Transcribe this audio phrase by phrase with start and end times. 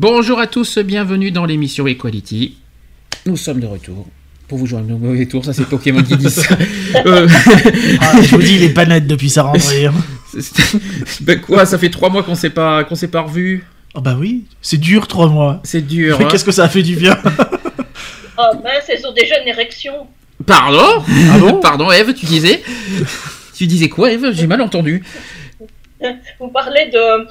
[0.00, 2.56] Bonjour à tous, bienvenue dans l'émission Equality.
[3.26, 4.06] Nous sommes de retour.
[4.48, 6.56] Pour vous jouer un mauvais tour, ça c'est Pokémon qui dit ça.
[7.04, 7.28] Euh,
[8.00, 9.84] Ah, je vous dis, il est pas net depuis sa rentrée.
[9.84, 9.92] hein.
[11.20, 13.62] ben quoi, ça fait trois mois qu'on s'est pas qu'on s'est pas revu.
[13.94, 15.60] Ah bah oui, c'est dur trois mois.
[15.64, 16.16] C'est dur.
[16.18, 16.28] Mais hein.
[16.30, 17.18] qu'est-ce que ça a fait du bien
[18.38, 20.06] Oh mince, elles ont déjà une érection.
[20.46, 21.04] Pardon?
[21.30, 21.60] Ah bon?
[21.60, 22.62] Pardon, Eve, tu disais?
[23.54, 24.32] Tu disais quoi, Eve?
[24.32, 25.04] J'ai mal entendu.
[26.40, 27.26] Vous parlez de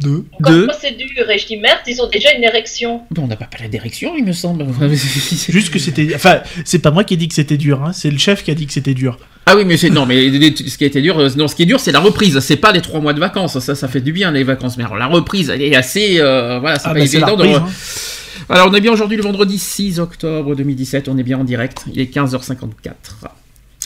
[0.00, 0.24] Deux.
[0.42, 3.02] comme De procédure et je dis merde, ils ont déjà une érection.
[3.10, 4.64] Bon, on n'a pas parlé d'érection, il me semble.
[5.48, 6.12] Juste que c'était.
[6.14, 7.92] Enfin, c'est pas moi qui ai dit que c'était dur, hein.
[7.92, 9.18] c'est le chef qui a dit que c'était dur.
[9.46, 11.62] Ah oui, mais c'est non, mais ce qui a été dur, euh, non, ce qui
[11.62, 12.38] est dur, c'est la reprise.
[12.40, 13.58] C'est pas les trois mois de vacances.
[13.58, 14.76] Ça, ça fait du bien les vacances.
[14.76, 17.26] Mais alors, la reprise, elle est assez, euh, voilà, c'est Ah pas bah, c'est la
[17.28, 17.42] évident.
[17.42, 18.54] reprise, de- hein.
[18.54, 21.08] Alors, on est bien aujourd'hui le vendredi 6 octobre 2017.
[21.08, 21.84] On est bien en direct.
[21.92, 22.92] Il est 15h54.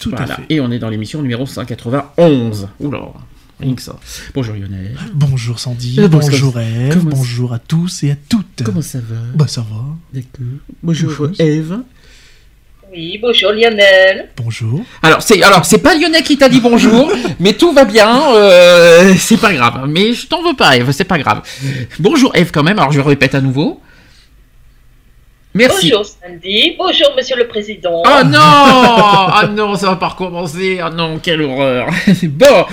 [0.00, 0.24] Tout Voilà.
[0.24, 0.42] à fait.
[0.50, 2.68] Et on est dans l'émission numéro 191.
[2.80, 2.98] Oula,
[3.62, 3.96] rien que ça.
[4.34, 4.96] Bonjour Lionel.
[5.14, 6.58] Bonjour Sandy, Euh, bonjour.
[6.58, 8.62] Eve, bonjour à tous et à toutes.
[8.64, 9.16] Comment ça va?
[9.34, 9.84] Bah ça va.
[10.12, 10.46] D'accord.
[10.82, 11.41] Bonjour Bonjour.
[11.41, 11.78] Eve.
[12.94, 14.28] Oui, bonjour Lionel.
[14.36, 14.83] Bonjour.
[15.02, 18.34] Alors c'est alors c'est pas Lionel qui t'a dit bonjour, mais tout va bien.
[18.34, 19.86] euh, c'est pas grave.
[19.88, 21.40] Mais je t'en veux pas Eve, c'est pas grave.
[21.98, 22.78] Bonjour Eve quand même.
[22.78, 23.80] Alors je répète à nouveau.
[25.55, 25.91] Merci.
[25.91, 26.77] Bonjour Sandy.
[26.78, 28.03] Bonjour Monsieur le Président.
[28.06, 30.81] Oh non Ah non, ça va pas recommencer.
[30.83, 31.89] Ah non, quelle horreur.
[32.22, 32.64] bon,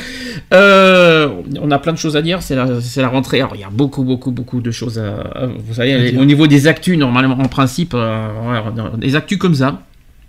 [0.54, 1.30] euh,
[1.62, 2.42] on a plein de choses à dire.
[2.42, 3.40] C'est la, c'est la rentrée.
[3.42, 5.20] Alors il y a beaucoup, beaucoup, beaucoup de choses à.
[5.20, 8.64] à- vous savez, À au niveau des actus, normalement, en principe, euh, voilà,
[8.98, 9.82] des actus comme ça.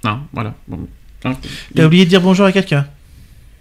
[0.04, 0.54] Hein, voilà.
[0.66, 0.78] Bon,
[1.24, 1.34] hein.
[1.76, 2.84] T'as oublié de dire bonjour à quelqu'un?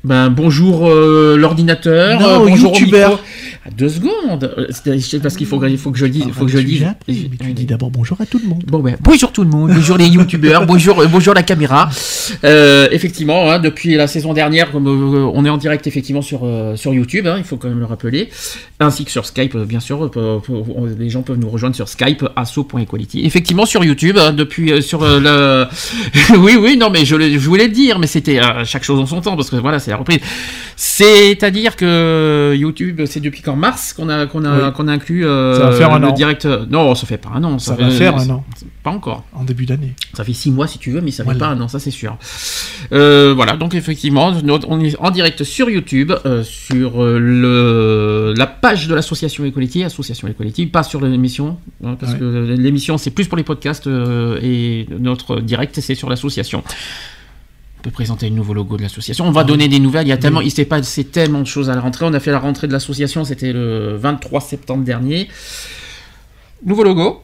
[0.06, 2.22] Ben bonjour euh, l'ordinateur.
[2.26, 3.10] Euh, bonjour youtubeur.
[3.12, 3.24] micro.
[3.66, 4.54] À deux secondes.
[4.58, 6.64] Euh, c'est- parce qu'il faut que il faut que je dise, faut que je Ah,
[6.64, 6.84] dise.
[6.84, 8.64] appris, mais tu dis d'abord bonjour à tout le monde.
[8.66, 11.90] Bon ben, bonjour tout le monde, bonjour les youtubeurs, bonjour, euh, bonjour la caméra.
[12.46, 16.94] Euh, effectivement, hein, depuis la saison dernière, comme, on est en direct effectivement sur, sur
[16.94, 18.30] YouTube, hein, il faut quand même le rappeler,
[18.80, 21.90] ainsi que sur Skype, bien sûr, pour- pour- on- les gens peuvent nous rejoindre sur
[21.90, 23.26] Skype, asso.equality.
[23.26, 25.66] Effectivement sur YouTube, hein, depuis sur le...
[26.38, 29.20] oui, oui, non mais je, je voulais le dire, mais c'était chaque chose en son
[29.20, 30.20] temps, parce que voilà, c'est la reprise.
[30.76, 34.74] C'est-à-dire que YouTube, c'est depuis qu'en mars qu'on a, qu'on a, Oui.
[34.74, 36.12] qu'on a inclus euh, Ça va faire un le an.
[36.14, 36.46] direct...
[36.46, 37.60] Non, ça fait pas un an.
[37.60, 38.46] Ça fait- va faire un an,
[38.84, 39.26] Pas encore.
[39.34, 39.94] en début d'année.
[40.14, 41.40] Ça fait six mois si tu veux, mais ça fait Voilà.
[41.40, 42.18] pas un an, ça c'est sûr.
[42.94, 48.34] Euh, voilà, donc effectivement, notre- on est en direct sur YouTube, euh, sur euh, le,
[48.38, 52.20] la page de l'association Equality, association Equality, pas sur l'émission, hein, parce Ouais.
[52.20, 56.64] que l'émission c'est plus pour les podcasts euh, et notre direct c'est sur l'association.
[57.80, 59.26] On peut présenter le nouveau logo de l'association.
[59.26, 60.06] On va donner des nouvelles.
[60.06, 62.06] Il y a tellement, il s'est passé tellement de choses à la rentrée.
[62.06, 65.30] On a fait la rentrée de l'association, c'était le 23 septembre dernier.
[66.66, 67.24] Nouveau logo.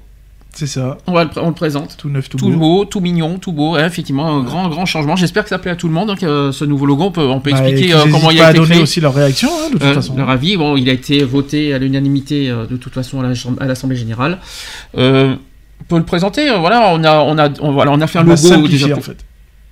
[0.54, 2.58] C'est ça, On, va le, pr- on le présente tout neuf, tout, tout beau.
[2.58, 3.76] beau, tout mignon, tout beau.
[3.76, 5.18] hein, effectivement, un grand, grand changement.
[5.18, 6.08] J'espère que ça plaît à tout le monde.
[6.08, 8.52] Donc, euh, ce nouveau logo, on peut, on peut Bah, expliquer euh, comment il a
[8.52, 8.82] été donner créé.
[8.82, 10.16] aussi leur réaction, hein, de toute Euh, façon.
[10.16, 13.34] leur avis, bon, il a été voté à l'unanimité euh, de toute façon à la
[13.68, 14.40] l'Assemblée générale.
[14.94, 15.38] On
[15.90, 16.50] peut le présenter.
[16.58, 19.02] voilà, on a, on a, on, voilà, on a fait un On logo déjà- en
[19.02, 19.18] fait.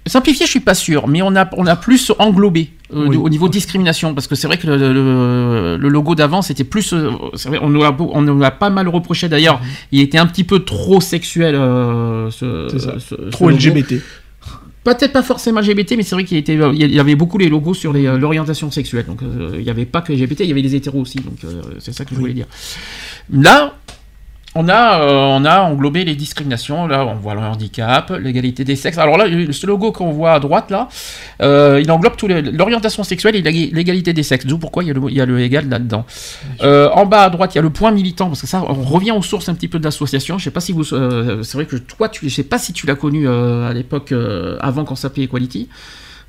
[0.06, 3.16] Simplifié, je suis pas sûr, mais on a, on a plus englobé euh, Oui.
[3.16, 6.66] de- au niveau discrimination, parce que c'est vrai que le, le- le logo d'avant c'était
[6.66, 7.10] plus, euh,
[7.46, 9.62] vrai, on nous a, on nous a pas mal reproché d'ailleurs,
[9.94, 11.56] il était un petit peu trop sexuel.
[11.56, 12.68] euh, ce,
[13.00, 13.50] ce- Trop.
[13.50, 14.02] LGBT.
[14.84, 17.74] Peut-être pas forcément LGBT, mais c'est vrai qu'il était, il y avait beaucoup les logos
[17.74, 19.06] sur l'orientation sexuelle.
[19.06, 21.20] Donc euh, il n'y avait pas que LGBT, il y avait les hétéros aussi.
[21.20, 21.38] Donc
[21.80, 22.20] c'est ça que je Oui.
[22.22, 22.48] voulais dire.
[23.32, 23.76] Là,
[24.56, 26.88] on a, euh, on a englobé les discriminations.
[26.88, 28.98] Là, on voit le handicap, l'égalité des sexes.
[28.98, 30.90] Alors là, ce logo qu'on voit à droite là,
[31.42, 32.14] euh, il englobe
[32.54, 34.46] l'orientation sexuelle et l'ég- l'égalité des sexes.
[34.46, 36.06] D'où pourquoi il y a le, il y a le égal là-dedans.
[36.62, 38.74] Euh, en bas à droite, il y a le point militant parce que ça, on
[38.84, 40.38] revient aux sources un petit peu de l'association.
[40.38, 42.86] Je sais pas si vous, c'est vrai que toi, tu, je sais pas si tu
[42.86, 44.14] l'as connu à l'époque
[44.60, 45.70] avant qu'on s'appelait Equality.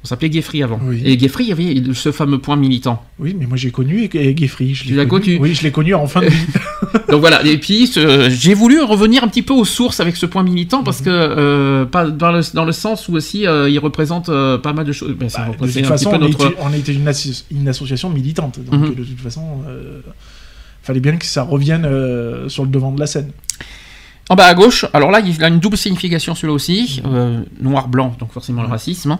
[0.04, 0.78] On s'appelait Gayfree avant.
[0.84, 1.00] Oui.
[1.02, 3.02] Et Gayfree, il y avait ce fameux point militant.
[3.18, 4.74] Oui, mais moi j'ai connu et- et Geoffrey.
[4.74, 6.36] je Tu l'as connu Oui, je l'ai connu en fin de vie.
[7.08, 10.26] Donc voilà, et puis ce- j'ai voulu revenir un petit peu aux sources avec ce
[10.26, 11.04] point militant parce Mhm.
[11.06, 14.74] que euh, pas dans le, dans le sens où aussi euh, il représente euh, pas
[14.74, 15.12] mal de choses.
[15.18, 18.60] Ben, Bah, de toute façon, on, notre- était, on était une, association militante.
[18.70, 18.94] Donc, Mhm.
[18.94, 20.00] de toute façon, euh,
[20.82, 23.30] fallait bien que ça revienne euh, sur le devant de la scène.
[24.30, 28.16] En bas à gauche, alors là, il a une double signification celui-là aussi, euh, noir-blanc,
[28.18, 29.18] donc forcément le racisme, hein.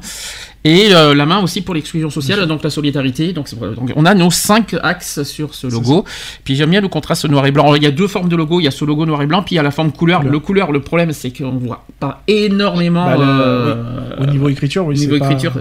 [0.65, 3.35] et euh, la main aussi pour l'exclusion sociale, donc la solidarité.
[3.35, 3.49] Donc,
[3.97, 6.07] on a nos cinq axes sur ce logo.
[6.45, 7.75] Puis j'aime bien le contraste noir et blanc.
[7.75, 9.43] Il y a deux formes de logo, il y a ce logo noir et blanc,
[9.43, 10.23] puis il y a la forme couleur.
[10.23, 14.87] Le couleur, le problème c'est qu'on voit pas énormément Bah, le- euh, Au niveau écriture,
[14.87, 14.95] oui.
[14.97, 15.53] au niveau pas- écriture.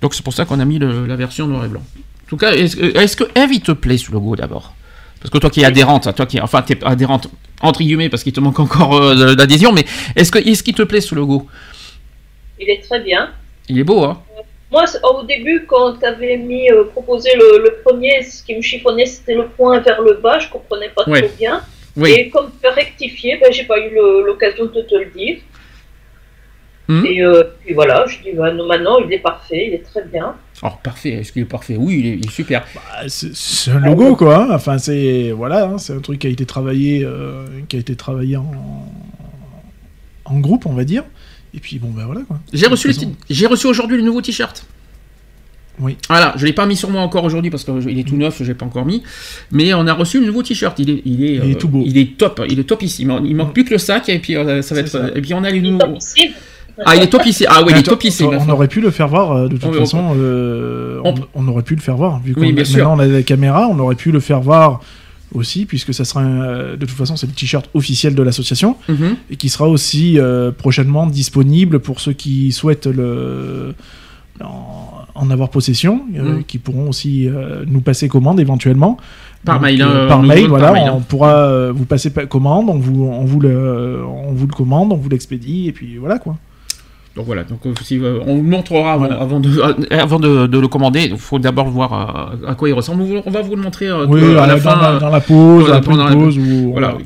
[0.00, 1.82] Donc c'est pour ça qu'on a mis le- la version noir et blanc.
[1.96, 4.74] En tout cas, est-ce que, est-ce que Eve, il te plaît ce logo d'abord?
[5.22, 7.28] Parce que toi qui es adhérente, toi qui enfin t'es adhérente
[7.60, 9.84] entre guillemets parce qu'il te manque encore euh, d'adhésion, mais
[10.16, 11.46] est-ce que est-ce qu'il te plaît ce logo?
[12.58, 13.30] Il est très bien.
[13.68, 14.20] Il est beau, hein
[14.70, 18.62] Moi, au début, quand tu avais mis, euh, proposé le, le premier, ce qui me
[18.62, 21.22] chiffonnait, c'était le point vers le bas, je comprenais pas Ouais.
[21.22, 21.62] trop bien.
[21.96, 22.10] Oui.
[22.12, 23.90] Et comme tu as rectifié, ben, j'ai pas eu
[24.26, 25.36] l'occasion de te le dire.
[27.00, 27.06] Mhm.
[27.06, 30.04] Et euh, puis voilà, je dis, bah, non, maintenant, il est parfait, il est très
[30.04, 30.34] bien.
[30.62, 31.76] Alors parfait, est-ce qu'il est parfait?
[31.76, 32.64] Oui, il est, il est super.
[32.74, 34.44] Bah, c'est un logo, quoi.
[34.44, 34.48] hein.
[34.52, 37.96] Enfin, c'est voilà, hein, c'est un truc qui a été travaillé, euh, qui a été
[37.96, 38.50] travaillé en,
[40.24, 41.04] en groupe, on va dire.
[41.54, 42.38] Et puis bon, ben voilà quoi.
[42.52, 42.94] J'ai reçu,
[43.28, 44.64] j'ai reçu aujourd'hui le nouveau t-shirt.
[45.80, 45.96] Oui.
[46.08, 48.44] Voilà, je l'ai pas mis sur moi encore aujourd'hui parce qu'il est tout neuf, je
[48.44, 49.02] l'ai pas encore mis.
[49.50, 50.78] Mais on a reçu le nouveau t-shirt.
[50.78, 51.82] Il est, il est, Il est tout beau.
[51.84, 53.20] Il est top, il est topissime.
[53.24, 54.88] Il manque plus que le sac et puis euh, ça va être.
[54.88, 55.08] Ça.
[55.14, 55.98] Et puis on a les nouveaux.
[56.84, 57.46] Ah, il est topissime.
[57.50, 58.30] Ah oui, il est topissime.
[58.40, 60.14] On aurait pu le faire voir euh, de toute On- façon.
[60.16, 61.00] euh,
[61.34, 63.68] on- aurait pu le faire voir vu qu'on Oui, maintenant on a la caméra.
[63.70, 64.80] On aurait pu le faire voir
[65.34, 68.76] aussi puisque ça sera un- euh, de toute façon c'est le t-shirt officiel de l'association
[68.88, 69.16] Mhm.
[69.30, 73.74] et qui sera aussi euh, prochainement disponible pour ceux qui souhaitent le
[74.42, 76.44] en, en avoir possession, euh, Mm.
[76.44, 78.96] qui pourront aussi euh, nous passer commande éventuellement.
[79.44, 82.78] Par Donc, mail, par mail, voilà, par mail, on pourra vous passer pa- commande, on
[82.78, 86.36] vous, on vous le, on vous le commande, on vous l'expédie et puis voilà quoi.
[87.14, 89.20] Donc voilà, donc euh, si, euh, on vous montrera avant, Voilà.
[89.20, 91.08] avant, de, euh, avant de, de le commander.
[91.10, 93.02] Il faut d'abord voir euh, à quoi il ressemble.
[93.02, 94.80] On vous- on va vous le montrer euh, Oui, à la dans, fin.
[94.80, 96.94] la, euh, dans la pause, dans la- la- pause ou Voilà.
[96.96, 97.04] oui.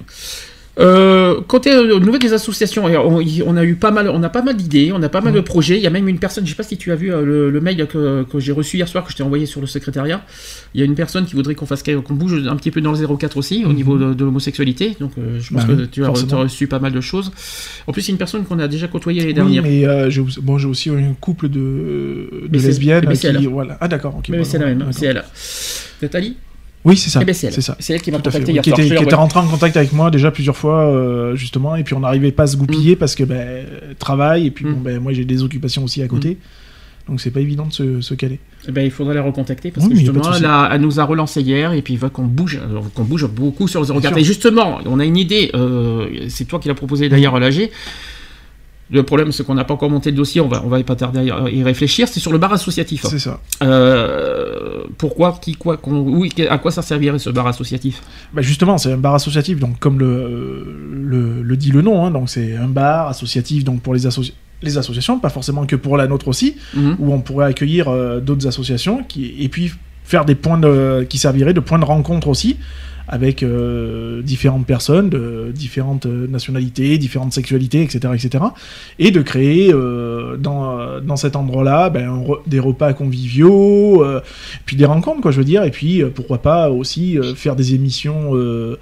[0.79, 4.57] Euh, côté euh, nouvelles des associations, on, a eu pas mal, on a pas mal
[4.57, 5.77] d'idées, on a pas mal de projets.
[5.79, 7.51] Il y a même une personne, je sais pas si tu as vu euh, le,
[7.51, 10.23] le mail que, que j'ai reçu hier soir, que je t'ai envoyé sur le secrétariat.
[10.75, 12.93] Il y a une personne qui voudrait qu'on fasse qu'on bouge un petit peu dans
[12.93, 13.75] le 04 aussi au Mhm.
[13.75, 14.97] niveau de, de l'homosexualité.
[15.01, 17.33] Donc euh, je pense Bah que oui, tu as, reçu pas mal de choses.
[17.87, 19.63] En plus, c'est une personne qu'on a déjà côtoyée l'année Oui, dernière.
[19.63, 23.47] mais euh, j'ai bon, j'ai aussi un couple de, lesbiennes qui, elle.
[23.49, 23.79] voilà.
[23.81, 24.29] Ah d'accord, ok.
[24.29, 25.25] Mais c'est la même, c'est elle.
[26.03, 26.37] Nathalie?
[26.87, 27.19] Oui, c'est ça.
[27.21, 27.53] Eh ben, c'est elle.
[27.53, 27.77] C'est ça.
[27.81, 29.17] C'est elle qui m'a contacté hier qui était, qui était l'envoie.
[29.19, 32.45] rentré en contact avec moi déjà plusieurs fois euh, justement et puis on n'arrivait pas
[32.45, 33.67] à se goupiller parce que ben
[33.99, 34.73] travail et puis Mm.
[34.75, 36.39] bon ben moi j'ai des occupations aussi à côté
[37.09, 38.41] donc c'est pas évident de se, se caler.
[38.69, 40.23] Eh ben, il faudrait la recontacter parce Oui, que justement,
[40.73, 43.69] elle, nous a relancé hier et puis il veut qu'on bouge, euh, qu'on bouge beaucoup
[43.69, 44.09] sur le 04.
[44.09, 44.19] sûr.
[44.19, 47.71] Et justement, on a une idée, euh, c'est toi qui l'as proposé d'ailleurs à l'AG.
[48.89, 50.95] Le problème, c'est qu'on n'a pas encore monté le dossier, on va, on va pas
[50.95, 52.07] tarder à y réfléchir.
[52.07, 53.05] C'est sur le bar associatif.
[53.09, 53.41] C'est ça.
[53.65, 58.03] Euh, pourquoi, qui, quoi, oui, à quoi ça servirait ce bar associatif?
[58.33, 62.11] Bah justement, c'est un bar associatif, donc comme le, le, le dit le nom, hein,
[62.11, 65.97] donc c'est un bar associatif donc pour les, associ- les associations, pas forcément que pour
[65.97, 66.97] la nôtre aussi, Mhm.
[66.99, 69.73] où on pourrait accueillir euh, d'autres associations qui, et puis
[70.05, 72.57] faire des points de, qui serviraient de points de rencontre aussi
[73.09, 78.45] avec euh, différentes personnes de différentes nationalités, différentes sexualités, etc., etc.,
[78.99, 84.21] et de créer euh, dans, dans cet endroit-là ben, des repas conviviaux, euh,
[84.65, 88.31] puis des rencontres, quoi, je veux dire, et puis pourquoi pas aussi faire des émissions
[88.35, 88.77] euh,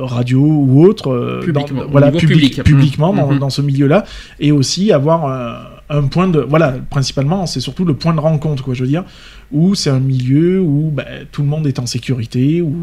[0.00, 2.64] radio ou autres, euh, Publiquement, dans- voilà, niveau public- public.
[2.64, 3.38] publiquement dans, Mhm.
[3.38, 4.04] dans ce milieu-là,
[4.38, 5.56] et aussi avoir un,
[5.88, 9.04] un point de, voilà, principalement, c'est surtout le point de rencontre, quoi, je veux dire,
[9.52, 12.74] où c'est un milieu où ben, tout le monde est en sécurité, où,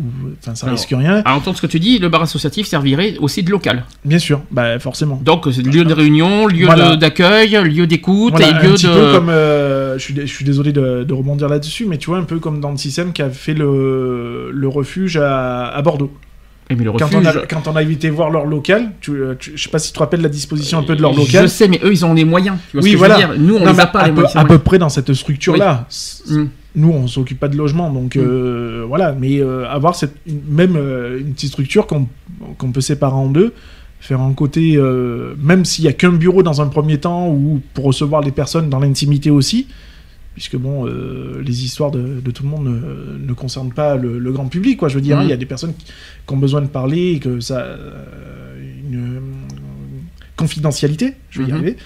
[0.41, 3.17] enfin, ça Alors, risque rien, À entendre ce que tu dis, le bar associatif servirait
[3.19, 3.83] aussi de local.
[4.05, 5.19] bien sûr, ben, forcément.
[5.23, 6.95] Donc, c'est lieu de réunion, lieu Voilà.
[6.95, 8.93] d'accueil, lieu d'écoute Voilà, et un lieu petit de.
[8.93, 12.19] peu comme, euh, je, suis, je suis désolé de, de rebondir là-dessus, mais tu vois,
[12.19, 16.11] un peu comme dans le système qui a fait le, le refuge à, à Bordeaux.
[16.69, 19.51] Mais le Quand, on a, quand on a été voir leur local, tu, euh, tu-
[19.55, 21.49] je sais pas si tu te rappelles la disposition un peu de leur Je local.
[21.49, 22.57] sais, mais eux, ils ont les moyens.
[22.71, 23.19] Tu vois Oui, ce que voilà.
[23.19, 24.35] je veux dire Nous, on Non, les mais a pas, à, les peu, moyens.
[24.37, 25.87] à peu près dans cette structure-là.
[26.29, 26.43] Mm.
[26.75, 28.19] Nous, on s'occupe pas de logement, donc Mm.
[28.21, 29.13] euh, voilà.
[29.19, 30.15] Mais euh, avoir cette,
[30.49, 33.53] même euh, une petite structure qu'on peut séparer en deux,
[33.99, 37.61] faire un côté, euh, même s'il y a qu'un bureau dans un premier temps, ou
[37.73, 39.67] pour recevoir les personnes dans l'intimité aussi,
[40.33, 44.17] puisque bon, euh, les histoires de, de tout le monde ne, ne concernent pas le,
[44.19, 44.89] le grand public, quoi.
[44.89, 45.23] Je veux dire, Mhm.
[45.23, 48.03] il y a des personnes qui, qui ont besoin de parler, et que ça, euh,
[48.89, 49.21] une
[50.35, 51.53] confidentialité, je vais y Mhm.
[51.55, 51.77] arriver.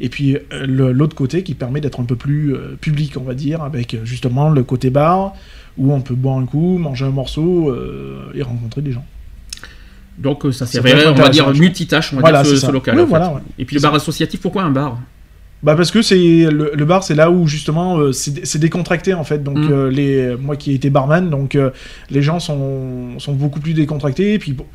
[0.00, 3.62] Et puis euh, l'autre côté qui permet d'être un peu plus public, on va dire,
[3.62, 5.34] avec justement le côté bar,
[5.78, 7.74] où on peut boire un coup, manger un morceau
[8.34, 9.04] et rencontrer des gens.
[10.18, 12.72] Donc, ça peut être on va dire, multitâche, on va Voilà, dire, ce, c'est ce
[12.72, 12.96] local.
[12.96, 13.08] Oui, en fait.
[13.10, 13.40] voilà, ouais.
[13.58, 15.00] Et puis le C'est bar associatif, pourquoi un bar?
[15.62, 16.16] Bah parce que c'est
[16.50, 19.44] le, le bar, c'est là où justement euh, c'est dé- c'est décontracté en fait.
[19.44, 19.70] Donc Mm.
[19.72, 21.70] euh, les moi qui ai été barman, donc euh,
[22.10, 24.34] les gens sont, sont beaucoup plus décontractés.
[24.34, 24.66] Et puis bon,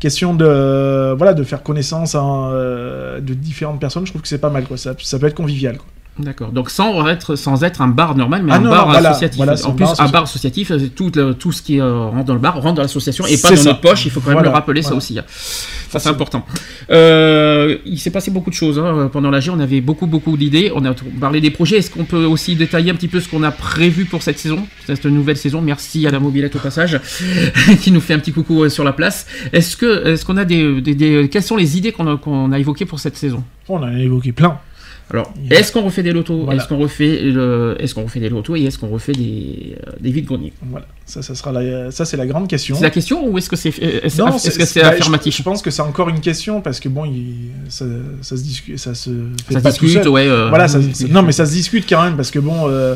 [0.00, 2.50] question de voilà de faire connaissance hein,
[3.22, 5.78] de différentes personnes je trouve que c'est pas mal quoi ça, ça peut être convivial
[5.78, 5.86] quoi.
[6.16, 6.52] D'accord.
[6.52, 9.10] Donc sans être, sans être un bar normal, mais Ah un non, bar non, voilà,
[9.10, 9.36] associatif.
[9.36, 10.12] voilà, en un plus, bar un associatif.
[10.12, 13.26] bar associatif, tout, le- tout ce qui euh, rentre dans le bar rentre dans l'association
[13.26, 13.64] et pas dans ça.
[13.70, 14.04] notre poche.
[14.06, 15.18] Il faut quand même Voilà, le rappeler, ça aussi.
[15.18, 15.24] hein.
[15.26, 16.44] Ça, c'est important.
[16.90, 19.08] Euh, il s'est passé beaucoup de choses hein.
[19.12, 19.48] pendant l'AG.
[19.52, 20.70] On avait beaucoup, beaucoup d'idées.
[20.74, 21.78] On a parlé des projets.
[21.78, 24.66] Est-ce qu'on peut aussi détailler un petit peu ce qu'on a prévu pour cette saison,
[24.86, 25.60] cette nouvelle saison?
[25.62, 27.00] Merci à la mobilette au passage,
[27.80, 29.26] qui nous fait un petit coucou euh, sur la place.
[29.52, 32.52] Est-ce que, est-ce qu'on a des, des- des- quelles sont les idées qu'on a, qu'on
[32.52, 33.42] a évoquées pour cette saison?
[33.68, 34.58] On en a évoqué plein
[35.10, 36.60] alors, est-ce qu'on refait des lotos Voilà.
[36.60, 37.76] Est-ce qu'on refait, le...
[37.78, 40.52] est-ce qu'on refait des lotos et est-ce qu'on refait des, euh, des vides greniers?
[40.70, 43.50] Voilà ça ça sera la, ça c'est la grande question C'est la question ou est-ce
[43.50, 45.36] que c'est est-ce Non, est-ce que bah, affirmatif?
[45.36, 47.84] je, pense que c'est encore une question parce que bon il, ça,
[48.22, 49.10] ça se discute ça se
[49.46, 50.12] fait Ça pas se tout discute, seul.
[50.12, 50.26] ouais.
[50.26, 50.78] euh, Voilà, ça-
[51.10, 52.94] non mais ça se discute quand même parce que bon, euh,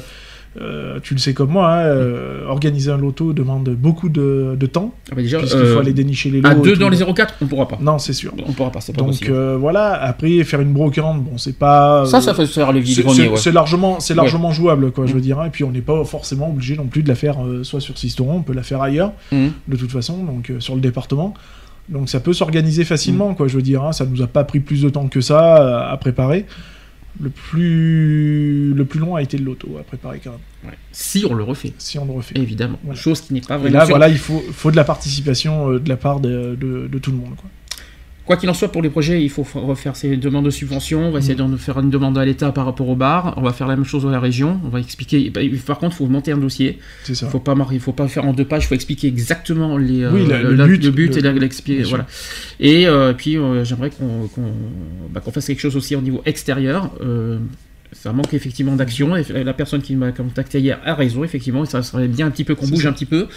[0.60, 4.66] euh, tu le sais comme moi, hein, euh, organiser un loto demande beaucoup de, de
[4.66, 6.48] temps ah bah déjà, puisqu'il euh, faut aller dénicher les lots.
[6.48, 6.80] à et deux tout.
[6.80, 7.78] dans les 04, on pourra pas.
[7.80, 8.32] Non, c'est sûr.
[8.46, 9.32] On pourra pas, c'est pas Donc possible.
[9.32, 12.04] euh, voilà, après faire une brocante, bon c'est pas.
[12.06, 13.36] ça, euh, ça fait faire le vide grenier, c'est ouais.
[13.36, 14.16] c'est largement, c'est Ouais.
[14.16, 15.22] largement jouable, quoi, je veux Mm.
[15.22, 15.38] dire.
[15.40, 15.46] hein.
[15.46, 17.96] Et puis on n'est pas forcément obligé non plus de la faire euh, soit sur
[17.98, 19.52] Sisteron, on peut la faire ailleurs, Mhm.
[19.68, 21.34] de toute façon, donc euh, sur le département.
[21.88, 23.82] Donc ça peut s'organiser facilement, quoi, je veux dire.
[23.84, 23.92] hein.
[23.92, 26.44] Ça nous a pas pris plus de temps que ça euh, à préparer.
[27.20, 30.76] Le plus, le plus long a été le loto à préparer quand même, Ouais.
[30.92, 32.34] Si on le refait, si on le refait.
[32.38, 32.78] évidemment.
[32.84, 32.98] Voilà.
[33.00, 33.96] Chose qui n'est pas Et vraiment là, sûre.
[33.96, 37.10] voilà, il faut, faut de la participation euh, de la part de, de- de tout
[37.10, 37.34] le monde.
[37.36, 37.50] Quoi.
[38.28, 41.08] Quoi qu'il en soit, pour les projets, il faut refaire ces demandes de subvention.
[41.08, 41.50] On va essayer Mm.
[41.50, 43.32] de faire une demande à l'État par rapport au bar.
[43.38, 44.60] On va faire la même chose à la région.
[44.66, 45.30] On va expliquer.
[45.30, 46.78] bah, Par contre, il faut monter un dossier.
[47.04, 47.24] C'est ça.
[47.26, 48.64] Il faut pas faut pas faire en deux pages.
[48.64, 51.82] Il faut expliquer exactement les, euh, Oui, la- le but, le but le- et l'expliquer.
[51.84, 52.06] Voilà.
[52.60, 54.28] Et euh, puis, euh, j'aimerais qu'on
[55.10, 56.90] bah, qu'on fasse quelque chose aussi au niveau extérieur.
[57.00, 57.38] Euh,
[57.92, 59.16] ça manque effectivement d'action.
[59.16, 61.64] Et La personne qui m'a contacté hier a raison, effectivement.
[61.64, 62.88] Ça serait bien un petit peu qu'on bouge ça.
[62.88, 63.28] un petit peu,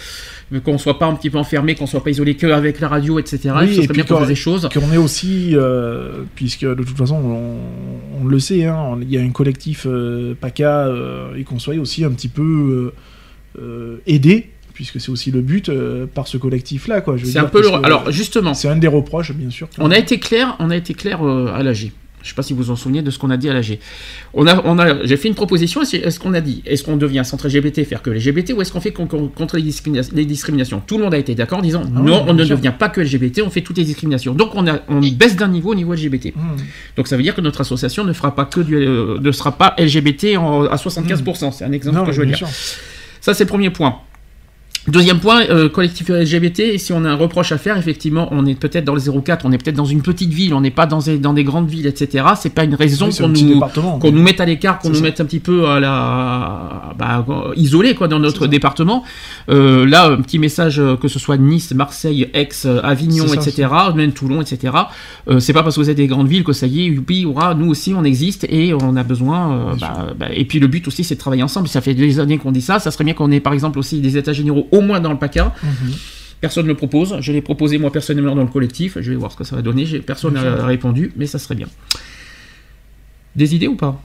[0.64, 3.18] qu'on soit pas un petit peu enfermé, qu'on soit pas isolé que avec la radio,
[3.18, 3.50] etc.
[3.60, 4.68] Oui, et bien qu'on fasse des choses.
[4.72, 9.18] Qu'on est aussi, euh, puisque de toute façon, on, on le sait, hein, il y
[9.18, 12.92] a un collectif euh, PACA, euh, et qu'on soit aussi un petit peu
[13.58, 16.50] euh, aidé, puisque c'est aussi le but euh, par ce quoi.
[17.16, 17.68] je veux C'est un peu le...
[17.84, 19.68] Alors justement, C'est un des reproches, bien sûr.
[19.78, 21.92] on a été clair, on a été clair euh, à l'AG.
[22.22, 23.78] Je sais pas si vous vous en souvenez de ce qu'on a dit à l'AG.
[24.34, 25.82] On a, on a, j'ai fait une proposition.
[25.82, 28.72] Est-ce qu'on a dit, est-ce qu'on devient un centre LGBT, faire que LGBT, ou est-ce
[28.72, 30.82] qu'on fait con- con- contre les, discrimina- les discriminations?
[30.86, 32.56] Tout le monde a été d'accord en disant Ah non, oui, on ne sûr.
[32.56, 34.34] devient pas que LGBT, on fait toutes les discriminations.
[34.34, 36.34] Donc on, a, on baisse d'un niveau au niveau LGBT.
[36.36, 36.40] Mmh.
[36.96, 39.52] Donc ça veut dire que notre association ne fera pas que du, euh, ne sera
[39.52, 41.50] pas LGBT en- à 75%.
[41.52, 42.36] C'est un exemple Non, que je veux dire.
[42.36, 42.48] sûr.
[43.20, 43.98] Ça, c'est le premier point.
[44.88, 48.56] Deuxième point, euh, collectif LGBT, si on a un reproche à faire, effectivement, on est
[48.56, 50.98] peut-être dans le 04, on est peut-être dans une petite ville, on n'est pas dans
[50.98, 52.24] des, dans des grandes villes, etc.
[52.36, 53.16] C'est pas une raison Oui,
[54.00, 57.24] qu'on nous, mette à l'écart, qu'on nous mette un petit peu à la, bah,
[57.54, 59.04] isolé quoi dans notre département.
[59.50, 63.34] Euh, là, un petit message euh, que ce soit Nice, Marseille, Aix, euh, Avignon, ça,
[63.36, 63.68] etc.
[63.94, 64.74] Même Toulon, etc.
[65.28, 67.22] Euh, c'est pas parce que vous êtes des grandes villes que ça y est, youpi,
[67.22, 69.52] hurrah, nous aussi on existe et on a besoin.
[69.52, 71.68] euh, bah, bah, et puis le but aussi, c'est de travailler ensemble.
[71.68, 72.80] Ça fait des années qu'on dit ça.
[72.80, 75.18] Ça serait bien qu'on ait par exemple aussi des états généraux au moins dans le
[75.18, 75.54] PACA.
[75.62, 75.92] Mhm.
[76.40, 77.16] Personne ne le propose.
[77.20, 78.98] Je l'ai proposé moi personnellement dans le collectif.
[79.00, 79.86] Je vais voir ce que ça va donner.
[80.00, 81.68] Personne n'a répondu, mais ça serait bien.
[83.36, 84.02] Des idées ou pas?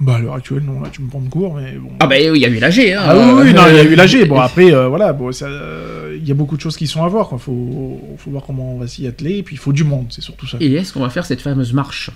[0.00, 1.90] Bah, à l'heure actuelle, non, là, tu me prends de court, mais bon.
[1.98, 2.78] Ah bah oui, il y a eu l'AG.
[2.78, 3.02] Hein.
[3.02, 4.28] Ah oui, oui, non, il y a eu l'AG.
[4.28, 7.02] Bon, après, euh, voilà, bon, ça, euh, il y a beaucoup de choses qui sont
[7.02, 7.30] à voir.
[7.32, 9.38] Il faut, faut voir comment on va s'y atteler.
[9.38, 10.56] Et puis, il faut du monde, c'est surtout ça.
[10.60, 12.10] Et est-ce qu'on va faire cette fameuse marche?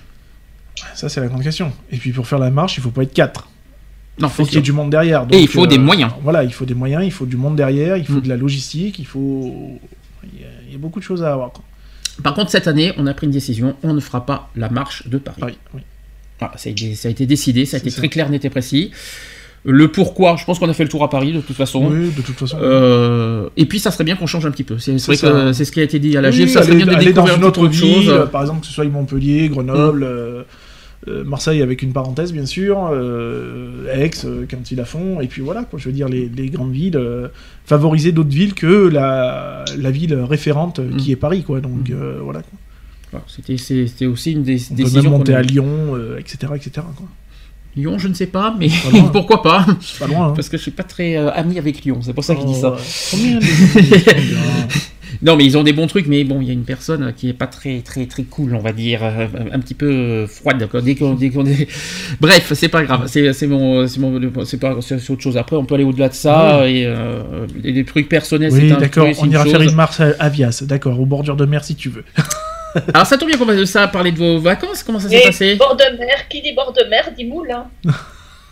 [0.95, 1.73] Ça, c'est la grande question.
[1.91, 3.49] Et puis, pour faire la marche, il faut pas être quatre.
[4.19, 5.25] Non, Il faut qu'il y ait du monde derrière.
[5.31, 6.11] Et il faut des moyens.
[6.21, 8.21] Voilà, il faut des moyens, il faut du monde derrière, il faut Mm.
[8.21, 9.79] de la logistique, il faut.
[10.23, 11.51] Il y, a, il y a beaucoup de choses à avoir.
[11.51, 11.63] quoi.
[12.21, 13.75] Par contre, cette année, on a pris une décision.
[13.81, 15.39] On ne fera pas la marche de Paris.
[15.39, 15.81] Paris, oui.
[16.39, 17.97] Voilà, ça, a été, ça a été décidé, ça a été ça.
[17.97, 18.91] très clair, net et précis.
[19.65, 21.87] Le pourquoi, je pense qu'on a fait le tour à Paris de toute façon.
[21.89, 22.57] Oui, de toute façon.
[22.61, 24.77] Euh, et puis ça serait bien qu'on change un petit peu.
[24.77, 26.51] C'est vrai que c'est ce qui a été dit à la Oui, GIF.
[26.51, 28.09] Ça serait aller, bien de aller dans découvrir une un autre ville, chose.
[28.09, 30.43] euh, par exemple, que ce soit Montpellier, Grenoble, euh,
[31.07, 35.27] euh, Marseille avec une parenthèse, bien sûr, euh, Aix, euh, quand ils la font, et
[35.27, 37.27] puis voilà, quoi, je veux dire, les, les grandes villes, euh,
[37.65, 41.13] favoriser d'autres villes que la, la ville référente qui Mm.
[41.13, 41.93] est Paris, quoi, donc Mm.
[41.93, 42.41] euh, voilà.
[43.27, 45.03] C'était aussi une des On peut décisions.
[45.03, 47.05] même monter a- à Lyon, etc., etc., quoi.
[47.75, 49.09] Lyon, je ne sais pas, mais Pas loin.
[49.11, 49.65] pourquoi pas?
[49.99, 50.33] Pas loin, hein.
[50.35, 51.99] Parce que je suis pas très ami avec Lyon.
[52.01, 52.75] C'est pour ça que je dis ça.
[55.21, 57.29] Non, mais ils ont des bons trucs, mais bon, il y a une personne qui
[57.29, 60.67] est pas très très très cool, on va dire, euh, un petit peu euh, froide.
[60.83, 61.67] Dès qu'on dès qu'on est...
[62.19, 63.03] Bref, c'est pas grave.
[63.07, 65.37] C'est c'est mon c'est mon c'est pas c'est autre chose.
[65.37, 68.51] Après, on peut aller au-delà de ça et euh, les trucs personnels.
[68.51, 71.45] Oui, c'est d'accord, truc, on ira faire une marche à Avias, d'accord, au bordure de
[71.45, 72.03] mer si tu veux.
[72.93, 74.83] Alors ça tombe bien qu'on va de ça parler de vos vacances.
[74.83, 77.65] Comment ça s'est Et passé bord de mer, qui dit bord de mer dit moulin.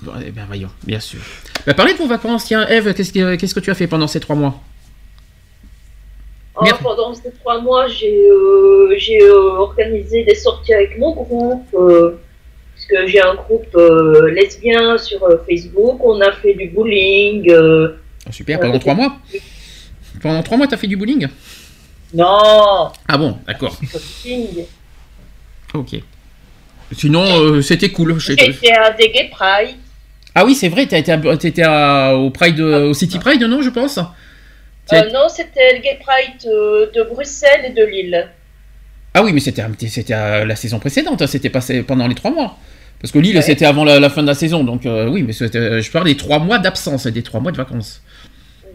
[0.02, 1.20] Bon, eh ben voyons, bien sûr.
[1.68, 2.46] Bah, parlez de vos vacances.
[2.46, 4.60] Tiens, Eve, qu'est-ce que qu'est-ce que tu as fait pendant ces trois mois?
[6.64, 6.84] Merci.
[6.84, 8.90] pendant ces trois mois, j'ai euh,
[9.22, 12.20] euh, organisé des sorties avec mon groupe, euh,
[12.74, 13.68] parce que j'ai un groupe
[14.34, 16.00] lesbien sur Facebook.
[16.04, 17.50] On a fait du bowling.
[18.28, 19.18] Ah, Super, pendant trois mois
[20.22, 21.28] Pendant trois mois, t'as fait du bowling?
[22.14, 23.76] Non, Ah bon, d'accord.
[25.74, 25.96] Ok.
[26.92, 28.20] Sinon, c'était cool.
[28.20, 29.78] été à des gay pride.
[30.36, 31.12] Ah oui, c'est vrai, t'as été,
[31.64, 34.00] à- à- au Pride, au City Pride, non, je pense?
[34.98, 38.28] Euh, non, c'était le gay pride euh, de Bruxelles et de Lille.
[39.14, 42.32] Ah oui, mais c'était, c'était à la saison précédente, hein, c'était passé pendant les trois
[42.32, 42.58] mois.
[43.00, 43.42] Parce que Lille, Ouais.
[43.42, 46.16] c'était avant la, la fin de la saison, donc euh, oui, mais je parle des
[46.18, 48.02] trois mois d'absence, et des trois mois de vacances.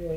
[0.00, 0.16] Oui.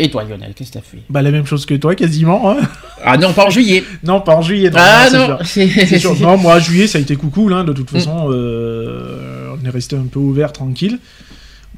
[0.00, 0.98] Et toi, Lionel, qu'est-ce que t'as fait?
[1.08, 2.52] Bah la même chose que toi quasiment.
[2.52, 2.58] Hein
[3.04, 3.82] Ah non, pas en juillet.
[4.04, 4.70] non, pas en juillet.
[4.70, 6.14] non, ah non, sûr.
[6.20, 7.94] Non, moi, juillet, ça a été coucou, hein, de toute Mm.
[7.98, 8.28] façon.
[8.30, 10.98] euh, on est resté un peu ouvert, tranquille.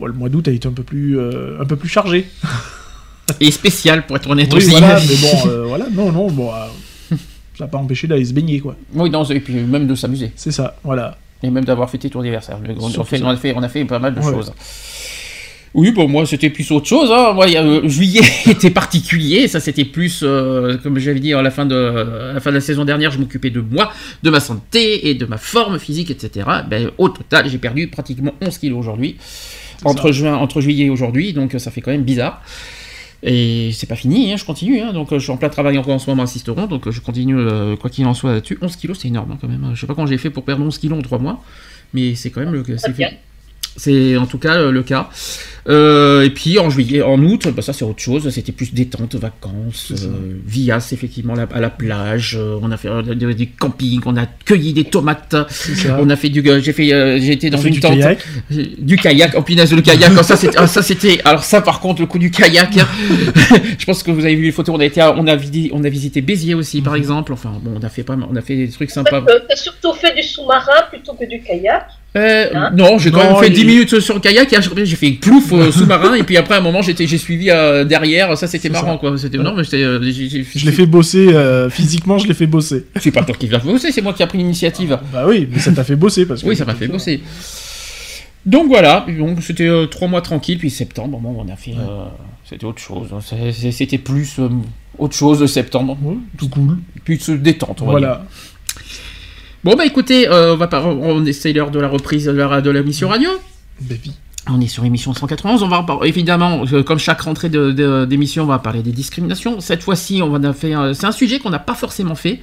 [0.01, 2.27] Bon, le mois d'août a été un peu plus, euh, un peu plus chargé.
[3.41, 4.71] Et spécial, pour être honnête Oui, aussi.
[4.71, 7.17] voilà, mais bon, euh, voilà, non, non, bon, euh,
[7.57, 8.77] ça n'a pas empêché d'aller se baigner, quoi.
[8.95, 10.33] Oui, non, et puis même de s'amuser.
[10.35, 11.17] C'est ça, voilà.
[11.43, 12.59] Et même d'avoir fêté ton anniversaire.
[12.79, 14.33] On, Surtout fait, on, a fait, on a fait pas mal de Ouais.
[14.33, 14.53] choses.
[15.73, 17.11] Oui, bon, moi, c'était plus autre chose.
[17.13, 17.33] Hein.
[17.33, 19.47] Moi, euh, juillet était particulier.
[19.47, 21.77] Ça, c'était plus, euh, comme j'avais dit à la, fin de,
[22.31, 23.93] à la fin de la saison dernière, je m'occupais de moi,
[24.23, 26.47] de ma santé et de ma forme physique, etc.
[26.69, 29.17] Ben, au total, j'ai perdu pratiquement 11 kilos aujourd'hui.
[29.85, 31.33] Entre, juin, entre juillet et aujourd'hui.
[31.33, 32.43] Donc, ça fait quand même bizarre.
[33.23, 34.81] Et c'est pas fini, hein, je continue.
[34.81, 34.93] hein.
[34.93, 36.67] donc, je suis en plein travail encore en ce moment assisteront.
[36.67, 38.59] Donc, euh, je continue, euh, quoi qu'il en soit là-dessus.
[38.63, 39.73] 11 kilos, c'est énorme hein, quand même.
[39.75, 41.43] Je sais pas comment j'ai fait pour perdre 11 kilos en 3 mois.
[41.93, 42.65] Mais c'est quand même le,
[43.81, 44.17] c'est fait.
[44.17, 45.09] En tout cas euh, le cas.
[45.69, 48.29] Euh, et puis en juillet, en août, bah, ça c'est autre chose.
[48.31, 52.37] C'était plus détente, vacances, euh, vias effectivement la- à la plage.
[52.39, 55.37] euh, on a fait euh, des, des campings, on a cueilli des tomates.
[55.99, 57.93] On a fait du, j'ai fait, euh, j'ai été dans On fait une du tente,
[57.99, 58.27] kayak.
[58.79, 59.35] du kayak.
[59.37, 60.11] Oh punaise, le kayak.
[60.19, 61.21] oh, ça c'était, ah, ça c'était.
[61.25, 62.73] Alors ça par contre, le coup du kayak.
[63.79, 64.75] je pense que vous avez vu les photos.
[64.75, 66.85] On a été, à- on a visité, on a visité Béziers aussi Mhm.
[66.85, 67.33] par exemple.
[67.35, 69.25] Enfin bon, on a fait pas, mal- on a fait des trucs En fait, sympas.
[69.29, 71.87] euh, t'as surtout fait du sous-marin plutôt que du kayak.
[72.17, 74.49] Euh, Hein non, j'ai quand Non, même fait il- 10 minutes sur le kayak
[74.83, 78.37] j'ai fait plouf euh, sous-marin et puis après à un moment j'ai suivi euh, derrière,
[78.37, 78.99] ça c'était marrant ça.
[78.99, 79.45] quoi, c'était Ouais.
[79.47, 82.87] euh, Je l'ai fait bosser, euh, physiquement, je l'ai fait bosser.
[83.01, 84.99] C'est pas toi qui l'as fait bosser, c'est moi qui ai pris l'initiative.
[85.13, 86.49] Bah oui, mais ça t'a fait bosser parce que.
[86.49, 87.21] Oui, ça m'a fait bosser.
[88.45, 92.05] Donc voilà, donc c'était euh, trois mois tranquille puis septembre, bon, on a fait euh,
[92.45, 93.19] c'était autre chose, hein.
[93.71, 94.49] C'était plus euh,
[94.99, 96.79] autre chose de septembre, Ouais, tout cool.
[97.05, 98.21] plus euh, détente on va dire.
[99.63, 101.21] Bon bah écoutez, euh, on va pas on
[101.53, 103.31] l'heure de la reprise de la de l'émission radio.
[103.81, 104.15] Baby.
[104.49, 108.47] On est sur émission 191, on va évidemment, comme chaque rentrée de- de- d'émission, on
[108.47, 109.61] va parler des discriminations.
[109.61, 112.41] Cette fois-ci, on va faire, c'est un sujet qu'on n'a pas forcément fait.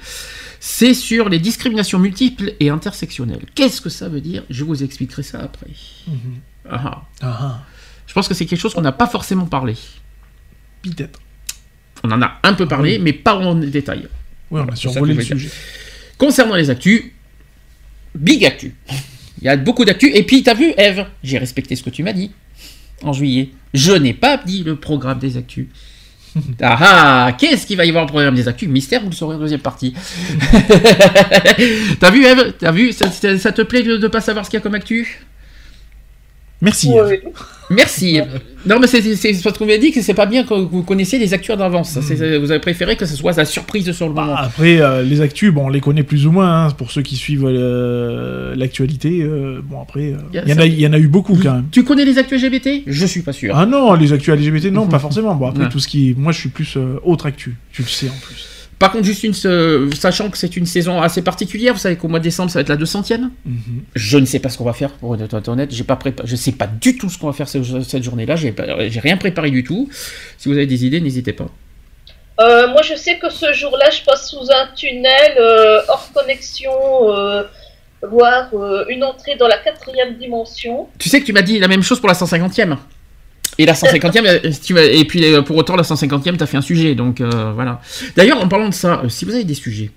[0.60, 3.44] C'est sur les discriminations multiples et intersectionnelles.
[3.54, 4.44] Qu'est-ce que ça veut dire?
[4.48, 5.70] Je vous expliquerai ça après.
[6.06, 6.16] Mhm.
[6.70, 7.02] Ah, ah.
[7.20, 7.58] Ah, ah.
[8.06, 9.74] Je pense que c'est quelque chose qu'on n'a pas forcément parlé.
[10.82, 11.18] Peut-être.
[12.04, 14.08] On en a un peu parlé, mais pas en détail.
[14.52, 15.50] Oui, on a survolé le sujet.
[16.18, 17.04] Concernant les actus,
[18.14, 18.74] big actu.
[19.40, 20.10] Il y a beaucoup d'actu.
[20.14, 22.32] Et puis, t'as vu, Eve, j'ai respecté ce que tu m'as dit
[23.02, 23.50] en juillet.
[23.72, 25.66] Je n'ai pas dit le programme des actus.
[26.60, 28.68] Ah ah Qu'est-ce qu'il va y avoir au programme des actus?
[28.68, 29.94] Mystère, vous le saurez en deuxième partie.
[32.00, 32.52] T'as vu, Eve?
[32.58, 34.62] T'as vu ça, ça- ça te plaît de ne pas savoir ce qu'il y a
[34.62, 35.20] comme actu?
[36.60, 36.88] Merci.
[36.88, 37.22] Ouais.
[37.70, 38.18] Merci.
[38.66, 40.82] Non, mais c'est c'est- c'est parce qu'on m'a dit que c'est pas bien que vous
[40.82, 41.98] connaissiez les actus d'avance.
[42.00, 44.34] C'est- Vous avez préféré que ce soit la surprise sur le moment.
[44.34, 47.14] Après, euh, les actus, bon, on les connaît plus ou moins, hein, pour ceux qui
[47.16, 49.20] suivent euh, l'actualité.
[49.22, 51.08] euh, bon, après, euh, Y a il y, en a- il y en a eu
[51.08, 51.66] beaucoup quand même.
[51.70, 53.54] Tu connais les actus LGBT Je suis pas sûr.
[53.56, 55.34] Ah non, les actus LGBT, non, pas forcément.
[55.34, 55.68] Bon, après, Ouais.
[55.68, 56.14] tout ce qui.
[56.18, 57.54] Moi, je suis plus euh, autre actu.
[57.72, 58.46] Tu le sais en plus.
[58.78, 62.06] Par contre, juste une, euh, sachant que c'est une saison assez particulière, vous savez qu'au
[62.06, 63.30] mois de décembre, ça va être la 200e.
[63.44, 63.58] Mhm.
[63.96, 65.70] Je ne sais pas ce qu'on va faire, pour être honnête.
[65.74, 68.36] J'ai pas prépa- je sais pas du tout ce qu'on va faire ce- cette journée-là.
[68.36, 69.88] J'ai pas- rien préparé du tout.
[70.38, 71.46] Si vous avez des idées, n'hésitez pas.
[72.40, 76.70] Euh, moi, je sais que ce jour-là, je passe sous un tunnel euh, hors connexion,
[77.10, 77.42] euh,
[78.08, 80.86] voir euh, une entrée dans la quatrième dimension.
[80.98, 82.76] Tu sais que tu m'as dit la même chose pour la 150e.
[83.58, 86.94] Et la 150e, euh, et puis euh, pour autant, la 150e, t'as fait un sujet.
[86.94, 87.80] Donc euh, voilà.
[88.16, 89.90] D'ailleurs, en parlant de ça, si vous avez des sujets,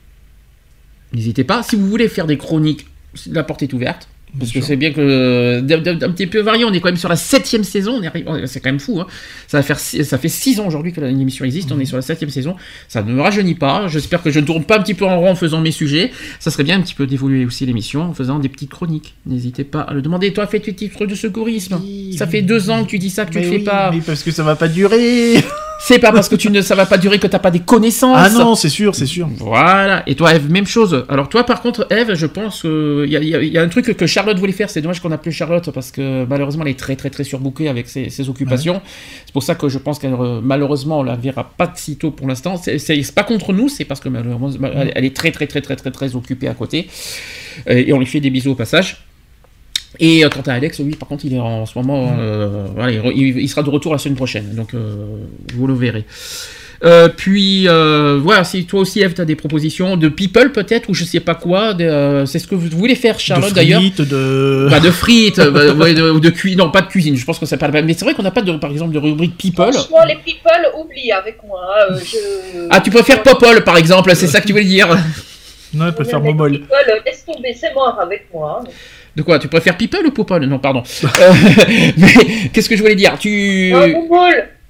[1.13, 1.61] n'hésitez pas.
[1.61, 2.87] Si vous voulez faire des chroniques,
[3.27, 4.07] la porte est ouverte.
[4.39, 7.15] Parce que c'est bien que d'un petit peu varié, on est quand même sur la
[7.17, 8.99] septième saison, on est arrivé- c'est quand même fou.
[9.01, 9.07] Hein.
[9.47, 12.01] Ça, va faire ça fait six ans aujourd'hui que l'émission existe, on est sur la
[12.01, 12.55] septième saison.
[12.87, 13.87] Ça ne me rajeunit pas.
[13.89, 16.11] J'espère que je ne tourne pas un petit peu en rond en faisant mes sujets.
[16.39, 19.15] Ça serait bien un petit peu d'évoluer aussi l'émission en faisant des petites chroniques.
[19.25, 20.31] N'hésitez pas à le demander.
[20.31, 21.79] Toi, fais tes titres de secourisme.
[21.83, 23.57] Oui, ça oui, fait deux ans que tu dis ça, que tu Mais le fais
[23.57, 23.91] oui, pas.
[23.93, 25.43] Mais parce que ça va pas durer.
[25.83, 28.15] C'est pas parce que tu ne, ça va pas durer que t'as pas des connaissances.
[28.15, 29.27] Ah non, c'est sûr, c'est sûr.
[29.39, 30.03] Voilà.
[30.05, 31.05] Et toi, Eve, même chose.
[31.09, 33.85] Alors toi, par contre, Eve, je pense qu'il y y a- y a un truc
[33.97, 34.69] que Charlotte voulait faire.
[34.69, 37.67] C'est dommage qu'on n'a plus Charlotte parce que malheureusement, elle est très très très surbookée
[37.67, 38.81] avec ses, ses occupations.
[39.25, 42.11] C'est pour ça que je pense qu'elle euh, malheureusement, on la verra pas de sitôt
[42.11, 42.55] pour l'instant.
[42.57, 45.75] C'est pas contre nous, c'est parce que malheureusement, elle, elle est très très très très
[45.75, 46.87] très très occupée à côté.
[47.69, 49.03] Euh, Et on lui fait des bisous au passage.
[49.99, 52.91] Et euh, quant à Alex, oui, par contre, il est en ce moment, euh, voilà,
[52.91, 55.17] il, re- il- il sera de retour la semaine prochaine, donc euh,
[55.55, 56.05] vous le verrez.
[56.83, 60.89] Euh, puis euh, voilà, si toi aussi Eve, tu as des propositions de people peut-être
[60.89, 63.55] ou je sais pas quoi, de, euh, c'est ce que vous voulez faire Charlotte de
[63.55, 63.81] d'ailleurs.
[63.81, 64.67] frites, de...
[64.69, 67.45] Bah, de frites, bah, ouais, de, de cuisine, non pas de cuisine, je pense que
[67.45, 67.85] c'est pas la même.
[67.85, 69.71] Mais c'est vrai qu'on n'a pas de, par exemple de rubrique people.
[69.71, 71.61] Franchement, les people, oublie avec moi.
[71.91, 72.67] euh, je...
[72.71, 74.87] Ah, tu préfères Popol par exemple, c'est ça que tu voulais dire.
[75.73, 76.51] Non, elle préfère Momol.
[76.53, 78.63] people, euh, laisse tomber, c'est mort avec moi.
[79.15, 80.45] De quoi Tu préfères people ou Popol?
[80.45, 80.83] Non, pardon.
[81.03, 81.33] Euh,
[81.97, 82.07] mais
[82.53, 83.17] qu'est-ce que je voulais dire?
[83.19, 83.73] Tu.
[83.75, 83.85] Ah,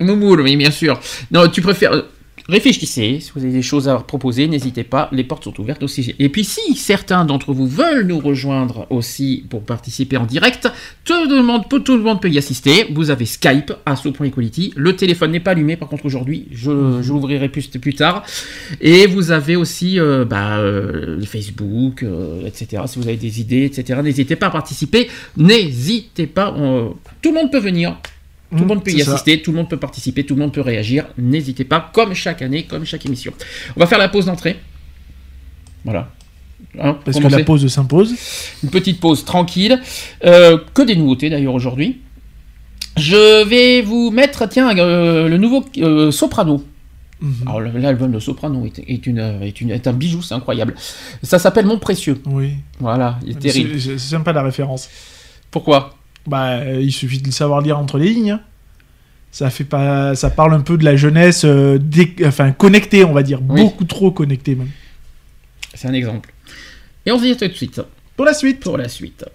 [0.02, 1.00] Moumoule Moumoul, oui, bien sûr.
[1.32, 1.94] Non, tu préfères.
[1.94, 2.02] euh,
[2.50, 6.16] Réfléchissez, si vous avez des choses à proposer, n'hésitez pas, les portes sont ouvertes aussi.
[6.18, 10.68] Et puis si certains d'entre vous veulent nous rejoindre aussi pour participer en direct,
[11.06, 12.88] tout le monde, tout le monde peut y assister.
[12.92, 14.74] Vous avez Skype, asso.equality.
[14.76, 18.26] Le téléphone n'est pas allumé, par contre aujourd'hui, je, je l'ouvrirai plus, plus tard.
[18.82, 22.84] Et vous avez aussi euh, bah, euh, Facebook, euh, etc.
[22.88, 24.02] Si vous avez des idées, etc.
[24.04, 25.10] N'hésitez pas à participer.
[25.38, 26.54] N'hésitez pas,
[27.22, 27.98] tout le monde peut venir.
[28.52, 29.12] Tout le Mmh, monde peut y ça.
[29.14, 31.06] assister, tout le monde peut participer, tout le monde peut réagir.
[31.18, 33.32] N'hésitez pas, comme chaque année, comme chaque émission.
[33.78, 34.60] On va faire la pause d'entrée.
[35.86, 36.10] Voilà.
[36.80, 38.14] Hein, Parce que la pause s'impose?
[38.64, 39.80] Une petite pause tranquille.
[40.26, 42.02] Euh, que des nouveautés d'ailleurs aujourd'hui.
[42.98, 46.64] Je vais vous mettre, tiens, euh, le nouveau euh, Soprano.
[47.22, 47.34] Mhm.
[47.48, 50.76] Alors l'album de Soprano est, est une, est, une- est un bijou, c'est incroyable.
[51.24, 52.20] Ça s'appelle Mon Précieux.
[52.26, 52.56] Oui.
[52.80, 53.80] Voilà, il est terrible.
[53.80, 54.90] C'est sympa la référence.
[55.52, 55.96] Pourquoi?
[56.28, 58.38] Bah, euh, il suffit de le savoir lire entre les lignes.
[59.32, 63.14] Ça fait pas, ça parle un peu de la jeunesse, euh, dé- enfin connectée, on
[63.14, 63.62] va dire, Oui.
[63.62, 64.70] beaucoup trop connectée même.
[65.74, 66.34] C'est un exemple.
[67.06, 67.82] Et on se dit à tout de suite
[68.18, 68.60] Pour la suite.
[68.60, 69.26] pour la suite.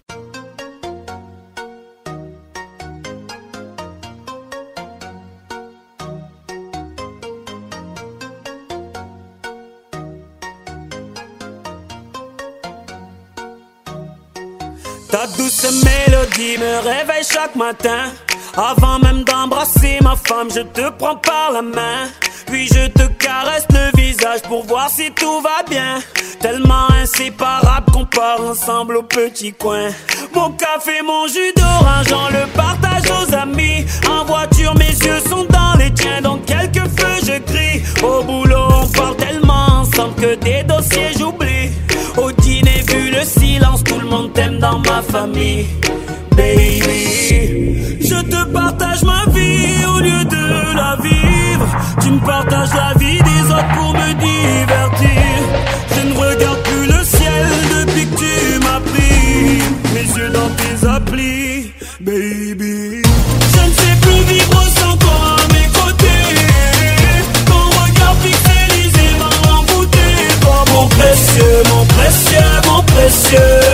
[16.37, 18.12] Mélodie me réveille chaque matin.
[18.57, 22.09] Avant même d'embrasser ma femme, je te prends par la main.
[22.46, 25.99] Puis je te caresse le visage pour voir si tout va bien.
[26.40, 29.88] Tellement inséparable qu'on part ensemble au petit coin.
[30.35, 33.85] Mon café, mon jus d'orange, on le partage aux amis.
[34.09, 37.83] En voiture, mes yeux sont dans les tiens, donc quelques feux je crie.
[38.03, 41.70] Au boulot, on parle tellement ensemble que des dossiers j'oublie.
[42.16, 45.66] Au dîner, vu le silence, tout le monde t'aime dans ma famille.
[46.37, 51.66] Baby, je te partage ma vie au lieu de la vivre.
[52.03, 55.38] Tu me partages la vie des autres pour me divertir.
[55.94, 57.46] Je ne regarde plus le ciel
[57.79, 59.62] depuis que tu m'as pris.
[59.94, 63.03] Mes yeux dans tes applis, baby.
[63.55, 66.37] Je ne sais plus vivre sans toi à mes côtés.
[67.46, 70.07] Ton regard pixelisé m'a envoûté.
[70.42, 73.65] Toi, mon précieux, mon précieux, mon précieux.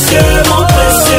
[0.00, 1.16] Précieux, mon précieux.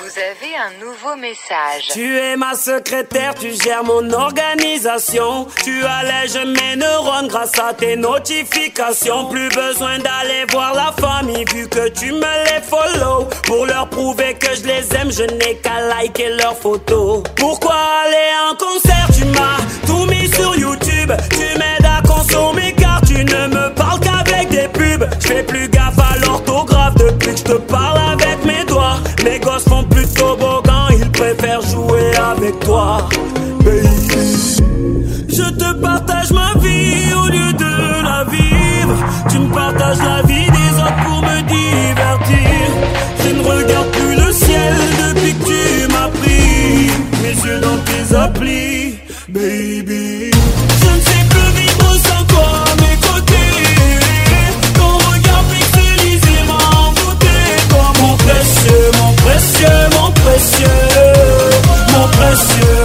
[0.00, 1.88] Vous avez un nouveau message.
[1.92, 5.46] Tu es ma secrétaire, tu gères mon organisation.
[5.64, 9.26] Tu allèges mes neurones grâce à tes notifications.
[9.26, 13.28] Plus besoin d'aller voir la famille vu que tu me les follow.
[13.46, 17.22] Pour leur prouver que je les aime, je n'ai qu'à liker leurs photos.
[17.36, 19.06] Pourquoi aller en concert?
[19.16, 21.12] Tu m'as tout mis sur YouTube.
[21.30, 25.08] Tu m'aides à consommer car tu ne me parles qu'avec des pubs.
[25.20, 25.68] Je fais plus
[26.02, 28.98] à l'orthographe depuis que je te parle avec mes doigts.
[29.24, 33.08] Mes gosses font plus de toboggan, ils préfèrent jouer avec toi.
[33.64, 34.56] Baby,
[35.28, 38.96] je te partage ma vie au lieu de la vivre.
[39.30, 42.66] Tu me partages la vie des autres pour me divertir.
[43.24, 46.90] Je ne regarde plus le ciel depuis que tu m'as pris.
[47.22, 50.01] Mes yeux dans tes applis, baby.
[62.32, 62.81] Mon précieux,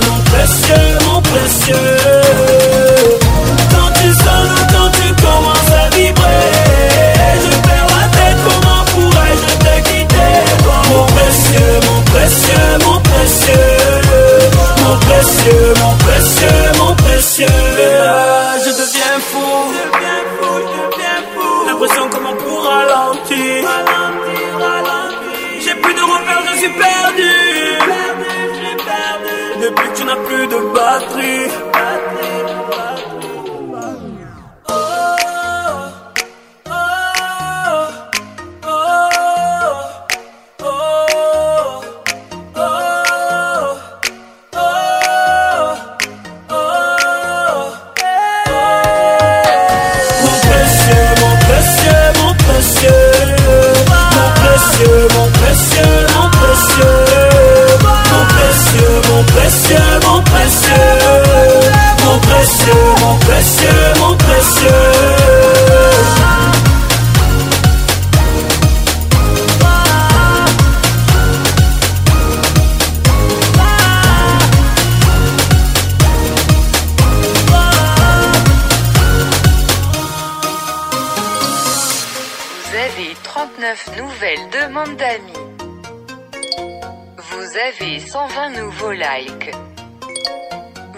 [87.17, 89.51] Vous avez 120 nouveaux likes.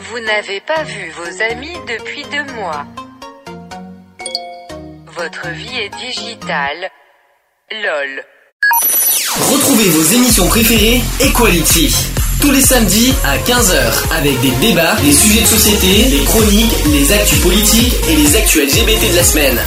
[0.02, 2.86] Vous n'avez pas vu vos amis depuis deux mois.
[5.16, 6.90] Votre vie est digitale.
[7.72, 8.26] LOL.
[9.50, 11.96] Retrouvez vos émissions préférées Equality.
[12.42, 17.14] Tous les samedis à 15h avec des débats, des sujets de société, des chroniques, les
[17.14, 19.60] actus politiques et les actus LGBT de la semaine.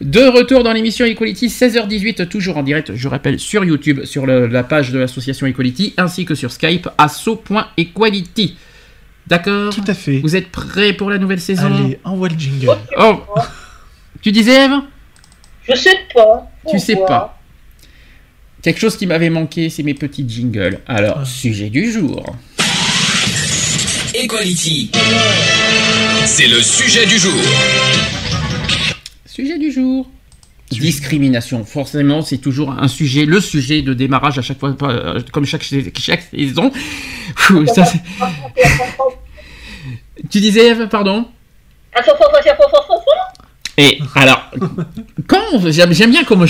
[0.00, 4.46] De retour dans l'émission Equality, 16h18, toujours en direct, je rappelle, sur YouTube, sur le-
[4.46, 8.56] la page de l'association Equality, ainsi que sur Skype, asso.equality.
[9.26, 9.74] D'accord?
[9.74, 10.18] Tout à fait.
[10.20, 11.66] Vous êtes prêts pour la nouvelle saison?
[11.66, 12.70] Allez, envoie le jingle.
[12.98, 13.20] Oh
[14.22, 14.80] Tu disais, Eve?
[15.68, 16.50] Je sais pas.
[16.70, 17.38] Tu sais pas.
[18.62, 20.80] Quelque chose qui m'avait manqué, c'est mes petits jingles.
[20.86, 21.24] Alors, Ah.
[21.26, 22.24] sujet du jour.
[24.14, 24.90] Equality.
[26.24, 27.32] C'est le sujet du jour.
[29.30, 30.10] Sujet du jour.
[30.72, 35.44] Discrimination, forcément, c'est toujours un sujet, le sujet de démarrage à chaque fois, euh, comme
[35.44, 36.72] chaque, chaque saison.
[37.72, 37.84] Ça,
[40.30, 41.28] tu disais, pardon
[43.80, 43.82] Ah.
[43.82, 44.50] Et alors,
[45.26, 46.46] quand j'aime bien comme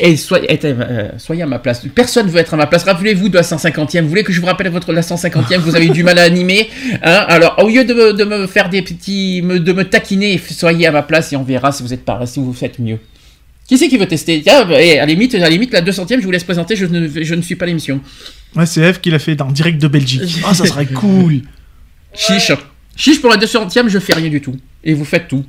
[0.00, 1.82] et soyez, êtes, euh, soyez à ma place.
[1.94, 2.84] Personne veut être à ma place.
[2.84, 4.02] Rappelez-vous de la 150e.
[4.02, 6.22] Vous voulez que je vous rappelle votre la 150e Vous avez eu du mal à
[6.22, 6.68] animer.
[7.02, 7.24] Hein?
[7.28, 10.86] Alors, au lieu de me, de me faire des petits, me- de me taquiner, soyez
[10.86, 12.98] à ma place et on verra si vous êtes pas, si vous faites mieux.
[13.66, 14.42] Qui c'est qui veut tester?
[14.42, 16.76] Tiens, bah, et à la limite, à la limite, la 200e, je vous laisse présenter.
[16.76, 18.00] Je ne, je ne suis pas l'émission.
[18.56, 20.42] Ouais, c'est Eve qui l'a fait dans direct de Belgique.
[20.46, 21.40] Ah, ça serait cool.
[22.12, 22.52] Chiche,
[22.94, 24.54] chiche pour la 200e, je fais rien du tout.
[24.84, 25.44] Et vous faites tout.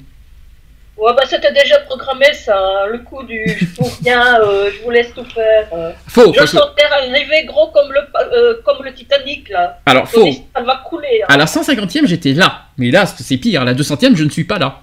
[0.97, 4.81] Ouais, bah c'était déjà programmé ça, hein, le coup du je fous rien, euh, je
[4.83, 5.67] vous laisse tout faire.
[5.73, 5.91] euh.
[6.07, 6.31] Faux.
[6.33, 7.99] Je parce que- sentais arriver gros comme le,
[8.33, 9.79] euh, comme le Titanic là.
[9.85, 10.25] alors faux.
[10.55, 11.21] Ça va couler.
[11.23, 11.25] hein.
[11.27, 12.67] À la 150e, j'étais là.
[12.77, 13.61] Mais là, c'est pire.
[13.61, 14.81] À la 200e, je ne suis pas là.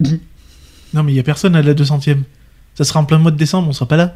[0.00, 2.22] Non, mais il y a personne à la 200ème.
[2.74, 4.14] Ça sera en plein mois de décembre, on sera pas là.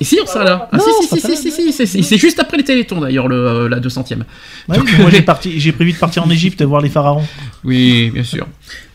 [0.00, 0.68] Et si, on sera là.
[0.72, 3.28] Ah, Non, si, ça si, si, si, si, si, c'est- juste après les télétons d'ailleurs,
[3.28, 4.24] le, euh, la 200e.
[4.68, 7.24] Ouais, Donc- moi, j'ai parti- j'ai prévu de partir en Égypte voir les pharaons.
[7.62, 8.46] Oui, bien sûr.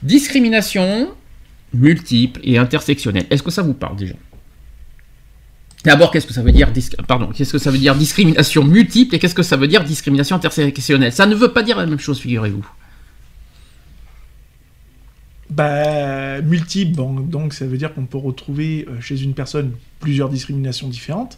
[0.03, 1.09] Discrimination
[1.73, 3.25] multiple et intersectionnelle.
[3.29, 4.13] Est-ce que ça vous parle déjà?
[5.85, 9.15] D'abord, qu'est-ce que ça veut dire dis- pardon, qu'est-ce que ça veut dire discrimination multiple
[9.15, 11.13] et qu'est-ce que ça veut dire discrimination intersectionnelle?
[11.13, 12.67] Ça ne veut pas dire la même chose, figurez-vous.
[15.49, 20.29] Bah, multiple, bon, donc ça veut dire qu'on peut retrouver euh, chez une personne plusieurs
[20.29, 21.37] discriminations différentes.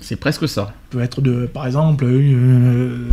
[0.00, 0.64] C'est presque ça.
[0.66, 3.06] Ça peut être de, par exemple, euh,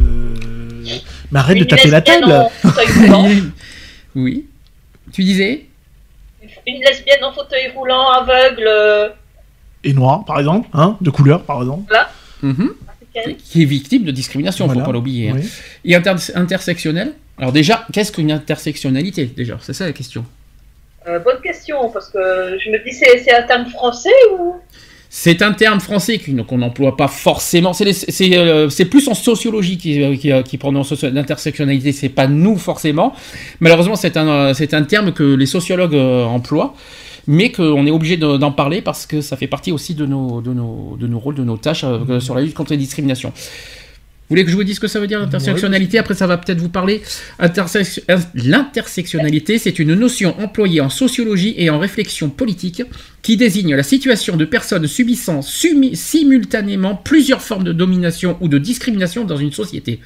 [1.32, 2.34] mais arrête de taper la lesbienne table.
[2.34, 3.30] en fauteuil roulant.
[4.16, 4.46] oui.
[5.12, 5.66] Tu disais
[6.68, 9.10] Une lesbienne en fauteuil roulant, aveugle, euh,
[9.84, 11.94] Et noir, par exemple, hein, de couleur, par exemple.
[12.42, 12.74] Mhm.
[12.88, 13.36] africaine.
[13.38, 14.82] Qui est victime de discrimination, Voilà.
[14.82, 15.30] faut pas l'oublier.
[15.30, 15.36] hein.
[15.38, 15.50] Oui.
[15.86, 17.14] Et inter- intersectionnelle?
[17.38, 19.58] Alors déjà, qu'est-ce qu'une intersectionnalité déjà?
[19.62, 20.26] C'est ça la question.
[21.10, 24.56] Euh, bonne question, parce que je me dis, c'est un terme français ou?
[25.12, 27.72] C'est un terme français qu'on n'emploie pas forcément.
[27.82, 30.60] Euh, c'est plus en sociologie qui, euh, qui, qui
[31.12, 31.92] l'intersectionnalité.
[31.94, 33.14] C'est pas nous forcément.
[33.60, 36.76] Malheureusement, c'est un, terme que les sociologues emploient,
[37.26, 40.44] mais qu'on est obligé de- d'en parler parce que ça fait partie aussi de nos,
[41.18, 41.86] rôles, de nos tâches
[42.20, 43.34] sur la lutte contre les discriminations.
[44.30, 46.38] Vous voulez que je vous dise ce que ça veut dire l'intersectionnalité Après, ça va
[46.38, 47.02] peut-être vous parler.
[47.42, 47.48] Euh,
[48.36, 52.84] L'intersectionnalité, c'est une notion employée en sociologie et en réflexion politique
[53.24, 58.58] qui désigne la situation de personnes subissant sumi- simultanément plusieurs formes de domination ou de
[58.60, 60.00] discrimination dans une société.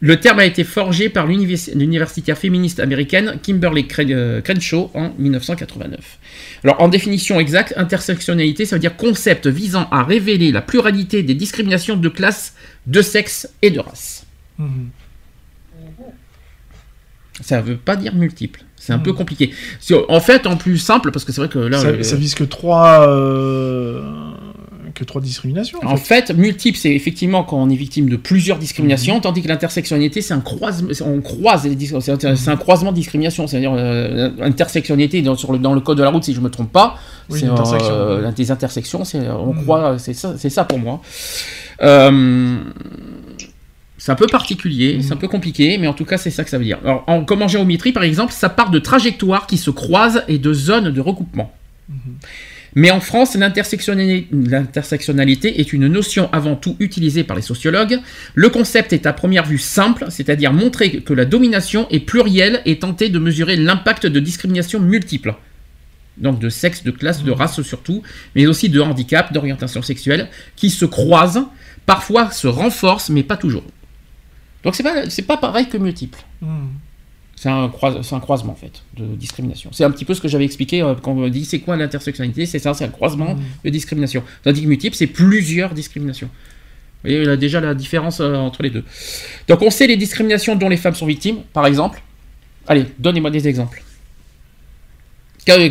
[0.00, 6.00] Le terme a été forgé par l'univers- l'universitaire féministe américaine Kimberly euh, Crenshaw en 1989.
[6.64, 11.34] Alors, en définition exacte, intersectionnalité, ça veut dire concept visant à révéler la pluralité des
[11.34, 12.54] discriminations de classe,
[12.86, 14.24] de sexe et de race.
[14.58, 14.88] Mhm.
[17.42, 18.62] Ça veut pas dire multiple.
[18.76, 19.02] C'est un Mhm.
[19.02, 19.50] peu compliqué.
[19.78, 22.16] C'est- En fait, en plus simple, parce que c'est vrai que là, ça, euh, ça
[22.16, 24.02] vise que trois, euh,
[24.94, 25.78] que trois discriminations.
[25.84, 29.20] En fait, multiple, c'est effectivement quand on est victime de plusieurs discriminations, Mhm.
[29.22, 31.68] tandis que l'intersectionnalité, c'est un croisement, on croise
[32.00, 33.46] c'est un, croisement de discrimination.
[33.46, 36.50] C'est-à-dire, euh, intersectionnalité dans, sur le, dans le code de la route, si je me
[36.50, 36.96] trompe pas,
[37.30, 37.90] Oui, c'est intersection.
[37.94, 39.62] euh, des intersections, on Mhm.
[39.62, 41.00] croit, c'est ça, c'est ça pour moi.
[41.82, 42.56] Euh,
[43.98, 45.02] c'est un peu particulier, Mhm.
[45.02, 46.78] c'est un peu compliqué, mais en tout cas, c'est ça que ça veut dire.
[46.84, 50.38] Alors, en, comme en géométrie, par exemple, ça part de trajectoires qui se croisent et
[50.38, 51.54] de zones de recoupement.
[51.88, 51.96] Mhm.
[52.76, 57.98] Mais en France, l'intersectionnali- l'intersectionnalité est une notion avant tout utilisée par les sociologues.
[58.36, 62.78] Le concept est à première vue simple, c'est-à-dire montrer que la domination est plurielle et
[62.78, 65.34] tenter de mesurer l'impact de discriminations multiples.
[66.16, 68.02] Donc de sexe, de classe, de race surtout,
[68.36, 71.48] mais aussi de handicap, d'orientation sexuelle, qui se croisent,
[71.86, 73.64] parfois se renforcent, mais pas toujours.
[74.64, 76.18] Donc c'est pas, c'est pas pareil que multiple.
[76.40, 76.66] Hmm.
[77.36, 79.70] C'est un, croi- c'est un croisement en fait de discrimination.
[79.72, 82.44] C'est un petit peu ce que j'avais expliqué euh, quand on dit c'est quoi l'intersectionnalité,
[82.44, 83.40] c'est ça, c'est un croisement Mm.
[83.64, 84.22] de discrimination.
[84.42, 86.26] Tandis que multiple, c'est plusieurs discriminations.
[86.26, 88.84] Vous voyez là, déjà la différence euh, entre les deux.
[89.48, 92.02] Donc on sait les discriminations dont les femmes sont victimes, par exemple.
[92.68, 93.82] Allez, donnez-moi des exemples.
[95.46, 95.70] Qu'est-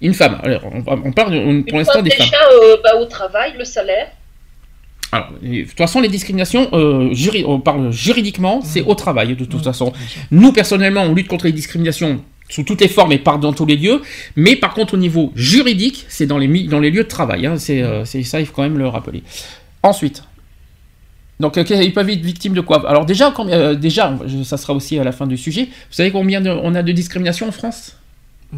[0.00, 0.40] Une femme.
[0.42, 2.40] Alors, on, parle on- pour l'instant des déjà femmes.
[2.62, 4.08] euh, bah, au travail, le salaire.
[5.14, 9.44] Alors, de toute façon, les discriminations, euh, juri- on parle juridiquement, c'est au travail de
[9.44, 9.92] toute façon.
[10.30, 13.64] Nous, personnellement, on lutte contre les discriminations sous toutes les formes et par dans tous
[13.66, 14.02] les lieux.
[14.36, 17.46] Mais par contre, au niveau juridique, c'est dans les, dans les lieux de travail.
[17.46, 17.56] hein.
[17.58, 19.22] c'est euh, c'est ça, il faut quand même le rappeler.
[19.82, 20.24] Ensuite.
[21.40, 22.88] Donc, euh, ils peuvent être victimes de quoi?
[22.88, 25.64] Alors déjà, quand- euh, déjà, ça sera aussi à la fin du sujet.
[25.64, 27.96] Vous savez combien de- on a de discriminations en France?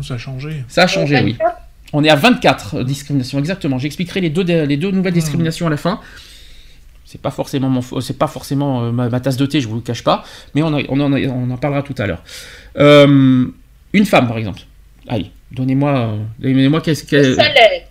[0.03, 0.64] Ça a changé.
[0.69, 1.33] Ça a changé, oui.
[1.38, 1.57] 24.
[1.92, 3.79] On est à 24 discriminations, exactement.
[3.79, 6.01] J'expliquerai les deux, les deux nouvelles discriminations à la fin.
[7.09, 9.77] C'est pas forcément, mon, c'est pas forcément euh, ma, ma tasse de thé, je vous
[9.77, 12.23] le cache pas, mais on, a- on, en, a- on en parlera tout à l'heure.
[12.79, 13.47] Euh,
[13.92, 14.61] une femme, par exemple.
[15.09, 17.35] Allez, donnez-moi, euh, donnez-moi qu'est-ce Le qu'elle.
[17.37, 17.83] salaire.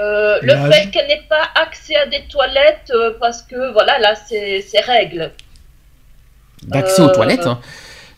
[0.00, 4.14] Euh, le fait qu'elle n'ait pas accès à des toilettes euh, parce que voilà, là,
[4.16, 5.30] c'est ses règles.
[6.64, 7.46] D'accès Euh, aux toilettes.
[7.46, 7.60] hein.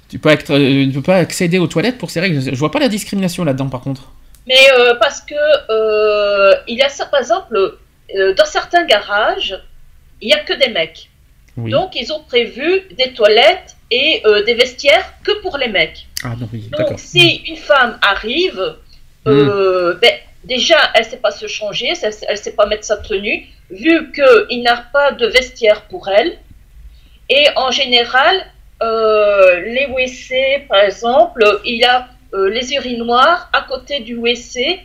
[0.09, 2.41] Tu peux, être, tu peux pas accéder aux toilettes pour ces règles.
[2.41, 4.11] Je vois pas la discrimination là-dedans, par contre.
[4.47, 4.57] Mais
[5.01, 5.35] parce que
[6.67, 7.77] il y a ça, par exemple,
[8.37, 9.55] dans certains garages,
[10.21, 11.09] il n'y a que des mecs.
[11.57, 11.71] Oui.
[11.71, 16.07] Donc, ils ont prévu des toilettes et euh, des vestiaires que pour les mecs.
[16.23, 16.87] ah non, oui, d'accord.
[16.87, 16.91] Hmm.
[16.91, 18.77] Donc, si une femme arrive,
[19.27, 20.13] euh, ben,
[20.45, 24.13] déjà, elle ne sait pas se changer, elle ne sait pas mettre sa tenue, vu
[24.13, 26.39] qu'il n'a pas de vestiaire pour elle.
[27.29, 28.47] Et en général,
[28.83, 34.81] euh, les WC, par exemple, il y a les urinoirs à côté du WC.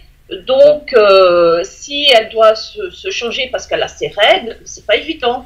[0.48, 4.96] Donc, euh, si elle doit se, se changer parce qu'elle a ses règles, c'est pas
[4.96, 5.46] évident.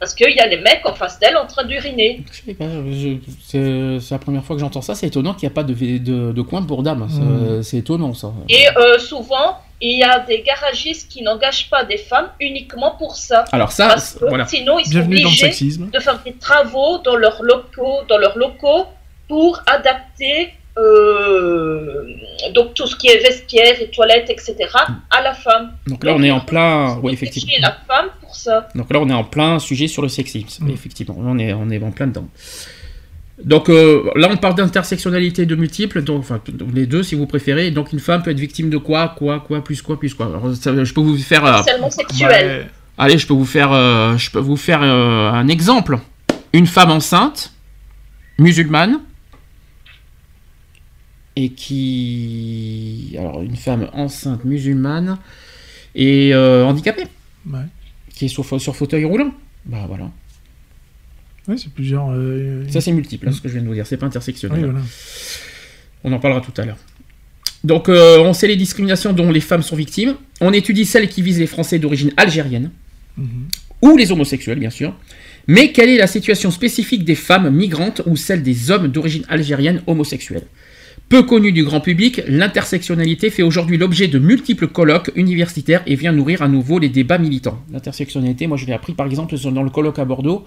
[0.00, 2.22] Parce qu'il y a les mecs en face d'elle en train d'uriner.
[3.40, 4.94] C'est la première fois que j'entends ça.
[4.94, 7.08] C'est étonnant qu'il n'y a pas de, de, de coin pour dames.
[7.10, 7.62] Ça, Mm.
[7.62, 8.32] C'est étonnant ça.
[8.48, 13.16] Et euh, souvent, il y a des garagistes qui n'engagent pas des femmes uniquement pour
[13.16, 13.44] ça.
[13.52, 14.46] Alors ça, Parce que voilà.
[14.46, 15.90] sinon, ils sont Bienvenue dans le obligés sexisme.
[15.90, 18.86] de faire des travaux dans leurs locaux, dans leurs locaux
[19.28, 22.04] pour adapter euh,
[22.54, 24.56] donc tout ce qui est vestiaire et toilettes, etc.
[25.10, 25.72] à la femme.
[25.86, 26.98] Donc là, on est en plein.
[27.02, 27.52] Ont effectivement.
[27.60, 28.68] la femme pour ça.
[28.74, 30.66] Donc là, on est en plein sujet sur le sexisme.
[30.66, 30.70] Mm.
[30.70, 32.28] Effectivement, on est, on est en plein dedans.
[33.42, 36.40] Donc euh, là, on parle d'intersectionnalité de multiples, donc enfin
[36.74, 37.70] les deux si vous préférez.
[37.70, 40.26] Donc une femme peut être victime de quoi, quoi, quoi, plus quoi, plus quoi.
[40.26, 42.28] Alors, ça, je peux vous faire, euh, Seulement sexuel.
[42.30, 42.66] Ouais.
[42.96, 45.98] allez, je peux vous faire, euh, je peux vous faire euh, un exemple.
[46.52, 47.52] Une femme enceinte,
[48.38, 49.00] musulmane,
[51.40, 55.18] et qui, alors une femme enceinte musulmane
[55.94, 57.04] et euh, handicapée,
[57.48, 57.60] Ouais.
[58.14, 59.32] qui est sur, fa- sur fauteuil roulant.
[59.64, 60.10] Bah voilà.
[61.46, 62.08] Ouais, c'est plusieurs.
[62.10, 63.86] euh, Ça, c'est multiple, hein, ce que je viens de vous dire.
[63.86, 64.58] C'est pas intersectionnel.
[64.58, 64.84] oui, voilà.
[66.04, 66.76] On en parlera tout à l'heure.
[67.64, 70.16] Donc, euh, on sait les discriminations dont les femmes sont victimes.
[70.40, 72.70] On étudie celles qui visent les Français d'origine algérienne,
[73.16, 73.48] Mhm.
[73.82, 74.94] ou les homosexuels, bien sûr.
[75.46, 79.82] Mais quelle est la situation spécifique des femmes migrantes ou celle des hommes d'origine algérienne
[79.86, 80.44] homosexuels
[81.08, 86.12] Peu connue du grand public, l'intersectionnalité fait aujourd'hui l'objet de multiples colloques universitaires et vient
[86.12, 87.58] nourrir à nouveau les débats militants.
[87.72, 90.44] L'intersectionnalité, moi je l'ai appris par exemple dans le colloque à Bordeaux.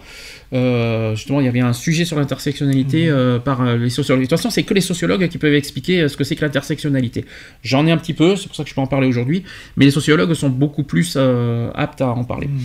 [0.53, 4.21] Euh, justement, il y avait un sujet sur l'intersectionnalité euh, par euh, les sociologues.
[4.21, 7.25] De toute façon, c'est que les sociologues qui peuvent expliquer ce que c'est que l'intersectionnalité.
[7.63, 9.41] J'en ai un petit peu, c'est pour ça que je peux en parler aujourd'hui,
[9.77, 12.45] mais les sociologues sont beaucoup plus euh, aptes à en parler.
[12.47, 12.59] Mhm.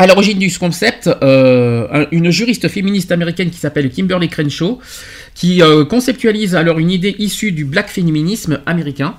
[0.00, 4.78] À l'origine du concept, euh, un- une juriste féministe américaine qui s'appelle Kimberly Crenshaw,
[5.38, 9.14] qui euh, conceptualise alors une idée issue du black féminisme américain.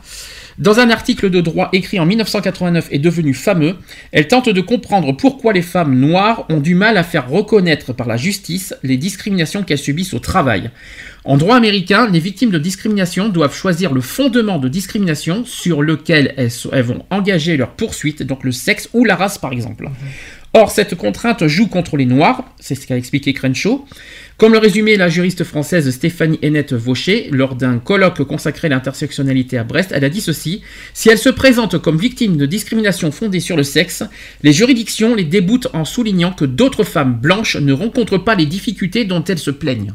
[0.57, 3.77] Dans un article de droit écrit en 1989 et devenu fameux,
[4.11, 8.05] elle tente de comprendre pourquoi les femmes noires ont du mal à faire reconnaître par
[8.05, 10.71] la justice les discriminations qu'elles subissent au travail.
[11.23, 16.33] En droit américain, les victimes de discrimination doivent choisir le fondement de discrimination sur lequel
[16.35, 19.87] elles, elles vont engager leur poursuite, donc le sexe ou la race par exemple.
[20.53, 23.85] Or, cette contrainte joue contre les Noirs, c'est ce qu'a expliqué Crenshaw.
[24.39, 29.57] Comme le résumait la juriste française Stéphanie Hennette Vaucher lors d'un colloque consacré à l'intersectionnalité
[29.57, 30.61] à Brest, elle a dit ceci
[30.93, 34.01] Si elles se présentent comme victimes de discrimination fondée sur le sexe,
[34.41, 39.03] les juridictions les déboutent en soulignant que d'autres femmes blanches ne rencontrent pas les difficultés
[39.03, 39.93] dont elles se plaignent.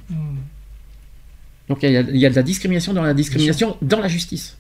[1.71, 4.09] Donc il y, a, il y a de la discrimination dans la discrimination dans la
[4.09, 4.59] justice.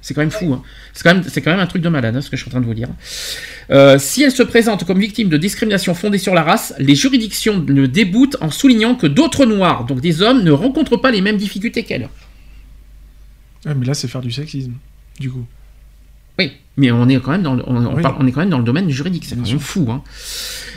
[0.00, 0.52] C'est quand même fou.
[0.52, 0.62] hein.
[0.92, 2.48] C'est quand même, c'est quand même un truc de malade, hein, ce que je suis
[2.48, 2.88] en train de vous dire.
[3.70, 7.64] Euh, si elles se présentent comme victimes de discrimination fondée sur la race, les juridictions
[7.66, 11.36] le déboutent en soulignant que d'autres noirs, donc des hommes, ne rencontrent pas les mêmes
[11.38, 12.08] difficultés qu'elles.
[13.66, 14.72] Ouais, mais là, c'est faire du sexisme,
[15.20, 15.44] du coup.
[16.38, 18.02] Oui, mais on est quand même dans le, on, on Oui.
[18.02, 19.86] parle- on est quand même dans le domaine juridique, c'est quand même fou.
[19.90, 20.02] hein.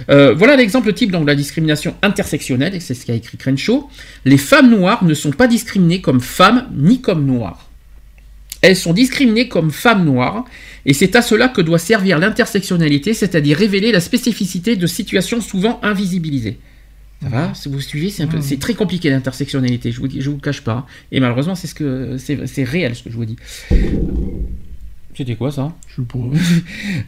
[0.10, 3.90] Euh, voilà l'exemple type donc, de la discrimination intersectionnelle, et c'est ce qu'a écrit Crenshaw.
[4.26, 7.65] Les femmes noires ne sont pas discriminées comme femmes ni comme noires.
[8.62, 10.46] Elles sont discriminées comme femmes noires,
[10.86, 15.80] et c'est à cela que doit servir l'intersectionnalité, c'est-à-dire révéler la spécificité de situations souvent
[15.84, 16.58] invisibilisées.
[17.22, 17.54] Ça va?
[17.54, 20.86] Si vous suivez, c'est peu- c'est très compliqué l'intersectionnalité, je vous, je vous cache pas.
[21.12, 23.38] Et malheureusement, c'est ce que c'est réel ce que je vous dis.
[25.18, 25.72] C'était quoi ça?
[25.88, 26.20] Je sais pas.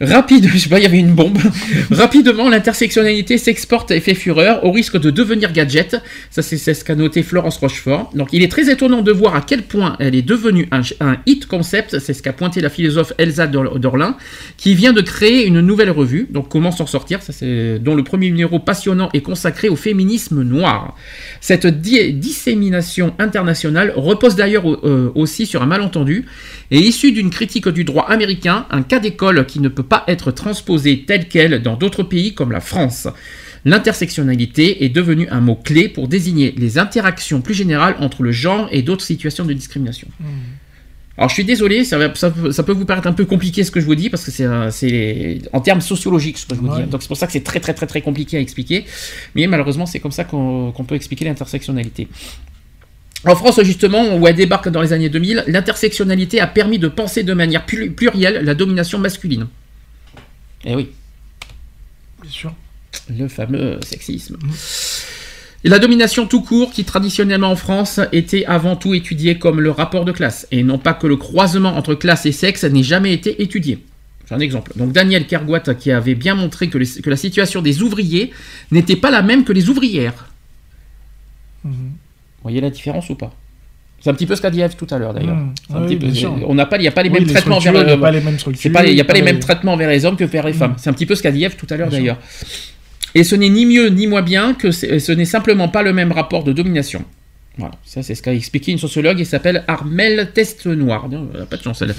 [0.14, 1.36] Rapide, je sais pas, il y avait une bombe.
[1.90, 5.96] Rapidement, l'intersectionnalité s'exporte et fait fureur au risque de devenir gadget.
[6.30, 8.10] Ça, c'est ce qu'a noté Florence Rochefort.
[8.14, 11.44] Donc, il est très étonnant de voir à quel point elle est devenue un, hit
[11.46, 11.98] concept.
[11.98, 14.16] C'est ce qu'a pointé la philosophe Elsa Dor- Dorlin,
[14.56, 16.26] qui vient de créer une nouvelle revue.
[16.30, 17.20] Donc, comment s'en sortir?
[17.22, 17.32] Ça,
[17.78, 20.96] dont le premier numéro passionnant est consacré au féminisme noir.
[21.42, 26.24] Cette di- dissémination internationale repose d'ailleurs euh, aussi sur un malentendu
[26.70, 30.30] et issu d'une critique du droit américain, un cas d'école qui ne peut pas être
[30.30, 33.08] transposé tel quel dans d'autres pays comme la France.
[33.64, 38.68] L'intersectionnalité est devenue un mot clé pour désigner les interactions plus générales entre le genre
[38.72, 40.08] et d'autres situations de discrimination.
[41.16, 43.80] Alors je suis désolé, ça, peut- ça peut vous paraître un peu compliqué ce que
[43.80, 46.84] je vous dis parce que c'est en termes sociologiques ce que je vous Ouais.
[46.84, 46.90] dis.
[46.90, 48.84] Donc c'est pour ça que c'est très très très très compliqué à expliquer.
[49.34, 52.06] Mais malheureusement c'est comme ça qu'on qu'on peut expliquer l'intersectionnalité.
[53.26, 57.24] En France, justement, où elle débarque dans les années 2000, l'intersectionnalité a permis de penser
[57.24, 59.48] de manière plu- plurielle la domination masculine.
[60.64, 60.88] Eh oui,
[62.22, 62.54] Bien sûr.
[63.16, 64.36] le fameux sexisme.
[65.64, 69.72] Et la domination tout court, qui traditionnellement en France était avant tout étudiée comme le
[69.72, 73.12] rapport de classe, et non pas que le croisement entre classe et sexe n'ait jamais
[73.12, 73.84] été étudié.
[74.26, 74.72] C'est un exemple.
[74.76, 78.30] Donc Daniel Kergoat qui avait bien montré que, les- que la situation des ouvriers
[78.70, 80.28] n'était pas la même que les ouvrières.
[81.64, 81.92] Mhm.
[82.38, 83.32] Vous voyez la différence ou pas?
[84.00, 85.36] C'est un petit peu ce qu'a dit Eve tout à l'heure d'ailleurs.
[85.74, 85.98] Oui,
[86.46, 87.96] on n'a pas, il n'y a pas les Oui, mêmes traitements vers il n'y a
[87.96, 88.62] pas les mêmes structures.
[88.62, 90.46] c'est pas, il n'y a pas les pas mêmes traitements vers les hommes que vers
[90.46, 90.74] les femmes.
[90.76, 92.18] C'est un petit peu ce qu'a dit Eve tout à l'heure d'ailleurs.
[93.14, 96.12] Et ce n'est ni mieux ni moins bien que ce n'est simplement pas le même
[96.12, 97.04] rapport de domination.
[97.58, 101.08] Voilà, ça c'est ce qu'a expliqué une sociologue, il s'appelle Armel Testenoir.
[101.50, 101.92] Pas de chance elle.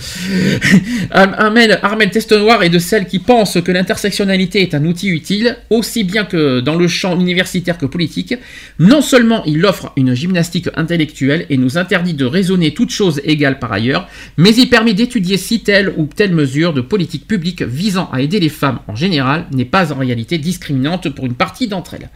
[1.12, 5.58] Ar- Armel, Armel Testenoir est de celles qui pensent que l'intersectionnalité est un outil utile,
[5.70, 8.36] aussi bien que dans le champ universitaire que politique.
[8.80, 13.60] Non seulement il offre une gymnastique intellectuelle et nous interdit de raisonner toutes choses égales
[13.60, 14.08] par ailleurs,
[14.38, 18.40] mais il permet d'étudier si telle ou telle mesure de politique publique visant à aider
[18.40, 22.10] les femmes en général n'est pas en réalité discriminante pour une partie d'entre elles.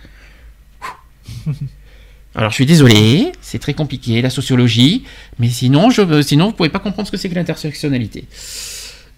[2.36, 5.04] Alors je suis désolé, c'est très compliqué la sociologie,
[5.38, 8.26] mais sinon, je, sinon vous pouvez pas comprendre ce que c'est que l'intersectionnalité.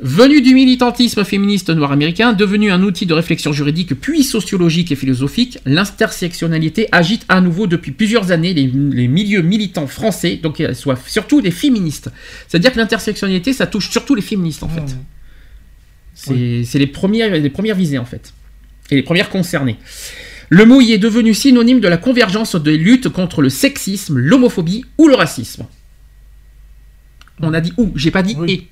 [0.02, 4.98] Venu du militantisme féministe noir américain, devenu un outil de réflexion juridique puis sociologique et
[4.98, 10.74] philosophique, l'intersectionnalité agite à nouveau depuis plusieurs années les, les milieux militants français, donc euh,
[10.74, 12.10] soit surtout les féministes.
[12.50, 14.84] C'est-à-dire que l'intersectionnalité, ça touche surtout les féministes en fait.
[16.14, 18.34] C'est c'est les, premières, les premières visées en fait.
[18.92, 19.78] Et les premières concernées.
[20.50, 24.86] Le mot y est devenu synonyme de la convergence des luttes contre le sexisme, l'homophobie
[24.98, 25.66] ou le racisme.
[27.42, 28.52] On a dit ou, j'ai pas dit Oui.
[28.52, 28.68] et.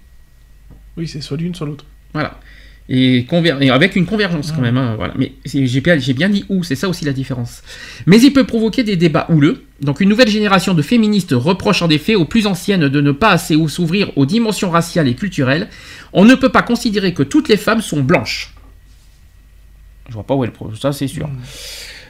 [0.98, 1.86] Oui, c'est soit l'une, soit l'autre.
[2.14, 2.40] Voilà.
[2.90, 3.26] Et,
[3.72, 4.62] avec une convergence quand Ah.
[4.62, 4.78] même.
[4.78, 5.14] hein, voilà.
[5.18, 7.64] Mais j'ai bien, j'ai bien dit ou, c'est ça aussi la différence.
[8.06, 9.64] Mais il peut provoquer des débats houleux.
[9.82, 13.30] Donc une nouvelle génération de féministes reproche en effet aux plus anciennes de ne pas
[13.32, 15.70] assez ou s'ouvrir aux dimensions raciales et culturelles.
[16.12, 18.54] On ne peut pas considérer que toutes les femmes sont blanches.
[20.10, 21.30] Je vois pas où est le pro, ça c'est sûr.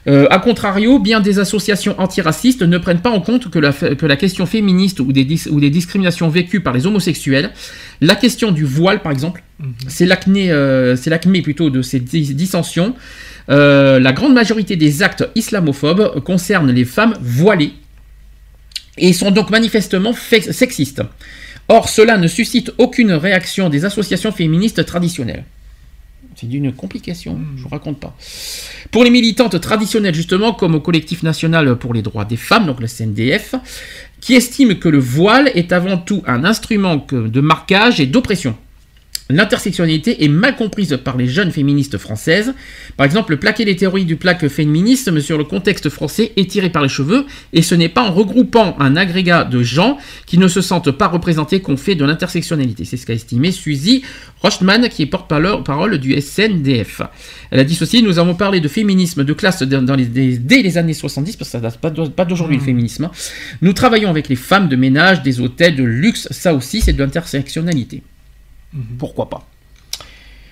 [0.05, 4.05] Euh, a contrario, bien des associations antiracistes ne prennent pas en compte que la, que
[4.05, 7.51] la question féministe ou des, dis- ou des discriminations vécues par les homosexuels,
[8.01, 9.43] la question du voile par exemple,
[9.87, 12.95] c'est l'acné, euh, c'est l'acmé plutôt de ces dis- dissensions.
[13.49, 17.73] Euh, la grande majorité des actes islamophobes concernent les femmes voilées
[18.97, 21.01] et sont donc manifestement fe- sexistes.
[21.69, 25.45] Or, cela ne suscite aucune réaction des associations féministes traditionnelles.
[26.35, 28.15] C'est d'une complication, je vous raconte pas.
[28.91, 32.79] Pour les militantes traditionnelles, justement, comme au collectif national pour les droits des femmes, donc
[32.79, 33.55] le CNDF,
[34.19, 38.55] qui estiment que le voile est avant tout un instrument de marquage et d'oppression.
[39.29, 42.53] L'intersectionnalité est mal comprise par les jeunes féministes françaises.
[42.97, 46.83] Par exemple, plaquer les théories du plaque féminisme sur le contexte français est tiré par
[46.83, 50.59] les cheveux, et ce n'est pas en regroupant un agrégat de gens qui ne se
[50.61, 52.83] sentent pas représentés qu'on fait de l'intersectionnalité.
[52.85, 54.03] C'est ce qu'a estimé Suzy
[54.41, 57.01] Rochman, qui est porte-parole parole du SNDF.
[57.49, 60.77] Elle a dit ceci, nous avons parlé de féminisme de classe dans les- dès les
[60.77, 63.05] années 70, parce que ça date pas d'au- pas d'aujourd'hui le féminisme.
[63.05, 63.11] hein.
[63.61, 66.99] Nous travaillons avec les femmes de ménage, des hôtels, de luxe, ça aussi c'est de
[67.01, 68.03] l'intersectionnalité.
[68.97, 69.47] Pourquoi pas.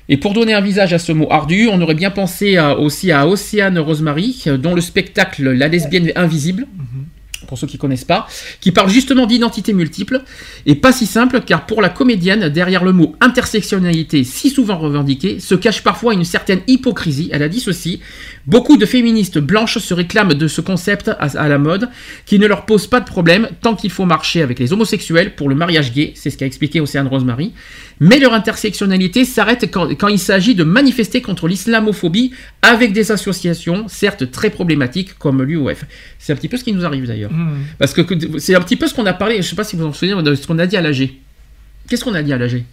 [0.10, 3.12] Et pour donner un visage à ce mot ardu, on aurait bien pensé à- aussi
[3.12, 6.68] à Océane Rosemary, euh, dont le spectacle La lesbienne invisible,
[7.48, 8.28] pour ceux qui connaissent pas,
[8.62, 10.22] qui parle justement d'identité multiple,
[10.66, 15.40] et pas si simple, car pour la comédienne, derrière le mot intersectionnalité si souvent revendiqué,
[15.40, 17.30] se cache parfois une certaine hypocrisie.
[17.32, 18.00] Elle a dit ceci
[18.48, 21.90] Beaucoup de féministes blanches se réclament de ce concept à, à la mode,
[22.26, 25.48] qui ne leur pose pas de problème tant qu'il faut marcher avec les homosexuels pour
[25.48, 27.54] le mariage gay, c'est ce qu'a expliqué Océane Rosemary.
[28.04, 32.32] Mais leur intersectionnalité s'arrête quand, quand il s'agit de manifester contre l'islamophobie
[32.64, 35.86] avec des associations, certes très problématiques, comme l'UOF.
[36.18, 37.32] C'est un petit peu ce qui nous arrive d'ailleurs.
[37.32, 37.58] Mmh.
[37.78, 38.02] Parce que
[38.40, 39.90] c'est un petit peu ce qu'on a parlé, je ne sais pas si vous vous
[39.90, 41.12] en souvenez, de ce qu'on a dit à l'AG.
[41.88, 42.64] Qu'est-ce qu'on a dit à l'AG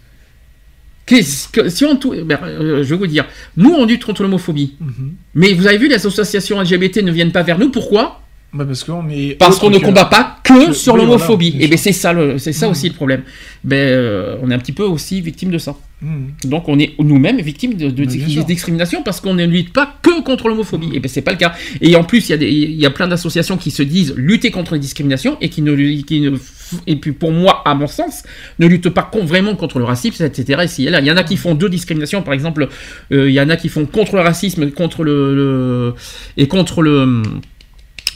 [1.05, 3.25] Qu'est-ce que- si on ben, euh, je vais vous dire,
[3.57, 5.13] nous on lutte contre l'homophobie, Mhm.
[5.35, 8.23] mais vous avez vu les associations LGBT ne viennent pas vers nous, pourquoi?
[8.51, 9.35] Bah, parce qu'on est.
[9.39, 11.51] Parce qu'on ne combat pas que que- sur oui, l'homophobie.
[11.51, 11.85] voilà, Et bien sûr.
[11.85, 12.73] c'est ça, c'est ça Mhm.
[12.73, 13.23] aussi le problème.
[13.63, 15.77] Ben euh, on est un petit peu aussi victime de ça.
[16.01, 16.33] Mhm.
[16.47, 18.45] Donc on est nous-mêmes victimes de, sûr.
[18.47, 20.89] discrimination parce qu'on ne lutte pas que contre l'homophobie.
[20.95, 21.53] Et ben c'est pas le cas.
[21.83, 24.15] Et en plus il y a des, il y a plein d'associations qui se disent
[24.17, 26.39] lutter contre les discriminations et qui ne, qui ne
[26.87, 28.23] et puis pour moi à mon sens
[28.59, 30.63] ne luttent pas con- vraiment contre le racisme etc.
[30.79, 32.69] Et il y en a qui font deux discriminations par exemple
[33.13, 35.95] euh, il y en a qui font contre le racisme contre le, le-
[36.39, 37.23] et contre le le-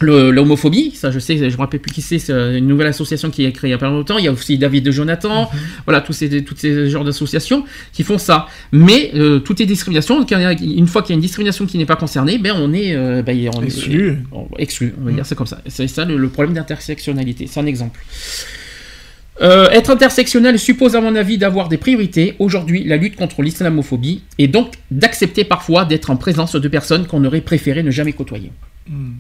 [0.05, 3.45] l'homophobie, ça je sais, je me rappelle plus qui c'est, c'est une nouvelle association qui
[3.45, 4.19] est créée il y a pas longtemps.
[4.19, 5.51] Il y a aussi David de Jonathan,
[5.87, 8.47] voilà, tous ces, tous ces genres d'associations qui font ça.
[8.73, 11.97] Mais euh, toutes les discriminations, une fois qu'il y a une discrimination qui n'est pas
[11.97, 14.19] concernée, ben on est, euh, ben, on est- Exclu.
[14.33, 15.61] on- exclu, on va dire c'est comme ça.
[15.67, 18.01] C'est ça le, le problème d'intersectionnalité, c'est un exemple.
[19.41, 22.35] Euh, être intersectionnel suppose à mon avis d'avoir des priorités.
[22.39, 27.25] Aujourd'hui, la lutte contre l'islamophobie et donc d'accepter parfois d'être en présence de personnes qu'on
[27.25, 28.53] aurait préféré ne jamais côtoyer.
[28.89, 29.15] Mhm.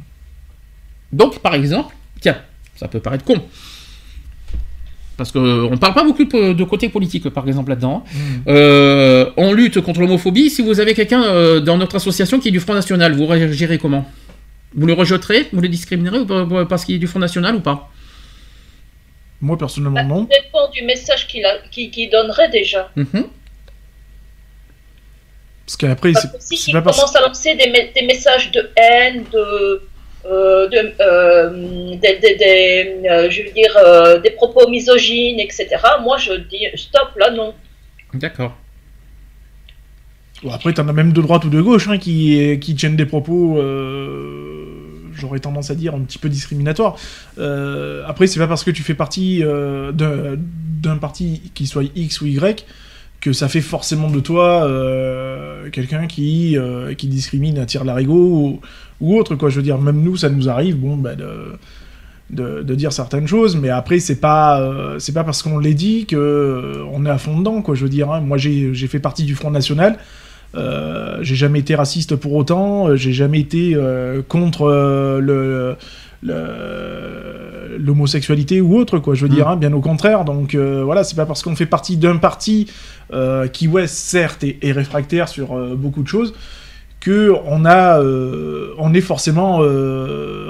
[1.12, 2.38] Donc, par exemple, tiens,
[2.76, 3.40] ça peut paraître con.
[5.16, 8.02] Parce qu'on ne parle pas beaucoup de, côté politique, par exemple, là-dedans.
[8.12, 8.42] Mhm.
[8.48, 10.50] Euh, on lutte contre l'homophobie.
[10.50, 13.78] Si vous avez quelqu'un euh, dans notre association qui est du Front National, vous réagirez
[13.78, 14.10] comment?
[14.74, 15.48] Vous le rejetterez?
[15.52, 17.90] Vous le discriminerez ou pas- parce qu'il est du Front National ou pas?
[19.42, 20.28] Moi, personnellement, non.
[20.30, 22.90] Ça dépend du message qu'il donnerait déjà.
[22.96, 23.26] Mhm.
[25.66, 29.82] Parce qu'après, si il commence à lancer des, me- des messages de haine, de,
[30.26, 31.50] euh, de euh,
[31.96, 35.68] des, des- des, euh, je veux dire, euh, des propos misogynes, etc.
[36.02, 37.54] Moi, je dis stop, là, non.
[38.14, 38.56] D'accord.
[40.42, 43.06] Bon, après, t'en as même de droite ou de gauche hein, qui, qui tiennent des
[43.06, 44.64] propos, euh,
[45.14, 46.96] j'aurais tendance à dire, un petit peu discriminatoires.
[47.38, 50.36] Euh, après, c'est pas parce que tu fais partie euh, d'un
[50.82, 52.66] d'un parti qui soit X ou Y
[53.22, 58.12] que ça fait forcément de toi euh, quelqu'un qui, euh, qui discrimine à tir larigot
[58.14, 58.60] ou,
[59.00, 59.36] ou autre.
[59.36, 59.48] Quoi.
[59.48, 63.54] Je veux dire, même nous, ça nous arrive bon, bah, de, de, dire certaines choses,
[63.54, 67.18] mais après, c'est pas, euh, c'est pas parce qu'on les dit que on est à
[67.18, 67.62] fond dedans.
[67.62, 67.76] Quoi.
[67.76, 68.20] Je veux dire, hein.
[68.20, 69.98] moi, j'ai fait partie du Front National.
[70.54, 73.76] J'ai jamais été raciste pour autant, j'ai jamais été
[74.28, 74.68] contre
[75.20, 75.76] le-
[77.78, 79.14] l'homosexualité ou autre quoi.
[79.14, 79.34] Je veux Mm.
[79.34, 80.24] dire hein, bien au contraire.
[80.24, 82.68] Donc euh, voilà c'est pas parce qu'on fait partie d'un parti
[83.12, 86.34] euh, qui ouais certes est, est réfractaire sur euh, beaucoup de choses
[87.00, 88.00] que on a
[88.78, 89.58] on est forcément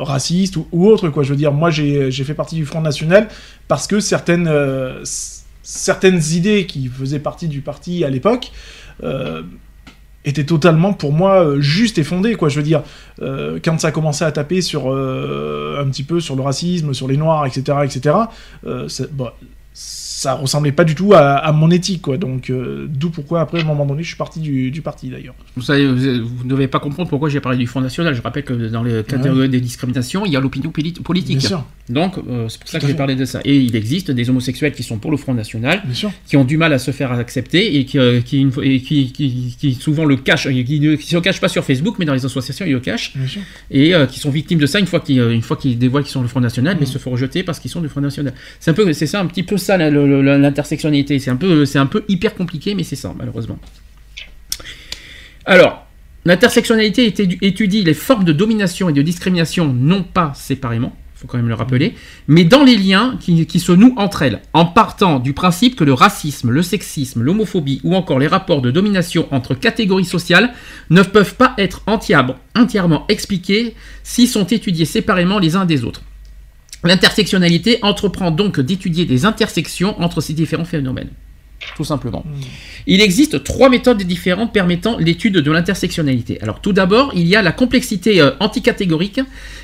[0.04, 1.22] raciste ou, ou autre quoi.
[1.22, 3.28] Je veux dire moi j'ai fait partie du Front National
[3.68, 4.50] parce que certaines
[5.62, 8.52] certaines idées qui faisaient partie du parti à l'époque
[10.24, 12.48] étaient totalement pour moi euh, justes et fondées quoi.
[12.48, 12.82] Je veux dire
[13.22, 17.08] euh, quand ça commençait à taper sur euh, un petit peu sur le racisme sur
[17.08, 18.16] les noirs etc etc
[18.66, 18.86] euh,
[19.74, 22.16] ça ressemblait pas du tout à, à mon éthique quoi.
[22.18, 22.52] Donc
[22.88, 25.34] d'où pourquoi après à un moment donné je suis parti du, du parti d'ailleurs.
[25.56, 25.96] Vous savez, vous
[26.28, 28.14] vous ne devez pas comprendre pourquoi j'ai parlé du Front National.
[28.14, 31.38] Je rappelle que dans les catégories des discriminations, il y a l'opinion poli- politique.
[31.38, 33.40] bien sûr Donc, euh, c'est pour ça que j'ai parlé de ça.
[33.44, 35.82] Et il existe des homosexuels qui sont pour le Front National,
[36.26, 38.80] qui ont du mal à se faire accepter et qui, euh, qui, une fois- et
[38.80, 42.04] qui, qui- qui souvent le cachent, et qui ne se cachent pas sur Facebook, mais
[42.04, 43.12] dans les associations, ils le cachent,
[43.70, 45.40] et euh, qui sont victimes de ça une fois qu'ils euh,
[45.76, 46.80] dévoilent qu'ils sont le Front National, Mm.
[46.80, 48.32] mais se font rejeter parce qu'ils sont du Front National.
[48.58, 51.18] C'est un peu, c'est ça, un petit peu ça, l'intersectionnalité.
[51.18, 53.58] C'est un peu, un peu hyper compliqué, mais c'est ça, malheureusement.
[55.44, 55.86] Alors,
[56.24, 61.38] l'intersectionnalité étu- étudie les formes de domination et de discrimination, non pas séparément, faut quand
[61.38, 61.94] même le rappeler,
[62.26, 65.92] mais dans les liens qui, se nouent entre elles, en partant du principe que le
[65.92, 70.52] racisme, le sexisme, l'homophobie ou encore les rapports de domination entre catégories sociales
[70.90, 76.02] ne peuvent pas être entièrement, entièrement expliqués s'ils sont étudiés séparément les uns des autres.
[76.82, 81.10] L'intersectionnalité entreprend donc d'étudier des intersections entre ces différents phénomènes.
[81.76, 82.24] Tout simplement.
[82.86, 86.40] Il existe trois méthodes différentes permettant l'étude de l'intersectionnalité.
[86.42, 89.20] Alors tout d'abord, il y a la complexité euh, anticatégorique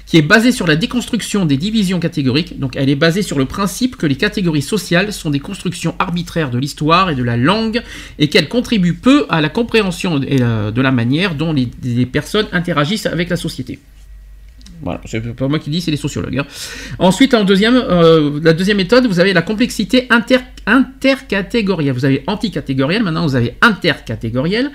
[0.07, 2.59] qui est basée sur la déconstruction des divisions catégoriques.
[2.59, 6.51] Donc elle est basée sur le principe que les catégories sociales sont des constructions arbitraires
[6.51, 7.83] de l'histoire et de la langue
[8.19, 12.07] et qu'elles contribuent peu à la compréhension et, euh, de la manière dont les, les
[12.07, 13.79] personnes interagissent avec la société.
[14.83, 16.39] Voilà, c'est pas moi qui dis, c'est les sociologues.
[16.39, 16.47] hein.
[16.99, 21.95] Ensuite, en deuxième, euh, la deuxième méthode, vous avez la complexité inter, intercatégorielle.
[21.95, 24.71] Vous avez anticatégorielle, maintenant vous avez intercatégorielle,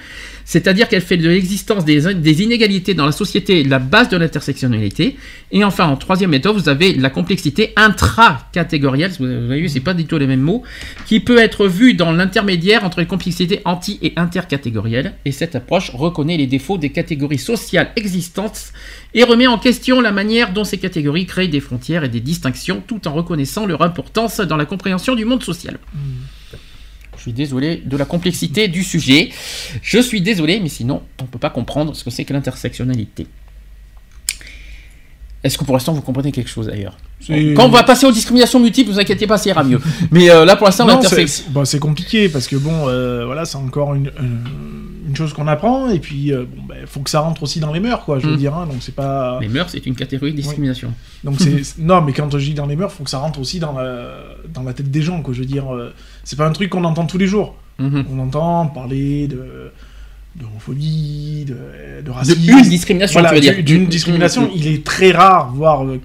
[0.46, 5.16] c'est-à-dire qu'elle fait de l'existence des, des inégalités dans la société la base de l'intersectionnalité.
[5.52, 9.94] Et enfin, en troisième méthode, vous avez la complexité intracatégorielle, vous avez vu, c'est pas
[9.94, 10.64] du tout les mêmes mots,
[11.06, 15.14] qui peut être vue dans l'intermédiaire entre les complexités anti- et intercatégorielles.
[15.26, 18.74] Et cette approche reconnaît les défauts des catégories sociales existantes
[19.14, 22.84] et remet en question la manière dont ces catégories créent des frontières et des distinctions
[22.86, 25.80] tout en reconnaissant leur importance dans la compréhension du monde social.
[27.16, 29.30] Je suis désolé de la complexité du sujet.
[29.82, 33.28] Je suis désolé, mais sinon, on ne peut pas comprendre ce que c'est que l'intersectionnalité.
[35.44, 36.96] Est-ce que pour l'instant vous comprenez quelque chose d'ailleurs
[37.28, 39.80] Quand on va passer aux discriminations multiples, vous inquiétez pas, ça ira mieux.
[40.12, 43.44] Mais euh, là pour l'instant, Non, l'intersex- c'est bon, compliqué parce que bon, euh, voilà,
[43.46, 44.10] c'est encore une,
[45.08, 47.72] une, chose qu'on apprend et puis euh, bon, ben, faut que ça rentre aussi dans
[47.74, 48.20] les mœurs, quoi.
[48.20, 48.38] Je veux Mm.
[48.38, 49.38] dire, hein, donc c'est pas.
[49.42, 50.94] les mœurs, c'est une catégorie de discrimination.
[51.24, 53.60] Donc c'est non, mais quand je dis dans les mœurs, faut que ça rentre aussi
[53.60, 54.12] dans la
[54.54, 55.34] dans la tête des gens, quoi.
[55.34, 57.56] Je veux dire, euh, c'est pas un truc qu'on entend tous les jours.
[57.80, 58.06] Mhm.
[58.12, 59.72] On entend parler de
[60.36, 61.54] de homophobie, de,
[62.00, 62.42] de De racisme.
[62.50, 63.56] une discrimination, Voilà, tu veux dire.
[63.56, 64.50] du- d'une discrimination.
[64.56, 66.00] Il est très rare, voire euh,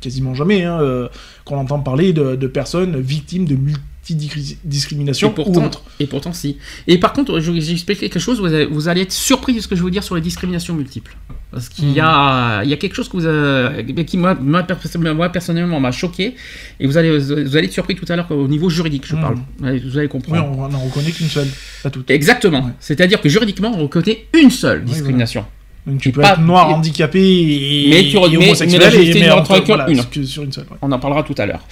[0.00, 1.08] quasiment jamais, hein, euh,
[1.44, 5.82] qu'on entend parler de, de personnes victimes de multidiscrimination Et ou autre.
[6.00, 6.56] et pourtant, si.
[6.86, 9.60] Et par contre, je vais expliquer quelque chose, vous allez, vous allez être surpris de
[9.60, 11.16] ce que je vais vous dire sur les discriminations multiples.
[11.50, 14.62] Parce qu'il y, a, il y a quelque chose que vous avez- qui, moi, moi,
[14.62, 16.36] perso- moi, personnellement, m'a choqué.
[16.78, 19.20] Et vous allez, vous allez être surpris tout à l'heure au niveau juridique, je Mhm.
[19.20, 19.36] parle.
[19.58, 20.48] Vous allez Oui, comprendre.
[20.58, 21.48] on n'en reconnaît qu'une seule,
[21.82, 22.08] pas toutes.
[22.10, 22.64] Exactement.
[22.66, 22.72] Ouais.
[22.78, 25.44] C'est-à-dire que juridiquement, on reconnaît une seule Oui, discrimination.
[25.86, 28.68] Donc tu Et peux pas- être noir, et- handicapé et, Mais tu et mais- homosexuel,
[28.70, 30.26] mais la et- mais entre- voilà, une.
[30.26, 30.66] sur une seule.
[30.70, 30.76] ouais.
[30.82, 31.66] On en parlera tout à l'heure.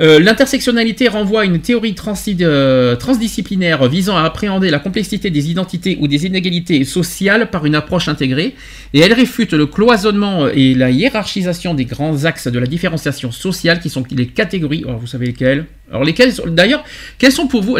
[0.00, 1.94] Euh, L'intersectionnalité renvoie à une théorie
[2.40, 7.74] euh, transdisciplinaire visant à appréhender la complexité des identités ou des inégalités sociales par une
[7.74, 8.54] approche intégrée,
[8.92, 13.80] et elle réfute le cloisonnement et la hiérarchisation des grands axes de la différenciation sociale
[13.80, 14.84] qui sont les catégories.
[14.86, 15.66] Alors vous savez lesquelles?
[15.90, 16.82] Alors lesquelles D'ailleurs,
[17.18, 17.76] quelles sont pour vous,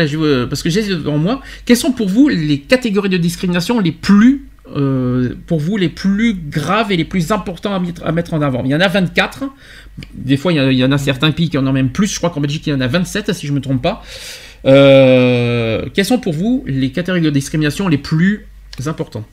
[0.49, 4.47] parce que j'ai devant moi, quelles sont pour vous les catégories de discrimination les plus
[4.77, 8.63] euh, pour vous les plus graves et les plus importants à mettre en avant?
[8.65, 9.45] Il y en a 24.
[10.15, 12.09] Des fois, il y, y en a certains pays qui en ont même plus.
[12.13, 14.03] Je crois qu'en Belgique, il y en a 27, si je ne me trompe pas.
[14.67, 18.47] Euh, quelles sont pour vous les catégories de discrimination les plus
[18.87, 19.25] importants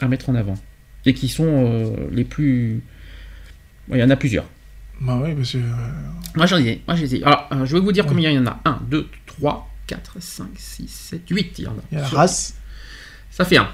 [0.00, 0.56] à mettre en avant
[1.04, 2.82] Et qui sont euh, les plus...
[3.88, 4.44] Ouais, Il y en a plusieurs.
[5.00, 5.62] Bah oui, parce que, euh,
[6.36, 6.80] Moi, j'en ai.
[6.88, 8.60] Moi, j'ai Alors, euh, je vais vous dire combien il y en a.
[8.64, 11.58] 1, 2, 3, 4, 5, 6, 7, 8.
[11.58, 11.74] Il y en a.
[11.92, 12.54] il y a la Sur- race,
[13.30, 13.68] Ça fait 1.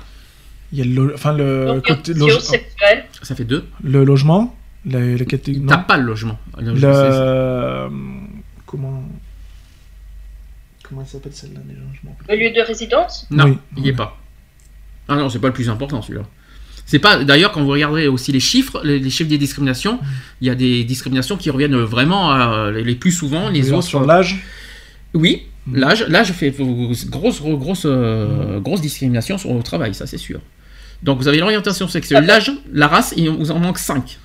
[0.72, 3.04] il y a le, lo- enfin, le, côté, L'orientation loge- sexuelle.
[3.22, 3.64] Ça fait 2.
[3.84, 4.56] le logement,
[4.87, 5.66] la, la catégorie.
[5.66, 6.39] T'as pas le logement.
[6.59, 7.89] Le logement, euh,
[8.66, 9.03] comment
[10.83, 11.80] comment elle s'appelle celle-là déjà.
[12.28, 13.26] Le lieu de résidence?
[13.30, 13.59] Non, Oui.
[13.76, 14.18] il n'y est pas.
[15.09, 16.24] Ah non, c'est pas le plus important celui-là.
[16.87, 17.22] C'est pas.
[17.24, 20.01] D'ailleurs, quand vous regarderez aussi les chiffres, les, les chiffres des discriminations,
[20.41, 23.49] il y a des discriminations qui reviennent vraiment à- les, les plus souvent.
[23.49, 23.87] Les autres.
[23.87, 24.43] sur l'âge.
[25.14, 25.76] Oui, Mm.
[25.76, 30.41] l'âge, l'âge fait grosse, grosse, euh, grosse discrimination sur le travail, ça c'est sûr.
[31.05, 34.18] Donc vous avez l'orientation sexuelle, l'âge, la race, et on vous en manque 5.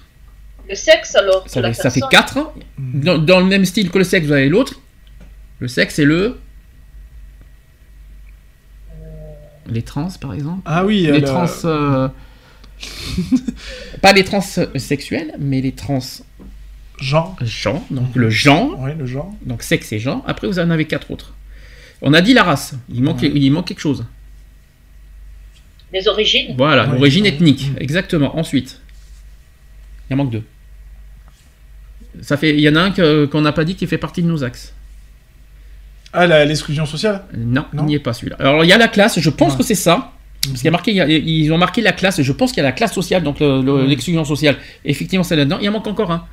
[0.69, 1.47] Le sexe, alors.
[1.47, 2.43] Ça, la fait- ça fait personne.
[2.45, 2.53] 4.
[2.77, 2.99] Mm.
[3.01, 4.81] Dans, dans le même style que le sexe, vous avez l'autre.
[5.59, 6.37] Le sexe et le.
[9.67, 10.61] Les trans, par exemple.
[10.65, 11.45] Ah oui, les le- trans.
[11.65, 12.07] euh,
[14.01, 15.99] pas les trans sexuels, mais les trans
[16.99, 17.35] genre.
[17.41, 17.85] gens.
[17.91, 19.33] Donc le genre, Ouais, le genre.
[19.45, 20.23] donc sexe et genre.
[20.27, 21.33] Après, vous en avez quatre autres.
[22.01, 22.75] On a dit la race.
[22.89, 23.31] Il manque, Ouais.
[23.33, 24.05] il manque quelque chose.
[25.91, 26.53] Les origines.
[26.57, 26.93] Voilà, Ouais.
[26.93, 27.29] l'origine Ouais.
[27.29, 27.71] ethnique.
[27.79, 28.37] Exactement.
[28.37, 28.79] Ensuite,
[30.09, 30.43] il en manque deux.
[32.21, 34.27] Ça fait, il y en a un qu'on n'a pas dit qui fait partie de
[34.27, 34.73] nos axes.
[36.13, 37.23] Ah, l'exclusion sociale?
[37.37, 37.83] Non, Non.
[37.83, 38.37] il n'y est pas celui-là.
[38.39, 40.11] Alors il y a la classe, je pense que c'est ça.
[40.43, 42.31] Parce qu'il y a marqué, il y a- ils ont marqué la classe, et je
[42.31, 43.87] pense qu'il y a la classe sociale, donc le- le- Mhm.
[43.87, 44.55] l'exclusion sociale.
[44.85, 45.57] Effectivement, c'est là-dedans.
[45.61, 46.25] Il en manque encore un.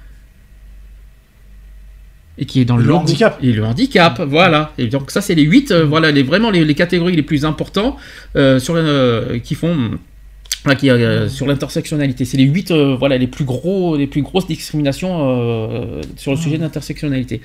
[2.37, 3.39] Et qui est dans le, handicap.
[3.43, 4.72] Et le handicap, voilà.
[4.76, 7.45] Et donc ça, c'est les huit, euh, voilà, les, vraiment les, les catégories les plus
[7.45, 7.97] importants
[8.37, 9.99] euh, sur, euh, qui font.
[10.65, 14.23] Enfin, qui, euh, sur l'intersectionnalité, c'est les huit, euh, voilà, les plus gros, les plus
[14.23, 17.41] grosses discriminations euh, sur le sujet de l'intersectionnalité.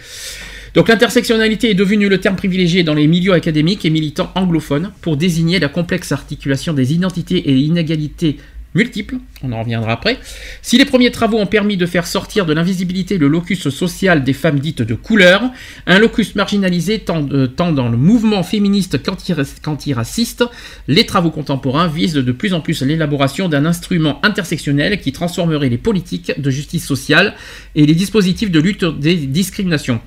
[0.76, 5.18] Donc l'intersectionnalité est devenue le terme privilégié dans les milieux académiques et militants anglophones pour
[5.18, 8.38] désigner la complexe articulation des identités et inégalités
[8.76, 10.20] multiples, on en reviendra après.
[10.62, 14.34] Si les premiers travaux ont permis de faire sortir de l'invisibilité le locus social des
[14.34, 15.42] femmes dites de couleur,
[15.88, 20.44] un locus marginalisé tant, euh, dans le mouvement féministe qu'anti- qu'antiraciste,
[20.88, 25.78] les travaux contemporains visent de plus en plus l'élaboration d'un instrument intersectionnel qui transformerait les
[25.78, 27.36] politiques de justice sociale
[27.76, 30.00] et les dispositifs de lutte des discriminations.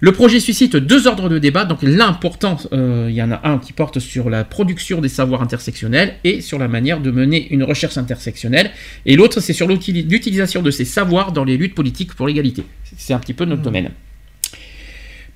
[0.00, 1.64] Le projet suscite deux ordres de débat.
[1.64, 5.42] Donc l'important, euh, il y en a un qui porte sur la production des savoirs
[5.42, 8.70] intersectionnels et sur la manière de mener une recherche intersectionnelle.
[9.06, 12.64] Et l'autre, c'est sur l'utili- l'utilisation de ces savoirs dans les luttes politiques pour l'égalité.
[12.96, 13.90] C'est un petit peu notre domaine.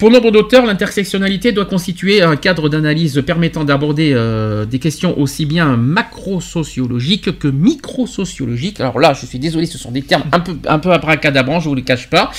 [0.01, 5.45] Pour nombre d'auteurs, l'intersectionnalité doit constituer un cadre d'analyse permettant d'aborder euh, des questions aussi
[5.45, 8.81] bien macro-sociologiques que micro-sociologiques.
[8.81, 11.69] Alors là, je suis désolé, ce sont des termes un peu, un peu abracadabrants, je
[11.69, 12.31] vous les cache pas.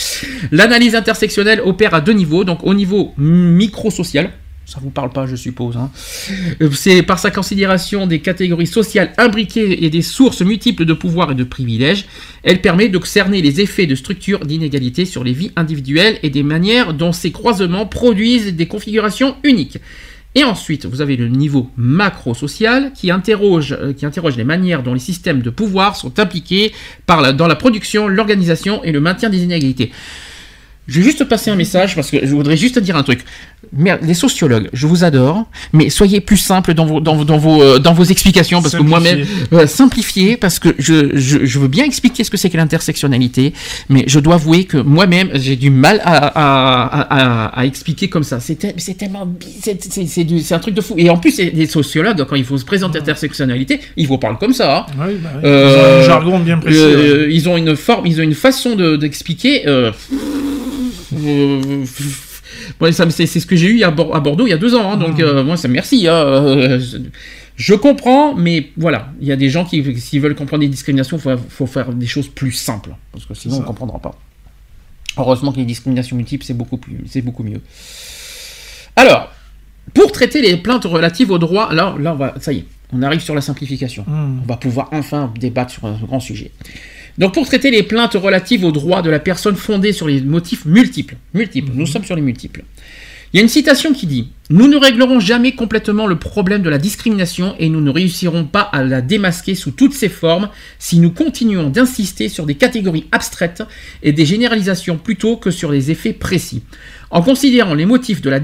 [0.52, 4.32] L'analyse intersectionnelle opère à deux niveaux, donc au niveau micro-social.
[4.66, 5.76] Ça vous parle pas, je suppose.
[5.76, 5.92] hein.
[6.62, 11.32] Euh, C'est par sa considération des catégories sociales imbriquées et des sources multiples de pouvoir
[11.32, 12.06] et de privilèges.
[12.44, 16.44] Elle permet de cerner les effets de structures d'inégalité sur les vies individuelles et des
[16.44, 19.80] manières dont ces croisements produisent des configurations uniques.
[20.36, 24.94] Et ensuite, vous avez le niveau macro-social qui interroge, euh, qui interroge les manières dont
[24.94, 26.72] les systèmes de pouvoir sont impliqués
[27.08, 29.92] dans la production, l'organisation et le maintien des inégalités.
[30.92, 33.22] Je vais juste passer un message parce que je voudrais juste dire un truc.
[33.74, 37.62] Merde, les sociologues, je vous adore, mais soyez plus simples dans vos, dans, dans vos,
[37.62, 41.68] euh, dans vos explications parce que moi-même, euh, simplifiez parce que je, je, je veux
[41.70, 43.54] bien expliquer ce que c'est que l'intersectionnalité,
[43.88, 48.40] mais je dois avouer que moi-même, j'ai du mal à, à, à, expliquer comme ça.
[48.42, 49.26] C'est tel- c'est tellement.
[49.62, 50.96] C'est un truc de fou.
[50.98, 54.54] Et en plus, les sociologues, quand il faut se présenter l'intersectionnalité, ils vous parlent comme
[54.54, 54.80] ça.
[54.80, 54.86] hein.
[55.00, 55.42] Oui, bah oui.
[55.46, 56.78] Euh, Ils ont un jargon bien précis.
[56.80, 57.34] Euh, ouais.
[57.34, 59.64] Ils ont une forme, ils ont une façon de- d'expliquer.
[61.14, 61.86] Euh,
[63.12, 64.98] c'est ce que j'ai eu à, Bor- à Bordeaux il y a deux ans, hein,
[64.98, 66.08] donc euh, moi ça merci.
[66.08, 66.80] hein, euh,
[67.56, 71.18] je- comprends, mais voilà, il y a des gens qui, s'ils veulent comprendre les discriminations,
[71.18, 74.16] il faut, faut faire des choses plus simples, parce que sinon on ne comprendra pas.
[75.18, 77.62] Heureusement que les discriminations multiples, c'est beaucoup, plus- c'est beaucoup mieux.
[78.96, 79.32] Alors,
[79.94, 83.02] pour traiter les plaintes relatives aux droits, là, là on va, ça y est, on
[83.04, 84.04] arrive sur la simplification.
[84.08, 84.40] Hmm.
[84.44, 86.52] On va pouvoir enfin débattre sur un grand sujet.
[87.18, 90.66] Donc pour traiter les plaintes relatives aux droits de la personne fondées sur les motifs
[90.66, 92.64] multiples, multiples, nous sommes sur les multiples.
[93.34, 96.70] Il y a une citation qui dit Nous ne réglerons jamais complètement le problème de
[96.70, 101.00] la discrimination et nous ne réussirons pas à la démasquer sous toutes ses formes si
[101.00, 103.64] nous continuons d'insister sur des catégories abstraites
[104.04, 106.64] et des généralisations plutôt que sur les effets précis.
[107.10, 108.40] En considérant les motifs de la,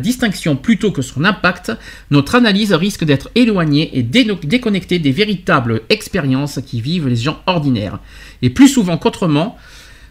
[0.00, 1.72] distinction plutôt que son impact,
[2.10, 8.00] notre analyse risque d'être éloignée et déconnectée des véritables expériences qui vivent les gens ordinaires.
[8.40, 9.58] Et plus souvent qu'autrement,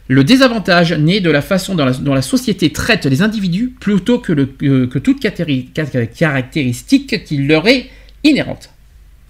[0.08, 4.20] le désavantage naît de la façon dont la, dont la société traite les individus plutôt
[4.20, 5.20] que, le- que- que toute
[6.14, 7.90] caractéristique qui leur est
[8.24, 8.70] inhérente.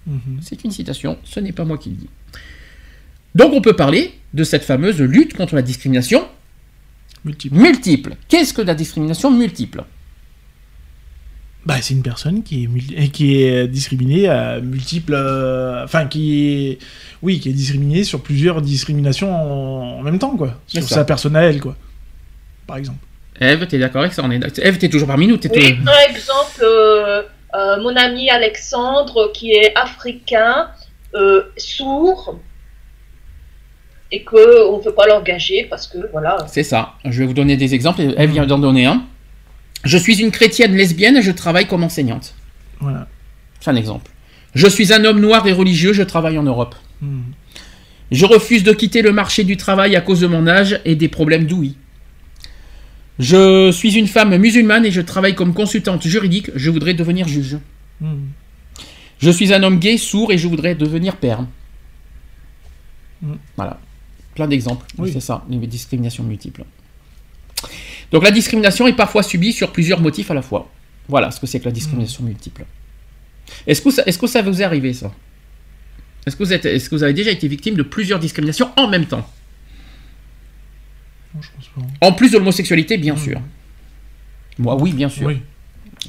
[0.06, 0.40] Mhm.
[0.42, 2.08] C'est une citation, ce n'est pas moi qui le dis.
[3.34, 6.26] Donc on peut parler de cette fameuse lutte contre la discrimination
[7.24, 7.54] Multiple.
[7.56, 8.16] multiple.
[8.28, 9.84] Qu'est-ce que la discrimination multiple?
[11.64, 15.14] Bah, c'est une personne qui est, qui est discriminée à multiples.
[15.14, 16.78] euh, Enfin, qui est.
[17.22, 20.54] Oui, qui est discriminée sur plusieurs discriminations en, en même temps, quoi.
[20.66, 20.94] C'est Sur ça.
[20.96, 21.76] sa personne à elle, quoi.
[22.66, 22.98] Par exemple.
[23.40, 24.22] Eve, t'es d'accord avec ça?
[24.24, 27.22] On est Ève, t'es toujours parmi nous t'es Oui, toujours- par exemple, euh,
[27.54, 30.68] euh, mon ami Alexandre, qui est africain,
[31.14, 32.38] euh, sourd,
[34.10, 36.36] et qu'on ne peut pas l'engager parce que, voilà.
[36.48, 36.94] C'est ça.
[37.04, 38.00] Je vais vous donner des exemples.
[38.16, 39.04] Eve vient d'en donner un.
[39.84, 42.34] Je suis une chrétienne lesbienne et je travaille comme enseignante.
[42.80, 43.08] Voilà.
[43.60, 44.10] C'est un exemple.
[44.54, 46.74] Je suis un homme noir et religieux, je travaille en Europe.
[47.00, 47.22] Hmm.
[48.10, 51.08] Je refuse de quitter le marché du travail à cause de mon âge et des
[51.08, 51.76] problèmes d'ouïe.
[53.18, 57.58] Je suis une femme musulmane et je travaille comme consultante juridique, je voudrais devenir juge.
[58.00, 58.26] Hmm.
[59.18, 61.46] Je suis un homme gay, sourd et je voudrais devenir père.
[63.22, 63.34] Mm.
[63.56, 63.78] Voilà.
[64.34, 64.84] Plein d'exemples.
[64.98, 65.10] Oui.
[65.12, 66.64] C'est ça, les discriminations multiples.
[68.12, 70.70] Donc la discrimination est parfois subie sur plusieurs motifs à la fois.
[71.08, 72.64] Voilà ce que c'est que la discrimination multiple.
[73.66, 75.12] Est-ce que, ça- est-ce que ça vous est arrivé ça?
[76.26, 78.88] Est-ce que, vous êtes- est-ce que vous avez déjà été victime de plusieurs discriminations en
[78.88, 79.28] même temps?
[81.40, 82.06] Je pense pas.
[82.06, 83.40] En plus de l'homosexualité, bien sûr.
[84.58, 85.26] Moi, oui, bien sûr.
[85.26, 85.40] Oui.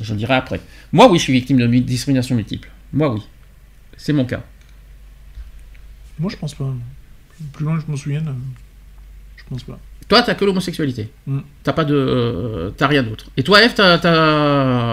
[0.02, 0.60] Je dirai après.
[0.92, 2.70] Moi, oui, je suis victime de mi- discrimination multiple.
[2.92, 3.22] Moi, oui.
[3.98, 4.44] C'est mon cas.
[6.20, 6.72] Moi, je pense pas.
[7.54, 8.34] Plus loin que je me souvienne, euh,
[9.38, 9.80] je pense pas.
[10.10, 11.10] Toi, t'as que l'homosexualité.
[11.28, 11.40] Mm.
[11.64, 13.26] T'as pas de, euh, t'as rien d'autre.
[13.38, 13.94] Et toi, Eve, t'as,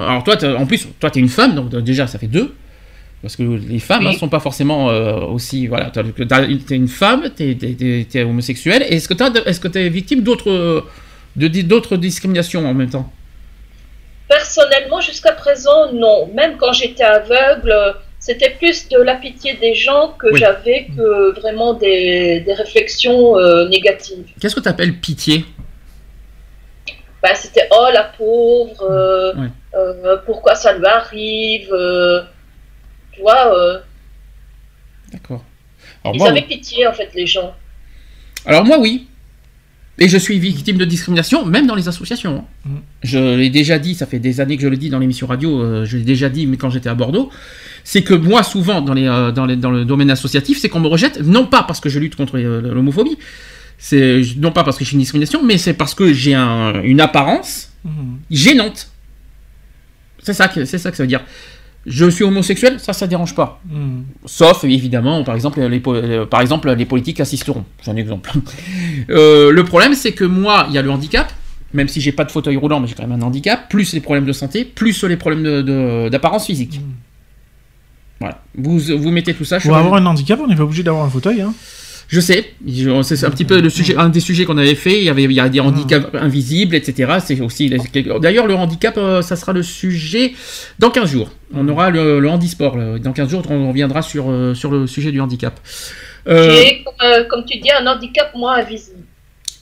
[0.06, 2.54] alors toi, t'as- en plus, toi, t'es une femme, donc euh, déjà, ça fait deux.
[3.22, 4.14] Parce que les femmes Oui.
[4.14, 5.90] ne sont pas forcément euh, aussi, voilà.
[5.90, 8.82] T'es une femme, t'es, t'es, t'es- t'es homosexuel.
[8.88, 10.84] Et est-ce que t'as, de- est-ce que t'es victime d'autres,
[11.36, 13.12] de, d'autres discriminations en même temps?
[14.28, 16.30] Personnellement, jusqu'à présent, non.
[16.34, 17.74] Même quand j'étais aveugle,
[18.20, 20.38] c'était plus de la pitié des gens que Oui.
[20.38, 24.28] j'avais que vraiment des, des réflexions euh, négatives.
[24.40, 25.44] Qu'est-ce que t'appelles pitié?
[27.22, 29.34] Bah, c'était oh la pauvre, euh,
[29.74, 31.74] euh, pourquoi ça lui arrive,
[33.12, 33.82] tu vois.
[35.12, 35.44] D'accord.
[36.04, 37.54] Ils moi, avaient pitié en fait les gens.
[38.46, 39.09] Alors moi oui.
[39.98, 42.44] Et je suis victime de discrimination, même dans les associations.
[42.66, 42.68] hein.
[42.70, 42.76] Mm.
[43.02, 45.60] Je l'ai déjà dit, ça fait des années que je le dis dans l'émission radio,
[45.60, 47.30] euh, je l'ai déjà dit mais quand j'étais à Bordeaux,
[47.84, 50.80] c'est que moi souvent dans, les, euh, dans, les- dans le domaine associatif, c'est qu'on
[50.80, 53.18] me rejette, non pas parce que je lutte contre euh, l'homophobie,
[53.78, 56.82] c'est non pas parce que je suis une discrimination, mais c'est parce que j'ai un-
[56.82, 58.18] une apparence Mhm.
[58.30, 58.90] gênante.
[60.22, 61.22] C'est ça, que- c'est ça que ça veut dire.
[61.86, 63.60] Je suis homosexuel, ça, ça dérange pas.
[63.70, 64.04] Mhm.
[64.26, 67.64] Sauf, évidemment, par exemple, les, po- euh, par exemple, les politiques assisteront.
[67.82, 68.30] C'est un exemple.
[69.08, 71.32] Euh, le problème, c'est que moi, il y a le handicap,
[71.72, 74.00] même si j'ai pas de fauteuil roulant, mais j'ai quand même un handicap, plus les
[74.00, 75.62] problèmes de santé, plus les problèmes
[76.10, 76.80] d'apparence physique.
[76.80, 76.92] Mhm.
[78.20, 78.42] Voilà.
[78.56, 79.58] Vous, vous mettez tout ça.
[79.58, 81.40] Pour avoir un handicap, on n'est pas obligé d'avoir un fauteuil.
[81.40, 81.54] Hein.
[82.10, 82.54] Je sais,
[83.04, 84.98] c'est un petit peu le sujet, un des sujets qu'on avait fait.
[84.98, 87.18] Il y avait, il y a des handicaps invisibles, etc.
[87.24, 87.70] C'est aussi.
[88.20, 90.32] D'ailleurs, le handicap, euh, ça sera le sujet
[90.80, 91.30] dans 15 jours.
[91.54, 92.76] On aura le, handisport.
[92.98, 95.60] Dans 15 jours, on reviendra sur, euh, sur le sujet du handicap.
[96.26, 96.84] Euh, J'ai,
[97.28, 99.04] comme tu dis, un handicap moins invisible.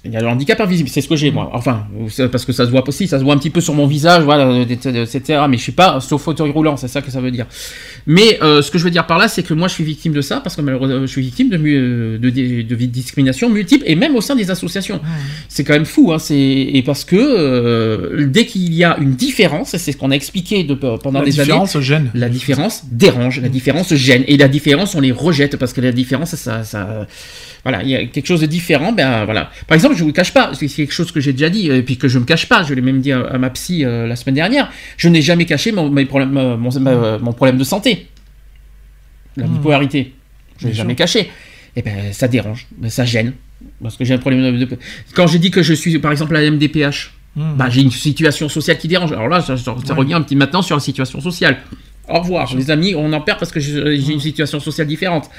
[0.05, 1.51] Il y a le handicap invisible, c'est ce que j'ai moi.
[1.53, 1.87] Enfin,
[2.31, 4.23] parce que ça se voit aussi, ça se voit un petit peu sur mon visage,
[4.23, 5.41] voilà, etc.
[5.49, 7.47] Mais je suis pas sur fauteuil roulant, c'est ça que ça veut dire.
[8.07, 10.13] Mais euh, ce que je veux dire par là, c'est que moi je suis victime
[10.13, 13.83] de ça parce que malheureusement je suis victime de, mu- de, de, de discrimination multiple
[13.89, 15.01] et même au sein des associations.
[15.49, 16.19] C'est quand même fou, hein.
[16.21, 20.13] C'est et parce que euh, dès qu'il y a une différence, et c'est ce qu'on
[20.13, 21.47] a expliqué de, pendant La des années.
[21.49, 22.11] différence gêne.
[22.15, 25.93] La différence dérange, la différence gêne, et la différence on les rejette parce que la
[25.93, 27.07] différence ça, ça
[27.65, 29.51] voilà, il y a quelque chose de différent, ben voilà.
[29.67, 31.97] Par exemple, je vous cache pas, c'est quelque chose que j'ai déjà dit et puis
[31.97, 34.17] que je me cache pas, je l'ai même dit à, à ma psy euh, la
[34.17, 37.65] semaine dernière, je n'ai jamais caché mon, mes problèmes, euh, mon, ma- mon problème de
[37.65, 38.07] santé,
[39.37, 39.55] la Hmm.
[39.57, 40.13] bipolarité,
[40.59, 41.31] je l'ai Bien jamais caché.
[41.77, 43.35] Et ben ça dérange, ça gêne
[43.83, 44.69] parce que j'ai un problème de,
[45.15, 47.57] quand j'ai dit que je suis par exemple à la MDPH, Mhm.
[47.57, 49.13] bah, j'ai une situation sociale qui dérange.
[49.13, 49.99] Alors là, ça, ça- ça Ouais.
[49.99, 51.59] revient un petit maintenant sur la situation sociale.
[52.09, 55.31] Au revoir, les amis, on en perd parce que j'ai une situation sociale différente.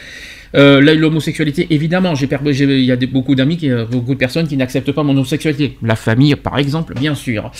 [0.56, 4.58] Euh, là, l'homosexualité, évidemment, il y a des- beaucoup d'amis, euh, beaucoup de personnes qui
[4.58, 5.78] n'acceptent pas mon homosexualité.
[5.84, 7.52] La famille, par exemple, bien sûr.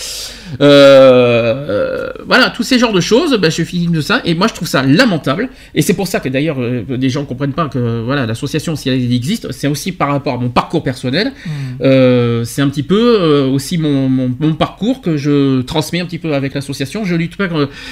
[0.60, 4.34] Euh, euh, voilà, tous ces genres de choses, ben, je suis victime de ça, et
[4.34, 5.48] moi je trouve ça lamentable.
[5.74, 6.56] Et c'est pour ça que d'ailleurs,
[6.88, 10.34] des gens ne comprennent pas que voilà, l'association, si elle existe, c'est aussi par rapport
[10.34, 11.32] à mon parcours personnel.
[11.82, 16.18] Euh, c'est un petit peu aussi mon, mon, mon parcours que je transmets un petit
[16.18, 17.04] peu avec l'association.
[17.04, 17.48] Je lutte pas.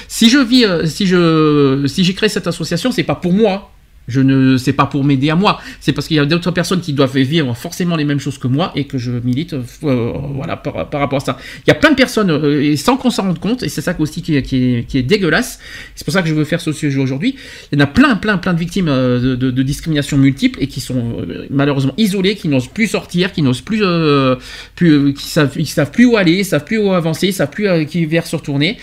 [0.09, 3.71] si je vis, si je, si j'ai créé cette association, c'est pas pour moi.
[4.09, 5.61] Je ne, c'est pas pour m'aider à moi.
[5.81, 8.49] C'est parce qu'il y a d'autres personnes qui doivent vivre forcément les mêmes choses que
[8.49, 11.39] moi et que je milite, euh, voilà, par, par rapport à ça.
[11.67, 13.81] Il y a plein de personnes euh, et sans qu'on s'en rende compte et c'est
[13.83, 15.61] ça aussi qui est, qui est, qui est dégueulasse.
[15.95, 17.37] C'est pour ça que je veux faire ce sujet aujourd'hui.
[17.71, 20.59] Il y en a plein, plein, plein de victimes euh, de, de, de discrimination multiple
[20.63, 24.37] et qui sont euh, malheureusement isolées, qui n'osent plus sortir, qui n'osent plus, euh,
[24.75, 27.33] plus euh, qui savent, ils savent plus où aller, ils savent plus où avancer, ils
[27.33, 28.79] savent plus euh, qui vers se retourner.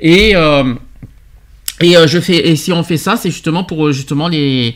[0.00, 0.74] Et euh,
[1.80, 4.74] et euh, je fais et si on fait ça, c'est justement pour euh, justement les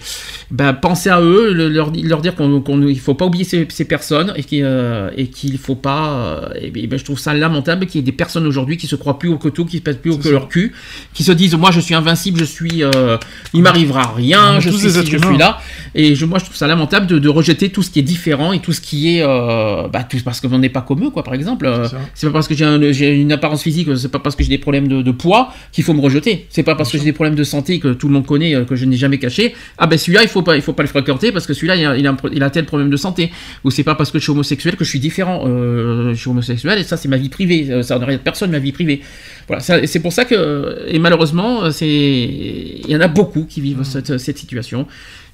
[0.51, 3.67] ben, penser à eux, le- leur, leur dire qu'on qu'on il faut pas oublier ces,
[3.71, 7.35] ces personnes et qu'il euh, qu'il faut pas euh, et, ben, ben, je trouve ça
[7.35, 9.79] lamentable qu'il y ait des personnes aujourd'hui qui se croient plus haut que tout, qui
[9.79, 10.31] se pèsent plus haut que ça.
[10.31, 10.73] leur cul,
[11.15, 13.17] qui se disent moi je suis invincible, je suis euh,
[13.55, 15.59] il m'arrivera rien, je suis êtres je suis là.
[15.95, 18.53] Et je moi je trouve ça lamentable de, de rejeter tout ce qui est différent
[18.53, 21.25] et tout ce qui est euh, bah, tout parce qu'on n'est pas comme eux quoi
[21.25, 21.67] par exemple.
[21.67, 24.43] Euh, C'est pas parce que j'ai un- j'ai une apparence physique, c'est pas parce que
[24.45, 26.47] j'ai des problèmes de, de poids qu'il faut me rejeter.
[26.51, 28.65] C'est pas parce que j'ai des problèmes de santé que tout le monde connaît, euh,
[28.65, 29.55] que je n'ai jamais caché.
[29.79, 31.85] Ah ben celui-là, il faut pas, il faut pas le fréquenter parce que celui-là, il
[31.87, 33.33] a, il a un pro- il a tel problème de santé.
[33.65, 35.45] Ou c'est pas parce que je suis homosexuel que je suis différent.
[35.47, 37.67] Euh, je suis homosexuel et ça, c'est ma vie privée.
[37.71, 39.01] Euh, Ça ne regarde personne ma vie privée.
[39.49, 43.83] Voilà, c'est pour ça que et malheureusement, c'est il y en a beaucoup qui vivent
[43.83, 44.87] cette, cette situation,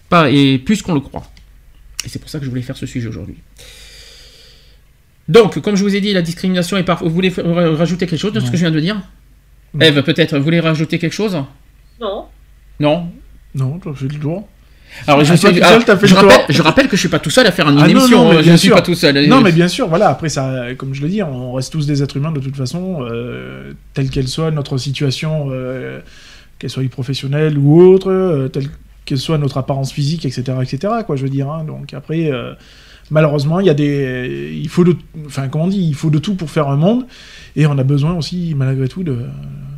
[0.08, 1.30] pas et plus qu'on le croit.
[2.04, 3.36] Et c'est pour ça que je voulais faire ce sujet aujourd'hui.
[5.28, 7.06] Donc, comme je vous ai dit, la discrimination est parfois.
[7.08, 8.96] Vous voulez rajouter quelque chose de ce que je viens de dire?
[9.74, 9.80] Non.
[9.84, 11.36] Eve, peut-être, vous voulez rajouter quelque chose?
[12.00, 12.24] Non
[12.80, 13.08] Non?
[13.54, 14.46] Non, toi, j'ai le tour.
[15.06, 17.08] Alors, je, Ah, suis- alors, seul, fait je le rappelle, je rappelle que je suis
[17.10, 18.24] pas tout seul à faire une Ah, non, émission.
[18.24, 18.76] non, mais hein, bien je suis sûr.
[18.76, 19.26] pas tout seul.
[19.28, 20.08] Non, mais bien sûr, voilà.
[20.08, 23.00] Après, ça, comme je le dis, on reste tous des êtres humains de toute façon,
[23.02, 26.00] euh, telle qu'elle soit notre situation, euh,
[26.58, 28.68] qu'elle soit professionnelle ou autre, euh, telle
[29.04, 30.92] qu'elle soit notre apparence physique, etc., etc.
[31.06, 31.50] Quoi, je veux dire.
[31.50, 31.64] hein.
[31.64, 32.54] Donc après, euh,
[33.10, 34.96] malheureusement, il y a des, il faut de,
[35.26, 37.06] enfin, comment on dit, il faut de tout pour faire un monde,
[37.56, 39.18] et on a besoin aussi, malgré tout, de,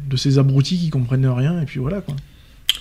[0.09, 2.14] de ces abrutis qui comprennent rien, et puis voilà quoi.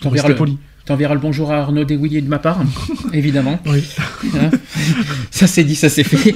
[0.02, 0.58] Pour rester le, poli.
[0.86, 2.62] t'enverras le bonjour à Arnaud Desouilliers de ma part,
[3.14, 3.60] évidemment.
[3.66, 3.84] Oui.
[4.36, 4.50] Hein?
[5.32, 6.34] Ça c'est dit, ça c'est fait.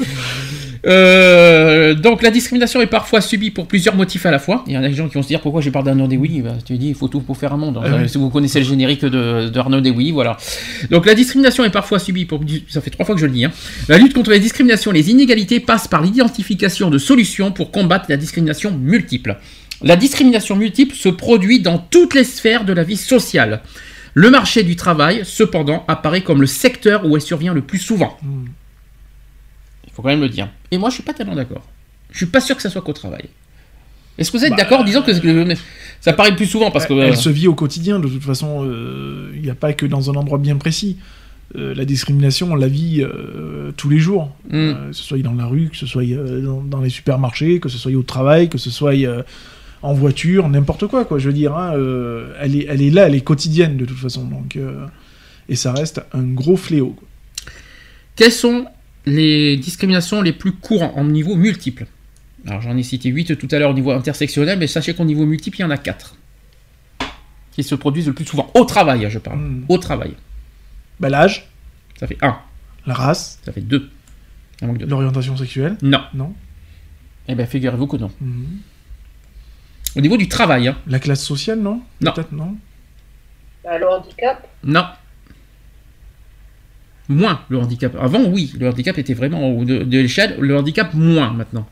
[0.86, 4.64] Euh, donc la discrimination est parfois subie pour plusieurs motifs à la fois.
[4.68, 6.42] Il y en a des gens qui vont se dire pourquoi je parle d'Arnaud Desouilliers
[6.42, 7.80] bah, Tu dis il faut tout pour faire un monde.
[7.82, 8.10] Ah oui.
[8.10, 10.38] Si vous connaissez le générique de, d'Arnaud Desouilliers, voilà.
[10.90, 12.42] Donc la discrimination est parfois subie pour...
[12.70, 13.46] Ça fait trois fois que je le dis.
[13.46, 13.52] hein.
[13.88, 18.06] La lutte contre les discriminations et les inégalités passe par l'identification de solutions pour combattre
[18.10, 19.38] la discrimination multiple.
[19.82, 23.62] La discrimination multiple se produit dans toutes les sphères de la vie sociale.
[24.14, 28.18] Le marché du travail, cependant, apparaît comme le secteur où elle survient le plus souvent.
[28.22, 28.46] Hmm.
[29.94, 30.50] Il faut quand même le dire.
[30.72, 31.62] Et moi, je suis pas tellement d'accord.
[32.12, 33.26] Je suis pas sûr que ça soit qu'au travail.
[34.18, 35.12] Est-ce que vous êtes Bah, d'accord en disant que
[36.02, 38.64] ça apparaît le plus souvent parce que Elle se vit au quotidien, de toute façon,
[38.64, 40.98] euh, il n'y a pas que dans un endroit bien précis.
[41.56, 44.36] Euh, la discrimination, on la vit euh, tous les jours.
[44.50, 44.54] Mm.
[44.56, 47.60] Euh, que ce soit dans la rue, que ce soit euh, dans, dans les supermarchés,
[47.60, 49.22] que ce soit au travail, que ce soit euh,
[49.84, 51.20] en voiture, n'importe quoi, quoi.
[51.20, 53.98] Je veux dire, hein, euh, elle, est, elle est là, elle est quotidienne de toute
[54.00, 54.26] façon.
[54.26, 54.86] Donc, euh,
[55.50, 56.96] et ça reste un gros fléau.
[56.98, 57.08] quoi.
[58.16, 58.66] Quelles sont
[59.06, 61.86] les discriminations les plus courantes en niveau multiple
[62.48, 65.26] Alors j'en ai cité 8 tout à l'heure au niveau intersectionnel, mais sachez qu'au niveau
[65.26, 66.16] multiple, il y en a 4
[67.52, 68.50] qui se produisent le plus souvent.
[68.56, 69.38] Au travail, je parle.
[69.40, 69.66] Mm.
[69.70, 70.14] Au travail.
[71.00, 71.48] Bah, L'âge,
[72.00, 72.36] Ça fait 1,
[72.88, 73.90] la race, ça fait 2.
[74.62, 74.86] Un manque de...
[74.86, 76.02] l'orientation sexuelle, Non.
[76.14, 76.34] non
[77.28, 78.12] Eh bien, figurez-vous que non.
[78.22, 78.58] Mhm.
[79.96, 80.78] Au niveau du travail, hein.
[80.88, 81.82] La classe sociale, non?
[82.02, 82.12] Non.
[82.14, 82.56] Peut-être, non?
[83.64, 84.86] Bah, le handicap, Non.
[87.10, 87.96] Moins le handicap.
[88.00, 90.38] Avant, oui, le handicap était vraiment au haut de, de l'échelle.
[90.40, 91.68] Le handicap, moins maintenant.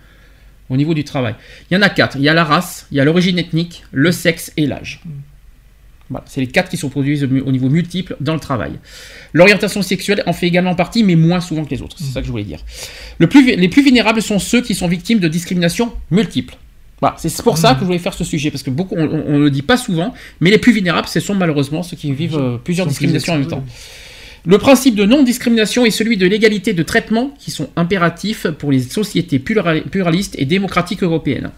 [0.70, 1.36] Au niveau du travail.
[1.70, 2.16] Il y en a quatre.
[2.18, 5.02] Il y a la race, il y a l'origine ethnique, le sexe et l'âge.
[6.10, 8.74] Voilà, c'est les quatre qui sont produits au niveau multiple dans le travail.
[9.32, 11.96] L'orientation sexuelle en fait également partie, mais moins souvent que les autres.
[11.98, 12.60] C'est ça que je voulais dire.
[13.18, 16.56] Le plus, les plus vulnérables sont ceux qui sont victimes de discrimination multiple.
[17.00, 19.40] Voilà, c'est pour ça que je voulais faire ce sujet, parce que beaucoup, on, on
[19.40, 22.58] le dit pas souvent, mais les plus vulnérables, ce sont malheureusement ceux qui vivent euh,
[22.58, 23.64] plusieurs plus discriminations en même temps.
[24.44, 28.80] Le principe de non-discrimination est celui de l'égalité de traitement qui sont impératifs pour les
[28.80, 31.52] sociétés plura- pluralistes et démocratiques européennes.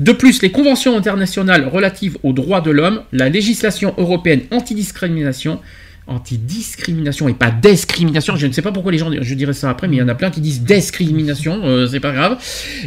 [0.00, 5.60] De plus, les conventions internationales relatives aux droits de l'homme, la législation européenne anti-discrimination,
[6.06, 9.88] anti-discrimination et pas discrimination, je ne sais pas pourquoi les gens, je dirais ça après,
[9.88, 12.38] mais il y en a plein qui disent discrimination, euh, c'est pas grave,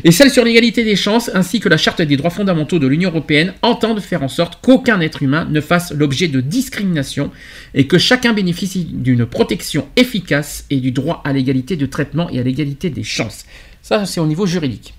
[0.03, 3.09] et celle sur l'égalité des chances ainsi que la charte des droits fondamentaux de l'Union
[3.09, 7.31] européenne entendent faire en sorte qu'aucun être humain ne fasse l'objet de discrimination
[7.73, 12.39] et que chacun bénéficie d'une protection efficace et du droit à l'égalité de traitement et
[12.39, 13.45] à l'égalité des chances.
[13.81, 14.93] Ça, c'est au niveau juridique.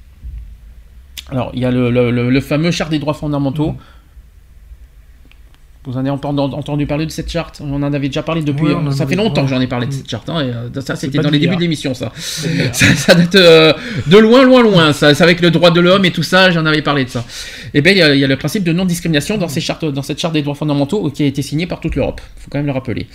[1.30, 3.76] Alors, il y a le, fameux charte des droits fondamentaux.
[5.84, 8.66] Vous en avez entendu, parler de cette charte On en avait déjà parlé depuis.
[8.92, 9.46] Ça fait longtemps ouais.
[9.46, 10.28] que j'en ai parlé de cette charte.
[10.28, 12.12] hein, et, euh, ça, c'était dans les débuts de l'émission, ça.
[12.16, 12.86] ça.
[12.94, 13.72] ça date euh,
[14.06, 14.92] de loin, loin, loin.
[14.92, 17.24] Ça, avec le droit de l'homme et tout ça, j'en avais parlé de ça.
[17.72, 19.86] Et bien, il y, a- il y a le principe de non-discrimination dans, ces chartes,
[19.86, 22.20] dans cette charte des droits fondamentaux qui a été signée par toute l'Europe.
[22.36, 23.06] Il faut quand même le rappeler.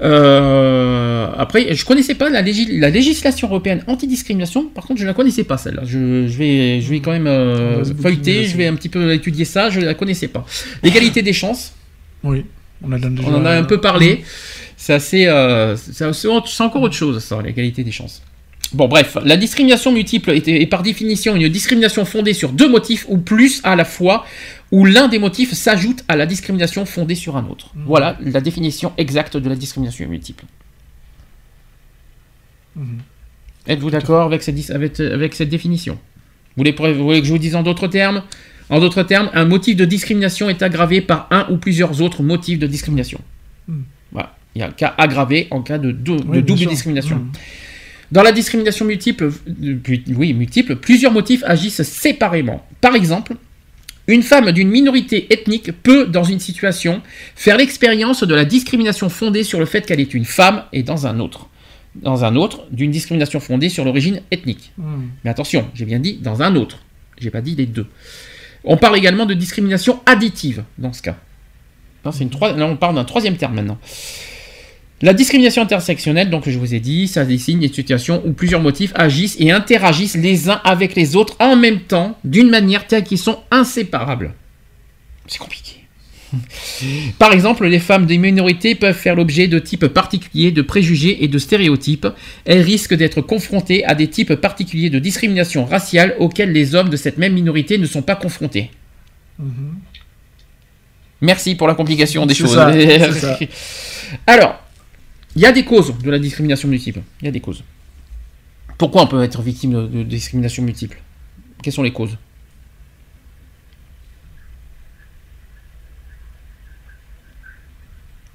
[0.00, 4.66] Euh, après, je connaissais pas la, légis- la législation européenne anti-discrimination.
[4.68, 5.82] Par contre, je la connaissais pas celle-là.
[5.84, 8.44] Je, je vais, je vais quand même euh, feuilleter.
[8.44, 9.70] Je vais un petit peu étudier ça.
[9.70, 10.46] Je la connaissais pas.
[10.84, 11.72] L'égalité des chances.
[12.24, 12.44] Oui,
[12.82, 14.24] on, a déjà On en a un peu parlé.
[14.76, 15.26] C'est assez.
[15.26, 16.04] euh, c'est
[16.60, 18.22] encore autre chose, ça, l'égalité des chances.
[18.72, 23.06] Bon, bref, la discrimination multiple est, est par définition une discrimination fondée sur deux motifs
[23.08, 24.26] ou plus à la fois,
[24.72, 27.70] où l'un des motifs s'ajoute à la discrimination fondée sur un autre.
[27.74, 27.84] Mhm.
[27.86, 30.44] Voilà la définition exacte de la discrimination multiple.
[32.76, 32.98] Mhm.
[33.66, 35.94] Êtes-vous d'accord avec cette, dis- avec, avec cette définition?
[36.56, 38.22] Vous voulez, vous voulez que je vous dise en d'autres termes?
[38.70, 42.58] En d'autres termes, un motif de discrimination est aggravé par un ou plusieurs autres motifs
[42.58, 43.20] de discrimination.
[43.66, 43.80] Hmm.
[44.12, 44.34] Voilà.
[44.54, 47.16] Il y a un cas aggravé en cas de, dou- Oui, double discrimination.
[47.16, 47.32] Mhm.
[48.10, 49.30] Dans la discrimination multiple,
[50.16, 52.66] oui, multiple, plusieurs motifs agissent séparément.
[52.80, 53.34] Par exemple,
[54.06, 57.02] une femme d'une minorité ethnique peut, dans une situation,
[57.36, 61.06] faire l'expérience de la discrimination fondée sur le fait qu'elle est une femme et dans
[61.06, 61.48] un autre.
[61.94, 64.72] Dans un autre, d'une discrimination fondée sur l'origine ethnique.
[64.78, 65.10] Mhm.
[65.24, 66.78] Mais attention, j'ai bien dit dans un autre.
[67.20, 67.86] J'ai pas dit les deux.
[68.64, 71.16] On parle également de discrimination additive dans ce cas.
[72.04, 73.78] Non, une on parle d'un troisième terme maintenant.
[75.00, 78.92] La discrimination intersectionnelle, donc je vous ai dit, ça désigne des situations où plusieurs motifs
[78.96, 83.18] agissent et interagissent les uns avec les autres en même temps, d'une manière telle qu'ils
[83.18, 84.34] sont inséparables.
[85.28, 85.77] C'est compliqué.
[87.18, 91.28] Par exemple, les femmes des minorités peuvent faire l'objet de types particuliers de préjugés et
[91.28, 92.06] de stéréotypes.
[92.44, 96.96] Elles risquent d'être confrontées à des types particuliers de discrimination raciale auxquels les hommes de
[96.96, 98.70] cette même minorité ne sont pas confrontés.
[101.20, 102.54] Merci pour la complication des choses.
[102.54, 103.38] ça, c'est ça.
[104.26, 104.60] Alors,
[105.34, 107.00] il y a des causes de la discrimination multiple.
[107.20, 107.62] Il y a des causes.
[108.76, 110.98] Pourquoi on peut être victime de, de discrimination multiple?
[111.62, 112.16] Quelles sont les causes?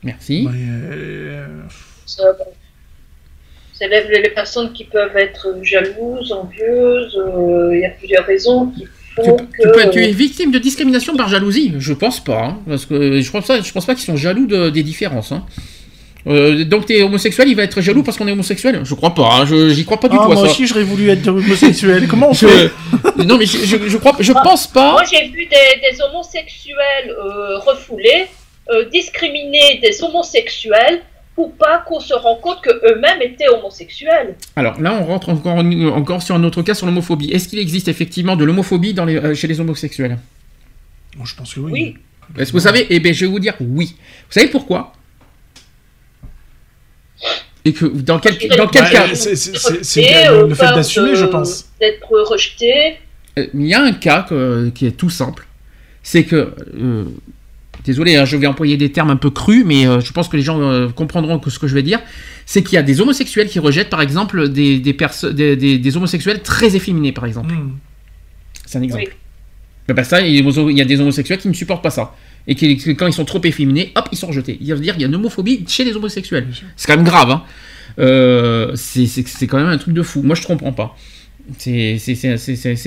[0.04, 0.46] Merci.
[0.46, 0.52] Ouais,
[0.92, 1.46] euh,
[2.06, 2.46] Ça, bon.
[3.74, 7.18] C'est les, personnes qui peuvent être jalouses, envieuses.
[7.18, 8.90] euh, Il y a plusieurs raisons qui Tu,
[9.24, 9.70] font tu que.
[9.84, 13.32] peux- tu es victime de discrimination par jalousie Je pense pas, hein, parce que je
[13.32, 15.32] pense pas, je pense pas qu'ils sont jaloux de- des différences.
[15.32, 15.46] hein.
[16.26, 18.80] Euh, donc t'es homosexuel, il va être jaloux parce qu'on est homosexuel?
[18.86, 20.52] Je crois pas, hein, je j'y crois pas du Ah, tout à moi ça.
[20.52, 22.08] aussi, j'aurais voulu être homosexuel.
[22.08, 22.72] Comment on Je- fait?
[23.26, 24.92] Non mais je, je, je crois, je pense pas.
[24.94, 28.28] Moi, j'ai vu des, des homosexuels euh, refoulés,
[28.70, 31.02] euh, discriminer des homosexuels
[31.36, 34.36] pour pas qu'on se rende compte qu'eux-mêmes étaient homosexuels.
[34.56, 37.32] Alors là, on rentre encore, encore sur un autre cas sur l'homophobie.
[37.32, 40.18] Est-ce qu'il existe effectivement de l'homophobie dans les- euh, chez les homosexuels?
[41.24, 41.72] Je pense que oui.
[41.72, 41.98] Oui.
[42.40, 42.86] Est-ce que vous savez?
[42.90, 43.96] Eh bien, je vais vous dire oui.
[43.98, 44.94] Vous savez pourquoi?
[47.66, 49.16] Et que dans quel, dans quel Bah, cas?
[49.16, 51.66] c'est- euh, le fait d'assumer, je pense.
[51.80, 52.98] D'être rejeté.
[53.40, 55.48] Euh, Il y a un cas que- qui est tout simple.
[56.02, 56.54] C'est que.
[56.76, 57.06] euh,
[57.86, 60.38] désolé, hein, je vais employer des termes un peu crus, mais euh, je pense que
[60.38, 62.00] les gens euh, comprendront que ce que je vais dire.
[62.46, 65.78] C'est qu'il y a des homosexuels qui rejettent, par exemple, des, des, perso- des, des-
[65.78, 67.54] des homosexuels très efféminés, par exemple.
[67.54, 67.72] Hmm.
[68.66, 69.04] C'est un exemple.
[69.08, 69.14] Oui.
[69.88, 72.16] Ben, ben ça, il y a des homosexuels qui ne supportent pas ça.
[72.48, 74.58] Et qui, qui, quand ils sont trop efféminés, hop, ils sont rejetés.
[74.60, 76.48] Il veut dire qu'il y a une homophobie chez les homosexuels.
[76.76, 77.32] C'est quand même grave.
[77.32, 77.44] Hein.
[78.00, 80.22] Euh, c'est quand même un truc de fou.
[80.24, 80.98] Moi, je comprends pas.
[81.58, 81.98] C'est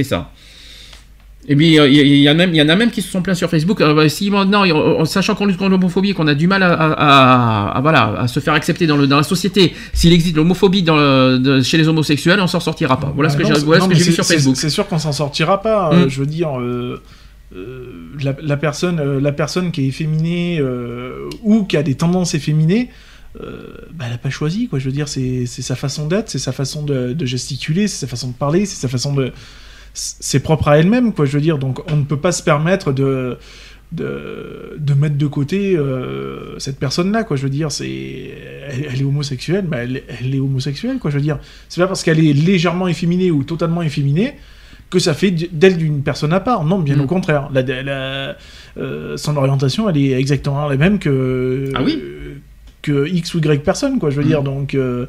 [0.04, 0.32] ça.
[1.48, 2.38] Et puis, il y, a en
[2.68, 3.80] a même qui se sont plaints sur Facebook.
[3.80, 6.62] euh, bah, si maintenant, il- en sachant qu'on lutte contre l'homophobie, qu'on a du mal
[6.64, 10.12] à, à- à- à- voilà, à se faire accepter dans, le, dans la société, s'il
[10.12, 13.12] existe l'homophobie dans le- de- chez les homosexuels, on s'en sortira pas.
[13.14, 14.56] Voilà ce Bah que j'ai voilà vu sur Facebook.
[14.56, 15.92] C'est sûr qu'on s'en sortira pas.
[15.92, 16.08] euh, Mm.
[16.10, 17.00] je veux dire, euh,
[17.54, 17.86] euh,
[18.22, 22.34] la, la personne, euh, la personne qui est efféminée euh, ou qui a des tendances
[22.34, 22.90] efféminées,
[23.38, 24.66] bah, elle n'a pas choisi.
[24.66, 24.78] Quoi.
[24.78, 27.98] Je veux dire, c'est c'est sa façon d'être, c'est sa façon de, de gesticuler, c'est
[28.00, 29.30] sa façon de parler, c'est sa façon de.
[29.98, 31.24] C'est propre à elle-même, quoi.
[31.24, 33.36] Je veux dire, donc on ne peut pas se permettre de.
[33.92, 37.36] De, de mettre de côté euh, cette personne-là, quoi.
[37.36, 37.86] Je veux dire, c'est,
[38.68, 41.08] elle, elle est homosexuelle, bah, elle, elle est homosexuelle, quoi.
[41.12, 41.38] Je veux dire,
[41.68, 44.34] c'est pas parce qu'elle est légèrement efféminée ou totalement efféminée
[44.90, 46.64] que ça fait d'elle d'une personne à part.
[46.64, 47.00] Non, bien Mm.
[47.02, 47.48] au contraire.
[47.54, 48.36] La, la-
[48.76, 52.02] euh, son orientation, elle est exactement la même que Ah oui
[52.82, 54.10] que X ou Y personne, quoi.
[54.10, 54.28] Je veux Mm.
[54.28, 54.74] dire, donc.
[54.74, 55.06] euh,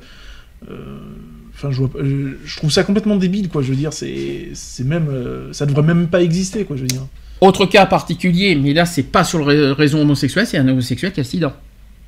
[1.57, 3.61] Enfin, je, vois pas- je, je trouve ça complètement débile, quoi.
[3.63, 6.75] Je veux dire, c'est, c'est même, euh, ça devrait même pas exister, quoi.
[6.77, 7.01] Je veux dire.
[7.41, 11.11] Autre cas particulier, mais là c'est pas sur le ra- raison homosexuelle, c'est un homosexuel
[11.11, 11.55] qui a le sida.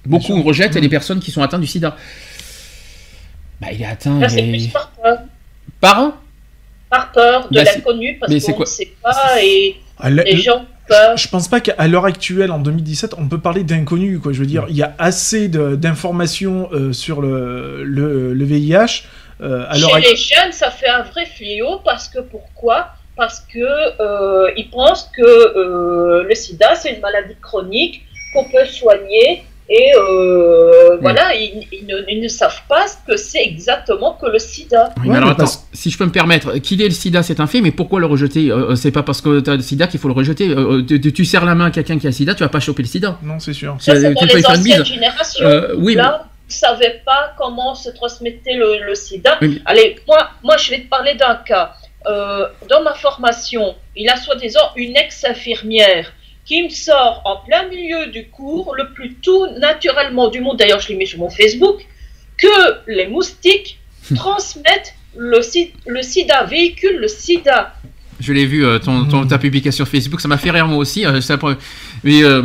[0.06, 0.82] Beaucoup rejettent Mhm.
[0.82, 1.96] les personnes qui sont atteintes du sida.
[3.62, 4.20] Bah il est atteint.
[4.20, 5.18] Là, c'est et- plus par peur.
[5.80, 6.14] Par
[6.90, 9.76] Par peur de Bah, c'est- l'inconnu, parce mais c'est qu'on quoi ne sait pas et
[10.04, 11.16] la- les gens ont peur.
[11.18, 14.18] Je pense pas qu'à l'heure actuelle, en 2017, on peut parler d'inconnu.
[14.20, 14.34] Quoi.
[14.34, 19.04] Je veux dire, il y a assez de- d'informations euh, sur le, le, le VIH.
[19.42, 22.90] Euh, à Chez les jeunes, ça fait un vrai fléau parce que pourquoi?
[23.16, 23.60] Parce que
[24.02, 29.92] euh, ils pensent que euh, le SIDA c'est une maladie chronique qu'on peut soigner et
[29.96, 34.40] euh, voilà, ils, ils ne, ils ne savent pas ce que c'est exactement que le
[34.40, 34.94] SIDA.
[34.98, 36.90] Oui, Ouais, mais alors mais attends, parce- si je peux me permettre, qu'il ait le
[36.92, 37.22] sida?
[37.22, 38.50] C'est un fait, mais pourquoi le rejeter?
[38.52, 40.50] Euh, C'est pas parce que tu as le sida qu'il faut le rejeter.
[40.50, 42.50] Euh, tu, tu- tu serres la main à quelqu'un qui a le sida, tu vas
[42.50, 43.20] pas choper le sida.
[43.22, 43.76] Non, c'est sûr.
[43.80, 45.46] Ça, c'est pour les anciennes générations.
[45.46, 49.38] Euh, oui, Là, savez pas comment se transmettait le, le sida.
[49.42, 51.74] Oui, Allez, moi, moi, je vais te parler d'un cas.
[52.08, 56.14] Euh, dans ma formation, il a soi-disant une ex-infirmière
[56.46, 60.80] qui me sort en plein milieu du cours, le plus tout naturellement du monde, d'ailleurs
[60.80, 61.86] je l'ai mis sur mon Facebook,
[62.38, 62.48] que
[62.88, 63.80] les moustiques
[64.16, 65.40] transmettent le,
[65.88, 67.74] le sida, véhiculent le sida.
[68.20, 69.28] Je l'ai vu, euh, ton, ton- Mm.
[69.28, 71.06] ta publication Facebook, ça m'a fait rire moi aussi.
[71.06, 71.58] euh, c'est la pre-
[72.04, 72.42] mais, euh,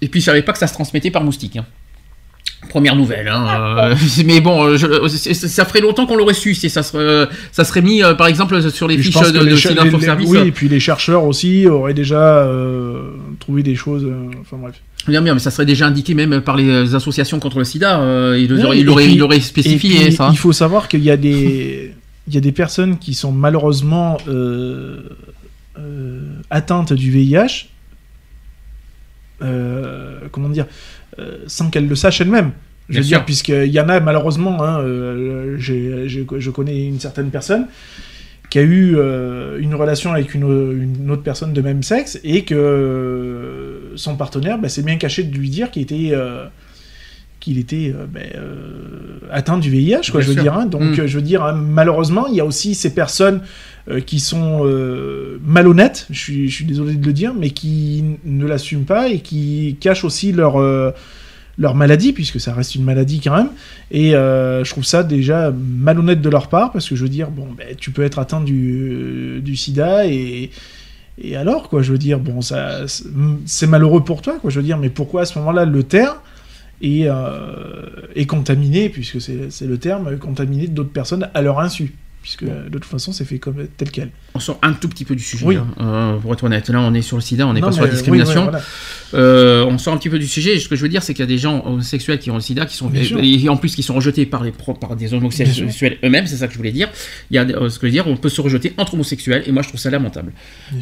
[0.00, 1.56] et puis je savais pas que ça se transmettait par moustique.
[1.56, 1.66] hein.
[2.68, 3.28] Première nouvelle.
[3.28, 3.46] hein,
[3.78, 3.94] euh,
[4.26, 7.26] mais bon, euh, je- c'est- ça ferait longtemps qu'on l'aurait su si ça serait, euh,
[7.52, 9.98] ça serait mis euh, par exemple sur les fiches de, les, cher- Sida les- Info
[9.98, 10.28] les- Service.
[10.28, 14.04] oui, et puis les chercheurs aussi auraient déjà euh, trouvé des choses.
[14.04, 14.74] euh, enfin bref.
[15.08, 18.00] Bien, bien, mais ça serait déjà indiqué même par les associations contre le sida.
[18.00, 20.28] euh, ils Ouais, l'auraient il il Et spécifié puis, ça.
[20.32, 21.92] Il faut savoir qu'il y a des,
[22.26, 25.02] il y a des personnes qui sont malheureusement euh,
[25.78, 27.68] euh, atteintes du VIH.
[29.42, 30.66] euh, comment dire
[31.18, 32.52] euh, Sans qu'elles le sachent elles-mêmes.
[32.88, 33.18] Je Bien veux sûr.
[33.18, 37.66] dire, puisqu'il y en a malheureusement, hein, euh, je connais une certaine personne
[38.48, 40.44] qui a eu euh, une relation avec une,
[41.02, 45.24] une autre personne de même sexe et que euh, son partenaire, bah, c'est bien caché
[45.24, 46.12] de lui dire qu'il était,
[47.40, 47.92] qu'il était
[48.36, 50.42] euh, atteint du VIH, quoi, Bien je veux sûr.
[50.42, 50.54] dire.
[50.54, 50.66] hein.
[50.66, 53.40] Donc, je veux dire, hein, malheureusement, il y a aussi ces personnes
[53.88, 58.44] euh, qui sont euh, malhonnêtes, je suis, je désolé de le dire, mais qui ne
[58.44, 60.90] l'assument pas et qui cachent aussi leur, euh,
[61.56, 63.50] maladie, puisque ça reste une maladie quand même.
[63.90, 67.48] Et je trouve ça déjà malhonnête de leur part, parce que je veux dire, bon,
[67.56, 70.50] ben, tu peux être atteint du, sida et.
[71.34, 74.90] Alors, quoi, je veux dire, bon, c'est malheureux pour toi, quoi, je veux dire, mais
[74.90, 76.20] pourquoi à ce moment-là le taire
[76.82, 81.94] et, euh, puisque c'est le terme, contaminé d'autres personnes à leur insu,
[82.26, 84.10] puisque de toute façon c'est fait comme tel quel.
[84.34, 85.54] On sort un tout petit peu du sujet, Oui.
[85.56, 86.68] hein, euh, pour être honnête.
[86.70, 88.46] Là, on est sur le sida, on n'est pas sur la oui, discrimination.
[88.46, 88.64] ouais, voilà.
[89.14, 90.56] Euh, on sort un petit peu du sujet.
[90.56, 92.34] Et ce que je veux dire, c'est qu'il y a des gens homosexuels qui ont
[92.34, 94.50] le sida, qui sont et en plus qui sont rejetés par les
[94.80, 96.26] par des homosexuels eux-mêmes.
[96.26, 96.88] C'est ça que je voulais dire.
[97.30, 99.44] Il y a euh, ce que je veux dire, on peut se rejeter entre homosexuels,
[99.46, 100.32] et moi je trouve ça lamentable.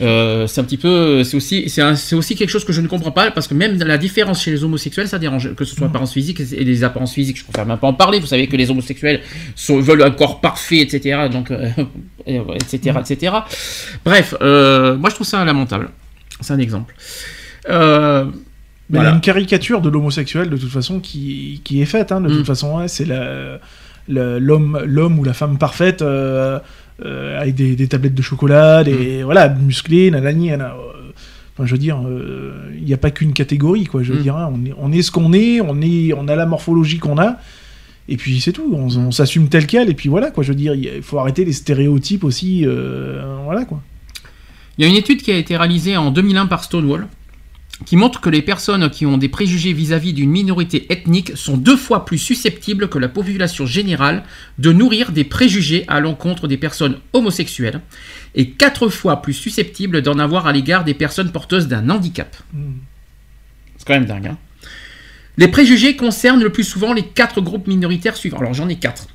[0.00, 3.10] Euh, c'est un petit peu, c'est aussi, c'est aussi quelque chose que je ne comprends
[3.10, 6.14] pas parce que même la différence chez les homosexuels, ça dérange, que ce soit apparence
[6.14, 7.36] physique et les apparences physiques.
[7.36, 8.18] Je préfère même pas en parler.
[8.18, 9.20] Vous savez que les homosexuels
[9.54, 11.28] sont- veulent un corps parfait, etc.
[11.35, 11.69] Donc, euh,
[12.27, 13.35] etc., etc.
[14.05, 15.90] Bref, euh, moi je trouve ça lamentable.
[16.40, 16.94] C'est un exemple.
[17.69, 18.24] Euh,
[18.90, 19.02] Mais voilà.
[19.02, 22.20] il y a une caricature de l'homosexuel de toute façon qui, qui est faite, hein,
[22.20, 22.36] de Mm.
[22.36, 23.06] toute façon, ouais, c'est
[24.09, 26.59] l'homme l'homme ou la femme parfaite euh,
[27.05, 29.24] euh, avec des, des tablettes de chocolat, des, Mm.
[29.24, 30.59] voilà, musclé, nanani, euh,
[31.56, 34.02] Enfin, je veux dire, euh, il n'y a pas qu'une catégorie, quoi.
[34.02, 34.23] Je veux Mm.
[34.23, 36.98] dire, hein, on, est, on est ce qu'on est, on est, on a la morphologie
[36.98, 37.36] qu'on a,
[38.09, 38.70] et puis c'est tout.
[38.74, 40.43] On, on s'assume tel quel, et puis voilà, quoi.
[40.44, 43.82] Je veux dire, il faut arrêter les stéréotypes aussi, euh, voilà, quoi.
[44.76, 47.06] Il y a une étude qui a été réalisée en 2001 par Stonewall
[47.86, 51.76] qui montre que les personnes qui ont des préjugés vis-à-vis d'une minorité ethnique sont deux
[51.76, 54.22] fois plus susceptibles que la population générale
[54.59, 57.81] de nourrir des préjugés à l'encontre des personnes homosexuelles
[58.36, 62.36] et quatre fois plus susceptibles d'en avoir à l'égard des personnes porteuses d'un handicap.
[62.52, 62.72] Mm.
[63.76, 64.26] C'est quand même dingue.
[64.28, 64.39] hein.
[65.36, 68.39] Les préjugés concernent le plus souvent les quatre groupes minoritaires suivants.
[68.39, 69.09] Alors j'en ai quatre.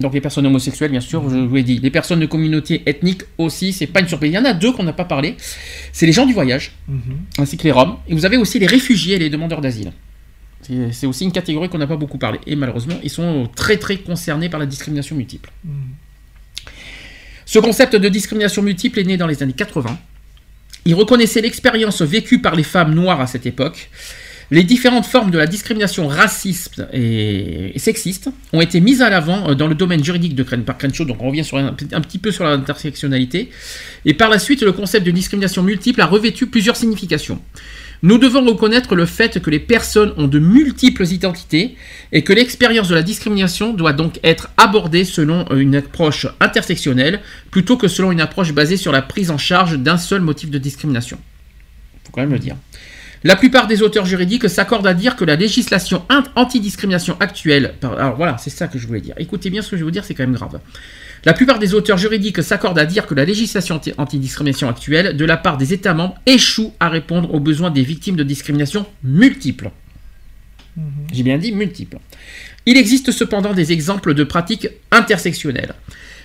[0.00, 1.78] Donc les personnes homosexuelles, bien sûr, je vous l'ai dit.
[1.78, 4.32] Les personnes de communauté ethnique aussi, c'est pas une surprise.
[4.32, 5.36] Il y en a deux qu'on n'a pas parlé.
[5.92, 6.98] C'est les gens du voyage, Mhm.
[7.38, 7.96] ainsi que les Roms.
[8.08, 9.92] Et vous avez aussi les réfugiés et les demandeurs d'asile.
[10.92, 12.40] C'est aussi une catégorie qu'on n'a pas beaucoup parlé.
[12.46, 15.50] Et malheureusement, ils sont très très concernés par la discrimination multiple.
[15.62, 15.70] Mm.
[17.44, 19.98] Ce concept de discrimination multiple est né dans les années 80.
[20.86, 23.90] Il reconnaissait l'expérience vécue par les femmes noires à cette époque.
[24.54, 29.54] Les différentes formes de la discrimination raciste et, sexiste ont été mises à l'avant euh,
[29.56, 32.44] dans le domaine juridique de Cren- par Crenshaw, donc on revient un, petit peu sur
[32.44, 33.50] l'intersectionnalité.
[34.04, 37.40] Et par la suite, le concept de discrimination multiple a revêtu plusieurs significations.
[38.04, 41.74] Nous devons reconnaître le fait que les personnes ont de multiples identités
[42.12, 47.76] et que l'expérience de la discrimination doit donc être abordée selon une approche intersectionnelle plutôt
[47.76, 51.18] que selon une approche basée sur la prise en charge d'un seul motif de discrimination.
[52.04, 52.54] Faut quand même le dire.
[53.26, 56.04] La plupart des auteurs juridiques s'accordent à dire que la législation
[56.36, 59.14] antidiscrimination actuelle, alors voilà, c'est ça que je voulais dire.
[59.16, 60.60] Écoutez bien ce que je vais vous dire, c'est quand même grave.
[61.24, 65.24] La plupart des auteurs juridiques s'accordent à dire que la législation anti- antidiscrimination actuelle, de
[65.24, 69.70] la part des États membres, échoue à répondre aux besoins des victimes de discrimination multiples.
[71.10, 71.96] J'ai bien dit multiples.
[72.66, 75.74] Il existe cependant des exemples de pratiques intersectionnelles.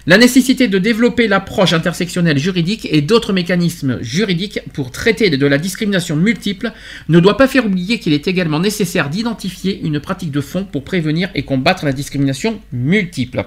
[0.10, 5.60] La nécessité de développer l'approche intersectionnelle juridique et d'autres mécanismes juridiques pour traiter de la
[5.60, 6.74] discrimination multiple
[7.10, 10.84] ne doit pas faire oublier qu'il est également nécessaire d'identifier une pratique de fond pour
[10.84, 13.46] prévenir et combattre la discrimination multiple.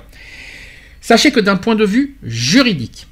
[1.00, 3.08] Sachez que d'un point de vue juridique,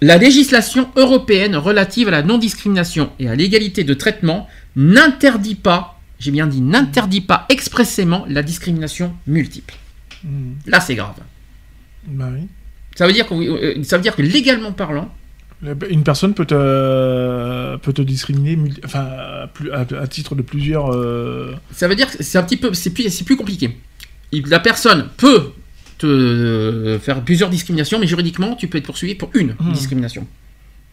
[0.00, 6.30] la législation européenne relative à la non-discrimination et à l'égalité de traitement n'interdit pas, j'ai
[6.30, 9.74] bien dit n'interdit pas expressément la discrimination multiple.
[10.24, 10.52] Mm.
[10.64, 11.16] Là, c'est grave.
[12.06, 12.48] Bah oui.
[12.96, 15.08] Ça veut dire que, euh, ça veut dire que légalement parlant,
[15.88, 19.06] Une personne peut te, peut te discriminer enfin,
[19.72, 20.92] à, titre de plusieurs.
[20.92, 23.76] euh, ça veut dire que c'est un petit peu, c'est plus, plus compliqué.
[24.32, 25.52] La personne peut
[25.98, 29.72] te euh, faire plusieurs discriminations, mais juridiquement, tu peux être poursuivi pour une Hmm.
[29.72, 30.26] discrimination.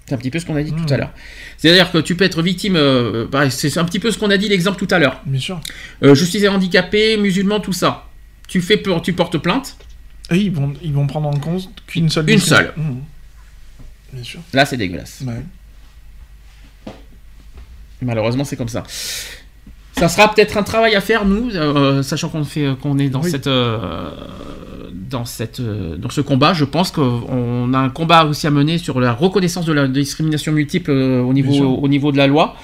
[0.05, 0.85] C'est un petit peu ce qu'on a dit Hmm.
[0.85, 1.11] tout à l'heure.
[1.57, 4.38] C'est-à-dire que tu peux être victime, euh, pareil, c'est un petit peu ce qu'on a
[4.38, 5.21] dit l'exemple tout à l'heure.
[5.25, 5.59] Bien sûr.
[6.03, 8.09] Euh, je suis handicapé, musulman, tout ça.
[8.47, 9.77] Tu fais tu portes plainte.
[10.32, 12.30] Et ils vont, ils vont prendre en compte qu'une seule.
[12.30, 12.74] Une seule.
[12.78, 13.02] Mhm.
[14.14, 14.40] Bien sûr.
[14.54, 15.24] Là, c'est dégueulasse.
[18.02, 18.84] Malheureusement, c'est comme ça.
[19.98, 23.22] Ça sera peut-être un travail à faire, nous, euh, sachant qu'on fait, qu'on est dans
[23.22, 23.30] Oui.
[23.32, 24.10] cette, euh,
[24.94, 26.54] dans cette, euh, dans ce combat.
[26.54, 30.52] Je pense qu'on a un combat aussi à mener sur la reconnaissance de la discrimination
[30.52, 32.56] multiple euh, au niveau, au niveau de la loi.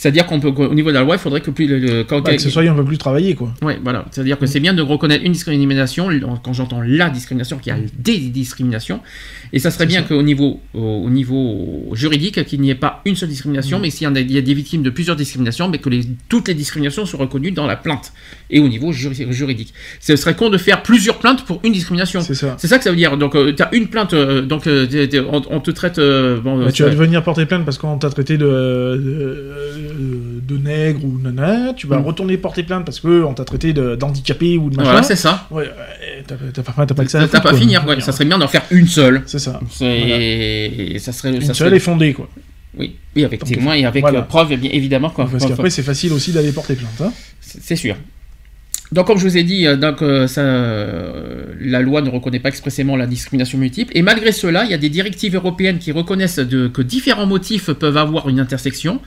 [0.00, 2.40] C'est-à-dire qu'au niveau de la loi, il faudrait que plus le, le- quand Bah, que
[2.40, 3.52] ce soit un peu plus travaillé, quoi.
[3.62, 4.04] Ouais, voilà.
[4.12, 6.08] C'est-à-dire que c'est bien de reconnaître une discrimination,
[6.44, 9.00] quand j'entends la discrimination, qu'il y a des discriminations,
[9.52, 13.16] et ça serait bien qu'au niveau, au, au niveau juridique, qu'il n'y ait pas une
[13.16, 13.82] seule discrimination, Mm.
[13.82, 15.88] mais s'il y, en a, il y a des victimes de plusieurs discriminations, mais que
[15.88, 18.12] les, toutes les discriminations soient reconnues dans la plainte,
[18.50, 19.74] et au niveau juri- juridique.
[19.98, 22.20] Ce serait con de faire plusieurs plaintes pour une discrimination.
[22.20, 22.54] C'est ça.
[22.58, 23.16] C'est ça que ça veut dire.
[23.16, 24.86] Donc, tu as une plainte, euh, donc euh,
[25.32, 25.98] on, on te traite.
[25.98, 28.44] euh, bon, Bah, euh, tu vas ça- venir porter plainte parce qu'on t'a traité de,
[28.46, 31.72] de, de nègre ou nana.
[31.74, 32.04] Tu vas Mm.
[32.04, 34.90] retourner porter plainte parce qu'on t'a traité d'handicapé ou de machin.
[34.90, 35.46] Voilà, c'est ça.
[35.50, 37.58] Ouais, ouais, t'as pas, pas que ça à T'as pas quoi.
[37.58, 37.98] finir, quoi.
[38.00, 39.22] Ça serait bien d'en faire une seule.
[39.26, 39.60] C'est ça.
[39.70, 39.86] C'est-
[40.94, 41.34] et ça serait.
[41.34, 42.28] Une ça seule serait- est fondée, quoi.
[42.78, 44.20] Oui, oui, avec Donc, témoins et avec voilà.
[44.20, 45.10] euh, preuves, bien évidemment.
[45.10, 45.28] Quoi.
[45.30, 47.00] Parce qu'après, c'est facile aussi d'aller porter plainte.
[47.00, 47.12] Hein.
[47.40, 47.96] c'est sûr.
[48.90, 52.38] Donc, comme je vous ai dit, euh, donc, euh, ça, euh, la loi ne reconnaît
[52.40, 53.92] pas expressément la discrimination multiple.
[53.94, 57.70] Et malgré cela, il y a des directives européennes qui reconnaissent de- que différents motifs
[57.72, 59.00] peuvent avoir une intersection.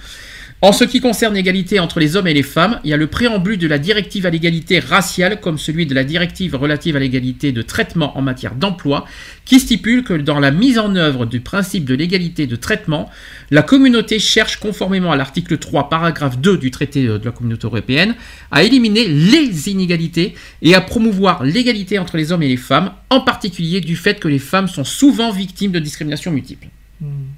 [0.64, 3.08] En ce qui concerne l'égalité entre les hommes et les femmes, il y a le
[3.08, 7.52] préambule de la directive à l'égalité raciale, comme celui de la directive relative à l'égalité
[7.52, 9.06] de traitement en matière d'emploi,
[9.44, 13.10] qui stipule que dans la mise en œuvre du principe de l'égalité de traitement,
[13.50, 17.66] la communauté cherche, conformément à l'article 3, paragraphe 2 du traité euh, de la communauté
[17.66, 18.14] européenne,
[18.52, 23.22] à éliminer les inégalités et à promouvoir l'égalité entre les hommes et les femmes, en
[23.22, 26.68] particulier du fait que les femmes sont souvent victimes de discrimination multiple.
[27.02, 27.32] Hmm.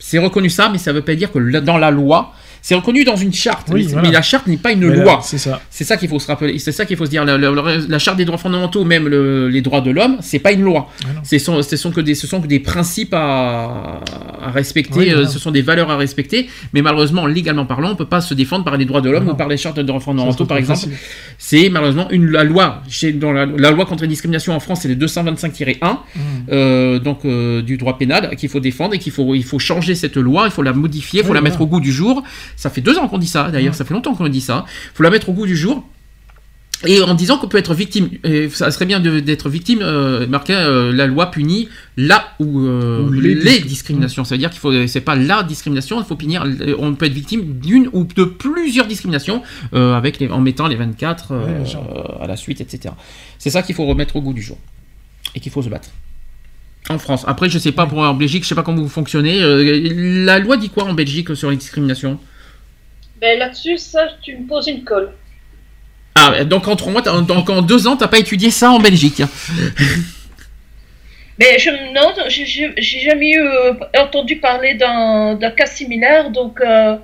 [0.00, 2.34] C'est reconnu ça, mais ça ne veut pas dire que dans la loi,
[2.66, 4.08] c'est reconnu dans une charte, Oui, mais, voilà.
[4.08, 5.20] mais la charte n'est pas une Mais loi.
[5.22, 5.60] C'est ça.
[5.70, 7.24] C'est ça qu'il faut se rappeler, c'est ça qu'il faut se dire.
[7.24, 10.40] La, la- la- la charte des droits fondamentaux, même le- les droits de l'homme, c'est
[10.40, 10.88] pas une loi.
[11.04, 11.20] Ah.
[11.22, 14.00] Ce sont, ce sont que des, ce sont que des principes à,
[14.42, 14.98] à respecter.
[14.98, 15.28] Oui, euh, voilà.
[15.28, 16.48] ce sont des valeurs à respecter.
[16.72, 19.32] Mais malheureusement, légalement parlant, on peut pas se défendre par les droits de l'homme Ah
[19.32, 20.86] ou par les chartes des droits fondamentaux, par exemple.
[21.38, 22.82] C'est malheureusement une la loi.
[23.14, 26.20] Dans la, la loi contre les discriminations en France, c'est le 225-1 Hmm.
[26.50, 29.94] euh, donc euh, du droit pénal qu'il faut défendre et qu'il faut il faut changer
[29.94, 32.22] cette loi, il faut la modifier, il faut Oui, la mettre au goût du jour.
[32.56, 34.64] Ça fait deux ans qu'on dit ça, d'ailleurs, ça fait longtemps qu'on dit ça.
[34.66, 35.86] Il faut la mettre au goût du jour.
[36.86, 40.52] Et en disant qu'on peut être victime, et ça serait bien d'être victime, euh, marqué
[40.54, 44.24] euh, la loi punit là où, euh, Où les, les discriminations.
[44.24, 46.44] Ça veut dire qu'il faut, c'est pas la discrimination, il faut punir.
[46.78, 49.42] On peut être victime d'une ou de plusieurs discriminations
[49.72, 52.18] euh, avec les, en mettant les 24 euh, Ouais, bien sûr.
[52.20, 52.92] à la suite, etc.
[53.38, 54.58] C'est ça qu'il faut remettre au goût du jour
[55.34, 55.88] et qu'il faut se battre.
[56.88, 57.24] En France.
[57.26, 59.42] Après, je sais pas pour en Belgique, je sais pas comment vous fonctionnez.
[59.42, 62.18] Euh, la loi dit quoi en Belgique sur les discriminations?
[63.20, 65.10] Ben là-dessus, ça, tu me poses une colle.
[66.14, 68.78] Ah, donc en trois mois, t'as- donc en deux ans, t'as pas étudié ça en
[68.78, 69.20] Belgique.
[69.20, 69.28] hein.
[71.38, 76.98] Mais je me non, j'ai- jamais eu, euh, entendu parler d'un cas similaire, donc il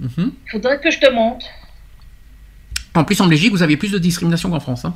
[0.00, 0.32] Mhm.
[0.50, 1.46] faudrait que je te montre.
[2.94, 4.84] En plus, en Belgique, vous avez plus de discrimination qu'en France.
[4.84, 4.94] hein.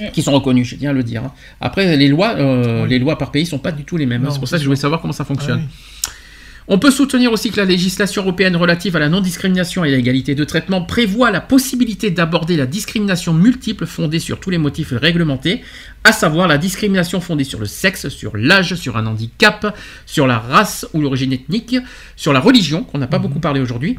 [0.00, 0.10] Mm.
[0.10, 1.24] Qui sont reconnues, je tiens à le dire.
[1.24, 1.32] hein.
[1.60, 2.88] Après, les lois, euh, Oui.
[2.90, 4.24] les lois par pays sont pas du tout les mêmes.
[4.26, 4.30] hein.
[4.30, 5.62] C'est pour ça que je voulais savoir comment ça fonctionne.
[5.64, 5.95] Ah oui.
[6.68, 10.34] On peut soutenir aussi que la législation européenne relative à la non-discrimination et à l'égalité
[10.34, 15.62] de traitement prévoit la possibilité d'aborder la discrimination multiple fondée sur tous les motifs réglementés,
[16.02, 19.76] à savoir la discrimination fondée sur le sexe, sur l'âge, sur un handicap,
[20.06, 21.76] sur la race ou l'origine ethnique,
[22.16, 23.96] sur la religion, qu'on n'a pas beaucoup parlé aujourd'hui.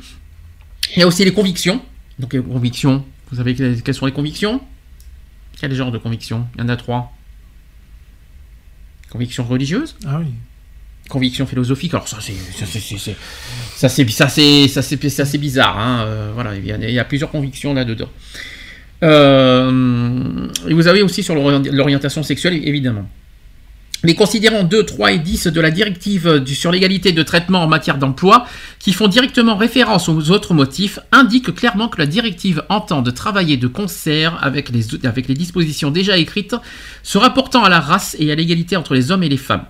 [0.95, 1.81] Il y a aussi les convictions.
[2.19, 4.61] Donc les convictions, vous savez que- quelles sont les convictions?
[5.59, 6.47] Quel genre de convictions?
[6.55, 7.13] Il y en a trois.
[9.09, 9.95] Convictions religieuses?
[10.05, 10.27] Ah oui.
[11.07, 11.93] Conviction philosophique.
[11.93, 12.79] Alors ça c'est ça c'est
[14.07, 15.77] ça c'est ça c'est ça c'est bizarre.
[15.77, 18.09] hein, euh, voilà, il y, a, plusieurs convictions là dedans.
[20.69, 23.07] et vous avez aussi sur l'ori- l'orientation sexuelle évidemment.
[24.03, 27.97] Les considérants 2, 3 et 10 de la directive sur l'égalité de traitement en matière
[27.97, 28.45] d'emploi,
[28.77, 33.57] qui font directement référence aux autres motifs, indiquent clairement que la directive entend de travailler
[33.57, 36.55] de concert avec les, avec les dispositions déjà écrites
[37.01, 39.65] se rapportant à la race et à l'égalité entre les hommes et les femmes.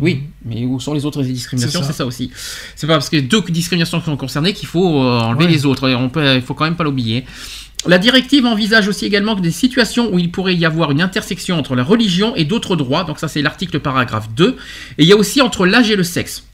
[0.00, 2.04] Oui, mais où sont les autres discriminations C'est ça.
[2.06, 2.30] Aussi.
[2.74, 5.50] C'est pas parce que deux discriminations sont concernées qu'il faut euh, enlever Ouais.
[5.50, 5.88] les autres.
[5.90, 7.24] On peut, il faut quand même pas l'oublier.
[7.86, 11.76] La directive envisage aussi également des situations où il pourrait y avoir une intersection entre
[11.76, 13.04] la religion et d'autres droits.
[13.04, 14.56] Donc ça c'est l'article paragraphe 2.
[14.98, 16.44] Et il y a aussi entre l'âge et le sexe.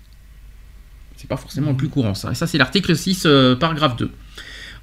[1.16, 2.32] C'est pas forcément le plus courant ça.
[2.32, 4.10] Et ça c'est l'article 6 euh, paragraphe 2.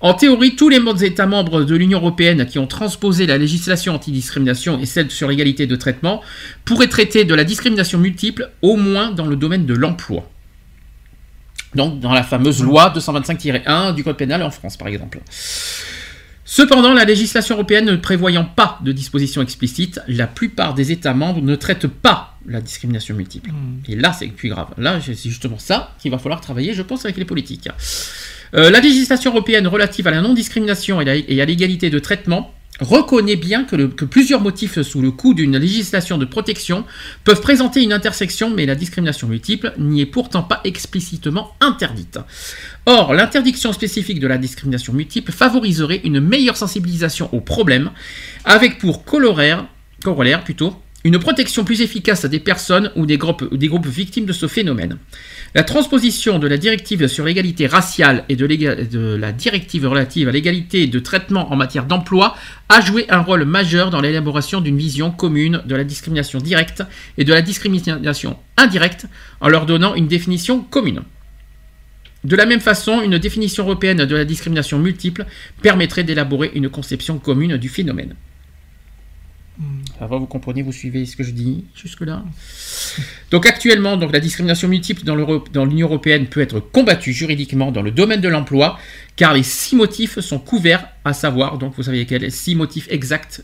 [0.02, 4.80] En théorie, tous les États membres de l'Union européenne qui ont transposé la législation antidiscrimination
[4.80, 6.22] et celle sur l'égalité de traitement
[6.64, 10.30] pourraient traiter de la discrimination multiple, au moins dans le domaine de l'emploi.
[11.76, 15.20] Donc dans la fameuse loi 225-1 du Code pénal en France, par exemple.
[16.46, 21.42] Cependant, la législation européenne ne prévoyant pas de dispositions explicites, la plupart des États membres
[21.42, 23.52] ne traitent pas la discrimination multiple.
[23.88, 24.70] Et là, c'est plus grave.
[24.78, 27.68] Là, c'est justement ça qu'il va falloir travailler, je pense, avec les politiques.
[28.56, 33.66] Euh, la législation européenne relative à la non-discrimination et à l'égalité de traitement reconnaît bien
[33.66, 36.86] que plusieurs motifs sous le coup d'une législation de protection
[37.24, 42.20] peuvent présenter une intersection, mais la discrimination multiple n'y est pourtant pas explicitement interdite.
[42.86, 47.92] Or, l'interdiction spécifique de la discrimination multiple favoriserait une meilleure sensibilisation au problème,
[48.46, 49.66] avec pour corollaire,
[50.02, 50.74] corollaire plutôt,
[51.06, 54.48] une protection plus efficace des personnes ou des groupes, ou des groupes victimes de ce
[54.48, 54.98] phénomène.
[55.56, 60.88] La transposition de la directive sur l'égalité raciale et de, la directive relative à l'égalité
[60.88, 62.36] de traitement en matière d'emploi
[62.68, 66.84] a joué un rôle majeur dans l'élaboration d'une vision commune de la discrimination directe
[67.18, 69.06] et de la discrimination indirecte
[69.40, 71.02] en leur donnant une définition commune.
[72.26, 75.26] De la même façon, une définition européenne de la discrimination multiple
[75.62, 78.16] permettrait d'élaborer une conception commune du phénomène.
[79.98, 82.23] Ça va, vous comprenez, vous suivez ce que je dis jusque-là
[83.31, 87.91] Donc actuellement, donc, la discrimination multiple dans l'Union européenne peut être combattue juridiquement dans le
[87.91, 88.80] domaine de l'emploi,
[89.18, 93.44] car les six motifs sont couverts, à savoir, donc vous savez quels, six motifs exacts.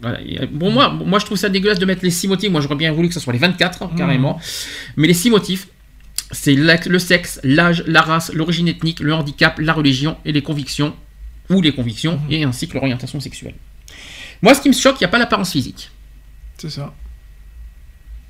[0.00, 0.20] Voilà.
[0.52, 2.50] Bon, moi, moi, je trouve ça dégueulasse de mettre les six motifs.
[2.50, 4.38] Moi, j'aurais bien voulu que ce soit les 24, hein, carrément.
[4.96, 5.66] Mais les six motifs,
[6.30, 10.94] c'est le sexe, l'âge, la race, l'origine ethnique, le handicap, la religion et les convictions,
[11.50, 13.54] ou les convictions, et ainsi que l'orientation sexuelle.
[14.42, 15.90] Moi, ce qui me choque, il n'y a pas l'apparence physique.
[16.58, 16.92] C'est ça.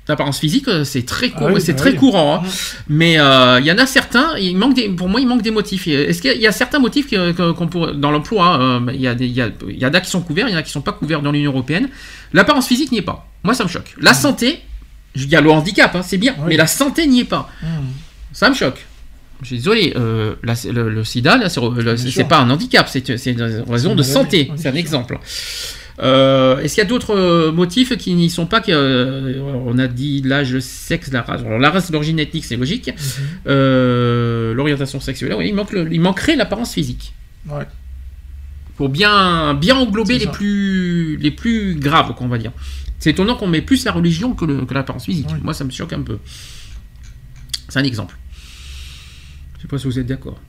[0.07, 1.95] L'apparence physique, euh, c'est très, Ah oui, c'est bah très oui.
[1.97, 2.35] courant.
[2.37, 2.41] hein.
[2.43, 2.49] Mhm.
[2.87, 5.51] Mais euh, il y en a certains, il manque des, pour moi, il manque des
[5.51, 5.87] motifs.
[5.87, 7.07] Est-ce qu'il y a- y certains motifs
[7.37, 10.01] qu'on pourrait- dans l'emploi hein, euh, y, des- il y, a- il y en a
[10.01, 11.89] qui sont couverts, il y en a qui ne sont pas couverts dans l'Union européenne.
[12.33, 13.27] L'apparence physique n'y est pas.
[13.43, 13.93] Moi, ça me choque.
[13.99, 14.61] La santé,
[15.13, 16.45] il y a le handicap, hein, c'est bien, Oui.
[16.49, 17.47] mais la santé n'y est pas.
[17.61, 17.67] Mmh.
[18.33, 18.83] Ça me choque.
[19.41, 22.27] Je suis désolé, euh, le, le sida, là, c'est le- c'est sûr.
[22.27, 24.51] pas un handicap, c'est c'est une raison C'est une de maladie, santé.
[24.57, 25.19] C'est un sûr.
[26.01, 29.87] Euh, Est-ce qu'il y a d'autres euh, motifs qui n'y sont pas euh, On a
[29.87, 31.41] dit l'âge, le sexe, la race.
[31.41, 32.87] Alors, la race, l'origine ethnique, c'est logique.
[32.87, 33.25] Mhm.
[33.47, 37.13] Euh, L'orientation sexuelle, oui, il, manque le- il manquerait l'apparence physique.
[37.49, 37.65] Ouais.
[38.77, 40.31] Pour bien, bien englober les ça.
[40.31, 42.51] plus, les plus graves, qu'on va dire.
[42.99, 45.27] C'est étonnant qu'on met plus la religion que l'apparence physique.
[45.43, 46.17] Moi, ça me choque un peu.
[47.67, 48.17] C'est un exemple.
[49.57, 50.39] Je sais pas si vous êtes d'accord.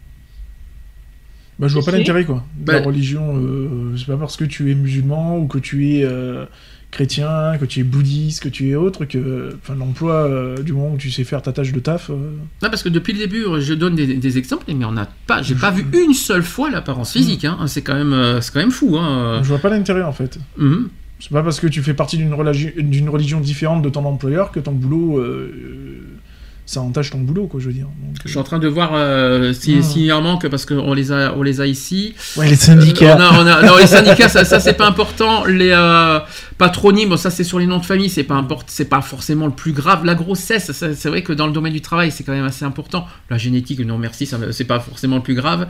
[1.61, 2.45] Bah, je vois pas l'intérêt, quoi.
[2.59, 6.05] Bah- la religion, euh, c'est pas parce que tu es musulman ou que tu es
[6.05, 6.47] euh,
[6.91, 10.95] chrétien, que tu es bouddhiste, que tu es autre, que enfin, l'emploi, euh, du moment
[10.95, 12.15] où tu sais faire ta tâche de taf, euh,
[12.63, 15.43] Non, parce que depuis le début, je donne des, des exemples, mais on n'a pas,
[15.43, 17.45] j'ai pas vu une seule fois l'apparence physique.
[17.45, 17.59] hein.
[17.67, 18.97] C'est quand même, euh, c'est quand même fou.
[18.99, 19.41] Hein.
[19.43, 20.39] je vois pas l'intérêt, en fait.
[20.57, 20.89] Mhm.
[21.21, 22.35] C'est pas parce que tu fais partie d'une
[22.91, 26.01] d'une religion différente de ton employeur que ton boulot, euh, euh,
[26.71, 27.87] ça entache ton boulot, quoi, je veux dire.
[27.87, 29.83] Donc, Je suis en train de voir euh, si- Mhm.
[29.83, 32.15] s'il y en manque parce qu'on les a, on les a ici.
[32.37, 33.17] Ouais, les Euh, syndicats.
[33.17, 35.45] on a- on a- non, les syndicats, ça, ça, c'est pas important.
[35.47, 36.21] Les euh,
[36.59, 39.73] patronymes, ça c'est sur les noms de famille, c'est pas c'est pas forcément le plus
[39.73, 40.05] grave.
[40.05, 43.05] La grossesse, c'est vrai que dans le domaine du travail, c'est quand même assez important.
[43.31, 45.67] La génétique, non merci, c'est pas forcément le plus grave.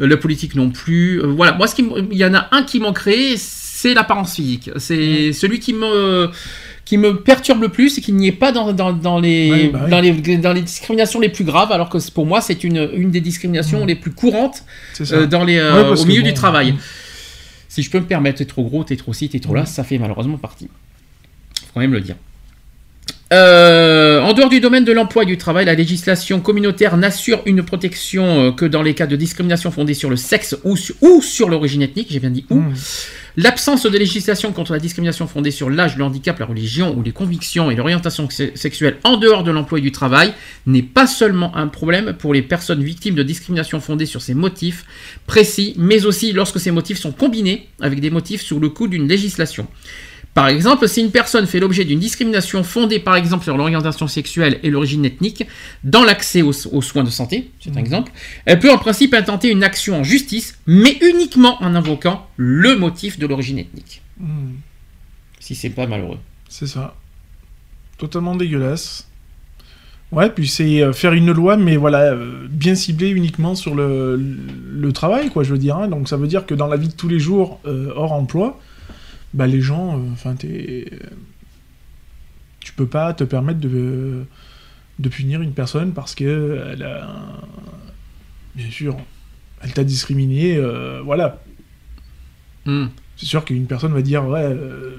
[0.00, 1.20] Euh, la politique non plus.
[1.22, 4.34] Euh, voilà, moi, ce qui, m- il y en a un qui manquerait, c'est l'apparence
[4.34, 4.70] physique.
[4.78, 6.28] C'est celui qui me
[6.84, 9.68] qui me perturbe le plus et qui n'y est pas dans, dans, dans les, Ouais,
[9.68, 9.90] bah oui.
[9.90, 12.90] dans, les, dans les discriminations les plus graves, alors que c'est- pour moi, c'est une,
[12.94, 16.28] une des discriminations les plus courantes C'est euh, dans les, euh, Ouais, au milieu bon,
[16.28, 16.74] du travail.
[17.68, 19.82] Si je peux me permettre, t'es trop gros, t'es trop ci, t'es trop là, ça
[19.82, 20.68] fait malheureusement partie.
[21.60, 22.16] Faut quand même le dire.
[23.32, 27.62] Euh, en dehors du domaine de l'emploi et du travail, la législation communautaire n'assure une
[27.62, 31.22] protection euh, que dans les cas de discrimination fondée sur le sexe ou sur, ou
[31.22, 32.56] sur l'origine ethnique, j'ai bien dit où.
[32.56, 32.74] Mm.
[33.36, 37.10] L'absence de législation contre la discrimination fondée sur l'âge, le handicap, la religion ou les
[37.10, 40.32] convictions et l'orientation se- sexuelle en dehors de l'emploi et du travail
[40.66, 44.84] n'est pas seulement un problème pour les personnes victimes de discrimination fondée sur ces motifs
[45.26, 49.08] précis, mais aussi lorsque ces motifs sont combinés avec des motifs sur le coup d'une
[49.08, 49.66] législation.
[50.34, 54.58] Par exemple, si une personne fait l'objet d'une discrimination fondée par exemple sur l'orientation sexuelle
[54.64, 55.46] et l'origine ethnique
[55.84, 57.78] dans l'accès aux, aux soins de santé, c'est un Mhm.
[57.78, 58.12] exemple,
[58.44, 63.16] elle peut en principe intenter une action en justice, mais uniquement en invoquant le motif
[63.18, 64.02] de l'origine ethnique.
[64.18, 64.54] Mm.
[65.38, 66.18] Si c'est pas malheureux.
[66.48, 66.96] C'est ça.
[67.98, 69.06] Totalement dégueulasse.
[70.10, 74.16] Ouais, puis c'est euh, faire une loi, mais voilà, euh, bien ciblée uniquement sur le,
[74.16, 75.76] le travail, quoi, je veux dire.
[75.76, 75.88] hein.
[75.88, 78.60] Donc ça veut dire que dans la vie de tous les jours, euh, hors emploi,
[79.34, 80.86] bah les gens, euh, enfin, t'es.
[82.60, 84.24] Tu peux pas te permettre de,
[84.98, 87.04] de punir une personne parce que elle a.
[87.04, 87.40] un-
[88.54, 88.96] Bien sûr,
[89.62, 91.42] elle t'a discriminé, euh, voilà,
[92.66, 92.86] Hmm.
[93.16, 94.92] c'est sûr qu'une personne va dire ouais euh,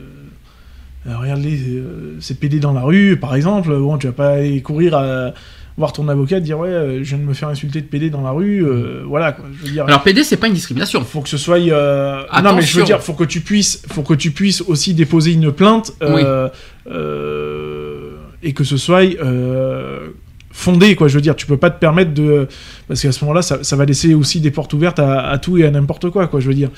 [1.07, 4.33] euh, regarde les euh, ces PD dans la rue par exemple bon tu vas pas
[4.33, 5.33] aller courir à
[5.77, 8.21] voir ton avocat dire ouais euh, je viens de me faire insulter de PD dans
[8.21, 11.03] la rue euh, voilà quoi je veux dire Alors PD, c'est pas une discrimination.
[11.03, 14.01] faut que ce soit euh, non mais je veux dire faut que tu puisses faut
[14.03, 16.47] que tu puisses aussi déposer une plainte euh,
[16.87, 20.09] euh, et que ce soit euh,
[20.51, 22.47] fondé quoi je veux dire tu peux pas te permettre de
[22.87, 25.57] parce qu'à ce moment-là ça, ça va laisser aussi des portes ouvertes à, à tout
[25.57, 26.69] et à n'importe quoi quoi je veux dire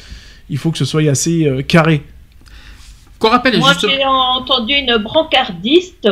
[0.50, 2.04] il faut que ce soit assez euh, carré.
[3.20, 3.92] Qu'on rappelle Moi, justement.
[3.94, 6.08] j'ai entendu une brancardiste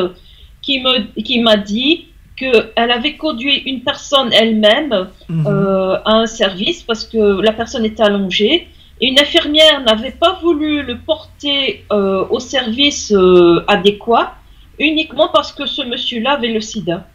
[0.62, 5.48] qui me qui m'a dit qu'elle avait conduit une personne elle-même Mhm.
[5.48, 8.68] euh, à un service parce que la personne était allongée
[9.02, 14.36] et une infirmière n'avait pas voulu le porter euh, au service euh, adéquat
[14.80, 17.08] uniquement parce que ce monsieur-là avait le sida.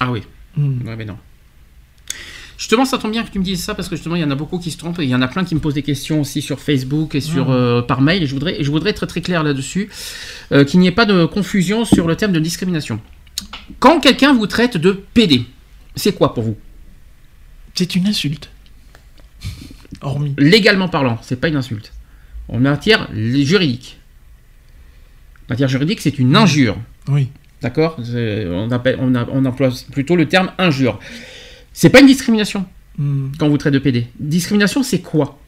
[0.00, 0.22] Ah oui.
[0.56, 0.86] Mhm.
[0.86, 1.16] Ouais, mais non.
[2.58, 4.30] Justement, ça tombe bien que tu me dises ça parce que justement, il y en
[4.30, 5.82] a beaucoup qui se trompent et il y en a plein qui me posent des
[5.82, 7.54] questions aussi sur Facebook et sur Mhm.
[7.54, 8.22] euh, par mail.
[8.22, 9.90] Et je voudrais, et je voudrais être très clair là-dessus,
[10.52, 13.00] euh, qu'il n'y ait pas de confusion sur le thème de discrimination.
[13.78, 15.44] Quand quelqu'un vous traite de PD,
[15.96, 16.56] c'est quoi pour vous?
[17.74, 18.50] C'est une insulte.
[20.00, 20.34] Hormis.
[20.38, 21.92] Légalement parlant, c'est pas une insulte.
[22.48, 23.98] En matière juridique,
[25.48, 26.76] en matière juridique, c'est une injure.
[27.08, 27.28] Oui.
[27.62, 27.96] D'accord?
[27.98, 30.98] On, appelle- on, emploie plutôt le terme injure.
[31.72, 32.66] C'est pas une discrimination.
[32.98, 33.32] Mhm.
[33.38, 34.08] quand vous traitez de PD.
[34.20, 35.38] Discrimination, c'est quoi?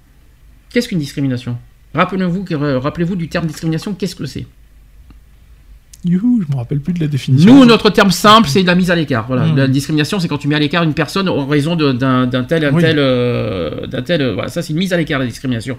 [0.70, 1.58] Qu'est-ce qu'une discrimination?
[1.92, 4.46] Rappelez-vous que- rappelez-vous du terme discrimination, qu'est-ce que c'est?
[6.04, 7.54] Youhou, je me rappelle plus de la définition.
[7.54, 9.24] Nous, notre terme simple, c'est la mise à l'écart.
[9.26, 9.46] Voilà.
[9.46, 9.56] Mm.
[9.56, 12.64] La discrimination, c'est quand tu mets à l'écart une personne en raison de- d'un tel,
[12.66, 12.82] un Oui.
[12.82, 14.32] tel, euh, d'un tel.
[14.34, 15.76] voilà, ça, c'est une mise à l'écart, la discrimination.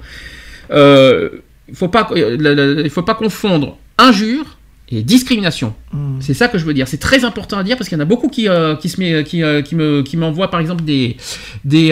[0.71, 1.29] Euh,
[1.67, 5.73] Il faut pas, euh, la- la- il faut pas confondre injure et discrimination.
[5.91, 6.17] Mhm.
[6.19, 6.87] C'est ça que je veux dire.
[6.87, 8.99] C'est très important à dire parce qu'il y en a beaucoup qui, euh, qui, se
[9.01, 11.17] met, qui, qui me, qui m'envoient par exemple des,
[11.63, 11.91] des,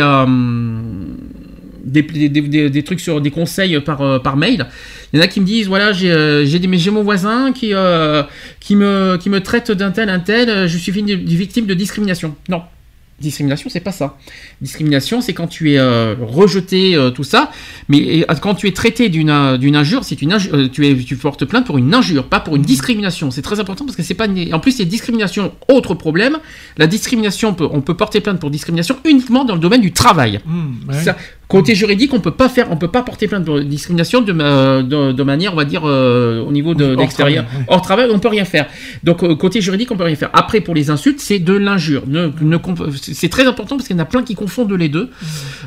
[1.84, 4.68] des, des, des- des trucs sur des conseils par, euh, par mail.
[5.11, 8.23] Il y en a qui me disent voilà, j'ai, euh, j'ai, mon voisin qui, euh,
[8.60, 12.35] qui, me, qui me traite d'un tel, un tel, je suis vi- victime de discrimination.
[12.49, 12.61] Non.
[13.22, 14.18] Discrimination, c'est pas ça.
[14.60, 17.51] Discrimination, c'est quand tu es euh, rejeté, tout ça,
[17.88, 21.15] mais et, quand tu es traité d'une d'une injure, c'est une injure, tu, es, tu
[21.15, 23.30] portes plainte pour une injure, pas pour une discrimination.
[23.30, 25.53] C'est très important parce que c'est pas en plus c'est discrimination.
[25.69, 26.39] Autre problème,
[26.77, 29.93] la discrimination, on peut, on peut porter plainte pour discrimination uniquement dans le domaine du
[29.93, 30.39] travail.
[30.89, 31.03] Ouais.
[31.03, 31.15] Ça,
[31.57, 34.84] côté juridique, on peut pas faire, on peut pas porter plainte pour discrimination de, ma-
[34.84, 37.45] de, de manière, on va dire, euh, au niveau de l'extérieur.
[37.67, 38.65] Hors travail, on peut rien faire.
[39.03, 40.30] Donc euh, côté juridique, on peut rien faire.
[40.34, 42.03] Après, pour les insultes, c'est de l'injure.
[42.07, 44.89] Ne, ne conf- c'est très important parce qu'il y en a plein qui confondent les
[44.89, 45.09] deux.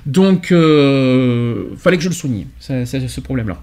[0.06, 3.56] Donc, euh, fallait que je le souligne, ça- ça- ce problème-là.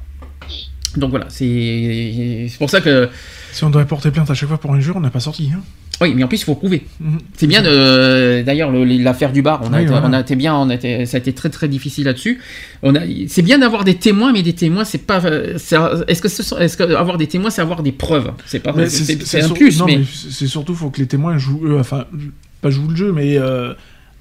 [0.98, 3.10] Donc voilà, c'est c'est pour ça que
[3.52, 5.50] Si on devait porter plainte à chaque fois pour injure, on n'a pas sorti.
[5.56, 5.62] Hein.
[6.04, 6.84] Oui, mais en plus il faut prouver.
[7.02, 7.18] Mhm.
[7.36, 10.08] C'est bien de d'ailleurs le- l'affaire du bar, on a, été, voilà.
[10.08, 12.40] on a été bien, on a été, ça a été très très difficile là-dessus.
[12.84, 16.44] On a, c'est bien d'avoir des témoins, mais des témoins, c'est pas, est-ce que ce
[16.44, 18.32] sont- est-ce que avoir des témoins, c'est avoir des preuves?
[18.46, 21.38] C'est pas, c'est, un sur- plus, non, mais, mais c'est surtout faut que les témoins
[21.38, 22.06] jouent, euh, enfin,
[22.62, 23.74] pas jouent le jeu, mais euh,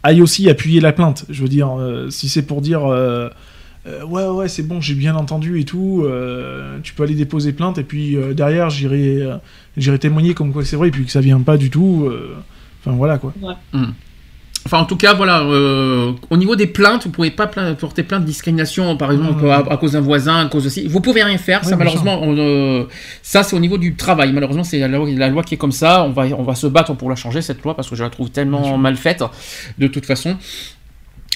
[0.02, 1.24] aillent aussi appuyer la plainte.
[1.28, 3.28] Je veux dire, euh, si c'est pour dire euh,
[3.86, 7.52] euh, ouais ouais c'est bon, j'ai bien entendu et tout, euh, tu peux aller déposer
[7.52, 9.36] plainte et puis euh, derrière j'irai euh,
[9.76, 12.04] j'irai témoigner comme quoi c'est vrai et puis que ça vient pas du tout.
[12.06, 12.36] euh,
[12.84, 13.32] Enfin voilà quoi.
[14.64, 15.40] Enfin, en tout cas, voilà.
[15.40, 19.50] euh, au niveau des plaintes, vous pouvez pas porter plainte de discrimination, par exemple, Mmh.
[19.50, 20.86] à, à cause d'un voisin, à cause aussi.
[20.86, 21.62] Vous pouvez rien faire.
[21.64, 22.84] Ouais, ça, malheureusement, on, euh,
[23.22, 24.32] ça, c'est au niveau du travail.
[24.32, 26.04] Malheureusement, c'est la, loi- la loi qui est comme ça.
[26.04, 28.10] On va, on va se battre pour la changer cette loi parce que je la
[28.10, 29.24] trouve tellement mal faite.
[29.78, 30.36] De toute façon.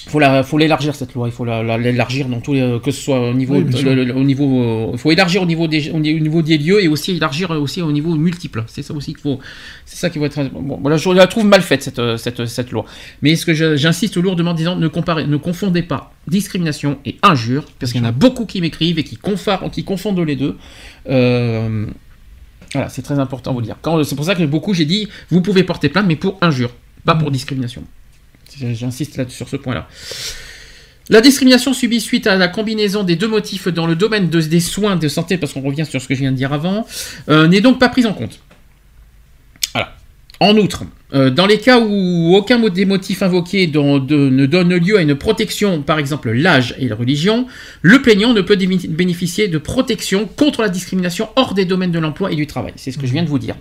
[0.07, 1.27] Faut la, faut l'élargir cette loi.
[1.27, 3.77] Il faut la- la- l'élargir dans tous les, que ce soit au niveau, Oui, bien
[3.77, 3.93] sûr.
[3.93, 6.87] le- le- au niveau, euh, faut élargir au niveau des, au niveau des lieux et
[6.87, 8.63] aussi élargir aussi au niveau multiple.
[8.67, 9.39] C'est ça aussi qu'il faut,
[9.85, 10.41] c'est ça qui va être.
[10.53, 12.85] Bon, voilà, je la trouve mal faite cette, euh, cette, cette loi.
[13.21, 17.65] Mais ce que j'insiste lourdement en disant, ne comparez, ne confondez pas discrimination et injure,
[17.79, 20.55] parce qu'il y en a beaucoup qui m'écrivent et qui, confondent les deux.
[21.09, 21.85] Euh,
[22.73, 23.75] voilà, c'est très important à vous dire.
[24.03, 26.71] C'est pour ça que beaucoup, j'ai dit, vous pouvez porter plainte, mais pour injure,
[27.05, 27.83] pas pour discrimination.
[28.59, 29.87] J'insiste là sur ce point-là.
[31.09, 34.59] La discrimination subie suite à la combinaison des deux motifs dans le domaine de- des
[34.59, 36.85] soins de santé, parce qu'on revient sur ce que je viens de dire avant,
[37.29, 38.39] euh, n'est donc pas prise en compte.
[39.73, 39.95] Voilà.
[40.41, 45.01] En outre, euh, dans les cas où aucun des motifs invoqués ne donne lieu à
[45.01, 47.47] une protection, par exemple l'âge et la religion,
[47.81, 52.33] le plaignant ne peut bénéficier de protection contre la discrimination hors des domaines de l'emploi
[52.33, 52.73] et du travail.
[52.75, 53.55] C'est ce que je viens de vous dire.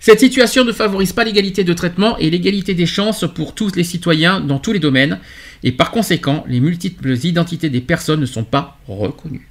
[0.00, 3.84] Cette situation ne favorise pas l'égalité de traitement et l'égalité des chances pour tous les
[3.84, 5.18] citoyens dans tous les domaines,
[5.64, 9.48] et par conséquent, les multiples identités des personnes ne sont pas reconnues.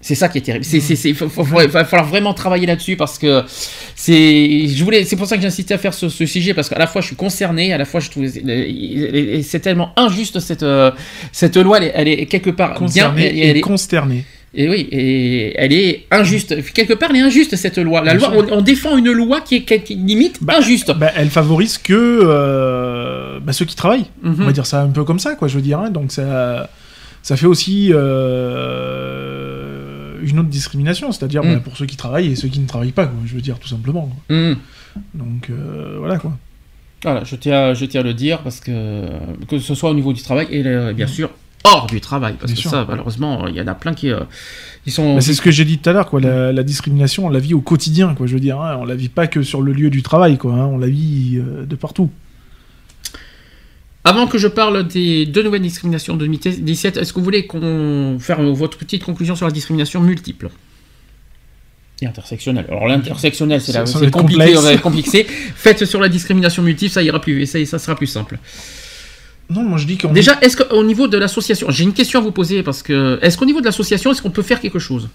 [0.00, 0.64] C'est ça qui est terrible.
[0.72, 3.42] Il va falloir vraiment travailler là-dessus parce que
[3.96, 6.78] c'est, je voulais, c'est pour ça que j'insistais à faire ce, ce sujet parce qu'à
[6.78, 10.92] la fois je suis concerné, à la fois je trouve, c'est tellement injuste cette, euh,
[11.32, 14.24] cette loi, elle est, elle est quelque part bien, Concerné et et, elle est- consterné.
[14.54, 16.72] Et oui, et elle est injuste.
[16.72, 18.02] Quelque part, elle est injuste cette loi.
[18.02, 20.92] La loi, on, on défend une loi qui est, qui limite injuste.
[20.96, 24.06] Bah, elle favorise que euh, bah, ceux qui travaillent.
[24.22, 24.36] Mhm.
[24.40, 25.78] On va dire ça un peu comme ça, quoi, je veux dire.
[25.78, 25.90] hein.
[25.90, 26.70] Donc ça,
[27.22, 27.92] ça fait aussi
[28.88, 31.54] euh, une autre discrimination, c'est-à-dire Mm.
[31.54, 33.58] bah, pour ceux qui travaillent et ceux qui ne travaillent pas, quoi, je veux dire,
[33.58, 34.10] tout simplement.
[34.26, 34.36] quoi.
[34.36, 34.56] Mhm.
[35.14, 36.36] Donc euh, voilà, quoi.
[37.04, 39.04] Voilà, je tiens, à- je tiens à le dire parce que
[39.48, 40.64] que ce soit au niveau du travail et
[40.94, 41.30] bien sûr
[41.64, 42.34] hors du travail.
[42.38, 42.70] Parce Bien que sûr.
[42.70, 44.20] ça, malheureusement, il y en a plein qui, euh,
[44.84, 45.16] qui sont.
[45.16, 46.20] Bah, c'est ce que j'ai dit tout à l'heure, quoi.
[46.20, 48.26] La, la discrimination, on la vit au quotidien, quoi.
[48.26, 50.52] Je veux dire, hein, on la vit pas que sur le lieu du travail, quoi.
[50.54, 52.10] hein, on la vit euh, de partout.
[54.04, 58.16] Avant que je parle des deux nouvelles discriminations de 2017, est-ce que vous voulez qu'on
[58.18, 60.48] faire votre petite conclusion sur la discrimination multiple?
[62.00, 62.64] Et intersectionnelle.
[62.68, 63.72] Alors l'intersectionnelle, c'est
[64.10, 64.54] compliqué, complexe.
[64.54, 65.26] ça va être compliqué.
[65.28, 68.38] Faites sur la discrimination multiple, ça ira plus, ça, ça sera plus simple.
[69.50, 72.22] Non, moi je dis qu'on Déjà, est-ce qu'au niveau de l'association, j'ai une question à
[72.22, 75.08] vous poser parce que est-ce qu'au niveau de l'association, est-ce qu'on peut faire quelque chose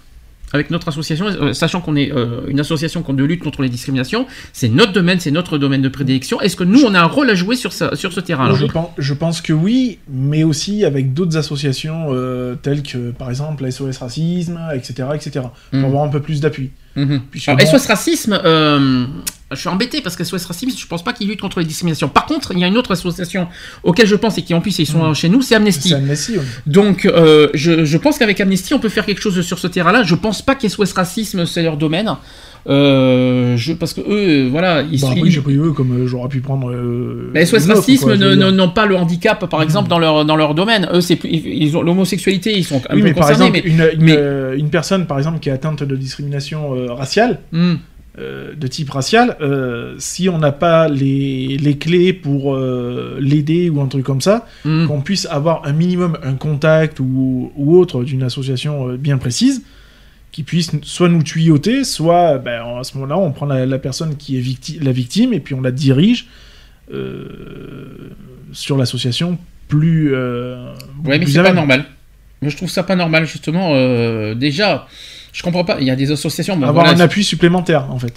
[0.52, 4.26] avec notre association, euh, sachant qu'on est euh, une association de lutte contre les discriminations,
[4.52, 6.40] c'est notre domaine, c'est notre domaine de prédilection.
[6.40, 8.54] Est-ce que nous, on a un rôle à jouer sur, ça, sur ce terrain-là?
[8.54, 13.30] Je, pense, je pense que oui, mais aussi avec d'autres associations euh, telles que par
[13.30, 15.08] exemple la SOS Racisme, etc.
[15.14, 15.46] etc.
[15.72, 15.84] pour Mm.
[15.86, 16.70] avoir un peu plus d'appui.
[16.96, 17.22] Mhm.
[17.48, 19.06] Alors, bon- SOS Racisme, euh,
[19.50, 22.08] je suis embêté parce que SOS Racisme, je pense pas qu'ils luttent contre les discriminations.
[22.08, 23.48] Par contre, il y a une autre association
[23.82, 25.14] auquel je pense et qui en plus ils sont Mm.
[25.14, 25.88] chez nous, c'est Amnesty.
[25.90, 26.44] C'est Amnesty, oui.
[26.66, 30.02] Donc, euh, je, je pense qu'avec Amnesty, on peut faire quelque chose sur ce terrain-là.
[30.04, 32.14] Je pense pas qu'SOS Racisme, c'est leur domaine.
[32.66, 36.06] Euh, je, parce que eux, euh, voilà, ils Bah, oui, j'ai pris eux comme euh,
[36.06, 36.70] j'aurais pu prendre.
[36.70, 40.88] Euh, Mais SOS Racisme n'ont pas le handicap, par exemple, dans leur, dans leur domaine.
[40.92, 43.58] Eux, c'est plus- ils ont l'homosexualité, ils sont un Oui, peu mais par concernés.
[43.58, 46.74] exemple, mais, une, une, mais- euh, une personne par exemple qui est atteinte de discrimination
[46.74, 47.40] euh, raciale,
[48.18, 53.68] euh, de type racial, euh, si on n'a pas les, les clés pour euh, l'aider
[53.70, 54.86] ou un truc comme ça, Hmm.
[54.86, 59.62] qu'on puisse avoir un minimum un contact ou, ou autre d'une association euh, bien précise,
[60.34, 64.16] qui puisse soit nous tuyauter, soit ben, à ce moment-là on prend la, la personne
[64.16, 66.26] qui est victi- la victime et puis on la dirige
[66.92, 68.10] euh,
[68.52, 69.38] sur l'association
[69.68, 70.12] plus.
[70.14, 70.72] euh,
[71.04, 71.84] Ouais, mais c'est pas normal.
[72.42, 73.70] Moi, je trouve ça pas normal, justement.
[73.74, 74.86] euh, déjà,
[75.32, 75.76] je comprends pas.
[75.80, 76.56] Il y a des associations.
[76.56, 78.12] bon, avoir voilà, un appui supplémentaire en fait.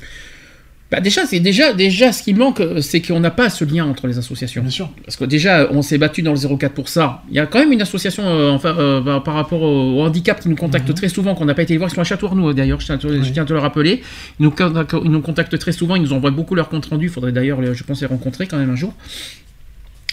[0.89, 3.85] Bah déjà, c'est déjà, déjà, ce qui manque, euh, c'est qu'on n'a pas ce lien
[3.85, 4.61] entre les associations.
[4.61, 4.89] Bien sûr.
[5.03, 7.23] Parce que déjà, on s'est battu dans le 04 pour ça.
[7.30, 10.01] Il y a quand même une association euh, enfin, euh, par- par rapport au, au
[10.03, 10.93] handicap qui nous contacte Mhm.
[10.95, 11.89] très souvent, qu'on n'a pas été les voir.
[11.91, 13.31] Ils sont à Châteauroux, d'ailleurs, je tiens, à te- je Oui.
[13.34, 14.01] tiens à te le rappeler.
[14.39, 17.07] Ils nous, contactent- ils nous contactent très souvent, ils nous envoient beaucoup leurs comptes rendus.
[17.07, 18.93] Il faudrait d'ailleurs, je pense, les rencontrer quand même un jour.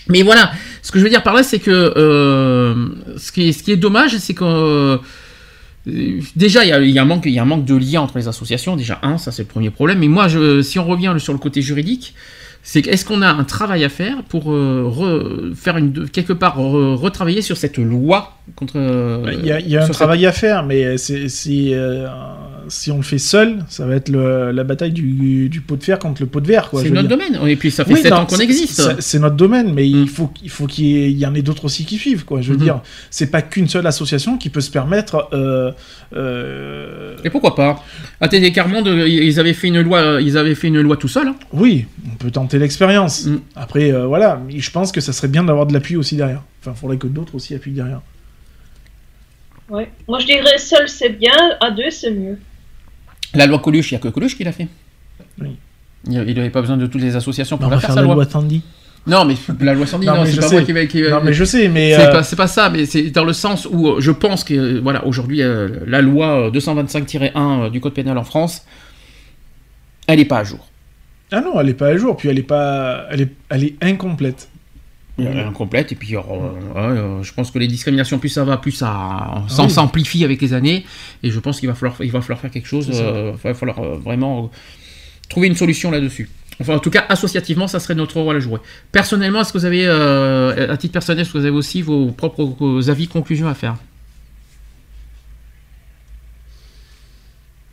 [0.09, 0.51] Mais voilà,
[0.82, 3.70] ce que je veux dire par là, c'est que euh, ce, qui est, ce qui
[3.70, 4.98] est dommage, c'est que
[5.86, 8.16] déjà il y, y a un manque, il y a un manque de lien entre
[8.19, 8.77] les associations.
[8.77, 9.98] Déjà un, ça c'est le premier problème.
[9.98, 12.15] Mais moi, je, si on revient sur le côté juridique,
[12.62, 16.59] c'est est-ce qu'on a un travail à faire pour euh, re- faire une, quelque part
[16.59, 19.94] re- retravailler sur cette loi contre euh, Il y a, il y a un cette-
[19.97, 22.06] travail à faire, mais c'est, c'est, euh,
[22.69, 25.82] si on le fait seul, ça va être le- la bataille du, du pot de
[25.85, 26.70] fer contre le pot de verre.
[26.73, 27.16] C'est notre dire.
[27.19, 27.49] domaine.
[27.49, 29.01] Et puis ça fait Oui, 7 non, ans qu'on c'est- existe.
[29.01, 30.03] C'est, notre domaine, mais Mm.
[30.03, 32.24] il faut, qu'il faut qu'il y, en ait d'autres aussi qui suivent.
[32.24, 32.62] Quoi, je veux Mhm.
[32.65, 32.81] dire,
[33.11, 35.28] c'est pas qu'une seule association qui peut se permettre.
[35.32, 35.73] euh,
[36.16, 37.82] euh, Et pourquoi pas?
[38.20, 41.28] ATD Carmonde, ils avaient fait une loi, ils avaient fait une loi tout seul.
[41.28, 41.36] hein.
[41.53, 43.27] Oui, on peut tenter l'expérience.
[43.27, 43.39] Mm.
[43.57, 46.43] Après, euh, voilà, je pense que ça serait bien d'avoir de l'appui aussi derrière.
[46.61, 48.01] Enfin, il faudrait que d'autres aussi appuient derrière.
[49.70, 49.91] Ouais.
[50.09, 52.39] Moi, je dirais seul c'est bien, à deux c'est mieux.
[53.35, 54.69] La loi Coluche, il n'y a que Coluche qui l'a fait.
[55.40, 55.56] Oui.
[56.09, 58.15] Il n'avait pas besoin de toutes les associations pour la va faire, sa la loi.
[58.15, 58.62] loi Tandy.
[59.06, 60.55] Non, mais la loi Sandy, Non, c'est pas sais.
[60.56, 60.86] moi qui vais.
[60.89, 61.94] qui- Non, mais je sais, mais.
[61.94, 64.44] C'est euh, pas, c'est pas ça, mais c'est dans le sens où euh, je pense
[64.44, 67.31] que, euh, voilà, aujourd'hui, euh, la loi euh, 225-1
[67.66, 68.65] euh, du Code pénal en France,
[70.06, 70.66] elle n'est pas à jour.
[71.32, 73.74] Ah non, elle est pas à jour, puis elle est pas, elle est, elle est
[73.82, 74.48] incomplète.
[75.16, 76.20] Elle est incomplète, et puis euh,
[76.77, 80.53] euh, je pense que les discriminations, plus ça va, plus ça s'en- s'amplifie avec les
[80.55, 80.85] années,
[81.23, 83.55] et je pense qu'il va falloir, il va falloir faire quelque chose, euh, il va
[83.55, 84.57] falloir euh, vraiment euh,
[85.28, 86.28] trouver une solution là-dessus.
[86.61, 88.59] Enfin, en tout cas, associativement, ça serait notre rôle à jouer.
[88.93, 92.07] Personnellement, est-ce que vous avez, euh, à titre personnel, est-ce que vous avez aussi vos
[92.12, 93.77] propres avis, conclusions à faire?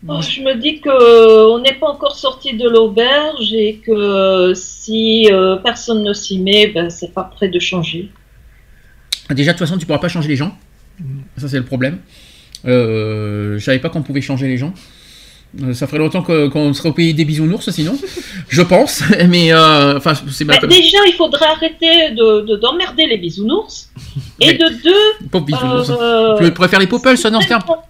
[0.04, 5.58] Je me dis que euh, n'est pas encore sorti de l'auberge et que si euh,
[5.58, 8.10] personne ne s'y met, ben, c'est pas prêt de changer.
[9.30, 10.58] Déjà, de toute façon, tu pourras pas changer les gens.
[11.00, 11.20] Mm.
[11.38, 12.00] Ça, c'est le problème.
[12.66, 14.74] Euh, je savais pas qu'on pouvait changer les gens.
[15.62, 17.96] Euh, Ça ferait longtemps qu'on serait au pays des bisounours, sinon.
[18.50, 19.04] je pense.
[19.30, 20.46] Mais, euh, enfin, c'est.
[20.46, 23.90] Ben, déjà, il faudrait arrêter de de- d'emmerder les bisounours.
[24.40, 25.92] Et Mais- de deux, Pauvre bisounours.
[25.92, 27.40] euh, pourrais faire les popples, ça, non,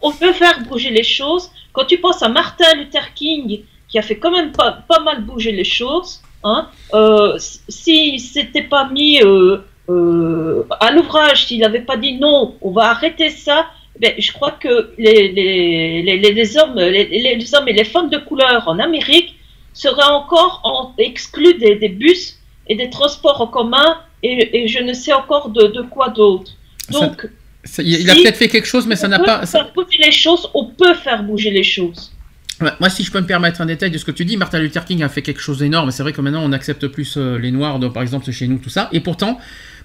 [0.01, 1.49] on peut faire bouger les choses.
[1.73, 5.23] Quand tu penses à Martin Luther King, qui a fait quand même pas, pas mal
[5.23, 7.37] bouger les choses, hein, euh,
[7.67, 9.57] s'il s'était pas mis euh,
[9.89, 13.67] euh, à l'ouvrage, s'il n'avait pas dit non, on va arrêter ça,
[13.99, 18.17] ben, je crois que les, les, les, les- hommes, les, hommes et les femmes de
[18.17, 19.35] couleur en Amérique
[19.73, 22.37] seraient encore en- exclus des, des bus
[22.67, 26.51] et des transports en commun et, et je ne sais encore de, de quoi d'autre.
[26.91, 27.27] Donc, Ça-
[27.79, 28.21] Il a Si.
[28.23, 29.45] peut-être fait quelque chose, mais ça n'a pas.
[29.45, 32.11] ça- faire bouger les choses, on peut faire bouger les choses.
[32.79, 34.85] Moi, si je peux me permettre un détail de ce que tu dis, Martin Luther
[34.85, 35.89] King a fait quelque chose d'énorme.
[35.89, 38.57] C'est vrai que maintenant, on accepte plus euh, les Noirs, donc, par exemple, chez nous,
[38.59, 38.89] tout ça.
[38.91, 39.39] Et pourtant,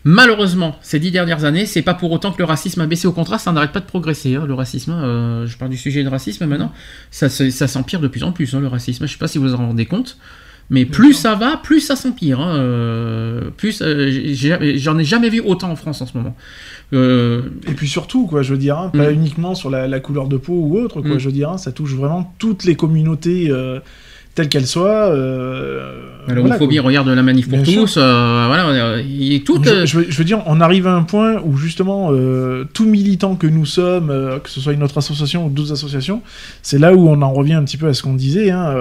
[0.09, 3.09] Malheureusement, ces dix dernières années, c'est pas pour autant que le racisme a baissé.
[3.09, 4.37] Au contraire, ça n'arrête pas de progresser.
[4.37, 6.73] hein, le racisme, euh, je parle du sujet de racisme maintenant,
[7.11, 9.05] ça, se- ça s'empire de plus en plus, hein, le racisme.
[9.09, 10.17] Je sais pas si vous vous en rendez compte.
[10.69, 12.41] Mais plus ça va, plus ça s'empire.
[12.41, 14.11] hein, euh, plus, euh,
[14.77, 16.35] j'en ai jamais vu autant en France en ce moment.
[16.93, 19.15] Euh, Et puis surtout, quoi, je veux dire, hein, pas Mm.
[19.15, 21.19] uniquement sur la, la couleur de peau ou autre, quoi, Mm.
[21.19, 23.49] je veux dire, hein, ça touche vraiment toutes les communautés,
[24.37, 25.11] telles qu'elles soient.
[25.11, 26.87] euh, voilà, L'homophobie, quoi.
[26.87, 27.97] regarde la manif pour Bien tous.
[27.97, 29.61] euh, voilà, euh, a tout.
[29.67, 32.65] euh, Je, je veux, je veux dire, on arrive à un point où justement, euh,
[32.73, 36.23] tout militant que nous sommes, euh, que ce soit une autre association ou d'autres associations,
[36.63, 38.75] c'est là où on en revient un petit peu à ce qu'on disait, hein,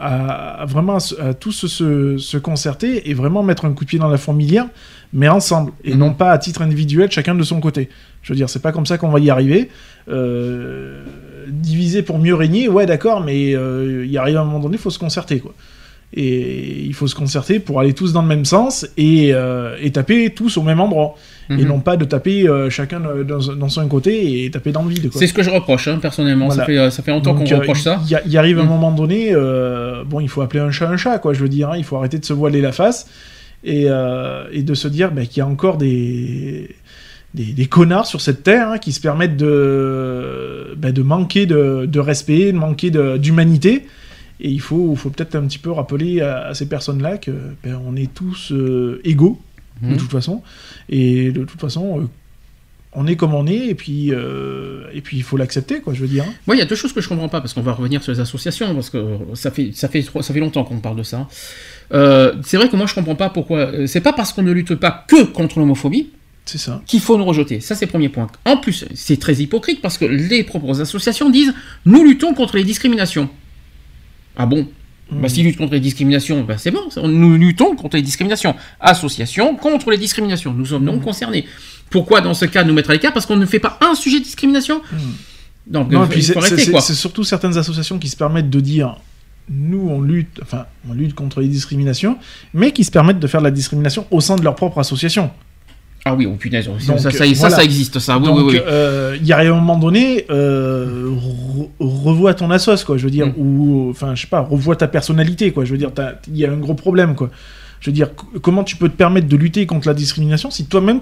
[0.00, 4.08] à, à vraiment à tous se, concerter et vraiment mettre un coup de pied dans
[4.08, 4.66] la fourmilière,
[5.12, 5.98] mais ensemble, et Mhm.
[5.98, 7.88] non pas à titre individuel, chacun de son côté.
[8.22, 9.68] Je veux dire, c'est pas comme ça qu'on va y arriver.
[10.08, 11.04] Euh,
[11.48, 14.80] diviser pour mieux régner, ouais, d'accord, mais euh, il arrive à un moment donné, il
[14.80, 15.54] faut se concerter, quoi.
[16.16, 19.90] Et il faut se concerter pour aller tous dans le même sens et, euh, et
[19.90, 21.16] taper tous au même endroit.
[21.50, 21.64] Et mhm.
[21.66, 25.10] non pas de taper euh, chacun dans, dans son côté et taper dans le vide.
[25.12, 26.50] C'est ce que je reproche, hein, personnellement.
[26.50, 28.00] Ça, fait, ça fait longtemps qu'on reproche ça.
[28.08, 28.68] Il y, y arrive un Mm.
[28.68, 29.34] moment donné,
[30.06, 31.32] bon, il faut appeler un chat un chat, quoi.
[31.32, 33.08] Je veux dire, hein, il faut arrêter de se voiler la face
[33.64, 33.88] et,
[34.52, 36.76] et de se dire bah, qu'il y a encore des,
[37.34, 41.86] des, des connards sur cette terre hein, qui se permettent de, bah, de manquer de,
[41.86, 43.86] de respect, de manquer d'humanité.
[44.40, 47.30] Et il faut, faut peut-être un petit peu rappeler à, à ces personnes-là que
[47.62, 49.40] ben, on est tous euh, égaux
[49.82, 49.96] de Mhm.
[49.96, 50.42] toute façon.
[50.88, 52.04] Et de toute façon, euh,
[52.92, 56.00] on est comme on est, et puis, euh, et puis il faut l'accepter, quoi, je
[56.00, 56.22] veux dire.
[56.28, 56.32] hein.
[56.46, 58.12] Moi, il y a deux choses que je comprends pas, parce qu'on va revenir sur
[58.12, 59.04] les associations, parce que
[59.34, 61.26] ça fait, ça fait, ça fait longtemps qu'on parle de ça.
[61.92, 63.86] Euh, c'est vrai que moi, je comprends pas pourquoi.
[63.88, 66.10] C'est pas parce qu'on ne lutte pas que contre l'homophobie
[66.44, 66.82] C'est ça.
[66.86, 67.60] qu'il faut nous rejeter.
[67.60, 68.26] Ça, c'est le premier point.
[68.44, 71.54] En plus, c'est très hypocrite, parce que les propres associations disent
[71.86, 73.30] nous luttons contre les discriminations.
[74.36, 74.68] Ah bon?
[75.10, 78.54] Bah, s'ils luttent contre les discriminations, bah, c'est bon, nous luttons contre les discriminations.
[78.80, 81.46] Association contre les discriminations, nous sommes non concernés.
[81.90, 83.12] Pourquoi dans ce cas nous mettre à l'écart?
[83.12, 84.80] Parce qu'on ne fait pas un sujet de discrimination?
[85.66, 88.96] Donc, Non, euh, puis c'est surtout certaines associations qui se permettent de dire
[89.50, 92.18] nous on lutte, enfin on lutte contre les discriminations,
[92.54, 95.30] mais qui se permettent de faire de la discrimination au sein de leur propre association.
[96.06, 97.56] Ah oui, oh punaise, ça, Donc, ça, ça, ça, voilà.
[97.56, 98.60] ça existe, ça, oui, Donc oui, oui.
[98.66, 102.98] euh, il y a un moment donné, euh, re- revois ton assos, quoi.
[102.98, 103.32] Je veux dire, Mm.
[103.38, 105.64] ou enfin je sais pas, revois ta personnalité, quoi.
[105.64, 105.90] Je veux dire,
[106.28, 107.30] il y a un gros problème, quoi.
[107.80, 108.08] Je veux dire,
[108.42, 111.00] comment tu peux te permettre de lutter contre la discrimination si toi-même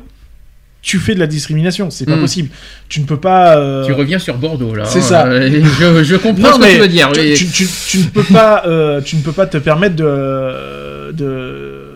[0.83, 1.91] tu fais de la discrimination?
[1.91, 2.20] C'est pas Mm.
[2.20, 2.49] possible.
[2.89, 3.57] Tu ne peux pas.
[3.57, 4.85] euh, Tu reviens sur Bordeaux, là.
[4.85, 5.41] c'est hein, ça.
[5.51, 7.11] je, je comprends Non, ce que tu veux dire.
[7.11, 7.35] tu, oui.
[7.35, 8.62] tu- tu- tu ne peux pas,
[9.05, 11.91] tu ne peux pas te permettre de, de,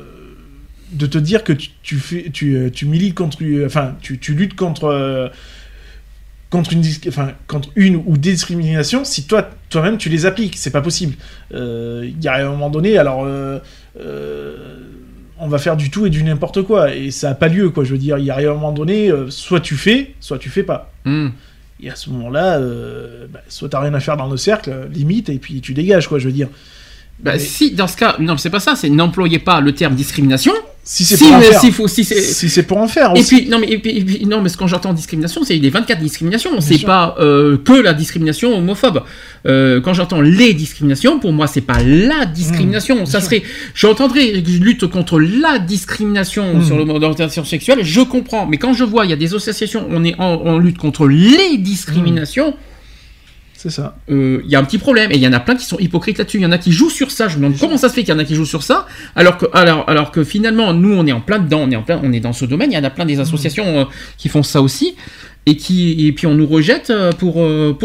[0.93, 4.35] de te dire que tu, tu fais, tu, euh, tu milites contre, enfin, tu, tu
[4.35, 5.29] luttes contre, euh,
[6.51, 10.57] contre une, enfin, contre une ou des discriminations si toi, toi-même, tu les appliques.
[10.57, 11.15] C'est pas possible.
[11.55, 13.25] Euh, Il y a un moment donné, alors.
[13.25, 13.59] euh,
[14.01, 14.57] euh,
[15.39, 17.85] on va faire du tout et du n'importe quoi et ça a pas lieu quoi
[17.85, 20.49] je veux dire il y a un moment donné euh, soit tu fais soit tu
[20.49, 21.29] fais pas Hmm.
[21.83, 24.89] et à ce moment-là, euh, bah, soit t'as rien à faire dans le cercle, euh,
[24.89, 26.49] limite, et puis tu dégages, quoi, je veux dire.
[27.21, 29.95] Bah, Mais si, dans ce cas, non, c'est pas ça, c'est n'employez pas le terme
[29.95, 30.53] discrimination.
[30.89, 31.33] Si c'est Si, pour
[31.75, 32.05] faut, si
[32.63, 33.35] pour en faire Et aussi.
[33.43, 35.69] puis, non, mais, et puis, et puis- non, mais ce quand j'entends discrimination, c'est les
[35.69, 36.51] 24 discriminations.
[36.61, 39.03] C'est pas euh, que la discrimination homophobe.
[39.47, 43.05] Euh, quand j'entends les discriminations, pour moi, c'est pas la discrimination.
[43.05, 43.27] ça sûr.
[43.31, 43.43] serait,
[43.75, 44.31] j'entendrais
[44.61, 46.65] lutte contre la discrimination Mm.
[46.65, 48.47] sur l'orientation sexuelle, je comprends.
[48.47, 51.09] Mais quand je vois, il y a des associations, on est en, on lutte contre
[51.09, 52.55] les discriminations.
[53.57, 53.97] C'est ça.
[54.11, 55.79] euh, il y a un petit problème et il y en a plein qui sont
[55.79, 56.39] hypocrites là-dessus.
[56.39, 57.29] Il y en a qui jouent sur ça.
[57.29, 58.87] Je me demande comment ça se fait qu'il y en a qui jouent sur ça,
[59.15, 59.39] alors
[60.11, 62.33] que, finalement nous on est en plein dedans, on est en plein, on est dans
[62.33, 62.71] ce domaine.
[62.71, 63.85] Il y en a plein des associations euh,
[64.19, 64.95] qui font ça aussi
[65.47, 67.77] et qui et puis on nous rejette euh, pour euh,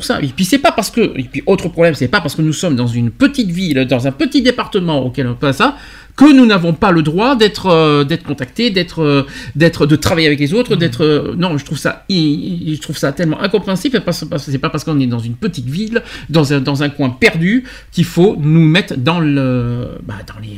[0.00, 0.20] ça.
[0.22, 2.54] Et puis c'est pas parce que et puis autre problème, c'est pas parce que nous
[2.54, 5.76] sommes dans une petite ville, dans un petit département auquel on passe ça
[6.14, 9.22] que nous n'avons pas le droit d'être euh, d'être contactés, d'être euh,
[9.56, 13.12] d'être de travailler avec les autres, d'être euh, non, je trouve ça je trouve ça
[13.12, 16.60] tellement incompréhensible parce que c'est pas parce qu'on est dans une petite ville, dans un
[16.60, 20.56] dans un coin perdu qu'il faut nous mettre dans le bah, dans les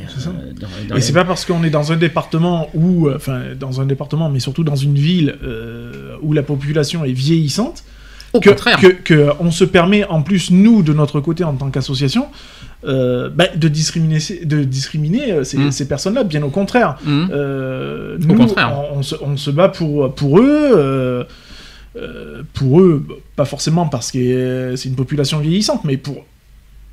[0.59, 3.79] dans, dans Et les- c'est pas parce qu'on est dans un département où, enfin, dans
[3.81, 5.35] un département, mais surtout dans une ville
[6.21, 7.83] où la population est vieillissante,
[8.33, 8.79] au que, contraire.
[8.79, 12.27] que, que on se permet en plus nous de notre côté en tant qu'association
[12.87, 15.71] euh, bah, de discriminer ces- de discriminer euh, ces, Mm.
[15.71, 17.29] ces personnes-là bien au contraire Mhm.
[17.31, 18.71] Euh, Au nous, contraire.
[18.93, 21.25] On, on se, on se bat pour, pour eux.
[22.53, 23.05] pour eux,
[23.35, 26.25] pas forcément parce que c'est une population vieillissante, mais pour,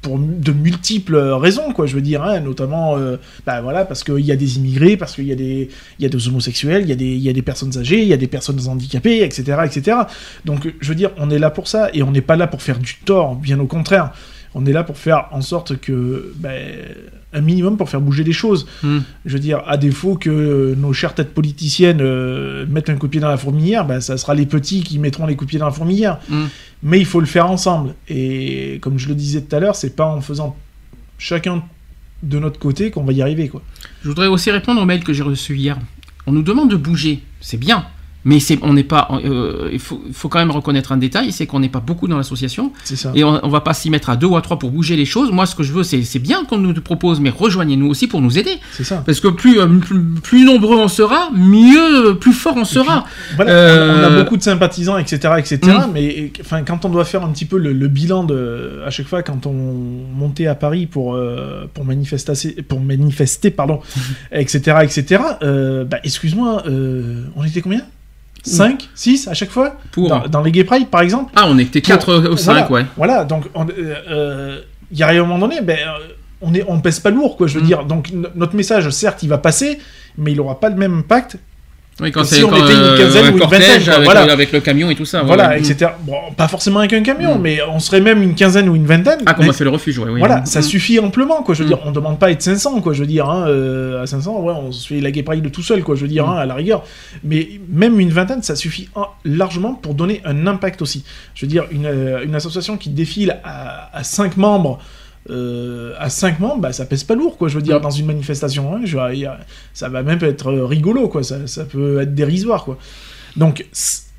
[0.01, 3.17] pour de multiples raisons, quoi, je veux dire, hein, notamment, euh,
[3.47, 5.69] bah, voilà, parce qu'il y a des immigrés, parce qu'il y, a des-
[6.01, 8.13] y a des homosexuels, il y, a des- y a des personnes âgées, il y
[8.13, 9.97] a des personnes handicapées, etc., etc.
[10.45, 12.63] Donc, je veux dire, on est là pour ça, et on n'est pas là pour
[12.63, 14.13] faire du tort, bien au contraire.
[14.55, 16.73] On est là pour faire en sorte que, ben,
[17.33, 18.67] un minimum pour faire bouger les choses.
[18.83, 19.01] Hmm.
[19.25, 23.13] Je veux dire, à défaut que nos chères têtes politiciennes euh, mettent un coup de
[23.13, 25.59] pied dans la fourmilière, ben, ça sera les petits qui mettront les coups de pied
[25.59, 26.19] dans la fourmilière.
[26.29, 26.47] Hmm.
[26.83, 27.95] Mais il faut le faire ensemble.
[28.09, 30.57] Et comme je le disais tout à l'heure, c'est pas en faisant
[31.19, 31.63] chacun
[32.23, 33.63] de notre côté qu'on va y arriver, quoi.
[34.03, 35.79] Je voudrais aussi répondre au mail que j'ai reçu hier.
[36.27, 37.87] On nous demande de bouger, c'est bien.
[38.25, 39.09] Mais c'est, on n'est pas.
[39.25, 42.73] euh, il faut, quand même reconnaître un détail, c'est qu'on n'est pas beaucoup dans l'association.
[43.15, 45.05] Et on, on va pas s'y mettre à deux ou à trois pour bouger les
[45.05, 45.33] choses.
[45.33, 48.39] Moi, ce que je veux, c'est, bien qu'on nous propose, mais rejoignez-nous aussi pour nous
[48.39, 48.59] aider.
[48.81, 49.03] Ça.
[49.05, 53.05] Parce que plus, euh, plus, plus nombreux on sera, mieux, plus fort on sera.
[53.37, 55.59] Voilà, Euh, on a beaucoup de sympathisants, etc., etc.
[55.63, 55.91] Mm.
[55.93, 59.07] Mais enfin, quand on doit faire un petit peu le, le bilan de, à chaque
[59.07, 63.81] fois, quand on montait à Paris pour euh, pour manifester, pour manifester, pardon,
[64.33, 65.23] etc., etc.
[65.43, 67.83] euh, bah, excuse-moi, euh, on était combien?
[68.43, 71.59] 5, 6 à chaque fois Pour- dans, dans les Gay Pride, par exemple Ah, on
[71.59, 72.87] était 4 ou 5, voilà, ouais.
[72.97, 74.61] Voilà, donc on- euh, euh,
[74.91, 76.09] il y a un moment donné, ben, euh,
[76.41, 77.67] on, est, on pèse pas lourd, quoi, je veux Mm.
[77.67, 77.85] dire.
[77.85, 79.79] Donc no- notre message, certes, il va passer,
[80.19, 81.37] mais il aura pas le même impact
[82.01, 84.27] Oui, quand Si on quand, était une euh, quinzaine ou une vingtaine, quoi, avec, voilà.
[84.27, 85.23] le, avec le camion et tout ça.
[85.23, 85.91] voilà, etc.
[86.01, 87.41] Bon, pas forcément avec un camion, Mm.
[87.43, 89.21] mais on serait même une quinzaine ou une vingtaine.
[89.27, 90.19] Ah, comme on a fait le refuge, ouais, oui.
[90.19, 90.47] voilà, Mm.
[90.47, 91.55] ça suffit amplement, quoi.
[91.55, 91.73] Je veux Mm.
[91.75, 92.95] dire, on demande pas à être 500, quoi.
[92.95, 95.63] Je veux dire, hein, euh, à 500, ouais, on se fait la pride de tout
[95.63, 95.95] seul, quoi.
[95.95, 96.31] Je veux dire, Mm.
[96.31, 96.83] hein, à la rigueur.
[97.25, 98.89] Mais même une vingtaine, ça suffit
[99.27, 101.05] largement pour donner un impact aussi.
[101.35, 104.79] Je veux dire, une, euh, une association qui défile à, à 5 membres.
[105.31, 107.49] Euh, à 5 membres, bah, ça pèse pas lourd, quoi.
[107.49, 107.83] Je veux dire, Mm.
[107.83, 109.37] dans une manifestation, hein, je veux dire,
[109.73, 111.23] ça va même être euh, rigolo, quoi.
[111.23, 112.79] Ça, ça peut être dérisoire, quoi.
[113.37, 113.65] Donc,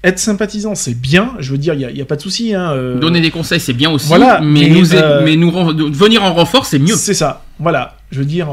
[0.03, 1.33] être sympathisant, c'est bien.
[1.39, 2.53] Je veux dire, il n'y a, pas de souci.
[2.53, 5.51] Hein, euh, Donner des conseils, c'est bien aussi, Voilà, mais, mais, nous, euh, mais nous
[5.51, 6.95] ren- venir en renfort, c'est mieux.
[6.95, 7.43] C'est ça.
[7.59, 7.97] Voilà.
[8.11, 8.47] Je veux dire,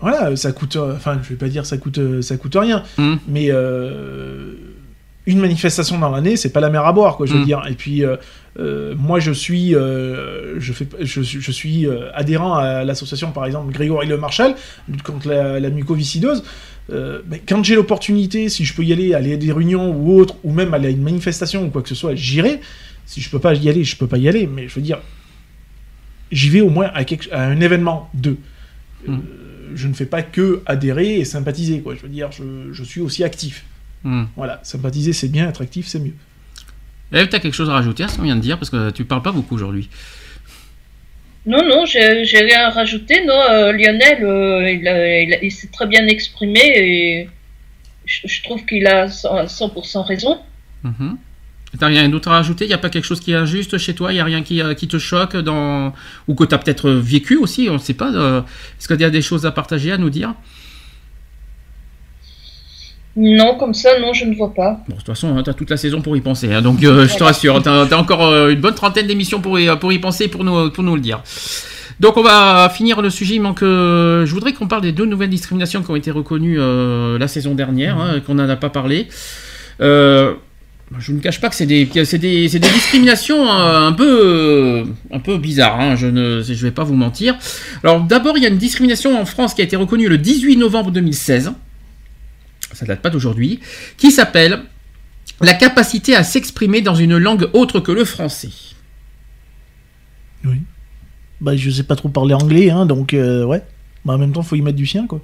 [0.00, 0.76] voilà, ça coûte.
[0.76, 3.14] Enfin, je vais pas dire ça coûte, ça coûte rien, Mm.
[3.28, 3.50] mais
[5.26, 7.26] une manifestation dans l'année, c'est pas la mer à boire, quoi.
[7.26, 7.44] Je veux Mm.
[7.44, 7.62] dire.
[7.68, 8.16] Et puis, euh,
[8.60, 13.44] euh, moi, je suis, euh, je fais, je, suis- je suis adhérent à l'association, par
[13.46, 14.54] exemple, Grégory Le Marchal,
[14.88, 16.44] lutte contre la, la mucoviscidose.
[16.90, 20.36] Mais quand j'ai l'opportunité, si je peux y aller, aller à des réunions ou autre,
[20.44, 22.60] ou même aller à une manifestation ou quoi que ce soit, j'irai.
[23.04, 24.46] Si je peux pas y aller, je peux pas y aller.
[24.46, 24.98] Mais je veux dire,
[26.30, 28.36] j'y vais au moins à, quelque- à un événement de.
[29.08, 29.20] Euh, Mm.
[29.74, 31.94] je ne fais pas que adhérer et sympathiser, quoi.
[31.96, 33.64] Je veux dire, je, je suis aussi actif.
[34.04, 34.24] Mm.
[34.36, 36.14] Voilà, sympathiser c'est bien, être actif c'est mieux.
[37.12, 39.04] Eh, t'as quelque chose à rajouter à ce qu'on vient de dire Parce que tu
[39.04, 39.88] parles pas beaucoup aujourd'hui.
[41.46, 43.24] Non, non, j'ai rien à rajouter.
[43.24, 47.28] Non, euh, Lionel, euh, il, s'est très bien exprimé et
[48.04, 50.40] je, je trouve qu'il a 100%, 100% raison.
[50.82, 51.16] Mhm.
[51.78, 52.64] T'as rien d'autre à rajouter?
[52.64, 54.12] Il n'y a pas quelque chose qui est injuste chez toi?
[54.12, 55.92] Il n'y a rien qui, euh, qui te choque dans...
[56.26, 57.68] Ou que tu as peut-être vécu aussi?
[57.70, 58.12] On ne sait pas.
[58.12, 58.40] euh,
[58.78, 60.34] Est-ce qu'il y a des choses à partager, à nous dire?
[63.16, 64.80] Non, comme ça, non, je ne vois pas.
[64.88, 66.52] Bon, de toute façon, tu as toute la saison pour y penser.
[66.52, 69.58] hein, donc, euh, je te rassure, tu as, encore euh, une bonne trentaine d'émissions pour
[69.58, 71.22] y, pour y penser pour nous, pour nous le dire.
[71.98, 73.36] Donc, on va finir le sujet.
[73.36, 73.62] Il manque.
[73.62, 77.26] euh, je voudrais qu'on parle des deux nouvelles discriminations qui ont été reconnues euh, la
[77.26, 79.08] saison dernière, hein, qu'on n'en a pas parlé.
[79.80, 80.34] Euh,
[80.98, 85.38] je ne cache pas que c'est des, des, des discriminations euh, un peu, un peu
[85.38, 85.80] bizarres.
[85.80, 87.34] hein, je ne je vais pas vous mentir.
[87.82, 90.56] Alors, d'abord, il y a une discrimination en France qui a été reconnue le 18
[90.58, 91.52] novembre 2016.
[92.76, 93.60] Ça date pas d'aujourd'hui.
[93.96, 94.64] Qui s'appelle
[95.40, 98.50] la capacité à s'exprimer dans une langue autre que le français.
[100.44, 100.60] Oui.
[101.40, 103.62] Bah, je sais pas trop parler anglais, hein, donc euh, ouais.
[104.04, 105.22] Bah, en même temps, faut y mettre du sien, quoi.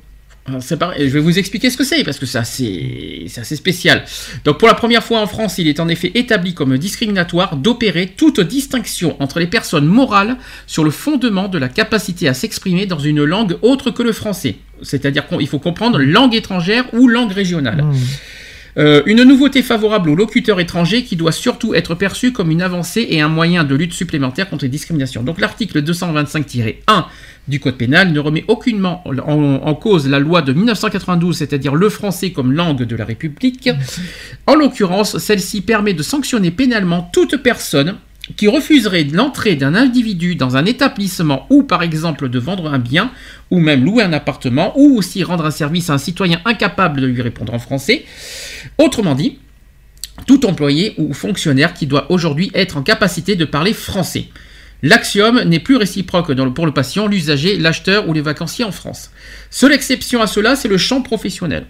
[0.78, 4.04] Pareil, je vais vous expliquer ce que c'est parce que c'est assez spécial.
[4.44, 8.08] Donc pour la première fois en France, il est en effet établi comme discriminatoire d'opérer
[8.08, 10.36] toute distinction entre les personnes morales
[10.66, 14.56] sur le fondement de la capacité à s'exprimer dans une langue autre que le français.
[14.82, 17.84] C'est-à-dire qu'il faut comprendre langue étrangère ou langue régionale.
[17.84, 17.96] Mmh.
[18.78, 23.06] Euh, une nouveauté favorable aux locuteurs étrangers qui doit surtout être perçue comme une avancée
[23.10, 25.22] et un moyen de lutte supplémentaire contre les discriminations.
[25.22, 27.04] Donc l'article 225-1
[27.48, 31.88] du Code pénal ne remet aucunement en, en cause la loi de 1992, c'est-à-dire le
[31.90, 33.68] français comme langue de la République.
[34.46, 37.96] En l'occurrence, celle-ci permet de sanctionner pénalement toute personne
[38.36, 43.10] qui refuserait l'entrée d'un individu dans un établissement ou par exemple de vendre un bien
[43.50, 47.06] ou même louer un appartement ou aussi rendre un service à un citoyen incapable de
[47.06, 48.04] lui répondre en français.
[48.78, 49.38] Autrement dit,
[50.26, 54.28] tout employé ou fonctionnaire qui doit aujourd'hui être en capacité de parler français.
[54.82, 59.10] L'axiome n'est plus réciproque pour le patient, l'usager, l'acheteur ou les vacanciers en France.
[59.50, 61.66] Seule exception à cela, c'est le champ professionnel.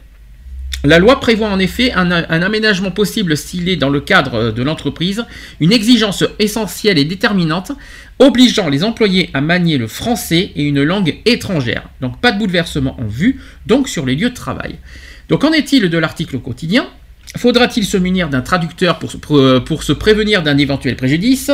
[0.84, 4.52] La loi prévoit en effet un, un aménagement possible s'il est dans le cadre euh,
[4.52, 5.24] de l'entreprise
[5.60, 7.70] une exigence essentielle et déterminante
[8.18, 11.88] obligeant les employés à manier le français et une langue étrangère.
[12.00, 14.78] Donc pas de bouleversement en vue, donc sur les lieux de travail.
[15.32, 16.86] Donc qu'en est-il de l'article quotidien?
[17.38, 21.50] Faudra-t-il se munir d'un traducteur pour, se- pour, euh, pour se prévenir d'un éventuel préjudice,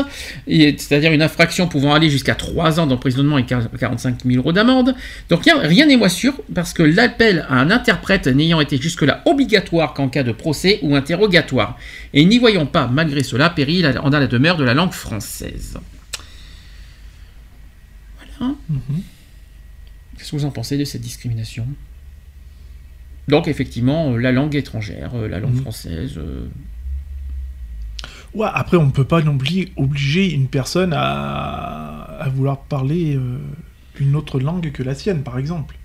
[0.49, 4.97] c'est-à-dire une infraction pouvant aller jusqu'à 3 ans d'emprisonnement et 45 000 euros d'amende?
[5.29, 9.95] Donc rien- n'est moins sûr, parce que l'appel à un interprète n'ayant été jusque-là obligatoire
[9.95, 11.79] qu'en cas de procès ou interrogatoire.
[12.15, 15.79] Et n'y voyons pas, malgré cela, péril en a la demeure de la langue française.
[18.39, 18.55] Voilà.
[20.19, 21.65] Qu'est-ce que vous en pensez de cette discrimination?
[23.29, 25.61] Donc effectivement, euh, la langue étrangère, euh, la langue Mhm.
[25.63, 26.15] française.
[26.17, 26.47] euh,
[28.35, 33.39] Ouais, après, on peut pas non plus obliger une personne à, à vouloir parler euh,
[34.01, 35.77] une autre langue que la sienne, par exemple.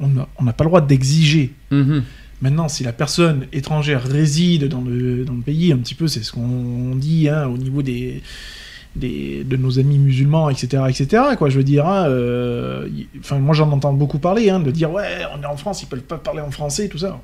[0.00, 1.52] On n'a pas le droit d'exiger.
[1.70, 2.02] mhm.
[2.42, 6.22] Maintenant, si la personne étrangère réside dans le, dans le pays, un petit peu, c'est
[6.22, 8.22] ce qu'on dit hein, au niveau des,
[8.96, 12.88] des, de nos amis musulmans, etc., etc., quoi, je veux dire, hein, euh,
[13.18, 15.86] enfin, moi j'en entends beaucoup parler, hein, de dire, ouais, on est en France, ils
[15.86, 17.20] peuvent pas parler en français, tout ça.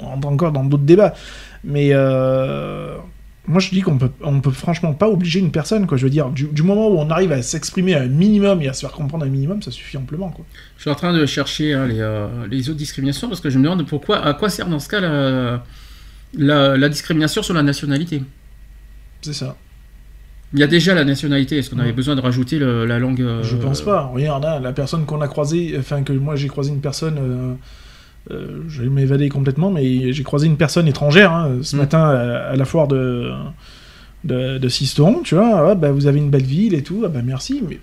[0.00, 1.14] On entend encore dans d'autres débats.
[1.64, 2.96] Mais euh,
[3.46, 6.10] moi je dis qu'on peut, on peut franchement pas obliger une personne, quoi, je veux
[6.10, 8.92] dire, du, du moment où on arrive à s'exprimer un minimum et à se faire
[8.92, 10.44] comprendre un minimum, ça suffit amplement, quoi.
[10.76, 13.58] Je suis en train de chercher hein, les, euh, les autres discriminations parce que je
[13.58, 15.62] me demande pourquoi, à quoi sert dans ce cas la,
[16.36, 18.22] la, la discrimination sur la nationalité.
[19.20, 19.56] C'est ça.
[20.54, 21.58] Il y a déjà la nationalité.
[21.58, 24.02] Est-ce qu'on avait besoin de rajouter le- la langue euh, Je pense pas.
[24.06, 27.54] Regarde, hein, la personne qu'on a croisée, enfin que moi j'ai croisé une personne, euh,
[28.30, 31.78] euh, je vais m'évader complètement, mais j'ai croisé une personne étrangère hein, ce Mm.
[31.80, 33.32] matin à, à la foire de,
[34.24, 35.70] de, de Sisteron, tu vois.
[35.70, 37.80] Ah, bah, vous avez une belle ville et tout, ah, bah merci, mais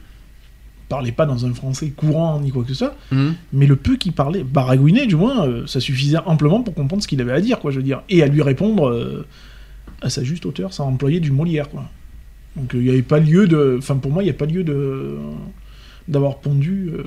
[0.90, 2.96] parlez pas dans un français courant ni quoi que ce soit.
[3.12, 3.34] Mhm.
[3.54, 7.08] Mais le peu qu'il parlait, baragouiné du moins, euh, ça suffisait amplement pour comprendre ce
[7.08, 9.26] qu'il avait à dire, quoi, je veux dire, et à lui répondre euh,
[10.02, 11.84] à sa juste hauteur, sans employer du Molière, quoi.
[12.56, 14.46] Donc euh, il n'y avait pas lieu de, enfin pour moi il n'y a pas
[14.46, 15.18] lieu de
[16.08, 17.04] d'avoir pondu euh,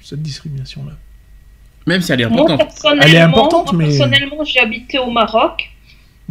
[0.00, 0.92] cette discrimination là.
[1.86, 2.58] Même si elle est Moi, importante.
[2.60, 5.68] personnellement, Elle est importante, moi, mais- personnellement, j'ai habité au Maroc.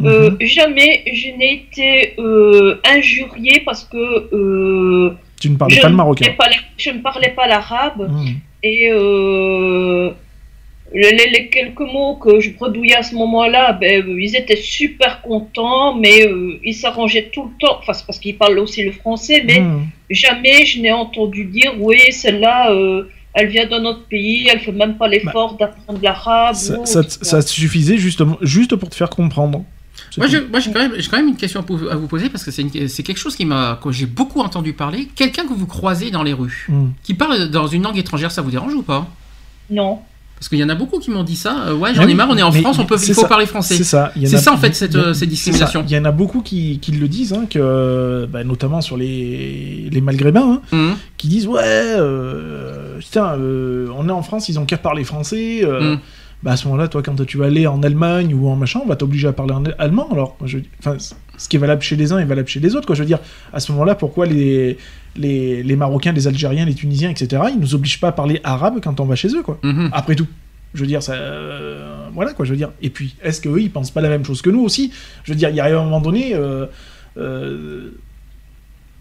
[0.02, 3.98] Euh, jamais je n'ai été euh, injuriée parce que
[4.34, 6.24] euh, Tu ne parlais je, pas le ne marocain.
[6.24, 8.34] parlais pas la- je ne parlais pas l'arabe Mhm.
[8.62, 10.10] et euh,
[10.92, 14.56] les, les- les quelques mots que je bredouillais à ce moment-là, ben, euh, ils étaient
[14.56, 17.76] super contents, mais euh, ils s'arrangeaient tout le temps.
[17.78, 19.86] Enfin, c'est parce qu'ils parlent aussi le français, mais Mhm.
[20.10, 23.04] jamais je n'ai entendu dire oui, celle-là, euh,
[23.34, 26.54] elle vient d'un autre pays, elle fait même pas l'effort d'apprendre l'arabe.
[26.54, 29.64] Bah, Ça, ou- ça- ça suffisait justement juste pour te faire comprendre.
[30.18, 30.40] Moi, j'ai
[30.72, 33.36] quand, même- j'ai quand même une question à vous poser parce que c'est quelque chose
[33.36, 35.06] qui m'a, que j'ai beaucoup entendu parler.
[35.14, 36.92] Quelqu'un que vous croisez dans les rues, Mhm.
[37.04, 39.06] qui parle dans une langue étrangère, ça vous dérange ou pas?
[39.70, 40.00] Non.
[40.40, 41.64] Parce qu'il y en a beaucoup qui m'ont dit ça.
[41.66, 43.20] euh, ouais, j'en Mais ai marre, on est en mais France, on peut, il faut
[43.20, 43.76] ça, parler français.
[43.76, 44.10] C'est ça.
[44.16, 45.84] C'est a- ça, en fait, cette, a- euh, cette c'est discrimination.
[45.86, 49.90] Il y en a beaucoup qui, qui le disent, hein, que, bah, notamment sur les,
[49.92, 50.94] les hein, Mhm.
[51.18, 55.62] qui disent ouais, euh, putain, euh, on est en France, ils ont qu'à parler français.
[55.62, 55.96] Mm.
[56.42, 58.88] Bah à ce moment-là, toi, quand tu vas aller en Allemagne ou en machin, on
[58.88, 60.08] va t'obliger à parler en allemand.
[60.10, 60.96] Alors, je, enfin,
[61.36, 62.86] ce qui est valable chez les uns est valable chez les autres.
[62.86, 62.94] Quoi.
[62.94, 63.18] Je veux dire,
[63.52, 64.78] à ce moment-là, pourquoi les,
[65.16, 68.80] les, les Marocains, les Algériens, les Tunisiens, etc., ils nous obligent pas à parler arabe
[68.82, 69.58] quand on va chez eux, quoi.
[69.62, 69.90] Mhm.
[69.92, 70.28] Après tout.
[70.72, 72.44] Je veux dire, ça, euh, voilà quoi.
[72.44, 72.70] Je veux dire.
[72.80, 74.92] Et puis, est-ce qu'eux, ils pensent pas la même chose que nous aussi?
[75.24, 76.66] Je veux dire, il y a un moment donné, euh,
[77.16, 77.90] euh,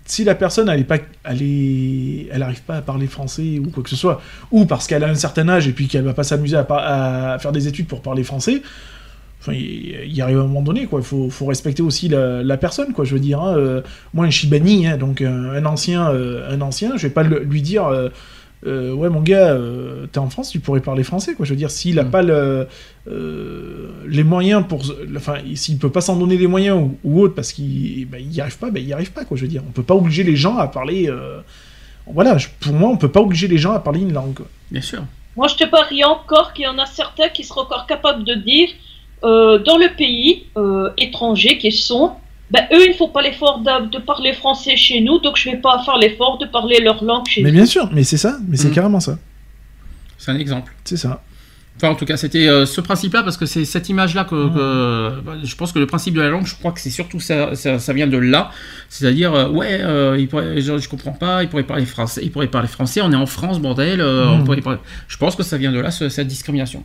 [0.05, 3.69] si la personne elle est pas, elle est, elle arrive pas à parler français ou
[3.69, 4.19] quoi que ce soit,
[4.49, 7.51] ou parce qu'elle a un certain âge et puis qu'elle va pas s'amuser à faire
[7.51, 8.63] des études pour parler français.
[9.41, 10.99] Enfin, il arrive à un moment donné, quoi.
[10.99, 13.05] Il faut, faut respecter aussi la, la personne, quoi.
[13.05, 13.81] Je veux dire, hein, euh,
[14.13, 17.39] moi, un Shibani, hein, donc un, un ancien, euh, un ancien, je vais pas le-
[17.43, 18.09] lui dire, euh,
[18.67, 21.45] euh, ouais, mon gars, euh, t'es en France, tu pourrais parler français, quoi.
[21.45, 22.11] Je veux dire, s'il a Mm.
[22.11, 22.67] pas le,
[23.09, 24.83] euh, les moyens pour,
[25.15, 28.33] enfin, s'il peut pas s'en donner les moyens ou, ou autre parce qu'il, ben, il
[28.33, 29.37] y arrive pas, ben, il y arrive pas, quoi.
[29.37, 31.07] Je veux dire, on peut pas obliger les gens à parler.
[31.09, 31.39] euh,
[32.11, 34.33] voilà, je- pour moi, on peut pas obliger les gens à parler une langue.
[34.33, 34.47] quoi.
[34.71, 35.03] Bien sûr.
[35.35, 38.33] Moi, je te parie encore qu'il y en a certains qui seraient encore capables de
[38.33, 38.88] dire, euh,
[39.23, 42.11] dans le pays euh, étranger qu'ils sont,
[42.51, 45.49] ben, eux, il ne faut pas l'effort de, de parler français chez nous, donc je
[45.49, 47.57] ne vais pas faire l'effort de parler leur langue chez Mais nous.
[47.57, 48.73] bien sûr, mais c'est ça, mais c'est Mm.
[48.73, 49.17] carrément ça,
[50.17, 50.73] C'est un exemple.
[50.83, 51.21] c'est ça.
[51.77, 55.21] Enfin, en tout cas, c'était euh, ce principe-là, parce que c'est cette image-là que, que-
[55.21, 57.55] bah, je pense que le principe de la langue, je crois que c'est surtout ça,
[57.55, 58.51] ça, ça vient de là.
[58.89, 62.31] C'est-à-dire, euh, ouais, euh, il pourrait, je, je comprends pas, il pourrait parler français, il
[62.31, 64.01] pourrait parler français, on est en France, bordel.
[64.01, 66.83] euh, on pourrait parler- Je pense que ça vient de là, ce- cette discrimination.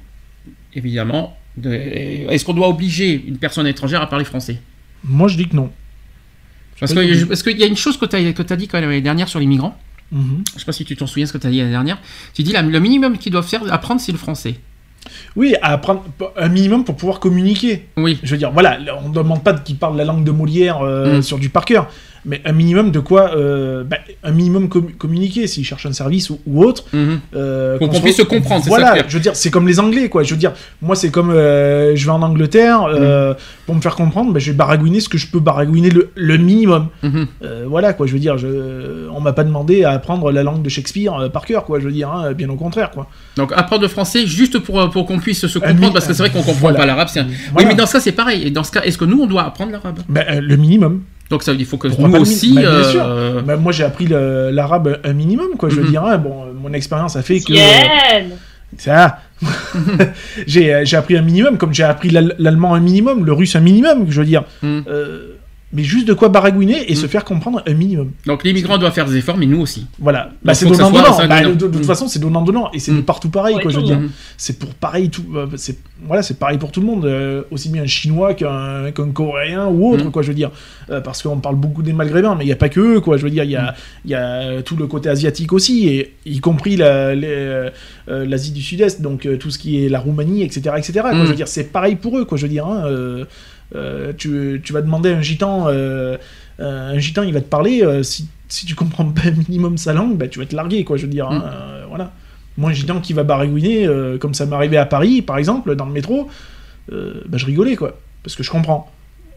[0.74, 4.58] Évidemment, de- est-ce qu'on doit obliger une personne étrangère à parler français?
[5.04, 5.70] Moi, je dis que non.
[6.80, 8.18] Parce Oui, que- parce qu'il y a une chose que tu as,
[8.52, 9.78] as dit quand même l'année dernière sur les migrants.
[10.10, 10.42] Mhm.
[10.54, 11.98] Je sais pas si tu t'en souviens ce que tu as dit l'année dernière.
[12.34, 14.56] Tu dis la- le minimum qu'ils doivent faire apprendre, c'est le français.
[15.36, 16.04] Oui, à apprendre
[16.36, 17.86] un minimum pour pouvoir communiquer.
[17.96, 18.18] Oui.
[18.22, 21.18] Je veux dire, voilà, on ne demande pas qu'ils parlent la langue de Molière euh,
[21.18, 21.22] Mm.
[21.22, 21.88] sur du par cœur.
[22.26, 26.30] Mais un minimum de quoi euh, bah, Un minimum com- communiquer s'ils cherchent un service
[26.30, 26.84] ou, ou autre.
[26.92, 27.20] Mhm.
[27.36, 29.04] Euh, Pour qu'on se- puisse se comprendre, ça Voilà, pire.
[29.08, 30.22] je veux dire, c'est comme les Anglais, quoi.
[30.22, 30.52] Je veux dire,
[30.82, 33.36] moi, c'est comme euh, je vais en Angleterre, euh, Mm.
[33.66, 36.36] pour me faire comprendre, bah, je vais baragouiner ce que je peux baragouiner le, le
[36.38, 36.88] minimum.
[37.02, 37.26] Mhm.
[37.42, 38.06] Euh, voilà, quoi.
[38.06, 41.28] Je veux dire, je, on m'a pas demandé à apprendre la langue de Shakespeare euh,
[41.28, 41.78] par cœur, quoi.
[41.80, 43.08] Je veux dire, hein, bien au contraire, quoi.
[43.36, 46.22] Donc apprendre le français juste pour, euh, pour qu'on puisse se comprendre, parce que c'est
[46.22, 46.78] vrai qu'on comprend voilà.
[46.78, 47.08] pas l'arabe.
[47.16, 47.26] un-
[47.56, 48.46] Oui, mais dans ce cas, c'est pareil.
[48.46, 49.98] Et dans ce cas, est-ce que nous, on doit apprendre l'arabe?
[50.08, 51.02] Bah, euh, le minimum.
[51.30, 52.54] Donc ça veut dire qu'il faut que Pourquoi nous aussi.
[52.54, 53.02] bah, bien sûr.
[53.04, 55.68] euh, Bah, moi, j'ai appris l'arabe un minimum, quoi.
[55.70, 55.90] Je veux Mhm.
[55.90, 57.54] dire, hein, bon, mon expérience a fait que.
[58.78, 59.20] Ça.
[60.46, 63.54] j'ai euh, j'ai appris un minimum, comme j'ai appris l'al- l'allemand un minimum, le russe
[63.56, 64.44] un minimum, je veux dire.
[64.62, 64.84] Mhm.
[64.88, 65.36] Euh,
[65.74, 67.00] mais juste de quoi baragouiner et Mhm.
[67.00, 68.12] se faire comprendre un minimum.
[68.26, 69.86] Donc les migrants doivent faire des efforts, mais nous aussi.
[69.98, 70.30] Voilà.
[70.44, 71.12] Bah, c'est donnant donnant.
[71.12, 71.82] ça Bah, de, de toute Mhm.
[71.84, 73.02] façon, c'est donnant donnant et c'est de Mhm.
[73.04, 73.70] partout pareil, Ouais, quoi.
[73.70, 73.98] Je veux dire.
[74.00, 74.10] monde.
[74.36, 75.24] C'est pour pareil tout.
[75.36, 78.90] euh, C'est voilà, c'est pareil pour tout le monde, euh, aussi bien un chinois qu'un
[78.92, 80.22] qu'un coréen ou autre, quoi.
[80.22, 80.50] Je veux dire,
[80.90, 83.16] Euh, parce qu'on parle beaucoup des maghrébins, mais il y a pas que eux, quoi.
[83.16, 83.74] Je veux dire, il y a
[84.04, 87.70] il y a tout le côté asiatique aussi, et y compris la- euh,
[88.06, 90.92] l'Asie du Sud-Est, donc euh, tout ce qui est la Roumanie, etc., etc.
[91.00, 91.24] quoi.
[91.24, 92.36] Je veux dire, c'est pareil pour eux, quoi.
[92.36, 92.84] Je veux dire, hein,
[94.16, 96.16] tu, tu vas demander à un gitan, euh,
[96.60, 97.82] euh, un gitan, il va te parler.
[97.82, 100.96] euh, si, si tu comprends pas minimum sa langue, bah, tu vas te larguer, quoi.
[100.96, 102.12] Je veux dire, hein, euh, voilà.
[102.56, 105.74] Moi, un gitan qui va baragouiner, euh, comme ça m'est arrivé à Paris, par exemple,
[105.74, 106.28] dans le métro,
[106.92, 108.90] euh, bah, je rigolais, quoi, parce que je comprends.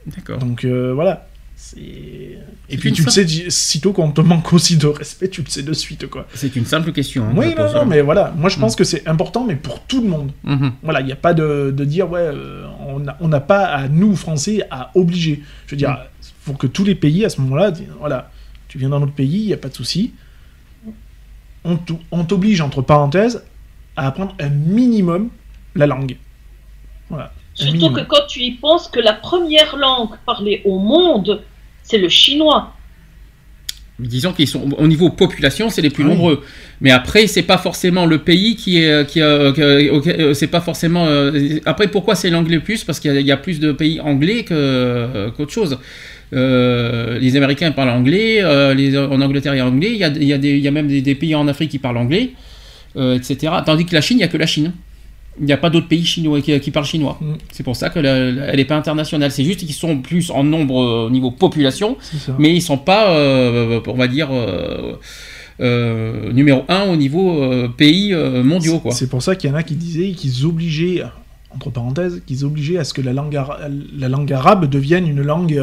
[0.06, 0.38] D'accord.
[0.38, 1.28] Donc euh, voilà.
[1.76, 5.64] Et, puis tu le sais, sitôt qu'on te manque aussi de respect, tu le sais
[5.64, 6.28] de suite, quoi.
[6.36, 7.26] C'est une simple question.
[7.26, 8.32] hein, oui, non, non, mais voilà.
[8.38, 10.32] Moi, je pense que c'est important, mais pour tout le monde.
[10.44, 10.74] Mhm.
[10.84, 12.66] Voilà, il n'y a pas de, de dire, ouais, euh,
[13.20, 15.42] on n'a pas à nous, Français, à obliger.
[15.66, 15.98] Je veux dire, Mm.
[16.42, 18.32] faut que tous les pays, à ce moment-là, disent, voilà,
[18.68, 20.14] tu viens dans notre pays, il n'y a pas de souci.
[22.12, 23.44] On t'oblige, entre parenthèses,
[23.98, 25.30] à apprendre un minimum
[25.76, 26.16] la langue.
[27.10, 27.34] Voilà.
[27.58, 27.96] Surtout minimum.
[27.96, 31.42] que quand tu y penses que la première langue parlée au monde,
[31.84, 32.74] c'est le chinois.
[34.00, 36.14] Disons qu'ils sont au niveau population, c'est les plus Ah oui.
[36.14, 36.44] nombreux.
[36.82, 40.46] Mais après, c'est pas forcément le pays qui est qui a- que- auquel- euh, c'est
[40.48, 41.08] pas forcément.
[41.08, 42.84] euh, après, pourquoi c'est l'anglais plus?
[42.84, 45.80] Parce qu'il y, a- y plus de pays anglais que euh, qu'autre chose.
[46.34, 50.04] Euh, les Américains parlent anglais, euh, les, en Angleterre il y a anglais, il y
[50.04, 51.80] a, il y a des- il y a même des, des pays en Afrique qui
[51.80, 52.32] parlent anglais,
[52.98, 53.52] euh, etc.
[53.66, 54.74] Tandis que la Chine, il n'y a que la Chine.
[55.40, 57.18] Il n'y a pas d'autres pays chinois qui, qui parlent chinois.
[57.22, 57.34] Mm.
[57.52, 59.32] C'est pour ça qu'elle n'est pas internationale.
[59.32, 61.98] C'est juste qu'ils sont plus en nombre euh, au niveau population,
[62.40, 64.30] mais ils sont pas, euh, on va dire,
[65.60, 67.44] euh, numéro un au niveau
[67.78, 68.80] pays mondiaux.
[68.80, 68.92] Quoi.
[68.92, 71.04] C'est pour ça qu'il y en a qui disaient qu'ils obligeaient,
[71.54, 73.60] entre parenthèses, qu'ils obligeaient à ce que la langue, ara-
[73.98, 75.54] la langue arabe devienne une langue.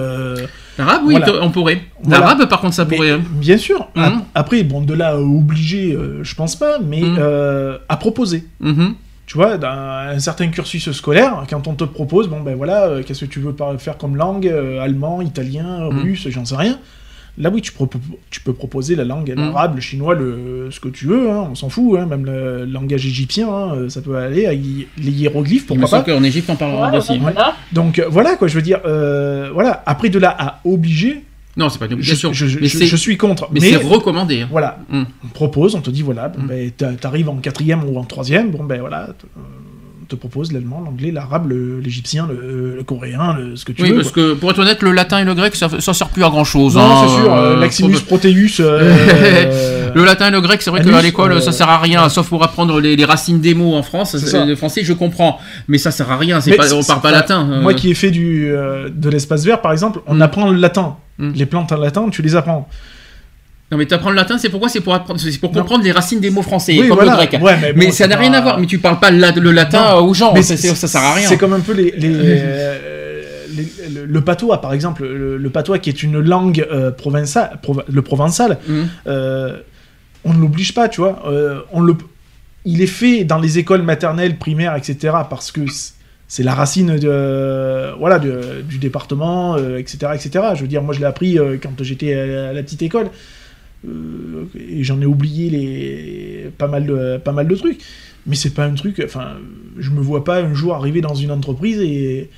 [0.79, 1.43] L'arabe, oui, Voilà.
[1.45, 1.81] on pourrait.
[2.03, 2.21] Voilà.
[2.21, 3.11] L'arabe, par contre, ça pourrait.
[3.11, 3.23] hein.
[3.41, 3.89] Bien sûr.
[3.95, 8.45] Ap- Après, bon, de là à obliger, je pense pas, mais euh, à proposer.
[8.61, 8.95] Mhm.
[9.27, 13.03] Tu vois, dans un certain cursus scolaire, quand on te propose, bon ben voilà, euh,
[13.03, 16.03] qu'est-ce que tu veux faire comme langue, euh, allemand, italien, Mhm.
[16.03, 16.79] russe, j'en sais rien.
[17.37, 17.99] Là, oui, tu, propo-
[18.31, 19.47] tu peux proposer la langue, Mhm.
[19.47, 22.65] l'arabe, le chinois, le, ce que tu veux, hein, on s'en fout, hein, même le
[22.65, 24.47] langage égyptien, hein, euh, ça peut aller,
[24.99, 26.03] les hiéroglyphes, pourquoi pas.
[26.03, 27.19] qu'en Égypte, on parle arabe Ouais, aussi.
[27.19, 27.57] voilà.
[27.73, 31.25] Donc voilà, quoi, je veux dire, euh, voilà, après de là à obliger,
[31.57, 32.33] Non, c'est pas une obligation.
[32.33, 33.49] je- je- mais je- c'est- je suis contre.
[33.53, 34.43] mais c'est recommandé.
[34.43, 34.49] hein.
[34.51, 35.03] Voilà, Mm.
[35.25, 36.47] on propose, on te dit voilà, bon, Mm.
[36.47, 39.13] ben, t'a- t'arrives en quatrième ou en troisième, bon ben voilà, euh,
[40.15, 41.51] te propose l'allemand, l'anglais, l'arabe,
[41.83, 43.97] l'égyptien, le, le coréen, le- ce que tu Oui, veux.
[43.97, 44.23] parce quoi.
[44.23, 46.45] que pour être honnête, le latin et le grec, ça, ça sert plus à grand
[46.45, 46.77] chose.
[46.77, 48.61] Non, c'est sûr, euh, Maximus Proteus.
[48.61, 51.79] euh, Le latin et le grec, c'est vrai Anus, qu'à l'école, euh, ça sert à
[51.79, 54.15] rien, sauf pour apprendre les, les racines des mots en France.
[54.15, 55.39] Le français, je comprends,
[55.69, 56.41] mais ça sert à rien.
[56.57, 57.49] Pas, on parle pas latin.
[57.51, 57.61] euh.
[57.63, 60.23] Moi qui ai fait du, euh, de l'espace vert, par exemple, on Mm.
[60.23, 60.97] apprend le latin.
[61.19, 61.31] Mm.
[61.35, 62.69] Les plantes en latin, tu les apprends.
[63.73, 65.61] Non, mais t'apprends le latin, c'est pourquoi C'est pour apprendre, c'est pour Non.
[65.61, 67.13] comprendre les racines des mots français, Oui, comme voilà.
[67.13, 67.43] le grec.
[67.43, 68.59] Ouais, mais ça n'a rien à voir.
[68.59, 70.07] Mais tu parles pas la- le latin Non.
[70.07, 70.33] aux gens.
[70.35, 71.27] Mais c'est- ça sert à rien.
[71.29, 73.23] C'est comme un peu les, les, euh,
[73.57, 75.05] les- le, le patois, par exemple.
[75.05, 78.89] Le, le patois qui est une langue euh, provençale, prov- le provençal, Mhm.
[79.07, 79.57] euh,
[80.25, 81.23] on ne l'oblige pas, tu vois.
[81.73, 81.95] On le,
[82.67, 85.15] il est fait dans les écoles maternelles, primaires, etc.
[85.29, 85.61] parce que
[86.29, 90.45] c'est la racine de, voilà, de- du département, euh, etc., etc.
[90.55, 93.09] Je veux dire, moi je l'ai appris euh, quand j'étais à la petite école.
[93.87, 97.81] Euh, et j'en ai oublié les, pas, mal de, pas mal de trucs.
[98.27, 99.03] Mais c'est pas un truc.
[99.05, 99.37] Enfin,
[99.79, 102.31] je me vois pas un jour arriver dans une entreprise et,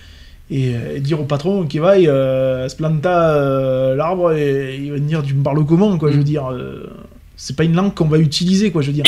[0.50, 5.06] et, dire au patron qui va, euh, se planta euh, l'arbre et il va me
[5.06, 6.10] dire tu me parles comment quoi.
[6.10, 6.24] Je veux Mm.
[6.24, 6.90] dire, euh,
[7.36, 8.82] c'est pas une langue qu'on va utiliser quoi.
[8.82, 9.04] Je veux dire,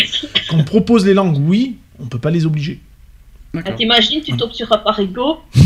[0.48, 2.80] qu'on propose les langues, oui, on peut pas les obliger.
[3.56, 3.72] Ah.
[3.72, 5.38] T'imagines, tu tombes sur un parigo.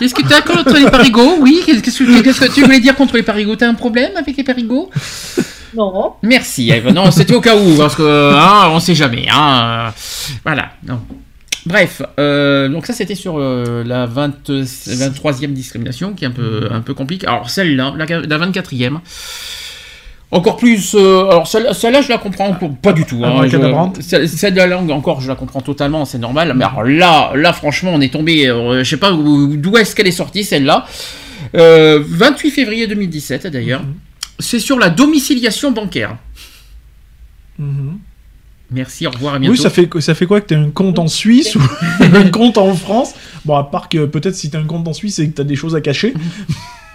[0.00, 3.16] Qu'est-ce que t'as contre les parigots Oui, qu'est-ce que, qu'est-ce que tu voulais dire contre
[3.16, 3.54] les parigots?
[3.54, 4.90] T'as un problème avec les parigots?
[5.76, 6.14] Non.
[6.22, 6.88] Merci, Eve.
[6.88, 9.26] Non, c'était au cas où, parce que hein, on sait jamais.
[9.30, 9.92] Hein.
[10.42, 10.70] Voilà.
[10.88, 11.00] Non.
[11.66, 16.68] Bref, euh, donc ça c'était sur euh, la 20, 23e discrimination qui est un peu,
[16.70, 17.26] un peu compliquée.
[17.26, 19.00] Alors celle-là, la, la 24e.
[20.32, 20.94] Encore plus.
[20.94, 23.20] euh, alors celle- celle-là, je la comprends pas du tout.
[23.24, 23.30] hein.
[23.30, 23.96] Abracadabrante.
[23.96, 26.52] Je- celle, celle de la langue, encore, je la comprends totalement, c'est normal.
[26.56, 28.46] Mais alors là, là, franchement, on est tombé.
[28.48, 30.86] euh, je sais pas où- d'où est-ce qu'elle est sortie, celle-là.
[31.56, 33.82] Euh, 28 février 2017, d'ailleurs.
[34.38, 36.16] C'est sur la domiciliation bancaire.
[37.58, 37.98] Mhm.
[38.72, 39.52] Merci, au revoir, à bientôt.
[39.56, 41.60] Oui, ça fait, ça fait quoi que t'as un compte en Suisse ou
[42.14, 43.14] un compte en France?
[43.44, 45.56] Bon, à part que peut-être si t'as un compte en Suisse, c'est que t'as des
[45.56, 46.14] choses à cacher.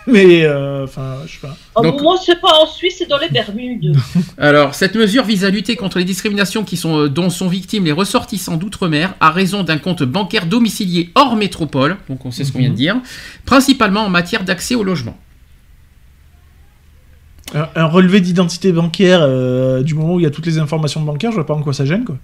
[0.11, 1.57] Mais, euh, enfin, je sais pas.
[1.81, 3.95] Donc- moment, c'est pas en Suisse, c'est dans les Bermudes.
[4.37, 7.85] Alors, cette mesure vise à lutter contre les discriminations qui sont, euh, dont sont victimes
[7.85, 12.51] les ressortissants d'outre-mer à raison d'un compte bancaire domicilié hors métropole, donc on sait ce
[12.51, 12.97] qu'on vient de dire,
[13.45, 15.17] principalement en matière d'accès au logement.
[17.53, 21.01] Un, un relevé d'identité bancaire euh, du moment où il y a toutes les informations
[21.01, 22.17] bancaires, je vois pas en quoi ça gêne, quoi.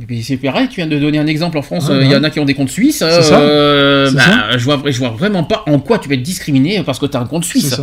[0.00, 2.14] Et puis c'est pareil, tu viens de donner un exemple en France, euh, il y
[2.16, 3.02] en a qui ont des comptes suisses.
[3.02, 4.58] Euh, bah, ça.
[4.58, 7.16] Je, vois, je vois vraiment pas en quoi tu vas être discriminé parce que tu
[7.16, 7.80] as un compte suisse.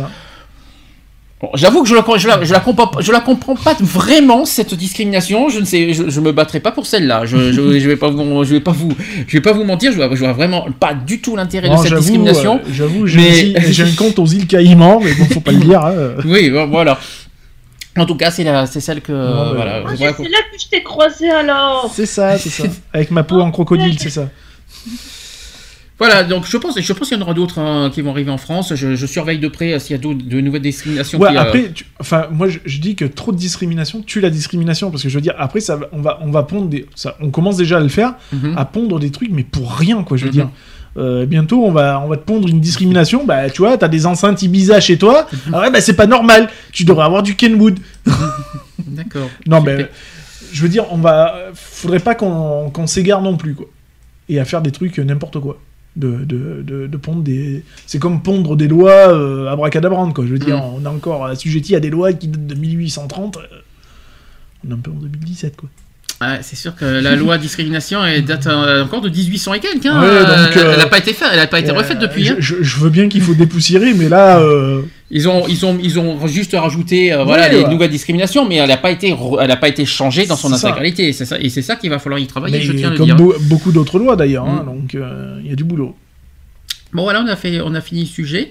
[1.40, 3.74] Bon, J'avoue que je la, je, la, je, la comprends, pas- je la comprends pas
[3.80, 5.48] vraiment cette discrimination.
[5.48, 7.26] Je ne sais, je, je me battrai pas pour celle-là.
[7.26, 8.92] Je, je, je vais pas vous, je vais pas vous,
[9.26, 9.90] je vais pas vous mentir.
[9.90, 12.60] Je vois, je vois vraiment pas du tout l'intérêt de cette discrimination.
[12.64, 15.84] euh, J'avoue, j'ai Mais- un compte aux îles Caïmans, mais bon, faut pas le dire.
[15.84, 15.92] hein.
[16.24, 16.98] Oui, voilà.
[17.96, 19.82] En tout cas, c'est la, c'est celle que, bah, voilà.
[19.86, 21.90] Ah, je c'est là que je t'ai croisé alors.
[21.94, 22.64] C'est ça, c'est ça.
[22.92, 24.28] Avec ma peau en crocodile, c'est ça.
[25.96, 28.32] Voilà, donc je pense, je pense qu'il y en aura d'autres hein, qui vont arriver
[28.32, 28.74] en France.
[28.74, 31.20] Je, je surveille de près s'il y a d'autres, de nouvelles discriminations.
[31.20, 34.20] Ouais, qui, euh, après, tu- enfin, moi, je, je dis que trop de discrimination tue
[34.20, 36.86] la discrimination, parce que je veux dire, après, ça, on va, on va pondre des,
[36.96, 38.54] ça, on commence déjà à le faire, mhm.
[38.58, 40.16] à pondre des trucs, mais pour rien, quoi.
[40.16, 40.34] Je veux Mhm.
[40.34, 40.48] dire.
[40.96, 43.24] Euh, bientôt, on va, on va te pondre une discrimination.
[43.24, 45.26] Bah, tu vois, t'as des enceintes Ibiza chez toi.
[45.52, 46.48] Ah ouais, bah, c'est pas normal.
[46.72, 47.78] Tu devrais avoir du Kenwood.
[48.86, 49.28] D'accord.
[49.46, 49.88] Non, mais
[50.52, 53.66] je veux dire, on va, faudrait pas qu'on s'égare non plus, quoi.
[54.28, 55.58] Et à faire des trucs n'importe quoi.
[55.96, 57.62] De, de, de, de pondre des.
[57.86, 60.24] C'est comme pondre des lois euh, abracadabrantes, quoi.
[60.26, 60.74] Je veux dire, Mm.
[60.76, 63.36] on est encore assujetti à des lois qui datent de 1830.
[63.36, 63.40] euh,
[64.66, 65.68] on est un peu en 2017, quoi.
[66.32, 69.86] Ouais, c'est sûr que la loi discrimination elle date euh, encore de 1800 et quelques.
[69.86, 70.00] Hein.
[70.00, 72.24] Ouais, Euh, donc, elle euh, n'a pas été faite, elle pas été Euh, refaite depuis.
[72.24, 72.36] Je, hein.
[72.38, 74.38] je- je veux bien qu'il faut dépoussiérer, mais là.
[74.40, 77.68] euh, Ils ont, ils ont, ils ont juste rajouté, euh, voilà, les ouais.
[77.70, 81.12] nouvelles discriminations, mais elle n'a pas été, elle a pas été changée dans son intégralité.
[81.12, 82.58] C'est ça, et c'est ça qu'il va falloir y travailler.
[82.58, 83.16] mais je tiens à le comme dire.
[83.42, 84.46] beaucoup d'autres lois, d'ailleurs.
[84.46, 84.66] hein, Mm.
[84.66, 85.94] donc, euh, il y a du boulot.
[86.92, 88.50] Bon voilà, on a fait, on a fini le sujet.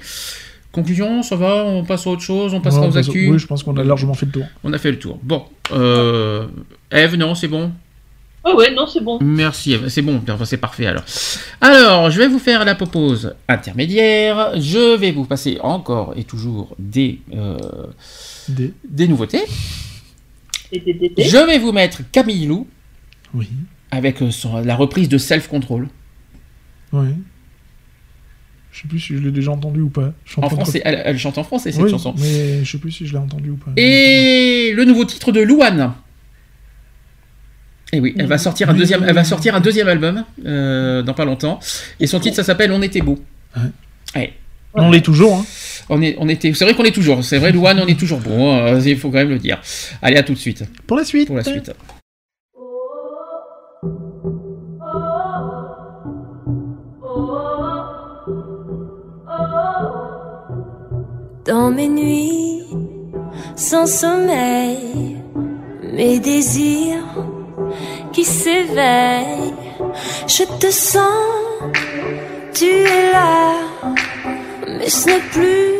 [0.71, 3.29] Conclusion, ça va, on passe à autre chose, on passera Ouais, aux actus.
[3.31, 4.45] Oui, je pense qu'on a largement fait le tour.
[4.63, 5.19] On a fait le tour.
[5.21, 6.47] Bon, euh,
[6.93, 7.71] Eve, non, c'est bon.
[8.45, 9.19] Ah ouais, non, c'est bon.
[9.21, 11.03] Merci, Eve, c'est bon, enfin, c'est parfait alors.
[11.61, 14.59] Alors, je vais vous faire la pause intermédiaire.
[14.59, 17.57] Je vais vous passer encore et toujours des, euh,
[18.49, 18.73] Des...
[18.87, 19.43] des nouveautés.
[20.73, 21.13] Des- des-.
[21.23, 22.67] Je vais vous mettre Camille Lou
[23.33, 23.47] Oui.
[23.91, 25.87] avec euh, son- la reprise de Self Control.
[26.91, 27.07] Oui.
[28.71, 30.13] Je sais plus si je l'ai déjà entendu ou pas.
[30.37, 32.13] En français, elle chante en français cette Oui, chanson.
[32.19, 33.71] mais je sais plus si je l'ai entendu ou pas.
[33.77, 35.93] Et le nouveau titre de Louane.
[37.91, 41.13] Et oui, elle va sortir un deuxième, elle va sortir un deuxième album euh, dans
[41.13, 41.59] pas longtemps.
[41.99, 43.19] Et son titre, ça s'appelle On était beau.
[44.15, 44.33] Ouais.
[44.73, 45.35] On l'est toujours.
[45.35, 45.45] Hein.
[45.89, 48.19] On est, on était, c'est vrai qu'on est toujours, c'est vrai, Louane, on est toujours
[48.19, 48.55] bon.
[48.55, 49.61] hein, il faut quand même le dire.
[50.01, 51.27] Allez, à tout de suite Pour la suite.
[51.27, 51.71] pour la suite.
[61.45, 62.61] Dans mes nuits
[63.55, 65.17] sans sommeil,
[65.93, 67.03] mes désirs
[68.13, 69.53] qui s'éveillent,
[70.27, 71.23] je te sens,
[72.53, 73.55] tu es là,
[74.67, 75.73] mais ce n'est plus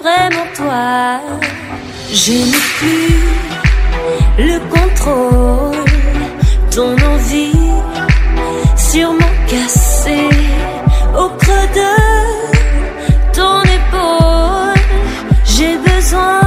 [0.00, 1.20] vraiment toi.
[2.12, 3.14] Je n'ai plus
[4.38, 5.84] le contrôle,
[6.70, 7.64] ton envie
[8.76, 10.30] sûrement cassée
[11.16, 11.92] au creux de
[13.32, 14.82] ton épaule.
[15.44, 16.43] J'ai besoin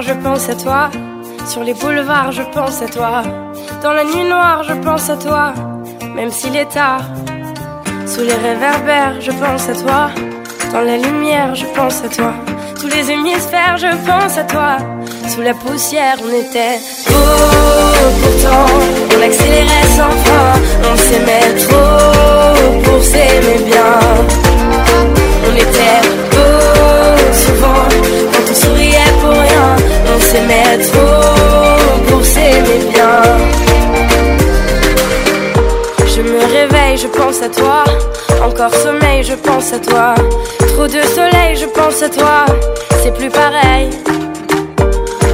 [0.00, 0.90] je pense à toi.
[1.46, 3.22] Sur les boulevards, je pense à toi.
[3.82, 5.54] Dans la nuit noire, je pense à toi.
[6.14, 7.04] Même s'il est tard.
[8.06, 10.10] Sous les réverbères, je pense à toi.
[10.72, 12.34] Dans la lumière, je pense à toi.
[12.80, 14.76] Tous les hémisphères, je pense à toi.
[15.28, 16.78] Sous la poussière, on était
[17.08, 17.32] beau.
[18.22, 18.66] Pourtant,
[19.16, 20.52] on accélérait sans fin.
[20.90, 23.94] On s'aimait trop pour s'aimer bien.
[25.48, 28.11] On était beau souvent
[30.92, 33.22] trop pour s'aimer bien.
[36.06, 37.84] Je me réveille, je pense à toi.
[38.42, 40.14] Encore sommeil, je pense à toi.
[40.58, 42.46] Trop de soleil, je pense à toi.
[43.02, 43.90] C'est plus pareil.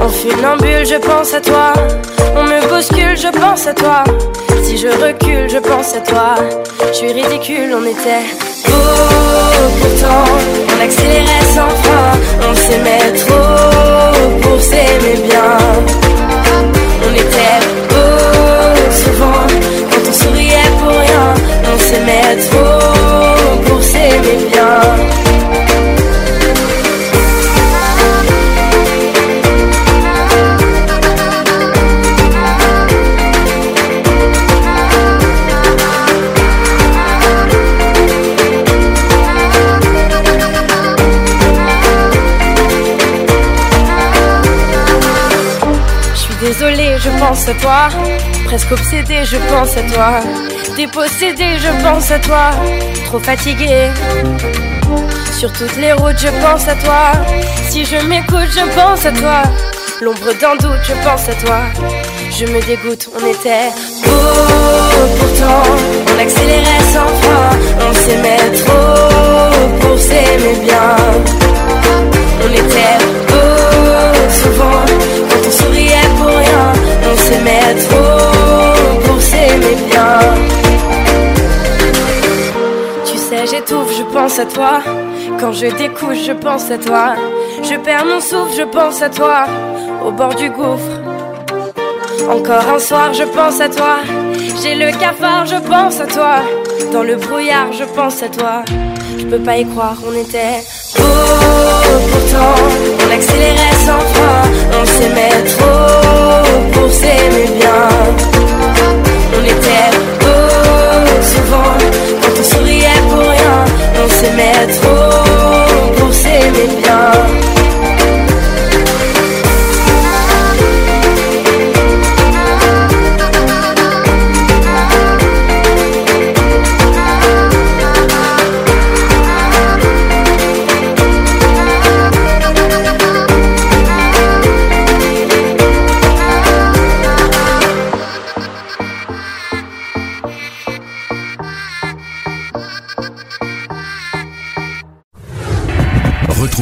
[0.01, 1.73] En funambule, je pense à toi.
[2.37, 4.05] On me bouscule, je pense à toi.
[4.63, 6.35] Si je recule, je pense à toi.
[6.89, 8.48] Je suis ridicule, on était
[9.81, 10.25] pourtant.
[10.71, 12.09] On accélérait sans fin.
[12.49, 15.53] On s'aimait trop pour s'aimer bien.
[17.07, 18.13] On était beau
[19.03, 19.47] souvent
[19.91, 21.27] quand on souriait pour rien.
[21.73, 22.78] On s'aimait trop
[47.39, 47.89] pense à toi.
[48.47, 50.21] Presque obsédée, je pense à toi.
[50.77, 52.51] Dépossédée, je pense à toi.
[53.05, 53.91] Trop fatiguée.
[55.39, 57.13] Sur toutes les routes, je pense à toi.
[57.69, 59.43] Si je m'écoute, je pense à toi.
[60.01, 61.61] L'ombre d'un doute, je pense à toi.
[62.31, 63.71] Je me dégoûte, on était
[64.05, 65.63] beau pourtant.
[66.13, 67.51] On accélérait sans fin.
[67.89, 70.97] On s'aimait trop pour s'aimer bien.
[72.43, 72.99] On était
[73.29, 74.85] beau souvent
[75.31, 76.78] quand on souriait pour rien.
[77.29, 80.19] S'aimait trop pour s'aimer bien.
[83.05, 84.81] Tu sais, j'étouffe, je pense à toi.
[85.39, 87.17] Quand je découche, je pense à toi.
[87.63, 89.45] Je perds mon souffle, je pense à toi.
[90.07, 90.95] Au bord du gouffre.
[92.31, 93.97] Encore un soir, je pense à toi.
[94.63, 96.37] J'ai le cafard, je pense à toi.
[96.93, 98.63] Dans le brouillard, je pense à toi.
[99.19, 100.63] Je peux pas y croire, on était
[100.97, 102.55] beau pourtant.
[103.05, 104.43] On accélérait sans fin.
[104.81, 107.89] On s'aimait trop pour s'aimer bien.
[109.37, 109.91] On était
[110.21, 111.75] beau souvent
[112.23, 113.65] quand on souriait pour rien.
[114.03, 117.38] On s'aimait trop pour s'aimer bien.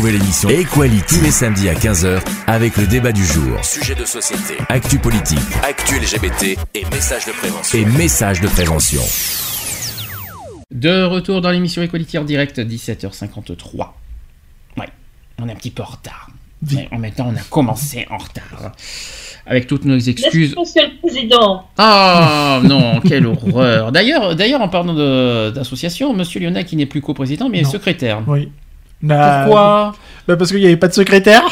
[0.07, 3.65] Retrouvez l'émission Equality tous les samedis à 15h avec le débat du jour.
[3.65, 7.77] Sujet de société, actu politique, actu LGBT et messages de prévention.
[7.77, 9.01] Et messages de prévention.
[10.71, 13.89] De retour dans l'émission Equality en direct, 17h53.
[14.77, 14.87] Ouais,
[15.43, 16.31] on est un petit peu en retard.
[16.71, 18.75] Mais en même temps, on a commencé en retard.
[19.45, 20.55] Avec toutes nos excuses.
[20.55, 21.65] Passer le président.
[21.79, 23.91] Ah non, quelle horreur.
[23.91, 27.71] D'ailleurs, d'ailleurs, en parlant de- d'association, Monsieur Lionel qui n'est plus co-président mais Non.
[27.71, 28.23] secrétaire.
[28.29, 28.51] Oui.
[29.03, 29.95] Bah, Pourquoi
[30.27, 31.43] bah Parce qu'il n'y avait pas de secrétaire.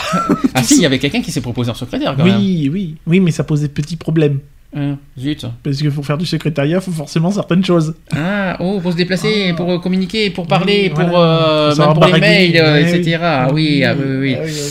[0.54, 2.36] Ah si, il y avait quelqu'un qui s'est proposé en secrétaire quand même.
[2.38, 4.40] Oui, oui, oui, mais ça pose des petits problèmes.
[4.76, 5.46] Hein, zut.
[5.62, 7.94] Parce que pour faire du secrétariat, il faut forcément certaines choses.
[8.16, 11.18] Ah, oh, pour se déplacer, pour euh, communiquer, pour parler, Oui, pour, voilà.
[11.18, 13.18] euh, même pour les mails, euh, Ouais, etc.
[13.22, 14.34] Ah oui, ah oui, oui, oui.
[14.36, 14.70] Ah oui, oui.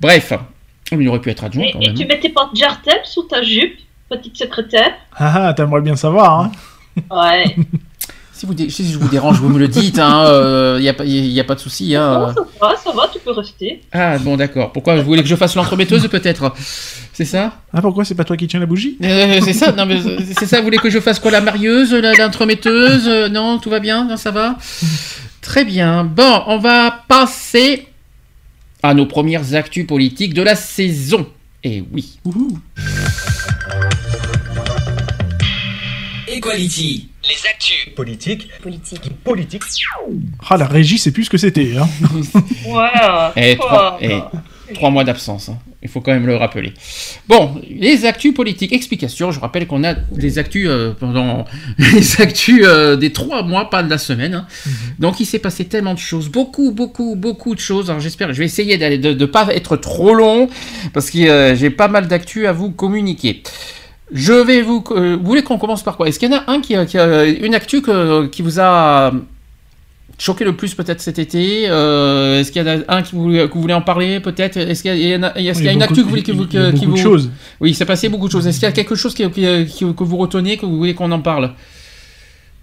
[0.00, 0.32] Bref,
[0.92, 1.94] il aurait pu être adjoint Et, quand et même.
[1.96, 3.74] tu mettais pas de jartel sous ta jupe,
[4.08, 6.52] petite secrétaire Ah, ah, t'aimerais bien savoir, hein.
[7.10, 7.56] Ouais.
[8.40, 10.94] Si, vous dé- si je vous dérange, vous me le dites, il hein, n'y a,
[10.94, 11.94] pas- y a pas de souci.
[11.94, 12.20] Hein.
[12.20, 13.82] Non, ça va, ça va, tu peux rester.
[13.92, 14.72] Ah bon, d'accord.
[14.72, 16.54] Pourquoi vous voulez que je fasse l'entremetteuse peut-être?
[17.12, 17.52] C'est ça?
[17.74, 18.96] Ah, pourquoi c'est pas toi qui tiens la bougie?
[19.04, 19.98] Euh, C'est ça Non, mais
[20.34, 20.56] c'est ça.
[20.60, 24.16] Vous voulez que je fasse quoi La marieuse, l'entremetteuse Euh, Non, tout va bien Non,
[24.16, 24.56] ça va?
[25.42, 26.04] Très bien.
[26.04, 27.88] Bon, on va passer
[28.82, 31.26] à nos premières actus politiques de la saison.
[31.62, 32.18] Et oui.
[36.26, 37.09] Equality.
[37.30, 37.94] Les actus.
[37.94, 38.48] Politique.
[38.62, 39.10] Politique.
[39.24, 39.62] Politique.
[40.48, 41.88] Ah, la régie, c'est plus ce que c'était, hein.
[42.66, 43.52] Ouais.
[43.52, 44.18] Et trois, et
[44.74, 45.48] trois mois d'absence.
[45.48, 45.58] hein.
[45.82, 46.74] Il faut quand même le rappeler.
[47.28, 49.30] Bon, les actus politiques, explications.
[49.32, 51.46] Je rappelle qu'on a des actus euh, pendant
[51.78, 54.34] les actus euh, des trois mois, pas de la semaine.
[54.34, 54.46] hein.
[54.98, 57.88] Donc il s'est passé tellement de choses, beaucoup, beaucoup, beaucoup de choses.
[57.90, 60.48] Alors j'espère, je vais essayer d'aller- de ne pas être trop long
[60.92, 63.42] parce que euh, j'ai pas mal d'actus à vous communiquer.
[64.12, 64.82] Je vais vous.
[64.90, 66.08] euh, vous voulez qu'on commence par quoi?
[66.08, 68.58] Est-ce qu'il y en a un qui a, qui a une actu que- qui vous
[68.60, 69.12] a
[70.18, 73.30] choqué le plus peut-être cet été euh, Est-ce qu'il y en a un qui vous,
[73.30, 74.56] que vous voulez en parler peut-être?
[74.56, 76.08] Est-ce qu'il y, en a- est-ce qu'il y a Il y une actu que vous
[76.10, 77.30] voulez que vous, il y a que- qui beaucoup de choses.
[77.60, 78.46] Oui, il s'est passé beaucoup de choses.
[78.46, 81.20] Est-ce qu'il y a quelque chose qui, que vous retenez, que vous voulez qu'on en
[81.20, 81.52] parle?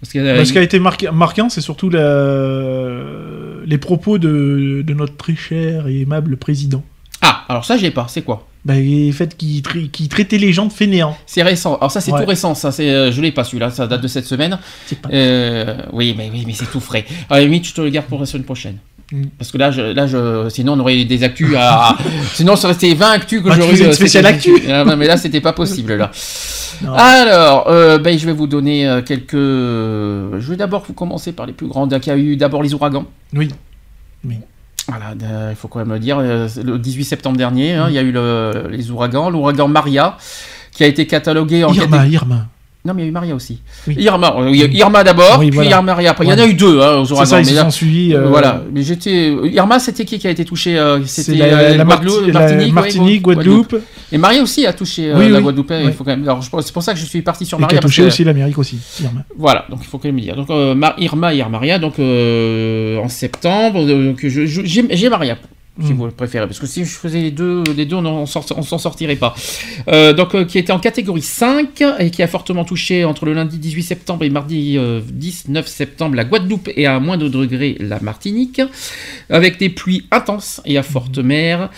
[0.00, 3.78] Parce qu'il y a- Bah, ce qui a été marqué- marquant, c'est surtout la- les
[3.78, 6.84] propos de, de notre très cher et aimable président.
[7.22, 8.06] Ah, alors ça, j'ai pas.
[8.08, 8.46] C'est quoi?
[8.64, 11.16] Bah, Le fait qu'il tra- traitait les gens de fainéants.
[11.26, 11.76] C'est récent.
[11.76, 12.20] Alors ça, c'est Ouais.
[12.22, 12.54] tout récent.
[12.54, 13.70] Ça, c'est, euh, je l'ai pas celui-là.
[13.70, 14.58] Ça date de cette semaine.
[15.12, 17.04] Euh, oui, mais oui, mais c'est tout frais.
[17.30, 18.76] La limite, tu te le gardes pour la semaine prochaine.
[19.10, 19.24] Mm.
[19.38, 21.96] Parce que là, je, là, je, sinon on aurait des actus à.
[22.34, 23.80] sinon, ça restait 20 actus que Bah, j'aurais.
[23.80, 24.52] une spéciale actu.
[24.68, 26.10] Ah, non, mais là, c'était pas possible là.
[26.84, 26.92] Non.
[26.92, 29.32] Alors, euh, ben, je vais vous donner euh, quelques.
[29.34, 31.88] Je vais d'abord vous commencer par les plus grands.
[31.88, 33.06] Il y a eu d'abord les ouragans.
[33.34, 33.48] Oui.
[34.24, 34.36] Oui.
[34.88, 36.18] Voilà, euh, il faut quand même le dire.
[36.18, 39.28] euh, Le 18 septembre dernier, hein, il y a eu le- les ouragans.
[39.30, 40.16] L'ouragan Maria,
[40.72, 42.46] qui a été catalogué en Irma, catég- Irma.
[42.88, 43.60] Non, mais il y a eu Maria aussi.
[43.86, 43.96] Oui.
[43.98, 45.82] Irma, euh, a Irma d'abord, Oui, puis voilà.
[45.82, 46.24] Maria après.
[46.24, 47.24] Il y en a eu deux hein, aux ouragans.
[47.26, 48.14] ça, ils mais là- suivis.
[48.14, 49.30] euh, Voilà, mais j'étais.
[49.52, 53.26] Irma, c'était qui qui a été touché euh, C'était la, euh, la Marti- la Martinique,
[53.26, 53.76] ouais, Guadeloupe.
[54.10, 55.40] Et Maria aussi a touché euh, Oui, la.
[55.42, 55.72] Guadeloupe.
[55.84, 56.22] Il faut quand même.
[56.22, 57.78] Alors, c'est pour ça que je suis parti sur Et qui Maria.
[57.78, 58.78] a parce touché que- aussi l'Amérique aussi.
[59.02, 59.22] Irma.
[59.36, 60.34] voilà, donc il faut quand même dire.
[60.34, 65.36] Donc euh, Irma et Maria, donc euh, en septembre, donc j'ai Maria.
[65.80, 65.96] Si Mm.
[65.96, 68.78] vous le préférez, parce que si je faisais les deux, les deux, on on s'en
[68.78, 69.34] sortirait pas.
[69.86, 73.32] Euh, donc, euh, qui était en catégorie 5 et qui a fortement touché entre le
[73.32, 77.76] lundi 18 septembre et mardi euh, 19 septembre la Guadeloupe et à moins de degrés
[77.78, 78.60] la Martinique,
[79.30, 81.70] avec des pluies intenses et à forte mer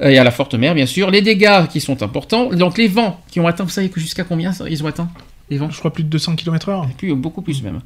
[0.00, 1.10] euh, et à la forte mer bien sûr.
[1.10, 4.52] Les dégâts qui sont importants, donc les vents qui ont atteint, vous savez jusqu'à combien
[4.52, 5.10] ça, ils ont atteint
[5.50, 5.70] les vents?
[5.70, 6.88] Je crois plus de 200 km/h.
[6.96, 7.80] plus, beaucoup plus même.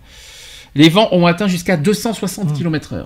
[0.77, 3.05] Les vents ont atteint jusqu'à 260 km/h.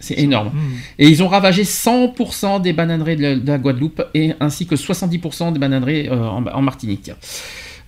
[0.00, 0.48] C'est énorme.
[0.48, 0.58] Mmh.
[0.98, 4.74] Et ils ont ravagé 100% des bananeraies de la, de la Guadeloupe et ainsi que
[4.74, 7.10] 70% des bananeraies euh, en, en Martinique.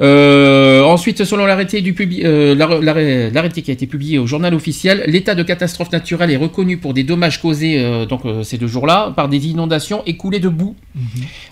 [0.00, 4.26] Euh, ensuite, selon l'arrêté du publi- euh, l'arr- l'arrêt- l'arrêté qui a été publié au
[4.26, 8.56] journal officiel, l'état de catastrophe naturelle est reconnu pour des dommages causés euh, donc ces
[8.58, 10.74] deux jours-là par des inondations et coulées de boue.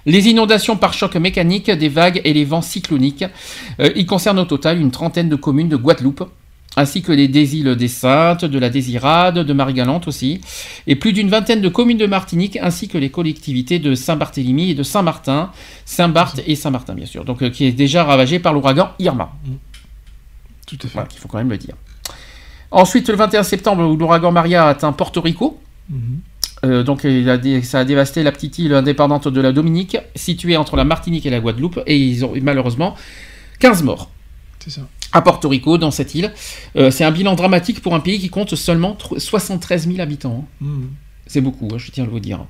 [0.07, 3.25] Les inondations par choc mécanique, des vagues et les vents cycloniques.
[3.95, 6.25] Ils concernent au total une trentaine de communes de Guadeloupe
[6.77, 7.25] ainsi que les
[7.57, 10.41] îles des Saintes, de la Désirade, de Marie-Galante aussi,
[10.87, 14.75] et plus d'une vingtaine de communes de Martinique, ainsi que les collectivités de Saint-Barthélemy et
[14.75, 15.51] de Saint-Martin,
[15.85, 19.33] Saint-Barth et Saint-Martin bien sûr, donc euh, qui est déjà ravagé par l'ouragan Irma.
[20.67, 20.89] Tout à fait.
[20.95, 21.75] Voilà, il faut quand même le dire.
[22.71, 25.61] Ensuite, le 21 septembre, l'ouragan Maria a atteint Porto Rico.
[25.89, 26.21] Mhm.
[26.63, 29.97] Euh, donc il a dé- ça a dévasté la petite île indépendante de la Dominique,
[30.15, 32.95] située entre la Martinique et la Guadeloupe, et ils ont eu malheureusement
[33.61, 34.11] 15 morts
[34.59, 34.83] C'est ça.
[35.13, 36.33] À Porto Rico, dans cette île.
[36.77, 40.47] Euh, c'est un bilan dramatique pour un pays qui compte seulement tr- 73 000 habitants.
[40.63, 40.65] hein.
[40.65, 40.89] Mhm.
[41.27, 42.45] C'est beaucoup, hein, je tiens à le vous dire.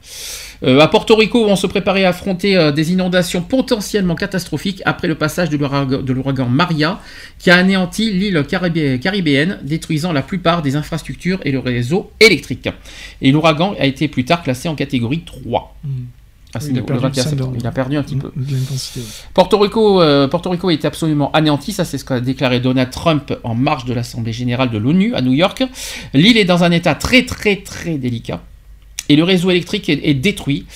[0.63, 5.07] Euh, à Porto Rico, on se préparait à affronter euh, des inondations potentiellement catastrophiques après
[5.07, 6.99] le passage de l'ouragan- Maria,
[7.39, 12.71] qui a anéanti l'île caribé- caribéenne, détruisant la plupart des infrastructures et le réseau électrique.
[13.21, 15.77] Et l'ouragan a été plus tard classé en catégorie 3.
[15.85, 16.07] Mhm.
[16.59, 17.53] Oui, il a perdu 21 cinq septembre.
[17.53, 18.33] de- Il a perdu un petit peu.
[18.37, 18.45] Ouais.
[19.35, 23.33] Porto Rico, euh, Porto Rico est absolument anéanti, ça c'est ce qu'a déclaré Donald Trump
[23.45, 25.63] en marge de l'Assemblée générale de l'ONU à New York.
[26.15, 28.43] L'île est dans un état très très très délicat.
[29.11, 30.67] Et le réseau électrique est, détruit,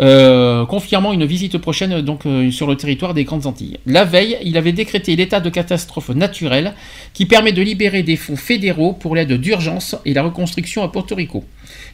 [0.00, 3.78] euh, confirmant une visite prochaine euh, sur le territoire des Grandes Antilles.
[3.86, 6.74] La veille, il avait décrété l'état de catastrophe naturelle
[7.12, 11.14] qui permet de libérer des fonds fédéraux pour l'aide d'urgence et la reconstruction à Porto
[11.14, 11.44] Rico.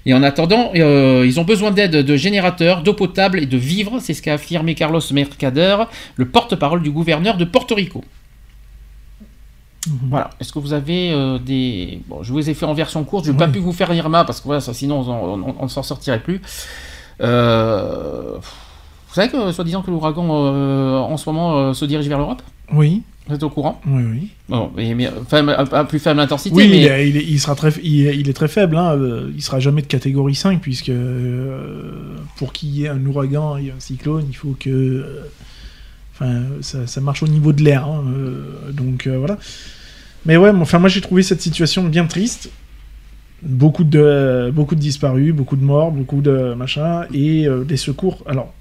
[0.06, 3.98] Et en attendant, euh, ils ont besoin d'aide de générateurs, d'eau potable et de vivres,
[4.01, 5.77] c'est ce qu'a affirmé Carlos Mercader,
[6.16, 8.02] le porte-parole du gouverneur de Porto Rico.
[10.09, 10.31] Voilà.
[10.41, 12.01] Est-ce que vous avez euh, des...
[12.09, 14.25] Bon, je vous ai fait en version courte, je n'ai pas pu vous faire Irma
[14.25, 16.41] parce que voilà, ça, sinon on ne s'en sortirait plus.
[17.21, 18.35] Euh,
[19.09, 22.43] Vous savez que, soi-disant, que l'ouragan euh, en ce moment se dirige vers l'Europe?
[22.73, 23.81] Oui, Vous êtes au courant?
[23.87, 24.29] Oui, oui.
[24.49, 26.79] Bon, mais, mais, faible- à, plus faible intensité, Oui, mais...
[26.79, 28.77] il, est, il est- il sera très, il, est- il est très faible.
[28.77, 28.97] Hein.
[29.35, 31.93] Il sera jamais de catégorie 5 puisque euh,
[32.37, 35.25] pour qu'il y ait un ouragan et un cyclone, il faut que, euh,
[36.15, 37.85] enfin, ça, ça marche au niveau de l'air.
[37.87, 39.37] hein, euh, donc voilà.
[40.27, 42.51] Mais ouais, moi- enfin moi j'ai trouvé cette situation bien triste.
[43.43, 48.23] Beaucoup de, beaucoup de disparus, beaucoup de morts, beaucoup de machin et euh, des secours.
[48.27, 48.53] Alors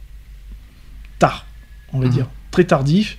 [1.20, 1.46] tard,
[1.92, 2.12] on va Mhm.
[2.12, 3.18] dire, très tardif.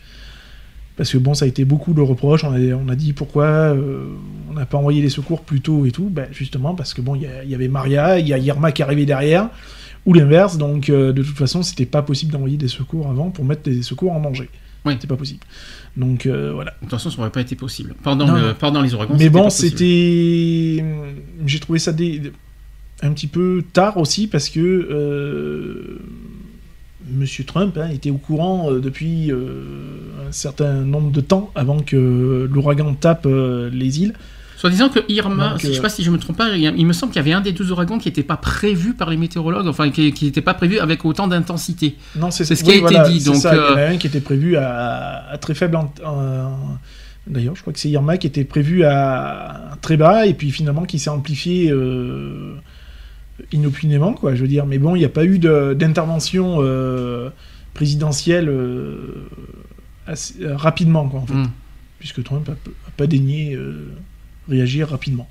[0.96, 2.44] Parce que bon, ça a été beaucoup de reproches.
[2.44, 4.04] On a, on a dit pourquoi euh,
[4.50, 6.08] on n'a pas envoyé les secours plus tôt et tout.
[6.10, 8.38] Ben, justement, parce que bon, il y, a- il y avait Maria, il y a
[8.38, 9.48] Irma qui arrivait derrière.
[10.06, 10.56] ou l'inverse.
[10.56, 13.82] Donc, euh, de toute façon, c'était pas possible d'envoyer des secours avant pour mettre des
[13.82, 14.48] secours en danger.
[14.84, 14.92] Oui.
[14.94, 15.40] C'était pas possible.
[15.96, 16.70] Donc, euh, voilà.
[16.72, 17.94] De toute façon, ça n'aurait pas été possible.
[18.02, 18.54] Pendant, Non, le- non.
[18.58, 20.84] pendant les ouragans, Mais bon, c'était.
[21.46, 22.32] J'ai trouvé ça des-
[23.02, 25.98] un petit peu tard aussi parce que euh,
[27.12, 29.62] Monsieur Trump hein, était au courant euh, depuis euh,
[30.28, 34.14] un certain nombre de temps avant que l'ouragan tape les îles.
[34.60, 36.50] Soit disant que Irma, Donc, si je sais euh, pas si je me trompe pas,
[36.54, 38.92] il, a- me semble qu'il y avait un des deux ouragans qui n'était pas prévu
[38.92, 41.96] par les météorologues, enfin qui n'était pas prévu avec autant d'intensité.
[42.14, 43.90] Non, c'est ce oui, qui a été dit, donc, ça, Il y en a euh,
[43.92, 45.76] un qui était prévu à, à très faible.
[45.76, 45.90] en-
[47.26, 50.84] D'ailleurs, je crois que c'est Irma qui était prévu à très bas et puis finalement
[50.84, 52.54] qui s'est amplifié euh,
[53.52, 54.34] inopinément, quoi.
[54.34, 57.30] Je veux dire, mais bon, il n'y a pas eu d'intervention euh,
[57.72, 59.26] présidentielle euh,
[60.06, 61.46] assez- rapidement, quoi, en fait, Hmm.
[61.98, 63.54] puisque Trump a, p- a pas daigné
[64.50, 65.28] réagir rapidement.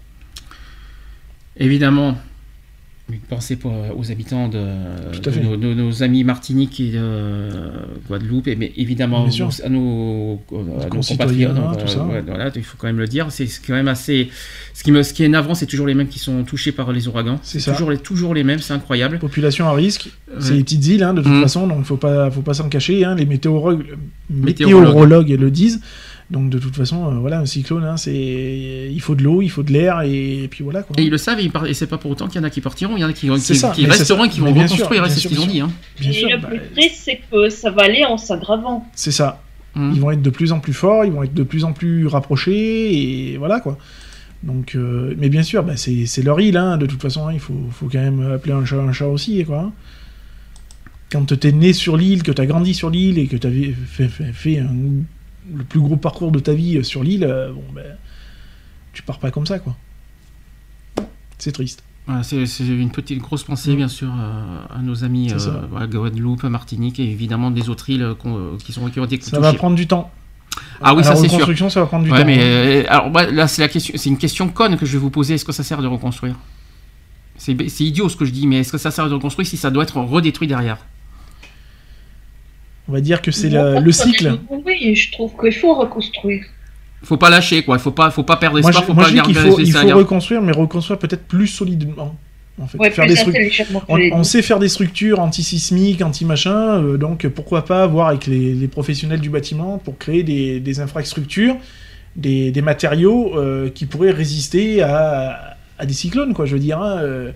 [1.58, 2.18] Évidemment,
[3.12, 7.50] une pensée pour, euh, aux habitants de, nos, amis Martinique et de
[8.08, 10.40] Guadeloupe, et mais évidemment nos- à nos,
[10.80, 11.82] à concitoyens, compatriotes.
[11.86, 12.06] tout ça.
[12.06, 13.26] ouais, voilà, il faut quand même le dire.
[13.32, 14.30] C'est quand même assez.
[14.76, 16.92] Ce qui, me, ce qui est navrant, c'est toujours les mêmes qui sont touchés par
[16.94, 17.40] les ouragans.
[17.42, 19.18] C'est toujours les, toujours les mêmes, c'est incroyable.
[19.18, 20.58] Population à risque, c'est Ouais.
[20.58, 21.42] les petites îles, hein, de toute Mm.
[21.42, 23.04] façon, donc faut pas, faut pas s'en cacher.
[23.06, 23.86] hein, les météorologues,
[24.30, 24.86] Météorologues.
[24.86, 25.82] météorologues le disent.
[26.32, 29.50] Donc de toute façon, euh, voilà, un cyclone, hein, c'est, il faut de l'eau, il
[29.50, 30.96] faut de l'air, et, puis voilà quoi.
[31.00, 32.46] Et ils le savent, et, ils par- et c'est pas pour autant qu'il y en
[32.46, 34.68] a qui partiront, il y en a qui, ça, resteront et qui vont Mais bien
[34.68, 35.58] sûr, reconstruire, hein, c'est ce qu'ils ont bien dit.
[35.58, 35.66] sûr.
[35.66, 35.72] Hein.
[36.00, 38.88] Bien Et sûr, le bah, plus triste, c'est que ça va aller en s'aggravant.
[38.94, 39.42] c'est ça.
[39.74, 39.92] Mm.
[39.96, 42.06] Ils vont être de plus en plus forts, ils vont être de plus en plus
[42.06, 43.78] rapprochés, et voilà quoi.
[44.44, 47.40] Donc, euh, mais bien sûr, bah, c'est, leur île, hein, de toute façon, hein, il
[47.40, 49.72] faut, faut quand même appeler un chat un chat aussi, quoi.
[51.12, 54.08] Quand t'es né sur l'île, que t'as grandi sur l'île et que t'as fait, fait,
[54.08, 55.04] fait- fait un-
[55.54, 57.86] le plus gros parcours de ta vie euh, sur l'île, euh, bon, ben,
[58.94, 59.76] tu pars pas comme ça, quoi.
[61.38, 61.84] C'est triste.
[62.06, 67.00] Voilà, c'est une petite grosse pensée, bien sûr, euh, à nos amis euh, Guadeloupe, Martinique
[67.00, 68.16] et évidemment des autres îles
[68.64, 70.12] qui, sont, qui ont été Ça va prendre du temps.
[70.82, 71.34] Ah oui, La ça c'est sûr.
[71.34, 72.26] reconstruction, ça va prendre du Ouais, temps.
[72.26, 72.42] mais hein.
[72.42, 75.36] euh, alors là c'est la question, c'est une question conne que je vais vous poser.
[75.36, 76.36] Est-ce que ça sert de reconstruire?
[77.38, 79.70] C'est idiot ce que je dis, mais est-ce que ça sert de reconstruire si ça
[79.70, 80.78] doit être redétruit derrière?
[82.90, 84.40] On va dire que c'est Moi, le, le cycle.
[84.66, 86.44] Oui, je trouve qu'il faut reconstruire.
[87.04, 87.78] Faut pas lâcher quoi.
[87.78, 88.84] Il faut pas, faut pas perdre Moi, espoir.
[88.84, 91.48] je, Faut moi, pas je dis qu'il faut, il faut reconstruire, mais reconstruire peut-être plus
[91.48, 92.16] solidement.
[92.60, 92.78] En fait.
[92.78, 93.16] Ouais, faire des
[93.88, 98.54] on, on sait faire des structures anti-sismiques, anti-machin, euh, donc pourquoi pas voir avec les,
[98.54, 101.56] les professionnels du bâtiment pour créer des, des infrastructures,
[102.18, 106.46] des, des matériaux euh, qui pourraient résister à, à des cyclones, quoi.
[106.46, 107.32] Je veux dire, hein, euh,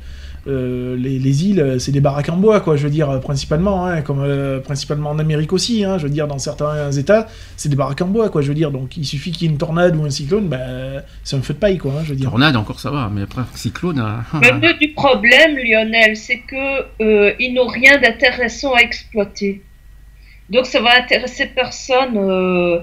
[0.48, 2.76] euh, les, les îles, c'est des baraques en bois, quoi.
[2.76, 5.84] Je veux dire, principalement, hein, comme euh, principalement en Amérique aussi.
[5.86, 8.42] Hein, je veux dire, dans certains États, c'est des baraques en bois, quoi.
[8.42, 10.58] Je veux dire, donc il suffit qu'il y ait une tornade ou un cyclone, bah,
[11.24, 11.92] c'est un feu de paille, quoi.
[11.98, 12.30] hein, je veux dire.
[12.30, 14.00] Tornade encore ça va, mais après cyclone.
[14.00, 19.62] euh, Le du problème, Lionel, c'est que euh, ils n'ont rien d'intéressant à exploiter.
[20.50, 22.18] Donc ça va intéresser personne.
[22.18, 22.80] euh,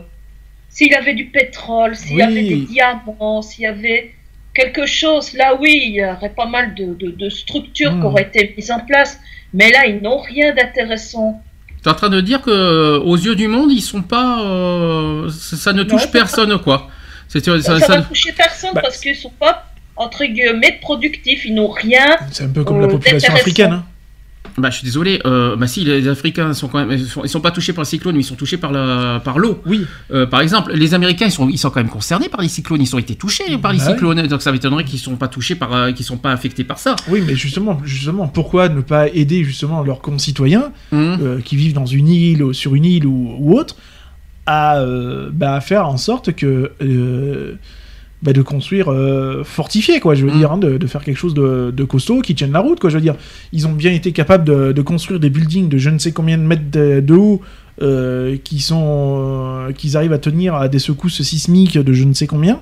[0.70, 2.22] S'il y avait du pétrole, s'il y Oui.
[2.22, 4.12] avait des diamants, s'il y avait
[4.54, 8.00] quelque chose, là oui, il y aurait pas mal de, de- de structures Hmm.
[8.00, 9.18] qui auraient été mises en place.
[9.52, 11.40] Mais là, ils n'ont rien d'intéressant.
[11.82, 15.28] T'es en train de dire que euh, aux yeux du monde, ils sont pas, euh,
[15.30, 16.88] ça, ne touche personne quoi.
[17.28, 19.66] C'est ça, Ça, ça- va toucher personne Bah, parce qu'ils sont pas
[19.96, 21.44] entre guillemets productifs.
[21.46, 22.16] Ils n'ont rien.
[22.32, 23.72] C'est un peu comme Euh, la population africaine.
[23.72, 23.84] hein.
[24.58, 25.20] Bah, je suis désolé.
[25.24, 27.82] Euh, bah, si, les Africains sont quand même, ils sont, ils sont pas touchés par
[27.82, 29.60] le cyclone, mais ils sont touchés par la, par l'eau.
[29.66, 29.86] Oui.
[30.12, 32.80] Euh, par exemple, les Américains, ils sont, ils sont quand même concernés par les cyclones.
[32.82, 34.26] Ils ont été touchés par les Bah cyclones.
[34.26, 36.96] Donc, ça m'étonnerait qu'ils sont pas touchés par, euh, qu'ils sont pas affectés par ça.
[37.08, 41.40] Oui, mais justement, justement, pourquoi ne pas aider justement leurs concitoyens Hum.
[41.44, 43.76] qui vivent dans une île, ou sur une île ou, ou autre,
[44.46, 44.82] à,
[45.32, 46.72] bah, faire en sorte que
[48.22, 50.14] bah, de construire euh, fortifié, quoi.
[50.14, 50.38] Je veux Mm.
[50.38, 52.90] dire, hein, de, de faire quelque chose de, de costaud qui tienne la route, quoi.
[52.90, 53.16] Je veux dire,
[53.52, 56.36] ils ont bien été capables de, de construire des buildings de je ne sais combien
[56.38, 57.40] de mètres de, haut.
[57.82, 59.16] euh, qui sont
[59.68, 62.60] euh, qu'ils arrivent à tenir à des secousses sismiques de je ne sais combien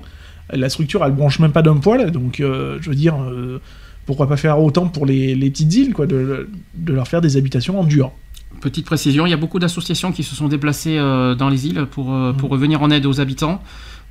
[0.52, 3.58] la structure elle bronche même pas d'un poil donc euh, je veux dire euh,
[4.06, 7.36] pourquoi pas faire autant pour les, les petites îles quoi de, de leur faire des
[7.36, 8.12] habitations en dur
[8.60, 11.84] Petite précision, il y a beaucoup d'associations qui se sont déplacées euh, dans les îles
[11.90, 13.60] pour, pour venir en aide aux habitants.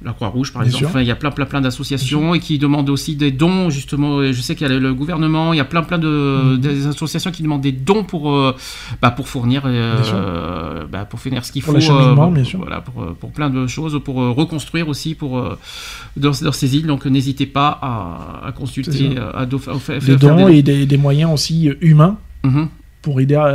[0.04, 0.86] La Croix-Rouge, par Bien exemple.
[0.86, 4.22] Enfin, il y a plein, plein, plein d'associations et qui demandent aussi des dons, justement.
[4.22, 6.08] Et Je sais qu'il y a le gouvernement, il y a plein, plein de
[6.54, 6.58] Mhm.
[6.60, 8.56] des associations qui demandent des dons pour, euh,
[9.02, 11.92] bah, pour fournir, euh, euh, bah, pour fournir ce qu'il Pour faut.
[11.92, 12.60] euh, bien sûr.
[12.60, 15.58] Voilà, pour, euh, pour plein de choses, pour euh, reconstruire aussi pour euh,
[16.16, 16.86] dans, dans ces îles.
[16.86, 19.48] Donc, n'hésitez pas à, consulter, euh, à,
[19.80, 22.70] faire- des dons des- et des, des moyens aussi euh, humains Mhm.
[23.02, 23.46] Pour aider à,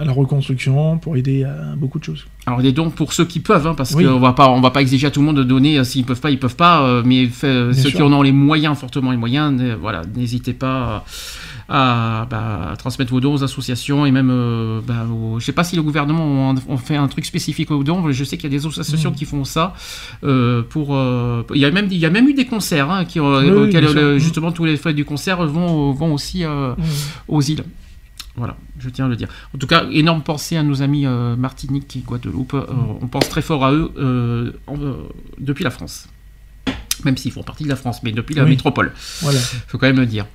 [0.00, 2.26] à la reconstruction, pour aider à beaucoup de choses.
[2.46, 4.04] Alors des dons pour ceux qui peuvent, hein, parce Oui.
[4.04, 5.78] qu'on va pas, on va pas exiger à tout le monde de donner.
[5.78, 6.82] euh, S'ils peuvent pas, ils peuvent pas.
[6.82, 7.92] euh, mais fait- euh, ceux sûr.
[7.98, 11.04] qui en ont les moyens, fortement les moyens, voilà, n'hésitez pas
[11.66, 15.52] à, bah, à transmettre vos dons aux associations et même, euh, bah, aux- je sais
[15.52, 18.12] pas si le gouvernement fait un truc spécifique aux dons.
[18.12, 19.16] Je sais qu'il y a des associations Mhm.
[19.16, 19.72] qui font ça
[20.24, 20.94] euh, pour.
[20.94, 23.26] euh, il y a même, il y a même eu des concerts hein, qui, Oui,
[23.50, 24.18] oui, Mhm.
[24.18, 26.74] justement tous les frais du concert vont, vont aussi euh,
[27.28, 27.64] aux îles.
[28.36, 29.28] Voilà, je tiens à le dire.
[29.54, 32.54] En tout cas, énorme pensée à nos amis euh, Martinique et Guadeloupe.
[32.54, 32.66] Euh,
[33.00, 35.08] on pense très fort à eux euh, en- euh,
[35.38, 36.08] depuis la France.
[37.04, 38.50] Même s'ils font partie de la France, mais depuis la Oui.
[38.50, 38.92] métropole.
[39.22, 39.38] Voilà.
[39.68, 40.26] faut quand même le dire.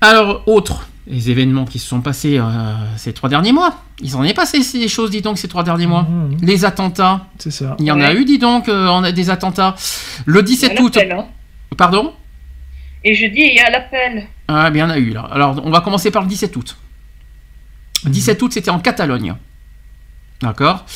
[0.00, 2.44] Alors, autres, les événements qui se sont passés euh,
[2.96, 3.82] ces trois derniers mois.
[4.00, 6.06] Il s'en est passé ces choses, dis donc, ces trois derniers mois.
[6.42, 7.26] Les attentats.
[7.38, 7.76] C'est ça.
[7.80, 9.74] Il y en a eu, dis donc, euh, on a des attentats.
[10.26, 10.94] Le 17 Il y a août.
[10.96, 11.26] l'appel, hein.
[11.76, 12.12] Pardon?
[13.04, 14.26] Et je dis, il y a l'appel.
[14.48, 15.28] Ah, bien, il y en a eu là.
[15.30, 16.76] Alors, on va commencer par le 17 août.
[18.04, 19.34] Le 17 août, c'était en Catalogne.
[20.40, 20.86] D'accord?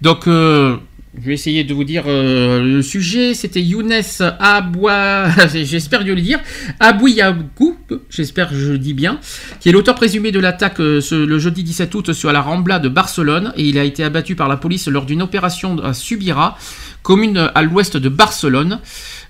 [0.00, 0.76] Donc, euh,
[1.18, 3.34] je vais essayer de vous dire euh, le sujet.
[3.34, 4.02] C'était Younes
[4.38, 6.38] Aboua, j'espère de le dire,
[6.78, 7.78] Abouyakou,
[8.10, 9.18] j'espère que je dis bien,
[9.58, 12.88] qui est l'auteur présumé de l'attaque euh, le jeudi 17 août sur la Rambla de
[12.88, 13.52] Barcelone.
[13.56, 16.58] Et il a été abattu par la police lors d'une opération à Subira,
[17.02, 18.80] commune à l'ouest de Barcelone.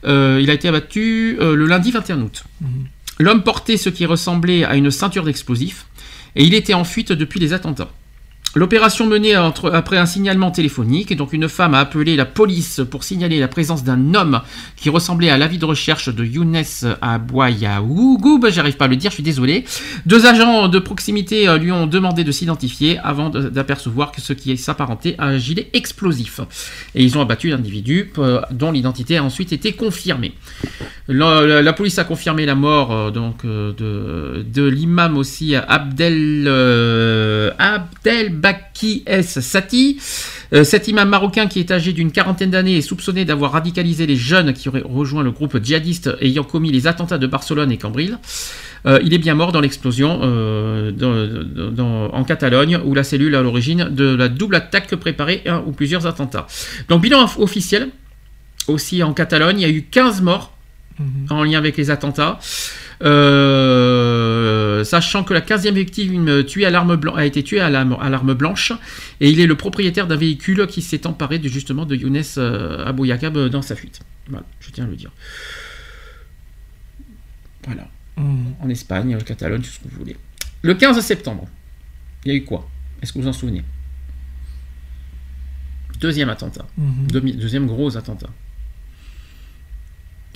[0.05, 2.45] Il a été abattu le lundi 21 août.
[3.21, 5.85] L'homme portait ce qui ressemblait à une ceinture d'explosifs
[6.37, 7.91] et il était en fuite depuis les attentats.
[8.57, 13.39] L'opération menée après un signalement téléphonique, donc une femme a appelé la police pour signaler
[13.39, 14.41] la présence d'un homme
[14.75, 16.65] qui ressemblait à l'avis de recherche de Younes
[17.01, 19.65] Abouyaougoub, j'arrive pas à le dire, je suis désolé.
[20.05, 24.57] Deux agents de proximité euh, lui ont demandé de s'identifier avant d'apercevoir que ce qui
[24.57, 26.41] s'apparentait à un gilet explosif.
[26.97, 30.35] Et ils ont abattu l'individu euh, dont l'identité a ensuite été confirmée.
[31.07, 37.51] La, police a confirmé la mort euh, donc de, l'imam aussi Abdel euh,
[38.45, 39.99] Abdelbaki S Sati.
[40.53, 44.17] Euh, cet imam marocain qui est âgé d'une quarantaine d'années est soupçonné d'avoir radicalisé les
[44.17, 48.19] jeunes qui auraient rejoint le groupe djihadiste ayant commis les attentats de Barcelone et Cambril.
[48.87, 53.35] Euh, il est bien mort dans l'explosion euh, dans- dans- en Catalogne, où la cellule
[53.37, 56.47] à l'origine de la double attaque que préparait un ou plusieurs attentats.
[56.89, 57.91] Donc bilan off- officiel,
[58.69, 60.53] aussi en Catalogne, il y a eu 15 morts
[61.31, 62.39] en lien avec les attentats.
[63.03, 68.73] Euh, sachant que la 15e victime tuée à l'arme a été tuée à l'arme, blanche
[69.21, 72.85] et il est le propriétaire d'un véhicule qui s'est emparé de, justement de Younes euh,
[72.87, 74.01] Abouyakab euh, dans sa fuite.
[74.29, 75.11] Voilà, je tiens à le dire.
[77.67, 77.89] Voilà.
[78.17, 78.55] Mhm.
[78.61, 80.17] En Espagne, en Catalogne, tout ce que vous voulez.
[80.63, 81.47] Le 15 septembre,
[82.25, 82.69] il y a eu quoi?
[83.03, 83.63] Est-ce que vous vous en souvenez?
[86.01, 86.67] Deuxième attentat.
[86.79, 88.29] Demi- deuxième gros attentat.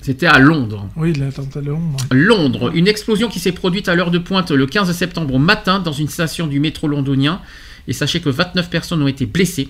[0.05, 0.87] C'était à Londres.
[0.97, 1.97] Oui, l'attentat de Londres.
[2.11, 5.79] Londres, une explosion qui s'est produite à l'heure de pointe le 15 septembre au matin
[5.79, 7.41] dans une station du métro londonien.
[7.87, 9.69] Et sachez que 29 personnes ont été blessées.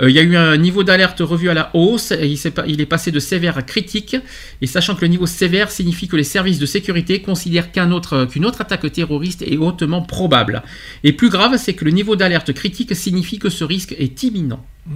[0.00, 2.64] Euh, Il y a eu un niveau d'alerte revu à la hausse, et il, pas-
[2.66, 4.16] il est passé de sévère à critique,
[4.62, 8.44] et sachant que le niveau sévère signifie que les services de sécurité considèrent autre- qu'une
[8.46, 10.62] autre attaque terroriste est hautement probable.
[11.04, 14.64] Et plus grave, c'est que le niveau d'alerte critique signifie que ce risque est imminent.
[14.88, 14.92] Euh,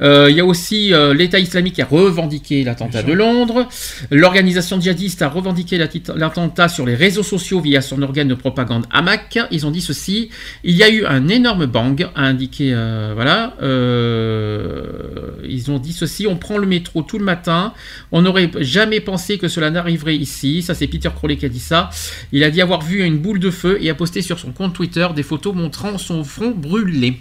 [0.00, 3.68] Il y a aussi euh, l'État islamique qui a revendiqué l'attentat de Londres.
[4.10, 9.38] L'organisation djihadiste a revendiqué l'attentat sur les réseaux sociaux via son organe de propagande Hamak.
[9.50, 10.30] Ils ont dit ceci
[10.64, 12.72] il y a eu un énorme bang, a indiqué.
[12.72, 13.54] euh, voilà.
[13.62, 17.72] euh, ils ont dit ceci on prend le métro tout le matin.
[18.12, 20.62] On n'aurait jamais pensé que cela n'arriverait ici.
[20.62, 21.90] Ça, c'est Peter Crowley qui a dit ça.
[22.32, 24.74] Il a dit avoir vu une boule de feu et a posté sur son compte
[24.74, 27.20] Twitter des photos montrant son front brûlé.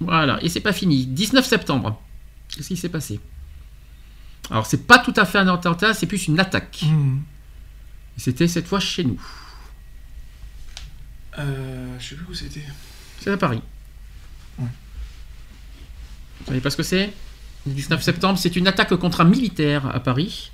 [0.00, 1.06] Voilà, et c'est pas fini.
[1.06, 2.00] 19 septembre.
[2.48, 3.20] Qu'est-ce qui s'est passé?
[4.50, 6.82] Alors, c'est pas tout à fait un attentat, c'est plus une attaque.
[6.84, 7.22] Mhm.
[8.16, 9.20] C'était cette fois chez nous.
[11.38, 12.64] Euh, je sais plus où c'était.
[13.20, 13.62] C'est à Paris.
[14.58, 14.66] Vous
[16.46, 17.12] savez pas ce que c'est?
[17.66, 20.50] Le 19 septembre, c'est une attaque contre un militaire à Paris.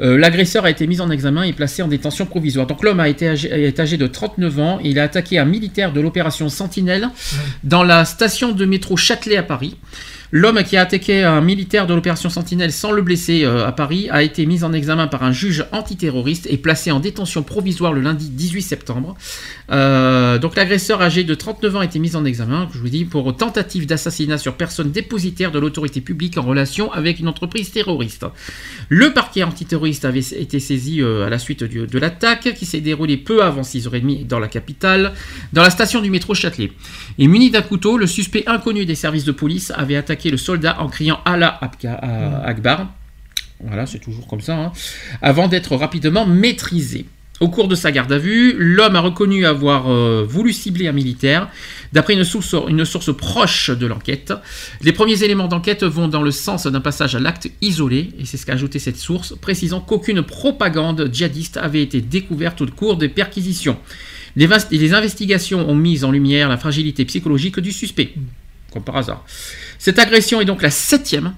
[0.00, 2.66] Euh, L'agresseur a été mis en examen et placé en détention provisoire.
[2.66, 4.78] Donc l'homme a été âgé, est âgé de 39 ans.
[4.82, 7.08] Il a attaqué un militaire de l'opération Sentinelle
[7.64, 9.76] dans la station de métro Châtelet à Paris.
[10.34, 14.08] L'homme qui a attaqué un militaire de l'opération Sentinelle sans le blesser euh, à Paris
[14.10, 18.00] a été mis en examen par un juge antiterroriste et placé en détention provisoire le
[18.00, 19.14] lundi 18 septembre.
[19.70, 23.04] Euh, donc l'agresseur âgé de 39 ans a été mis en examen, je vous dis,
[23.04, 28.24] pour tentative d'assassinat sur personne dépositaire de l'autorité publique en relation avec une entreprise terroriste.
[28.88, 33.18] Le parquet antiterroriste avait été saisi euh, à la suite de l'attaque qui s'est déroulée
[33.18, 35.12] peu avant 6h30 dans la capitale,
[35.52, 36.72] dans la station du métro Châtelet.
[37.18, 40.80] Et muni d'un couteau, le suspect inconnu des services de police avait attaqué le soldat
[40.80, 41.58] en criant Allah
[42.44, 42.92] Akbar.
[43.64, 44.56] Voilà, c'est toujours comme ça.
[44.56, 44.72] hein.
[45.20, 47.06] Avant d'être rapidement maîtrisé.
[47.40, 50.92] Au cours de sa garde à vue, l'homme a reconnu avoir euh, voulu cibler un
[50.92, 51.48] militaire,
[51.92, 54.32] d'après une source, une source proche de l'enquête.
[54.80, 58.36] Les premiers éléments d'enquête vont dans le sens d'un passage à l'acte isolé, et c'est
[58.36, 63.08] ce qu'a ajouté cette source, précisant qu'aucune propagande djihadiste avait été découverte au cours des
[63.08, 63.76] perquisitions.
[64.36, 68.14] Les, investigations ont mis en lumière la fragilité psychologique du suspect,
[68.72, 69.24] comme par hasard.
[69.82, 71.34] Cette agression est donc la septième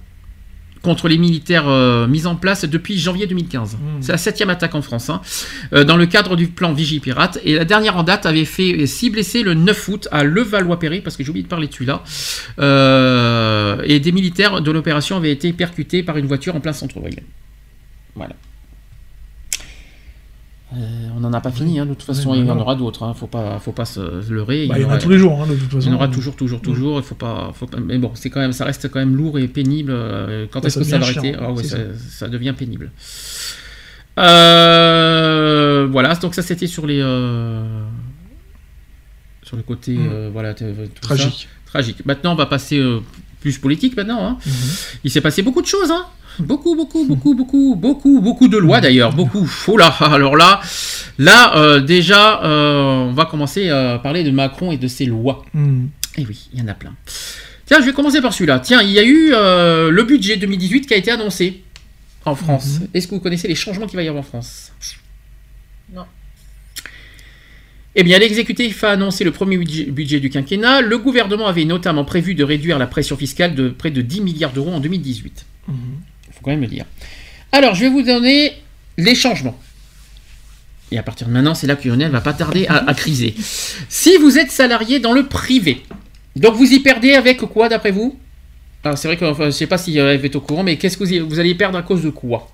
[0.82, 3.78] contre les militaires euh, mise en place depuis janvier 2015.
[4.02, 5.22] C'est la septième attaque en France, hein,
[5.72, 7.38] euh, dans le cadre du plan Vigipirate.
[7.42, 11.16] Et la dernière en date avait fait six blessés le 9 août à Levallois-Perret, parce
[11.16, 12.04] que j'ai oublié de parler de celui-là.
[12.58, 17.22] Euh, et des militaires de l'opération avaient été percutés par une voiture en plein centre-ville.
[18.14, 18.34] Voilà.
[20.76, 22.60] Euh, on n'en a pas fini, hein, de toute façon, il y en voilà.
[22.62, 23.02] aura d'autres.
[23.04, 24.00] Hein, faut pas, faut pas se
[24.32, 24.66] leurrer.
[24.66, 25.80] Bah, il y en aura- tous les jours, hein, de toute façon.
[25.80, 26.98] Il y en aura toujours, toujours, toujours.
[26.98, 29.38] Il faut pas, faut pas- Mais bon, c'est quand même, ça reste quand même lourd
[29.38, 29.92] et pénible.
[29.94, 32.90] euh, Quand Bah, est-ce que ça va arrêter Ah ouais, ça, ça devient pénible.
[34.18, 37.82] Euh, voilà, donc ça c'était sur les, euh,
[39.42, 40.08] sur le côté, Mm.
[40.12, 40.64] euh, voilà, tout
[41.00, 41.48] Tragique.
[41.66, 41.70] ça.
[41.70, 42.06] Tragique.
[42.06, 42.80] Maintenant, on va passer
[43.40, 44.24] plus politique maintenant.
[44.26, 44.38] hein.
[44.46, 44.52] Mhm.
[45.04, 46.06] Il s'est passé beaucoup de choses, hein.
[46.38, 49.50] Beaucoup, beaucoup, beaucoup, beaucoup, beaucoup, beaucoup de lois d'ailleurs, beaucoup.
[49.68, 50.60] Oh là, alors là,
[51.18, 55.44] là euh, déjà, euh, on va commencer à parler de Macron et de ses lois.
[55.54, 55.88] Mhm.
[56.16, 56.94] Et oui, il y en a plein.
[57.66, 58.60] Tiens, je vais commencer par celui-là.
[58.60, 61.62] Tiens, il y a eu euh, le budget 2018 qui a été annoncé
[62.24, 62.80] en France.
[62.92, 64.72] Est-ce que vous connaissez les changements qu'il va y avoir en France?
[65.92, 66.04] Non.
[67.96, 70.80] Eh bien, l'exécutif a annoncé le premier budget, du quinquennat.
[70.80, 74.52] Le gouvernement avait notamment prévu de réduire la pression fiscale de près de 10 milliards
[74.52, 75.46] d'euros en 2018.
[75.68, 75.74] Mhm.
[75.74, 76.13] Il faut
[76.44, 76.84] quand même le dire.
[77.52, 78.52] Alors, je vais vous donner
[78.98, 79.58] les changements.
[80.90, 83.34] Et à partir de maintenant, c'est là que Lionel va pas tarder à, criser.
[83.88, 85.82] Si vous êtes salarié dans le privé,
[86.36, 88.18] donc vous y perdez avec quoi d'après vous?
[88.84, 90.76] Alors c'est vrai que enfin, je sais pas si euh, Eve est au courant, mais
[90.76, 92.52] qu'est-ce que vous, y- vous allez perdre à cause de quoi?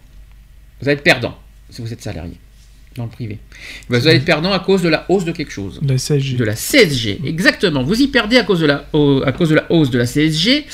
[0.80, 1.36] Vous allez être perdant
[1.70, 2.38] si vous êtes salarié
[2.96, 3.38] dans le privé.
[3.88, 5.80] Vous allez être perdant à cause de la hausse de quelque chose.
[5.86, 6.36] La CSG.
[6.36, 7.84] De la CSG, exactement.
[7.84, 8.84] Vous y perdez à cause de la,
[9.24, 10.66] à cause de la hausse de la CSG.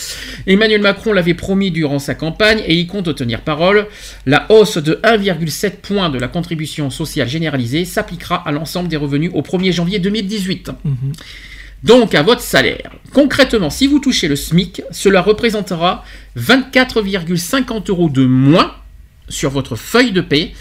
[0.47, 3.87] Emmanuel Macron l'avait promis durant sa campagne et il compte tenir parole.
[4.25, 9.31] La hausse de 1,7 point de la contribution sociale généralisée s'appliquera à l'ensemble des revenus
[9.35, 10.71] au 1er janvier 2018.
[10.85, 11.13] Mhm.
[11.83, 12.93] Donc à votre salaire.
[13.13, 16.05] Concrètement, si vous touchez le SMIC, cela représentera
[16.39, 18.75] 24,50 euros de moins
[19.29, 20.53] sur votre feuille de paie.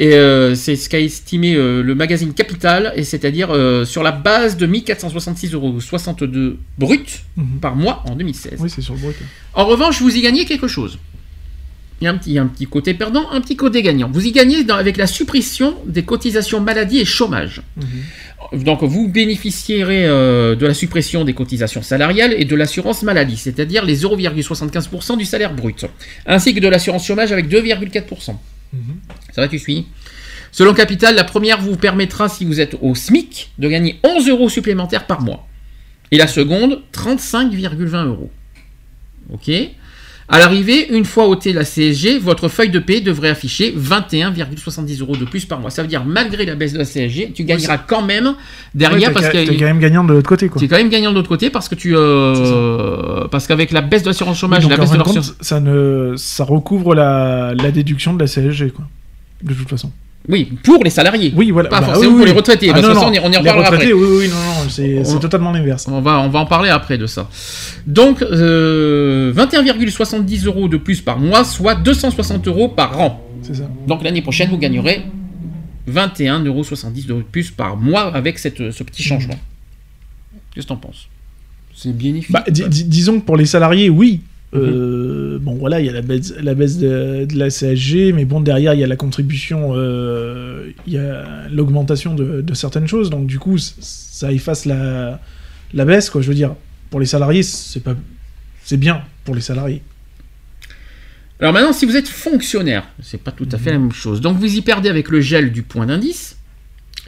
[0.00, 4.12] Et euh, c'est ce qu'a estimé euh, le magazine Capital, et c'est-à-dire euh, sur la
[4.12, 7.58] base de 1466,62 euros brut Mhm.
[7.60, 8.58] par mois en 2016.
[8.60, 9.16] Oui, c'est sur le brut.
[9.54, 10.98] En revanche, vous y gagnez quelque chose.
[12.00, 14.08] Il y a un petit, un petit côté perdant, un petit côté gagnant.
[14.12, 17.60] Vous y gagnez dans- avec la suppression des cotisations maladie et chômage.
[18.52, 23.96] Donc vous bénéficierez de la suppression des cotisations salariales et de l'assurance maladie, c'est-à-dire les
[23.96, 25.86] 0,75% du salaire brut,
[26.24, 28.36] ainsi que de l'assurance chômage avec 2,4%.
[29.32, 29.86] Ça va, tu suis
[30.52, 34.48] Selon Capital, la première vous permettra, si vous êtes au SMIC, de gagner 11 euros
[34.48, 35.46] supplémentaires par mois.
[36.10, 38.30] Et la seconde, 35,20 euros.
[39.30, 39.50] Ok?
[40.30, 45.16] À l'arrivée, une fois ôté la CSG, votre feuille de paie devrait afficher 21,70 euros
[45.16, 45.70] de plus par mois.
[45.70, 48.34] Ça veut dire, malgré la baisse de la CSG, tu gagneras quand même
[48.74, 49.46] derrière parce que.
[49.46, 50.58] t'es quand même gagnant de l'autre côté, quoi.
[50.58, 51.94] Tu es quand même gagnant de l'autre côté parce que tu.
[51.96, 55.60] euh, parce qu'avec la baisse de l'assurance chômage Oui, et la baisse de compte, ça,
[55.60, 58.84] ne, ça recouvre la, la déduction de la CSG, quoi.
[59.42, 59.90] De toute façon.
[60.28, 61.32] Oui, pour les salariés.
[61.36, 61.68] Oui, voilà.
[61.70, 62.30] Pas Bah, forcément oui, pour oui.
[62.30, 62.70] les retraités.
[62.70, 63.06] Ah, que ça, non.
[63.06, 63.92] on y, on y Les reparlera retraités, après.
[63.92, 65.86] Oui, oui, non, non, c'est totalement l'inverse.
[65.88, 67.28] On va, on va en parler après de ça.
[67.86, 73.24] Donc, euh, 21,70 euros de plus par mois, soit 260 euros par an.
[73.42, 73.68] C'est ça.
[73.86, 75.02] Donc l'année prochaine, vous gagnerez
[75.90, 79.38] 21,70 euros de plus par mois avec cette, ce petit changement.
[80.54, 81.08] Qu'est-ce que t'en penses?
[81.74, 82.32] C'est bénéfique.
[82.32, 84.20] Bah, di- di- disons que pour les salariés, oui.
[84.52, 84.60] Mhm.
[84.62, 88.24] Euh, bon, voilà, il y a la baisse, la baisse de, de la CSG, mais
[88.24, 92.88] bon, derrière, il y a la contribution, euh, il y a l'augmentation de, de certaines
[92.88, 95.20] choses, donc du coup, ça efface la,
[95.74, 96.22] la baisse, quoi.
[96.22, 96.54] Je veux dire,
[96.90, 97.94] pour les salariés, c'est pas,
[98.64, 99.82] c'est bien pour les salariés.
[101.40, 104.20] Alors maintenant, si vous êtes fonctionnaire, c'est pas tout à fait la même chose.
[104.20, 106.37] Donc vous y perdez avec le gel du point d'indice.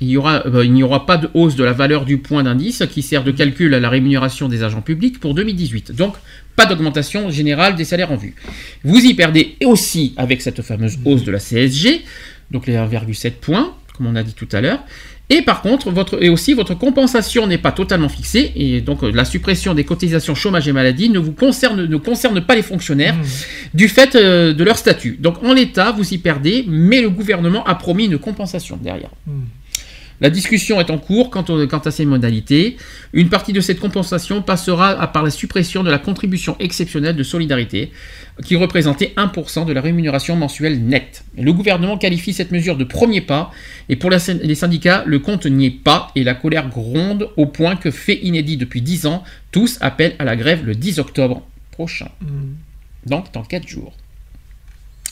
[0.00, 2.42] Il y aura, euh, il n'y aura pas de hausse de la valeur du point
[2.42, 5.92] d'indice qui sert de calcul à la rémunération des agents publics pour 2018.
[5.92, 6.14] Donc
[6.56, 8.34] pas d'augmentation générale des salaires en vue.
[8.84, 12.02] Vous y perdez aussi avec cette fameuse hausse de la CSG,
[12.50, 14.80] donc les 1,7 points, comme on a dit tout à l'heure.
[15.32, 19.12] Et par contre, votre, et aussi votre compensation n'est pas totalement fixée, et donc euh,
[19.14, 23.14] la suppression des cotisations chômage et maladie ne vous concerne, ne concerne pas les fonctionnaires
[23.72, 25.16] du fait euh, de leur statut.
[25.20, 29.10] Donc en l'état, vous y perdez, mais le gouvernement a promis une compensation derrière.
[30.20, 32.76] La discussion est en cours quant, au- quant à ces modalités.
[33.14, 37.90] Une partie de cette compensation passera par la suppression de la contribution exceptionnelle de solidarité,
[38.44, 41.24] qui représentait 1% de la rémunération mensuelle nette.
[41.38, 43.50] Et le gouvernement qualifie cette mesure de premier pas,
[43.88, 47.46] et pour la les syndicats, le compte n'y est pas, et la colère gronde au
[47.46, 51.42] point que, fait inédit depuis 10 ans, tous appellent à la grève le 10 octobre
[51.70, 52.10] prochain.
[53.06, 53.94] Donc dans 4 jours.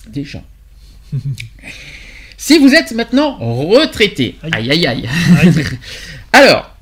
[0.09, 0.43] Déjà.
[2.39, 5.09] si vous êtes maintenant retraité, aïe aïe aïe.
[6.33, 6.75] Alors,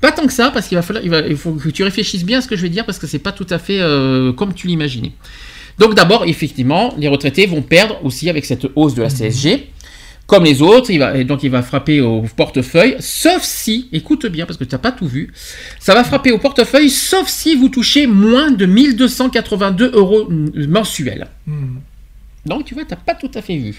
[0.00, 2.24] pas tant que ça, parce qu'il va falloir, il, va- il faut que tu réfléchisses
[2.24, 4.32] bien à ce que je vais dire, parce que c'est pas tout à fait euh,
[4.32, 5.12] comme tu l'imaginais.
[5.78, 9.68] Donc d'abord, effectivement, les retraités vont perdre aussi avec cette hausse de la CSG.
[10.26, 14.26] Comme les autres, il va, et donc il va frapper au portefeuille, sauf si, écoute
[14.26, 15.32] bien parce que tu n'as pas tout vu,
[15.80, 20.28] ça va frapper au portefeuille, sauf si vous touchez moins de 1282 euros
[20.68, 21.26] mensuels.
[22.46, 23.74] Donc tu vois, tu n'as pas tout à fait vu.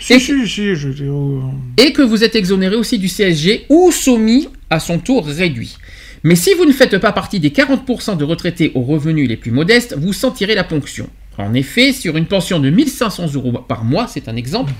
[0.00, 1.40] Si, si, si, je- je-
[1.76, 5.76] Et que vous êtes exonéré aussi du CSG ou soumis à son taux réduit.
[6.24, 9.50] Mais si vous ne faites pas partie des 40% de retraités aux revenus les plus
[9.50, 11.08] modestes, vous sentirez la ponction.
[11.36, 14.72] En effet, sur une pension de 1500 euros par mois, c'est un exemple,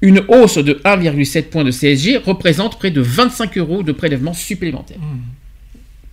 [0.00, 4.98] une hausse de 1,7 point de CSG représente près de 25 euros de prélèvement supplémentaire.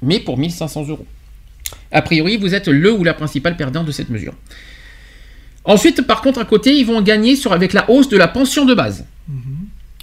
[0.02, 1.06] Mais pour 1500 euros.
[1.92, 4.34] A priori, vous êtes le ou la principale perdante de cette mesure.
[5.66, 8.66] Ensuite, par contre, à côté, ils vont gagner sur, avec la hausse de la pension
[8.66, 9.06] de base.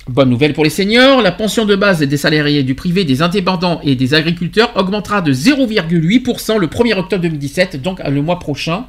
[0.08, 3.80] Bonne nouvelle pour les seniors, la pension de base des salariés du privé, des indépendants
[3.84, 8.86] et des agriculteurs augmentera de 0,8% le 1er octobre 2017, donc euh, le mois prochain,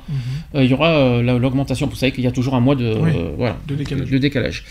[0.55, 1.85] euh, il y aura euh, la- l'augmentation.
[1.87, 4.09] Vous savez qu'il y a toujours un mois de, Oui, euh, voilà, de décalage.
[4.09, 4.63] de décalage.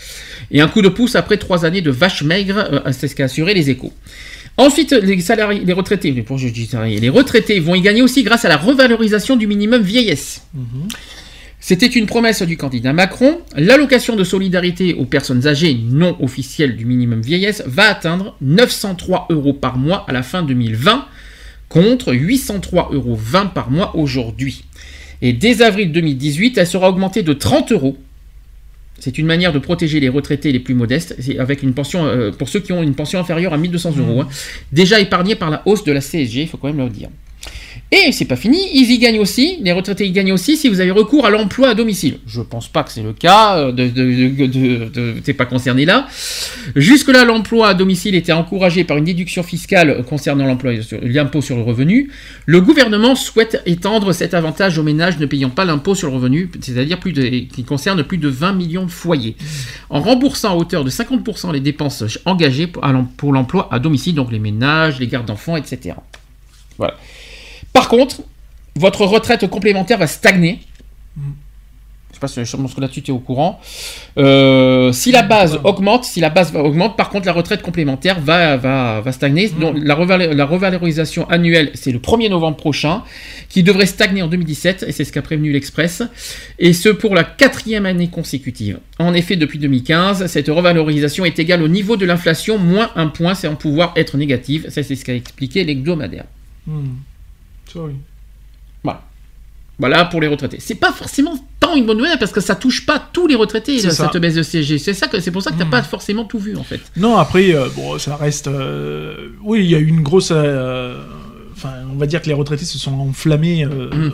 [0.49, 3.25] Et un coup de pouce après trois années de vache maigre, euh, c'est ce qu'a
[3.25, 3.93] assuré les échos.
[4.57, 8.23] Ensuite, les salariés, les retraités, pour je dis salariés, les retraités vont y gagner aussi
[8.23, 10.45] grâce à la revalorisation du minimum vieillesse.
[11.63, 13.39] C'était une promesse du candidat Macron.
[13.55, 19.53] L'allocation de solidarité aux personnes âgées non officielles du minimum vieillesse va atteindre 903 euros
[19.53, 21.05] par mois à la fin 2020
[21.69, 23.19] contre 803,20 euros
[23.53, 24.65] par mois aujourd'hui.
[25.21, 27.95] Et dès avril 2018, elle sera augmentée de 30 euros.
[28.99, 32.49] C'est une manière de protéger les retraités les plus modestes, avec une pension euh, pour
[32.49, 34.27] ceux qui ont une pension inférieure à 1200 euros, hein.
[34.71, 37.09] déjà épargnés par la hausse de la CSG, il faut quand même le dire.
[37.91, 40.79] Et c'est pas fini, ils y gagnent aussi, les retraités y gagnent aussi si vous
[40.79, 42.19] avez recours à l'emploi à domicile.
[42.25, 46.07] Je pense pas que c'est le cas, euh, de, de, pas concerné là.
[46.77, 51.63] Jusque-là, l'emploi à domicile était encouragé par une déduction fiscale concernant l'emploi l'impôt sur le
[51.63, 52.09] revenu.
[52.45, 56.49] Le gouvernement souhaite étendre cet avantage aux ménages ne payant pas l'impôt sur le revenu,
[56.61, 59.35] c'est-à-dire plus qui concerne plus de 20 millions de foyers,
[59.89, 62.67] en remboursant à hauteur de 50% les dépenses engagées
[63.17, 65.95] pour l'emploi à domicile, donc les ménages, les gardes d'enfants, etc.
[66.77, 66.95] Voilà.
[67.73, 68.21] Par contre,
[68.75, 70.59] votre retraite complémentaire va stagner.
[71.17, 73.61] Je sais pas si je pense que là-dessus tu es au courant.
[74.17, 78.57] Euh, si la base augmente, si la base augmente, par contre la retraite complémentaire va,
[78.57, 79.47] va, va stagner.
[79.47, 83.03] Donc la, reval- la revalorisation annuelle, c'est le 1er novembre prochain,
[83.47, 86.03] qui devrait stagner en 2017, et c'est ce qu'a prévenu l'Express,
[86.59, 88.79] et ce pour la quatrième année consécutive.
[88.99, 93.35] En effet, depuis 2015, cette revalorisation est égale au niveau de l'inflation, moins un point,
[93.35, 94.65] c'est en pouvoir être négative.
[94.69, 96.25] Ça, c'est ce qu'a expliqué l'hebdomadaire.
[96.67, 96.89] Hmm.
[97.71, 97.93] Sorry.
[98.83, 99.01] Voilà.
[99.79, 100.57] Voilà pour les retraités.
[100.59, 103.79] C'est pas forcément tant une bonne nouvelle parce que ça touche pas tous les retraités
[103.79, 103.91] ça.
[104.11, 104.77] cette baisse de CSG.
[104.77, 106.79] C'est ça que c'est pour ça que t'as pas forcément tout vu en fait.
[106.97, 108.47] Non, après, euh, bon, ça reste.
[108.47, 110.29] euh, oui, il y a eu une grosse.
[110.31, 111.01] euh,
[111.53, 114.11] Enfin, on va dire que les retraités se sont enflammés, euh, Mm.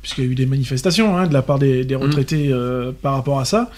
[0.00, 2.50] puisqu'il y a eu des manifestations hein, de la part des, des retraités
[3.02, 3.70] par rapport à ça.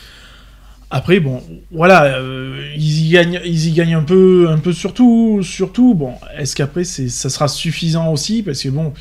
[0.92, 5.94] Après, bon, voilà, euh, ils, y gagnent, y gagnent un peu, un peu surtout, surtout.
[5.94, 8.42] Bon, est-ce qu'après, c'est, ça sera suffisant aussi?
[8.42, 8.92] Parce que bon,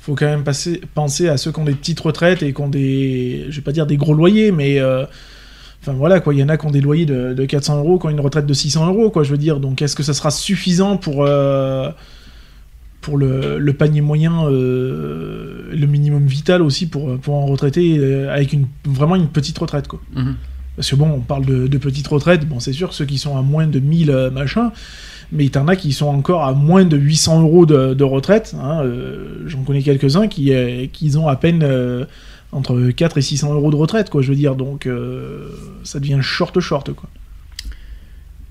[0.00, 0.42] faut quand même
[0.94, 3.70] penser à ceux qui ont des petites retraites et qui ont des, je vais pas
[3.70, 5.04] dire des gros loyers, mais euh,
[5.80, 8.00] Enfin voilà quoi, il y en a qui ont des loyers de, de 400 euros,
[8.00, 9.60] qui ont une retraite de 600 euros quoi, je veux dire.
[9.60, 11.88] Donc est-ce que ça sera suffisant pour euh,
[13.16, 19.56] le, panier moyen, le minimum vital aussi pour pour un retraité avec vraiment une petite
[19.56, 20.00] retraite quoi?
[20.16, 20.34] Mhm.
[20.78, 23.36] Parce que bon, on parle de, de petites retraites, bon c'est sûr ceux qui sont
[23.36, 24.70] à moins de 1000 euh, machin,
[25.32, 28.04] mais il y en a qui sont encore à moins de 800 euros de, de
[28.04, 28.54] retraite.
[28.62, 32.04] hein, euh, J'en connais quelques-uns qui, euh, qui ont à peine euh,
[32.52, 34.54] entre 4 et 600 euros de retraite, quoi, je veux dire.
[34.54, 34.88] Donc
[35.82, 37.08] ça devient short short, quoi.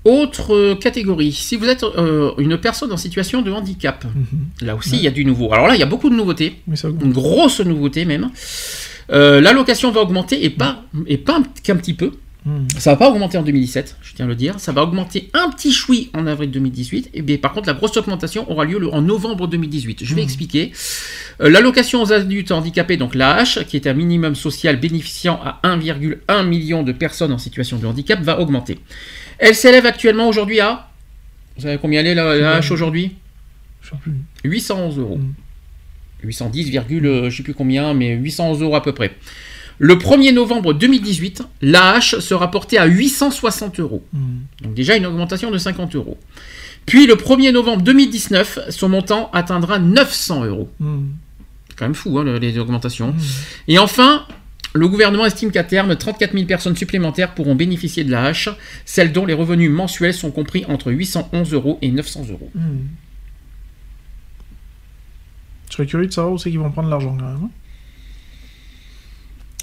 [0.04, 1.84] Autre catégorie, si vous êtes
[2.38, 4.04] une personne en situation de handicap,
[4.60, 5.52] là aussi il y a du nouveau.
[5.52, 6.60] Alors là il y a beaucoup de nouveautés,
[7.02, 8.30] une grosse nouveauté même.
[9.10, 12.12] Euh, L'allocation va augmenter et pas, et pas un- qu'un petit peu.
[12.46, 12.66] Hmm.
[12.78, 14.58] Ça va pas augmenter en 2017, je tiens à le dire.
[14.60, 17.10] Ça va augmenter un petit choui en avril 2018.
[17.12, 20.04] Et bien, par contre, la grosse augmentation aura lieu le- en novembre 2018.
[20.04, 20.72] Je vais expliquer.
[21.42, 26.42] Euh, L'allocation aux adultes handicapés, donc l'AH, qui est un minimum social bénéficiant à 1,1
[26.44, 28.78] million de personnes en situation de handicap, va augmenter.
[29.38, 30.88] Elle s'élève actuellement aujourd'hui à
[31.56, 33.16] Vous savez combien elle est la, la hache aujourd'hui?
[33.82, 34.12] Je sais plus.
[34.44, 35.18] 811 euros.
[36.22, 39.12] 810, virgule, euh, je sais plus combien, mais 811 euros à peu près.
[39.78, 44.02] Le 1er novembre 2018, la hache sera portée à 860 euros.
[44.12, 44.18] Mm.
[44.64, 46.18] Donc déjà une augmentation de 50 euros.
[46.86, 50.68] Puis le 1er novembre 2019, son montant atteindra 900 euros.
[50.80, 50.98] Mm.
[51.68, 53.14] C'est quand même fou, hein, le- les augmentations.
[53.68, 54.26] Et enfin,
[54.74, 58.48] le gouvernement estime qu'à terme, 34 000 personnes supplémentaires pourront bénéficier de la hache,
[58.84, 62.50] celles dont les revenus mensuels sont compris entre 811 euros et 900 euros.
[65.68, 67.44] Je serais curieux de savoir où c'est qu'ils vont prendre l'argent quand même.
[67.44, 67.50] hein.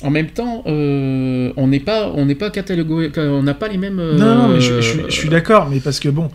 [0.01, 3.77] En même temps, euh, on n'est pas, on n'est pas catalogué, on n'a pas les
[3.77, 3.99] mêmes.
[3.99, 6.29] euh, Non, non, mais je, je suis- je suis d'accord, mais parce que bon.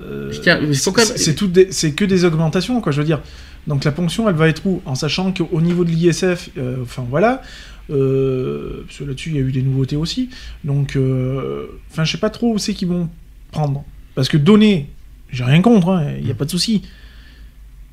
[0.00, 0.30] euh,
[0.60, 0.72] même-
[1.06, 1.16] c'est-
[1.92, 3.20] que des augmentations, quoi, je veux dire.
[3.66, 4.80] Donc la ponction, elle va être où?
[4.86, 7.42] En sachant qu'au niveau de l'ISF, euh, enfin voilà,
[7.90, 10.28] euh, parce que là-dessus, il y a eu des nouveautés aussi.
[10.64, 13.08] Donc, euh, enfin, je sais pas trop où c'est qu'ils vont
[13.50, 13.84] prendre.
[14.14, 14.88] Parce que donner,
[15.32, 16.82] j'ai rien contre, hein, il n'y a pas de souci.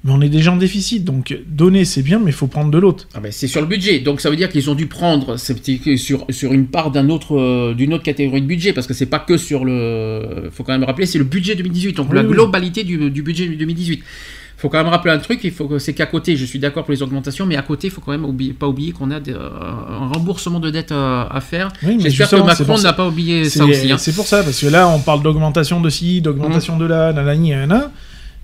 [0.05, 2.77] Mais on est déjà en déficit, donc donner, c'est bien, mais il faut prendre de
[2.77, 3.07] l'autre.
[3.15, 6.25] Ah ben, c'est sur le budget, donc ça veut dire qu'ils ont dû prendre sur,
[6.29, 9.17] sur une part d'un autre, euh, d'une autre catégorie de budget, parce que c'est pas
[9.19, 10.49] que sur le.
[10.51, 12.29] faut quand même rappeler, c'est le budget 2018, donc Oui, la oui.
[12.29, 14.03] globalité du, du budget 2018.
[14.57, 16.83] faut quand même rappeler un truc, il faut que c'est qu'à côté, je suis d'accord
[16.85, 19.15] pour les augmentations, mais à côté, il faut quand même oublier- pas oublier qu'on a
[19.15, 19.49] euh,
[20.01, 21.73] un remboursement de dette à, à faire.
[21.83, 23.91] Oui, J'espère que Macron n'a pas oublié ça aussi.
[23.91, 23.97] hein.
[23.97, 27.49] c'est pour ça, parce que là, on parle d'augmentation de ci, d'augmentation de là, nanani,
[27.49, 27.91] nanana,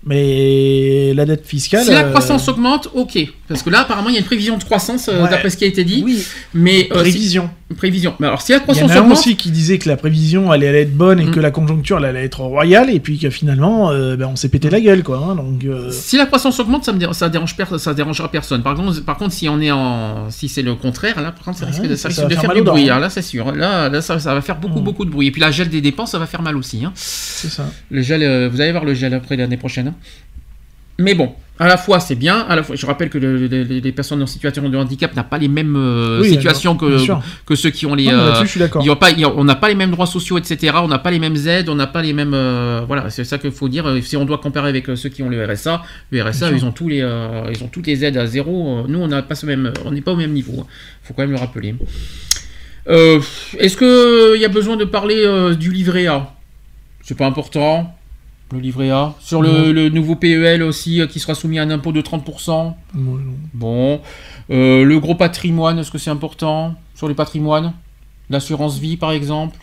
[0.03, 1.83] mais la dette fiscale.
[1.83, 3.19] Si la euh, croissance augmente, ok.
[3.51, 5.29] Parce que là, apparemment, il y a une prévision de croissance, euh, Ouais.
[5.29, 6.01] d'après ce qui a été dit.
[6.05, 6.23] Oui,
[6.53, 7.49] Mais, euh, prévision.
[7.69, 8.15] si- prévision.
[8.19, 9.17] Mais alors, si la Il y en croissance a augmente.
[9.17, 11.31] aussi qui disait que la prévision allait être bonne et Mm.
[11.31, 14.69] que la conjoncture allait être royale, et puis que finalement, euh, ben, on s'est pété
[14.69, 15.17] la gueule, quoi.
[15.17, 18.61] hein, donc, Si la croissance augmente, ça me ça dérange per- ça dérangera personne.
[18.63, 21.57] Par contre, par contre, si on est en, si c'est le contraire, là, par contre,
[21.59, 22.89] ça Ouais, risque de, ça, ça risque ça va de faire du bruit.
[22.89, 22.95] hein.
[22.97, 23.51] hein, Là, c'est sûr.
[23.53, 24.83] Là, là, ça, ça va faire beaucoup, Mm.
[24.83, 25.27] beaucoup de bruit.
[25.27, 26.83] Et puis la gel des dépenses, ça va faire mal aussi.
[26.85, 26.91] hein.
[26.95, 27.65] c'est ça.
[27.89, 29.93] Le gel, vous allez voir le gel après l'année prochaine.
[30.99, 33.63] Mais bon, à la fois c'est bien, à la fois je rappelle que le- le-
[33.63, 36.97] les, personnes en situation de handicap n'ont pas les mêmes euh, Oui, situations que,
[37.45, 38.05] que ceux qui ont les.
[38.05, 38.81] Non, euh, je suis d'accord.
[38.83, 40.73] il y a pas- il y a- on n'a pas les mêmes droits sociaux, etc.
[40.83, 42.33] On n'a pas les mêmes aides, on n'a pas les mêmes.
[42.33, 43.85] euh, voilà, c'est ça qu'il faut dire.
[43.87, 46.59] Euh, Si on doit comparer avec ceux qui ont le RSA, le RSA, Bien ils
[46.61, 46.67] sûr.
[46.67, 46.97] ont tous les,
[47.53, 48.83] ils ont toutes les aides à zéro.
[48.87, 50.65] Nous, on n'a pas ce même, on n'est pas au même niveau.
[51.03, 51.75] Il faut quand même le rappeler.
[52.87, 55.23] Est-ce que il y a besoin de parler
[55.59, 56.33] du livret A?
[57.03, 57.95] C'est pas important.
[58.51, 59.13] Le livret A.
[59.19, 62.65] Sur le, le nouveau PEL aussi, euh, qui sera soumis à un impôt de 30%.
[62.65, 63.19] Ouais, non.
[63.53, 64.01] Bon.
[64.49, 67.73] Euh, le gros patrimoine, est-ce que c'est important Sur les patrimoines
[68.29, 69.57] L'assurance vie, par exemple?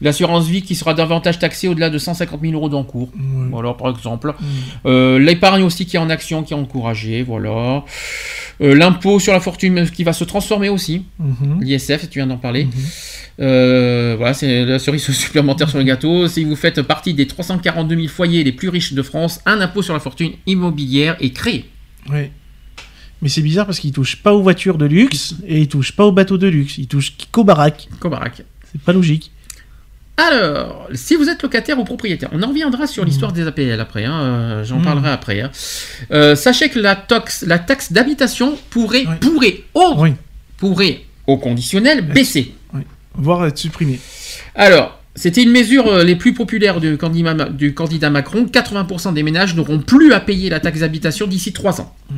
[0.00, 3.08] L'assurance vie qui sera davantage taxée au-delà de 150 000 euros d'encours.
[3.50, 4.34] Voilà, par exemple.
[4.38, 4.44] Mm.
[4.86, 7.84] Euh, L'épargne aussi qui est en action, qui est encouragée, voilà.
[8.60, 11.04] Euh, L'impôt sur la fortune qui va se transformer aussi.
[11.18, 11.62] Mhm.
[11.62, 12.64] L'ISF, tu viens d'en parler.
[12.64, 12.72] Mhm.
[13.40, 16.28] Euh, voilà, c'est la cerise supplémentaire sur le gâteau.
[16.28, 19.82] Si vous faites partie des 342 000 foyers les plus riches de France, un impôt
[19.82, 21.66] sur la fortune immobilière est créé.
[22.10, 22.30] Ouais.
[23.22, 26.04] Mais c'est bizarre parce qu'il touche pas aux voitures de luxe et il touche pas
[26.04, 26.78] aux bateaux de luxe.
[26.78, 27.88] Il touche qu'aux baraques.
[27.98, 28.42] Cobarak.
[28.70, 29.32] C'est pas logique.
[30.18, 34.04] Alors, si vous êtes locataire ou propriétaire, on en reviendra sur l'histoire des APL après,
[34.06, 34.84] hein, euh, j'en Mhm.
[34.84, 35.40] parlerai après.
[35.42, 35.50] hein.
[36.10, 39.14] Euh, sachez que la, tox- la taxe d'habitation pourrait, Oui.
[39.20, 40.14] pourrait, au, Oui.
[40.56, 42.54] pourrait, au conditionnel, baisser.
[43.14, 44.00] Voire être supprimé.
[44.54, 48.44] Alors, c'était une mesure euh, les plus populaires du candidat, du candidat Macron.
[48.46, 51.94] 80% des ménages n'auront plus à payer la taxe d'habitation d'ici 3 ans.
[52.10, 52.14] Mm.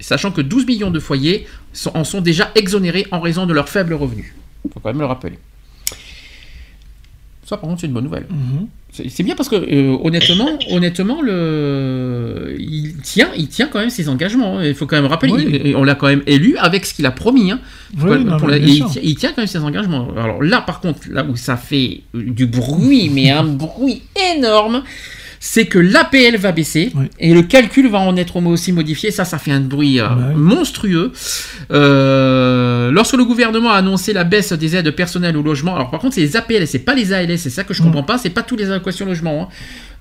[0.00, 3.68] Sachant que 12 millions de foyers sont- en sont déjà exonérés en raison de leurs
[3.68, 4.32] faibles revenus.
[4.72, 5.38] faut quand même le rappeler.
[7.44, 8.26] Ça, par contre, c'est une bonne nouvelle.
[8.30, 8.66] Mhm.
[8.92, 13.90] C'est c'est bien parce que euh, honnêtement, honnêtement, le, il tient, il tient quand même
[13.90, 14.58] ses engagements.
[14.58, 14.64] hein.
[14.64, 15.60] Il faut quand même rappeler, Oui.
[15.64, 17.50] il- on l'a quand même élu avec ce qu'il a promis.
[17.50, 17.60] hein.
[17.98, 20.08] Oui, même- non, la- il tient quand même ses engagements.
[20.16, 24.02] Alors là, par contre, là où ça fait du bruit, mais un bruit
[24.36, 24.82] énorme,
[25.44, 27.06] c'est que l'APL va baisser Oui.
[27.18, 29.10] et le calcul va en être aussi modifié.
[29.10, 30.06] Ça, ça fait un bruit euh,
[30.36, 31.10] monstrueux.
[31.72, 35.98] Euh, lorsque le gouvernement a annoncé la baisse des aides personnelles au logement, alors par
[35.98, 38.30] contre, c'est les APL, c'est pas les ALS, c'est ça que je comprends pas, c'est
[38.30, 39.42] pas tous les allocations logement.
[39.42, 39.48] hein.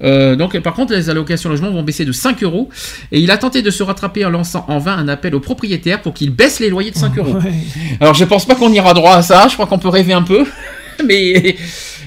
[0.03, 2.69] Euh, donc, par contre, les allocations logement vont baisser de 5 euros.
[3.11, 6.01] Et il a tenté de se rattraper en lançant en vain un appel aux propriétaires
[6.03, 7.33] pour qu'ils baissent les loyers de 5 euros.
[7.33, 7.51] Ouais.
[7.99, 9.47] Alors, je pense pas qu'on ira droit à ça.
[9.47, 10.45] Je crois qu'on peut rêver un peu.
[11.07, 11.55] Mais,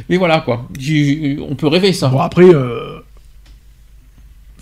[0.09, 0.69] mais voilà, quoi.
[1.49, 2.07] On peut rêver ça.
[2.09, 2.94] Bon, après, euh,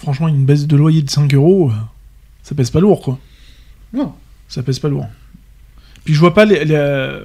[0.02, 1.74] franchement, une baisse de loyer de 5 euros, euh,
[2.42, 3.18] ça pèse pas lourd, quoi.
[3.92, 4.12] Non.
[4.48, 5.06] Ça pèse pas lourd.
[6.05, 7.20] Puis je vois pas les, les-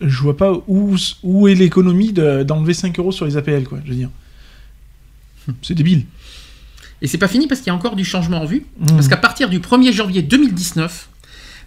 [0.00, 3.78] je vois pas où, où est l'économie de- d'enlever 5 euros sur les APL, quoi.
[3.84, 4.10] Je veux dire.
[5.62, 6.04] C'est débile.
[7.02, 8.64] Et c'est pas fini parce qu'il y a encore du changement en vue.
[8.78, 8.86] Mmh.
[8.88, 11.08] Parce qu'à partir du 1er janvier 2019,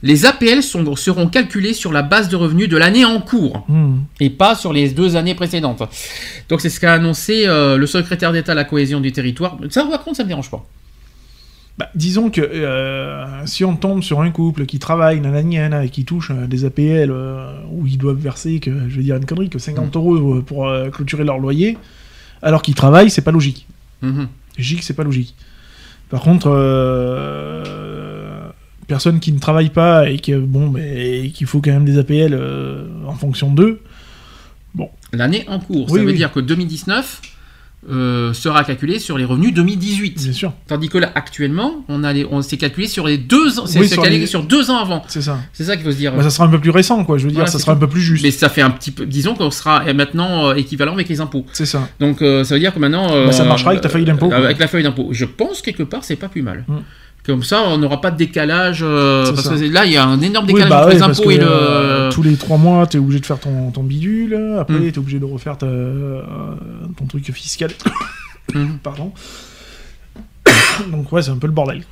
[0.04, 4.00] Les APL sont- seront calculés sur la base de revenus de l'année en cours Hmm.
[4.20, 5.82] et pas sur les deux années précédentes.
[6.50, 9.58] Donc c'est ce qu'a annoncé euh, le secrétaire d'État à la cohésion du territoire.
[9.70, 10.66] Ça, par contre, ça me dérange pas.
[11.80, 15.90] Bah, disons que euh, si on tombe sur un couple qui travaille, nanani, nanana, et
[15.90, 19.26] qui touche euh, des APL euh, où ils doivent verser, que je vais dire une
[19.26, 19.98] connerie, que 50 Mm.
[20.00, 21.78] euros pour euh, clôturer leur loyer,
[22.42, 23.68] alors qu'ils travaillent, c'est pas logique.
[24.02, 24.28] Mhm.
[24.58, 25.36] Logique, c'est pas logique.
[26.10, 27.87] Par contre, euh,
[28.88, 32.34] personne qui ne travaille pas et que bon, mais qu'il faut quand même des APL
[32.34, 33.82] euh, en fonction d'eux.
[35.14, 36.18] L'année en cours, Oui, ça veut oui.
[36.18, 37.22] dire que 2019
[37.90, 40.22] euh, sera calculé sur les revenus 2018.
[40.22, 43.60] Bien sûr, Tandis que là, actuellement, on, a les- on s'est calculé sur les deux
[43.60, 45.04] ans, c'est Oui, c'est sur calculé les- sur deux ans avant.
[45.08, 45.40] c'est ça.
[45.54, 46.14] C'est ça qu'il faut se dire.
[46.14, 47.18] Bah, ça sera un peu plus récent, quoi.
[47.18, 47.78] Je veux dire, Voilà, ça c'est sera tout.
[47.78, 48.24] un peu plus juste.
[48.24, 51.46] Mais ça fait un petit peu, disons qu'on sera maintenant euh, équivalent avec les impôts.
[51.54, 51.88] C'est ça.
[52.00, 53.08] Donc euh, ça veut dire que maintenant.
[53.08, 54.32] Bah, ça marchera avec ta feuille d'impôt.
[54.34, 55.10] Avec la feuille d'impôt.
[55.12, 56.66] Je pense quelque part c'est pas plus mal.
[56.68, 56.76] Mm.
[57.28, 58.80] Comme ça, on n'aura pas de décalage.
[58.82, 61.32] euh, parce que là, il y a un énorme Oui, décalage bah entre les impôts
[61.32, 61.46] et le.
[61.48, 64.34] euh, tous les trois mois, t'es obligé de faire ton, ton bidule.
[64.60, 64.92] Après, Mm.
[64.94, 66.22] t'es obligé de refaire ta- euh,
[66.98, 67.72] ton truc fiscal.
[68.56, 68.80] Mhm.
[68.82, 69.12] Pardon.
[70.92, 71.84] Donc ouais, c'est un peu le bordel.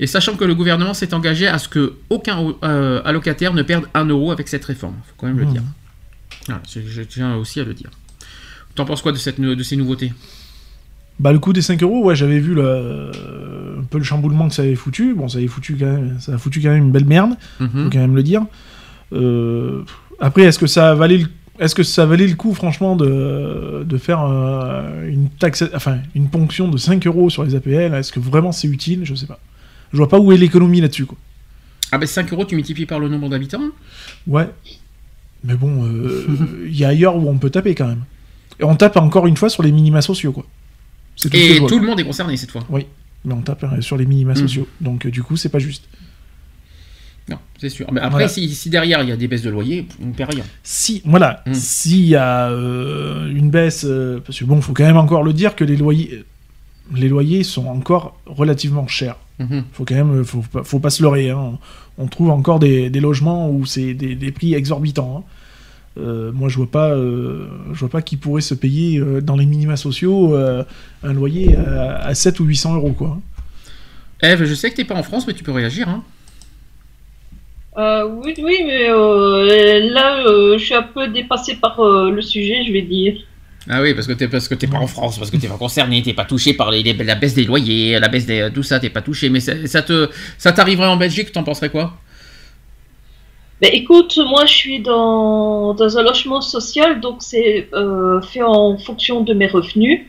[0.00, 2.52] Et sachant que le gouvernement s'est engagé à ce que aucun
[3.06, 4.96] allocataire ne perde un euro avec cette réforme.
[5.06, 5.52] Faut quand même le Mhm.
[5.52, 5.62] dire.
[6.46, 7.88] Voilà, je, je tiens aussi à le dire.
[8.74, 10.12] T'en penses quoi de, cette, de ces nouveautés?
[11.20, 13.10] Bah le coup des 5 euros, ouais, j'avais vu le,
[13.78, 15.14] un peu le chamboulement que ça avait foutu.
[15.14, 17.68] Bon, ça avait foutu quand même, ça a foutu quand même une belle merde, Mhm.
[17.84, 18.42] faut quand même le dire.
[19.12, 19.82] Euh,
[20.20, 21.26] après, est-ce que ça valait le
[21.60, 26.26] est-ce que ça valait le coup, franchement, de, de faire euh, une taxe, enfin une
[26.28, 29.02] ponction de 5 euros sur les APL Est-ce que vraiment c'est utile?
[29.04, 29.38] Je sais pas.
[29.92, 31.16] Je vois pas où est l'économie là-dessus, quoi.
[31.92, 33.62] Ah ben 5 euros, tu multiplies par le nombre d'habitants?
[34.26, 34.48] Ouais.
[35.44, 36.26] Mais bon, euh,
[36.66, 38.02] il y a ailleurs où on peut taper quand même.
[38.58, 40.44] Et on tape encore une fois sur les minima sociaux, quoi.
[41.20, 42.64] Tout Et tout le monde est concerné cette fois.
[42.70, 44.36] Mais on tape euh, sur les minima Mhm.
[44.38, 44.68] sociaux.
[44.80, 45.84] Donc euh, du coup, c'est pas juste.
[47.28, 47.86] Non, c'est sûr.
[47.90, 48.28] Mais après, Voilà.
[48.28, 50.44] si, si derrière il y a des baisses de loyer, on ne perd rien.
[50.62, 51.54] Si, voilà, Mm.
[51.54, 55.32] s'il y a euh, une baisse, euh, parce que bon, faut quand même encore le
[55.32, 56.22] dire que les loyers,
[56.94, 59.16] les loyers sont encore relativement chers.
[59.38, 59.64] Mhm.
[59.72, 61.30] Faut quand même, faut, pas- faut pas se leurrer.
[61.30, 61.58] hein.
[61.96, 65.24] On trouve encore des, des logements où c'est des, des prix exorbitants.
[65.26, 65.30] hein.
[65.96, 69.36] Euh, moi, je vois pas, euh, je vois pas qui pourrait se payer euh, dans
[69.36, 70.64] les minima sociaux euh,
[71.04, 73.20] un loyer à, à 7 ou 800 euros, quoi.
[74.22, 75.88] Eve, je sais que t'es pas en France, mais tu peux réagir.
[75.88, 76.02] Hein.
[77.76, 82.22] Euh, oui, oui, mais euh, là, euh, je suis un peu dépassée par euh, le
[82.22, 83.14] sujet, je vais dire.
[83.68, 85.56] Ah oui, parce que t'es parce que t'es pas en France, parce que t'es pas
[85.56, 88.62] concerné, t'es pas touché par les, les- la baisse des loyers, la baisse des tout
[88.62, 89.30] ça, t'es pas touché.
[89.30, 91.98] Mais ça, ça te ça t'arriverait en Belgique, t'en penserais quoi?
[93.72, 99.32] Écoute, moi, je suis dans, un logement social, donc c'est euh, fait en fonction de
[99.32, 100.02] mes revenus.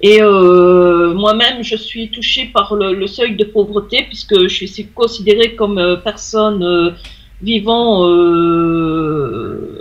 [0.00, 5.54] Et euh, moi-même, je suis touchée par le, seuil de pauvreté, puisque je suis considérée
[5.54, 6.94] comme euh, personne
[7.42, 8.00] vivant,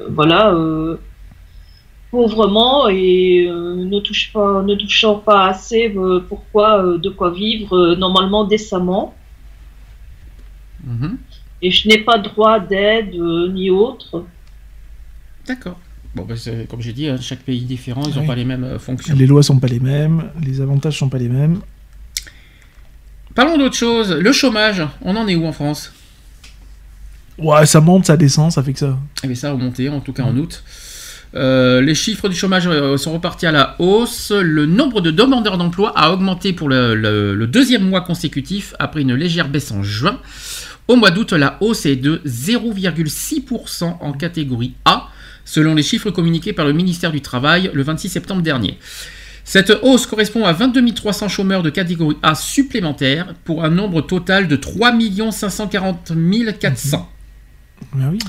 [0.09, 0.55] voilà,
[2.11, 3.99] pauvrement et ne,
[4.75, 5.93] touchant pas assez
[6.29, 9.13] pourquoi, de quoi vivre normalement décemment.
[10.83, 11.17] Mhm.
[11.65, 14.25] Et je n'ai pas droit d'aide euh, ni autre.
[15.47, 15.79] D'accord.
[16.13, 16.35] Bon, bah,
[16.69, 18.27] comme j'ai dit, hein, chaque pays est différent, ils n'ont Oui.
[18.27, 19.15] pas les mêmes euh, fonctions.
[19.17, 21.61] Les lois sont pas les mêmes, les avantages sont pas les mêmes.
[23.33, 24.11] Parlons d'autre chose.
[24.11, 25.91] Le chômage, on en est où en France?
[27.37, 28.99] Ouais, ça monte, ça descend, ça fait que ça.
[29.23, 30.63] Eh bien, ça a augmenté, en tout cas en août.
[31.33, 34.31] Euh, les chiffres du chômage sont repartis à la hausse.
[34.31, 39.01] Le nombre de demandeurs d'emploi a augmenté pour le, le- le deuxième mois consécutif après
[39.01, 40.19] une légère baisse en juin.
[40.87, 45.09] Au mois d'août, la hausse est de 0,6% en catégorie A,
[45.45, 48.77] selon les chiffres communiqués par le ministère du Travail le 26 septembre dernier.
[49.45, 54.47] Cette hausse correspond à 22 300 chômeurs de catégorie A supplémentaires pour un nombre total
[54.47, 54.93] de 3
[55.31, 56.13] 540
[56.59, 57.09] 400.
[57.93, 58.19] Ah oui.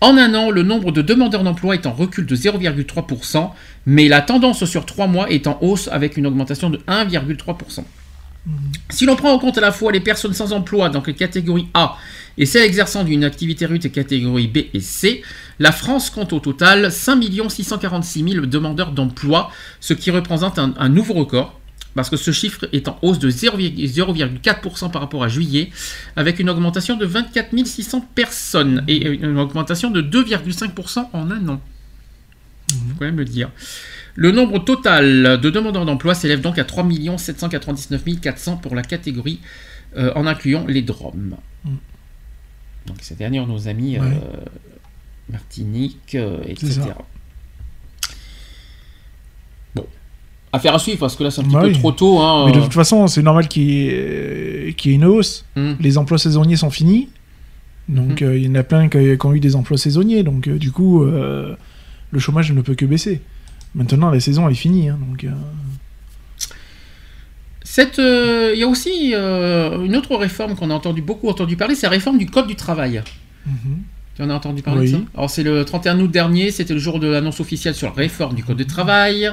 [0.00, 3.50] En un an, le nombre de demandeurs d'emploi est en recul de 0,3%,
[3.86, 7.84] mais la tendance sur trois mois est en hausse avec une augmentation de 1,3%.
[8.90, 11.68] Si l'on prend en compte à la fois les personnes sans emploi, donc les catégories
[11.74, 11.96] A,
[12.38, 15.22] et celles exerçant d'une activité rude catégorie B et C,
[15.58, 19.50] la France compte au total 5 646 000 demandeurs d'emploi,
[19.80, 21.58] ce qui représente un, nouveau record,
[21.94, 25.70] parce que ce chiffre est en hausse de 0,4% par rapport à juillet,
[26.14, 31.60] avec une augmentation de 24 600 personnes et une augmentation de 2,5% en un an.
[32.70, 33.50] Faut quand même le dire.
[34.16, 36.88] Le nombre total de demandeurs d'emploi s'élève donc à 3
[37.18, 39.40] 799 400 pour la catégorie
[39.96, 41.36] euh, en incluant les DROM.
[41.64, 41.70] Mm.
[42.86, 44.02] Donc c'est-à-dire nos amis euh.
[45.30, 46.80] Martinique, euh, etc.
[49.74, 49.86] Bon.
[50.52, 51.74] Affaire à suivre parce que là c'est un petit Bah peu oui.
[51.74, 52.18] trop tôt.
[52.20, 55.44] Hein, Mais de toute façon, c'est normal qu'il y, ait qu'il y ait une hausse.
[55.56, 55.74] Hmm.
[55.78, 57.10] Les emplois saisonniers sont finis.
[57.88, 60.24] Donc, euh, il y en a plein qui, qui ont eu des emplois saisonniers.
[60.24, 63.20] Donc, du coup, le chômage ne peut que baisser.
[63.74, 64.88] Maintenant, la saison est finie.
[64.88, 65.30] hein, donc, euh,
[67.62, 71.56] Cette, euh, il y a aussi euh, une autre réforme qu'on a entendu beaucoup entendu
[71.56, 73.02] parler, c'est la réforme du code du travail.
[73.46, 73.82] mhm.
[74.16, 74.92] Tu en as entendu parler Oui.
[74.92, 75.02] de ça?
[75.14, 78.34] Alors c'est le 31 août dernier, c'était le jour de l'annonce officielle sur la réforme
[78.34, 79.30] du code du travail.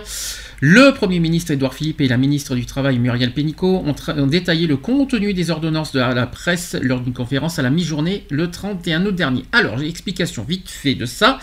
[0.66, 4.78] Le Premier ministre Édouard Philippe et la ministre du Travail Muriel Pénicaud ont, détaillé le
[4.78, 9.14] contenu des ordonnances de la, presse lors d'une conférence à la mi-journée le 31 août
[9.14, 9.44] dernier.
[9.52, 11.38] Alors, j'ai explication vite fait de ça.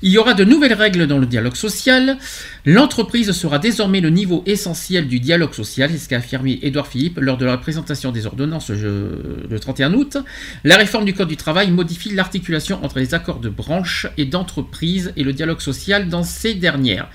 [0.00, 2.16] Il y aura de nouvelles règles dans le dialogue social.
[2.64, 7.18] L'entreprise sera désormais le niveau essentiel du dialogue social, c'est ce qu'a affirmé Édouard Philippe
[7.20, 10.16] lors de la présentation des ordonnances le 31 août.
[10.64, 15.12] La réforme du Code du travail modifie l'articulation entre les accords de branche et d'entreprise
[15.18, 17.10] et le dialogue social dans ces dernières.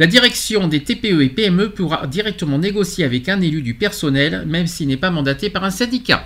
[0.00, 4.66] La direction des TPE et PME pourra directement négocier avec un élu du personnel, même
[4.66, 6.24] s'il n'est pas mandaté par un syndicat.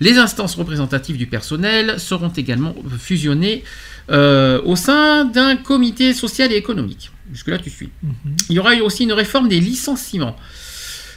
[0.00, 3.64] Les instances représentatives du personnel seront également fusionnées
[4.10, 7.10] euh, au sein d'un comité social et économique.
[7.30, 7.90] Jusque-là, tu suis.
[8.48, 10.34] Il y aura eu aussi une réforme des licenciements.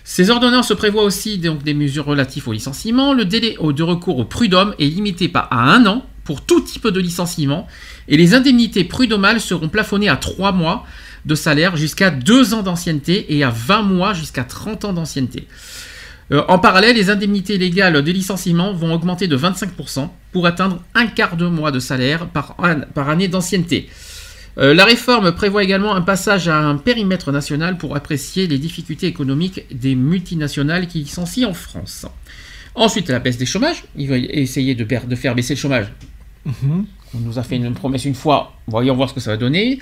[0.04, 3.14] Ces ordonnances prévoient aussi donc, des mesures relatives au licenciement.
[3.14, 7.00] Le délai de recours au prud'homme est limité à un an pour tout type de
[7.00, 7.68] licenciement
[8.10, 10.86] et les indemnités prud'homales seront plafonnées à 3 mois
[11.26, 15.48] de salaire jusqu'à 2 ans d'ancienneté et à 20 mois jusqu'à 30 ans d'ancienneté.
[16.32, 21.06] Euh, en parallèle, les indemnités légales de licenciement vont augmenter de 25% pour atteindre un
[21.08, 23.90] quart de mois de salaire par, an- par année d'ancienneté.
[24.58, 29.06] Euh, la réforme prévoit également un passage à un périmètre national pour apprécier les difficultés
[29.08, 32.06] économiques des multinationales qui licencient en France.
[32.74, 33.84] Ensuite, la baisse des chômages.
[33.96, 35.88] Il va essayer de, faire baisser le chômage.
[36.46, 36.86] Mhm.
[37.16, 39.80] On nous a fait une promesse une fois, voyons voir ce que ça va donner.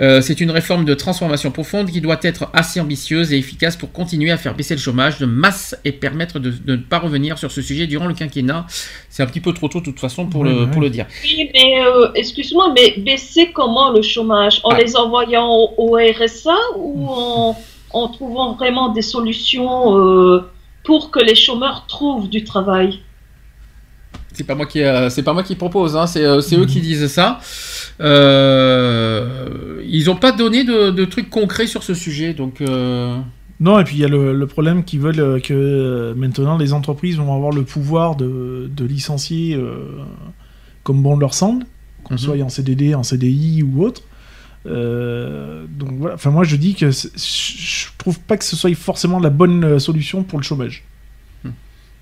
[0.00, 3.90] Euh, c'est une réforme de transformation profonde qui doit être assez ambitieuse et efficace pour
[3.92, 7.36] continuer à faire baisser le chômage de masse et permettre de, de ne pas revenir
[7.38, 8.66] sur ce sujet durant le quinquennat.
[9.10, 11.06] C'est un petit peu trop tôt de toute façon pour, le, pour le dire.
[11.24, 14.60] Oui, mais euh, excuse-moi, mais baisser comment le chômage?
[14.64, 14.78] En Ah.
[14.78, 17.56] les envoyant au, au RSA ou en,
[17.90, 20.48] en trouvant vraiment des solutions euh,
[20.84, 23.00] pour que les chômeurs trouvent du travail?
[24.34, 26.66] C'est pas moi qui, euh, c'est pas moi qui propose, hein, c'est, euh, c'est eux
[26.66, 27.38] qui disent ça.
[28.00, 32.60] Euh, ils n'ont pas donné de, de trucs concrets sur ce sujet, donc.
[32.60, 33.16] euh,
[33.60, 37.16] Non, et puis il y a le, le problème qu'ils veulent que maintenant les entreprises
[37.16, 39.58] vont avoir le pouvoir de, de licencier
[40.82, 41.64] comme bon leur semble,
[42.04, 42.18] qu'on Mhm.
[42.18, 44.02] soit en CDD, en CDI ou autre.
[44.64, 49.30] Donc voilà, enfin moi je dis que je trouve pas que ce soit forcément la
[49.30, 50.84] bonne solution pour le chômage.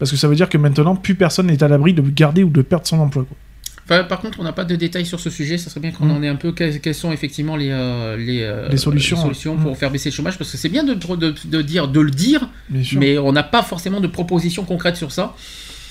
[0.00, 2.50] Parce que ça veut dire que maintenant plus personne n'est à l'abri de garder ou
[2.50, 3.24] de perdre son emploi.
[3.28, 3.36] quoi.
[3.84, 5.58] Enfin, par contre, on n'a pas de détails sur ce sujet.
[5.58, 6.10] Ça serait bien qu'on Mm.
[6.16, 6.52] en ait un peu.
[6.52, 9.16] Quelles, sont effectivement les, euh, les, euh, Les solutions,
[9.56, 9.74] pour Mm.
[9.76, 10.38] faire baisser le chômage?
[10.38, 12.48] Parce que c'est bien de, de, de dire, de le dire,
[12.96, 15.34] mais on n'a pas forcément de propositions concrètes sur ça.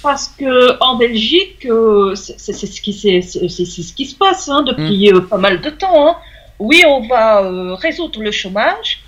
[0.01, 5.19] Parce que en Belgique, euh, c'est ce qui c'est ce se passe hein, depuis euh,
[5.21, 6.07] pas mal de temps.
[6.09, 6.15] hein.
[6.57, 9.01] Oui, on va euh, résoudre le chômage.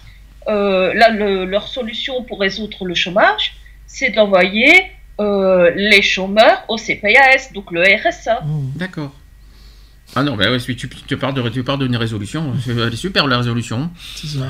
[0.50, 3.54] Euh, là, le- leur solution pour résoudre le chômage,
[3.94, 4.72] c'est d'envoyer
[5.20, 8.42] euh, les chômeurs au CPAS, donc le RSA.
[8.42, 8.72] Mmh.
[8.78, 9.14] D'accord.
[10.16, 12.54] Ah non, bah ouais, tu, tu parles de, tu parles d'une résolution.
[12.64, 13.90] C'est- Elle est super la résolution.
[14.16, 14.50] C'est ça.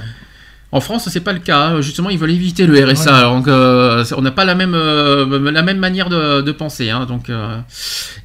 [0.73, 1.67] En France, c'est pas le cas.
[1.67, 1.81] hein.
[1.81, 3.13] Justement, ils veulent éviter le RSA.
[3.29, 3.35] Ouais.
[3.35, 6.89] Donc, euh, on n'a pas la même, euh, la même manière de, de penser.
[6.89, 7.05] hein.
[7.05, 7.59] Donc, euh,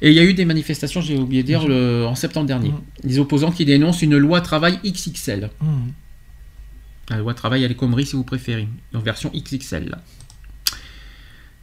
[0.01, 2.69] Et il y a eu des manifestations, j'ai oublié de dire, le- en septembre dernier.
[2.69, 2.81] Mhm.
[3.03, 5.49] Des opposants qui dénoncent une loi travail XXL.
[5.59, 5.67] Mmh.
[7.09, 8.67] La loi travail à l'écomerie, si vous préférez.
[8.95, 9.95] En version XXL.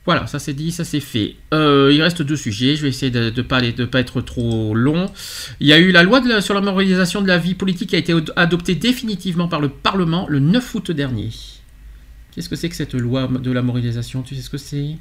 [0.07, 1.37] Voilà, ça c'est dit, ça c'est fait.
[1.55, 4.75] Euh, il reste deux sujets, je vais essayer de ne pas, de pas être trop
[4.75, 5.07] long.
[5.61, 7.89] Il y a eu la loi de la- sur la moralisation de la vie politique
[7.91, 11.31] qui a été ad- adoptée définitivement par le Parlement le 9 août dernier.
[12.33, 14.21] Qu'est-ce que c'est que cette loi de la moralisation?
[14.23, 14.97] Tu sais ce que c'est?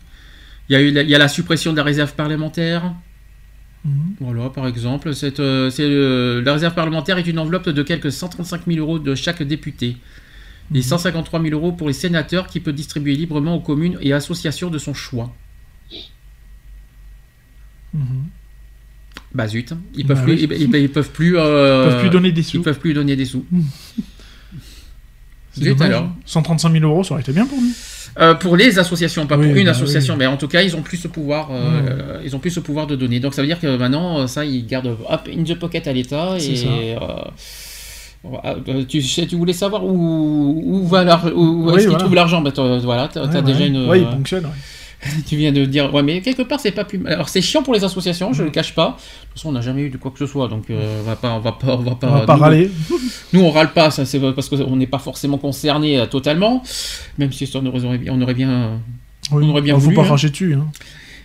[0.69, 2.93] Il y, a eu la, il y a la suppression de la réserve parlementaire.
[3.83, 3.89] Mmh.
[4.21, 8.61] Voilà, par exemple, cette, euh, euh, la réserve parlementaire est une enveloppe de quelques 135
[8.67, 9.97] 000 euros de chaque député.
[10.73, 14.69] Et 153 000 euros pour les sénateurs qui peut distribuer librement aux communes et associations
[14.69, 15.33] de son choix.
[17.93, 17.99] Mmh.
[19.35, 20.47] Bah zut, ils peuvent Bah plus, oui.
[20.49, 22.57] ils, ils- ils peuvent plus, euh, Ils peuvent plus donner des sous.
[22.57, 23.45] Ils peuvent plus donner des sous.
[25.51, 26.03] C'est Zut dommage, alors.
[26.05, 26.15] hein.
[26.25, 27.71] 135 000 euros, ça aurait été bien pour nous.
[28.19, 30.19] Euh, pour les associations, pas Oui, pour une bah association, oui.
[30.19, 31.49] mais en tout cas, ils ont plus ce pouvoir.
[31.51, 33.19] euh, ils ont plus ce pouvoir de donner.
[33.19, 36.37] Donc ça veut dire que maintenant, ça, ils gardent hop in the pocket à l'État
[36.39, 36.95] et.
[38.23, 38.29] Ça.
[38.45, 41.99] euh, euh, tu, voulais savoir où, où va l'argent, où, où Oui, est-ce qu'ils voilà.
[41.99, 42.51] trouvent l'argent bah,
[42.83, 43.67] Voilà, t'as Ouais, déjà ouais.
[43.67, 43.87] une.
[43.87, 44.45] Ouais, il euh, fonctionne.
[44.45, 44.51] ouais.
[45.27, 47.11] tu viens de dire, ouais, mais quelque part, c'est pas plus mal.
[47.11, 48.35] Alors, c'est chiant pour les associations, Mm.
[48.35, 48.85] je le cache pas.
[48.85, 51.03] De toute façon, on n'a jamais eu de quoi que ce soit, donc euh, on
[51.03, 52.71] va pas, on va pas, on va pas, On va pas nous, râler.
[53.33, 56.63] Nous, on râle pas, ça c'est parce qu'on n'est pas forcément concerné euh, totalement,
[57.17, 58.79] même si on aurait bien, on aurait bien,
[59.33, 59.95] Oui, on aurait bien faut voulu.
[59.97, 60.15] pas hein.
[60.15, 60.53] dessus.
[60.53, 60.67] hein.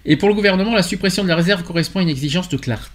[0.05, 2.91] Et pour le gouvernement, la suppression de la réserve correspond à une exigence de clarté.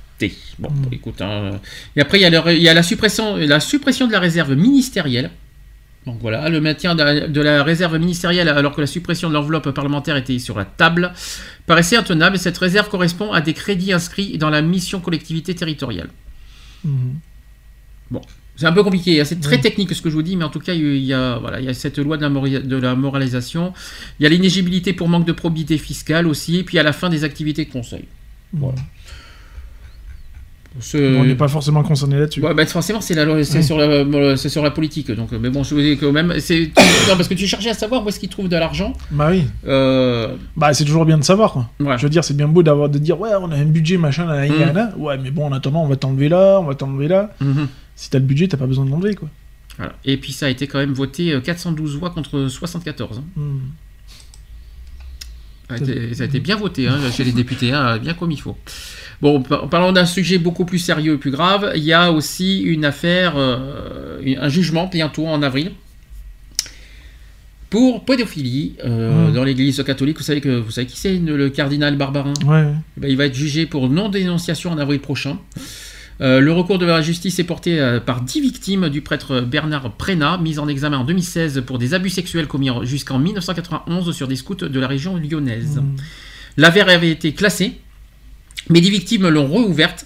[0.59, 0.93] Bon, Mm.
[0.93, 1.59] écoute, hein,
[1.97, 4.19] et après il y a, le- il y a la, suppression, la suppression de la
[4.19, 5.31] réserve ministérielle.
[6.05, 9.33] Donc voilà, le maintien de la, de la réserve ministérielle alors que la suppression de
[9.33, 11.13] l'enveloppe parlementaire était sur la table
[11.65, 12.37] paraissait intenable.
[12.37, 16.09] Cette réserve correspond à des crédits inscrits dans la mission collectivité territoriale.
[16.85, 17.15] Mhm.
[18.11, 18.21] Bon,
[18.55, 19.25] c'est un peu compliqué, hein.
[19.25, 19.61] c'est très Oui.
[19.61, 21.65] technique ce que je vous dis, mais en tout cas, il y a, voilà, il
[21.65, 23.73] y a cette loi de la, de la moralisation.
[24.19, 27.09] Il y a l'inégibilité pour manque de probité fiscale aussi, et puis à la fin
[27.09, 28.05] des activités de conseil.
[28.53, 28.77] Voilà.
[30.79, 32.41] Ce- On n'est pas forcément concerné là-dessus.
[32.41, 33.63] Ouais, bah, forcément, c'est Oui.
[33.63, 35.11] sur la, c'est sur la politique.
[35.11, 36.71] Donc, mais bon, je vous dis quand même, c'est
[37.07, 38.93] non parce que tu cherchais à savoir où est-ce qu'ils trouvent de l'argent.
[39.11, 39.43] Bah oui.
[39.67, 41.53] Euh, Bah c'est toujours bien de savoir.
[41.53, 41.69] quoi.
[41.79, 41.97] Ouais.
[41.97, 44.25] Je veux dire, c'est bien beau d'avoir de dire ouais, on a un budget machin,
[44.25, 44.59] là, Mm.
[44.59, 44.93] là, là.
[44.97, 47.35] ouais, mais bon, en attendant, on va t'enlever là, on va t'enlever là.
[47.39, 47.67] mhm.
[47.95, 49.29] Si t'as le budget, t'as pas besoin de l'enlever quoi.
[49.77, 49.93] Voilà.
[50.05, 53.19] Et puis ça a été quand même voté euh, 412 voix contre 74.
[53.19, 53.23] hein.
[53.35, 53.57] Mm.
[55.69, 58.31] Ça a été, ça a été bien voté hein, chez les députés, hein, bien comme
[58.31, 58.57] il faut.
[59.21, 61.71] Bon, par- parlons d'un sujet beaucoup plus sérieux et plus grave.
[61.75, 65.71] Il y a aussi une affaire, euh, un jugement bientôt en avril
[67.69, 69.33] pour pédophilie euh, Mm.
[69.33, 70.17] dans l'Église catholique.
[70.17, 72.65] Vous savez que vous savez qui c'est le cardinal Barbarin Ouais.
[72.97, 75.39] Eh ben, il va être jugé pour non-dénonciation en avril prochain.
[76.21, 79.91] Euh, le recours de la justice est porté euh, par dix victimes du prêtre Bernard
[79.93, 84.27] Prénat, mis en examen en 2016 pour des abus sexuels commis en- jusqu'en 1991 sur
[84.27, 85.77] des scouts de la région lyonnaise.
[85.77, 85.95] Mm.
[86.57, 87.79] L'affaire avait été classée,
[88.69, 90.05] mais des victimes l'ont rouverte.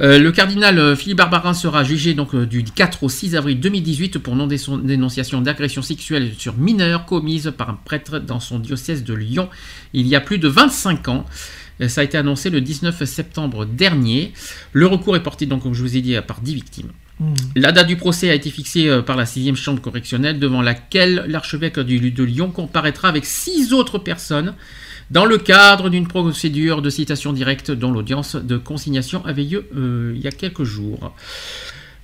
[0.00, 3.58] Euh, le cardinal euh, Philippe Barbarin sera jugé donc euh, du 4 au 6 avril
[3.58, 9.12] 2018 pour non-dénonciation d'agression sexuelle sur mineurs commise par un prêtre dans son diocèse de
[9.12, 9.48] Lyon
[9.94, 11.26] il y a plus de 25 ans.
[11.86, 14.32] Ça a été annoncé le 19 septembre dernier.
[14.72, 16.90] Le recours est porté donc, comme je vous ai dit, par 10 victimes.
[17.20, 17.34] Mm.
[17.54, 21.78] La date du procès a été fixée par la 6e chambre correctionnelle devant laquelle l'archevêque
[21.78, 24.54] de Lyon comparaîtra avec six autres personnes
[25.10, 30.12] dans le cadre d'une procédure de citation directe dont l'audience de consignation avait lieu euh,
[30.14, 31.14] il y a quelques jours.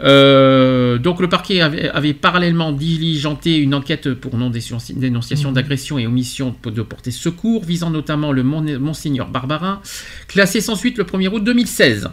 [0.02, 5.54] Euh, donc le parquet avait, avait parallèlement diligenté une enquête pour non-dénonciation Mhm.
[5.54, 9.80] d'agression et omission de porter secours, visant notamment le mon- monseigneur Barbarin,
[10.26, 12.10] classé sans suite le 1er août 2016.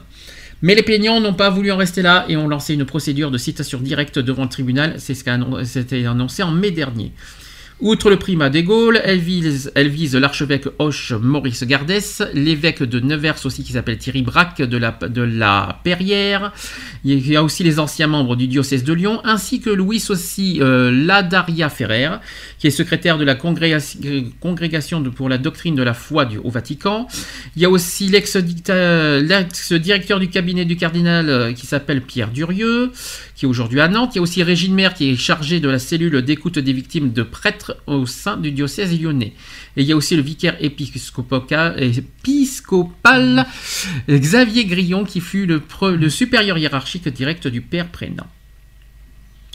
[0.61, 3.39] Mais les plaignants n'ont pas voulu en rester là et ont lancé une procédure de
[3.39, 4.95] citation directe devant le tribunal.
[4.99, 7.13] C'est ce qu'a annon- c'était annoncé en mai dernier.
[7.82, 9.72] Outre le primat des Gaules, elle vise,
[10.16, 16.53] l'archevêque Hoche Maurice Gardès, l'évêque de Nevers aussi qui s'appelle Thierry Braque de la, Perrière.
[17.03, 20.60] Il y a aussi les anciens membres du diocèse de Lyon, ainsi que Louis aussi
[20.61, 22.19] euh, Ladaria Ferrer,
[22.60, 27.08] qui est secrétaire de la congrégation, pour la doctrine de la foi au Vatican.
[27.56, 32.92] Il y a aussi l'ex-directeur du cabinet du cardinal euh, qui s'appelle Pierre Durieux,
[33.41, 34.11] qui est aujourd'hui à Nantes.
[34.13, 37.11] Il y a aussi Régine Maire qui est chargée de la cellule d'écoute des victimes
[37.11, 39.33] de prêtres au sein du diocèse lyonnais.
[39.77, 41.75] Et il y a aussi le vicaire épiscopal
[44.07, 48.27] Xavier Grillon qui fut le, pre- le supérieur hiérarchique direct du père Prénat.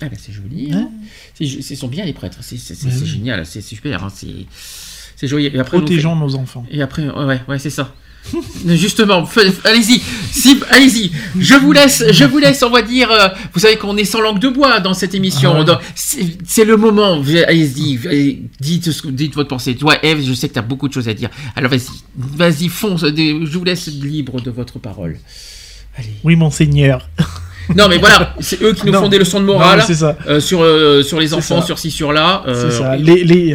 [0.02, 0.73] Ah ben c'est joli.
[0.73, 0.90] hein.
[1.34, 2.39] C'est- Ce sont bien les prêtres.
[2.42, 3.47] C'est Ouais, génial.
[3.47, 4.02] C'est super.
[4.05, 4.08] hein.
[5.16, 5.55] C'est joyeux.
[5.55, 6.66] Et après, fait- Protégeons nos enfants.
[6.70, 7.94] et après, ouais, ouais, c'est ça.
[8.67, 9.29] Justement,
[9.65, 11.11] allez-y, si, allez-y.
[11.39, 13.11] Je vous laisse, je vous laisse, on va dire.
[13.11, 15.55] euh, vous savez qu'on est sans langue de bois dans cette émission.
[15.57, 16.37] Ah ouais.
[16.45, 17.21] C'est le moment.
[17.21, 19.75] Vous- Allez-y, allez, dites, ce que- dites votre pensée.
[19.77, 21.31] Toi, Eve, je sais que tu as beaucoup de choses à dire.
[21.55, 21.83] Alors vas-y,
[22.17, 23.05] vas-y, fonce.
[23.05, 25.19] Je vous laisse libre de votre parole.
[25.97, 26.09] Allez.
[26.25, 27.09] Oui, monseigneur.
[27.75, 29.01] Non, mais voilà, c'est eux qui nous Non.
[29.01, 30.17] font des leçons de morale ça.
[30.28, 31.67] euh, sur euh, sur les enfants, ça.
[31.67, 32.43] sur ci, sur là.
[32.47, 32.95] euh, C'est ça.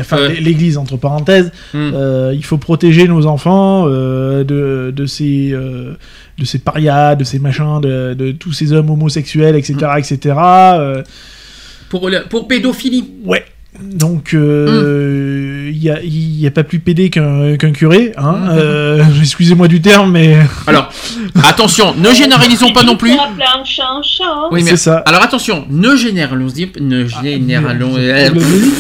[0.01, 1.91] Enfin, l'Église, entre parenthèses, Hmm.
[2.33, 4.43] il faut protéger nos enfants de,
[4.95, 9.75] de ces de ces parias, de ces machins, de, de tous ces hommes homosexuels, etc.,
[9.81, 9.99] Hmm.
[9.99, 10.35] etc.
[11.89, 13.05] pour pour pédophilie.
[13.25, 13.45] ouais.
[13.83, 15.73] Donc, euh, Hmm.
[15.73, 18.11] il y, a, pas plus pédé qu'un qu'un curé.
[18.17, 18.49] Hein, Hmm.
[18.57, 20.37] euh, Excusez-moi du terme, mais
[20.67, 20.91] Alors,
[21.43, 23.11] attention, ne généralisons pas non plus.
[24.51, 24.97] Oui, mais c'est ça.
[25.05, 28.29] alors attention, ne généralisons, ne généralisons, euh,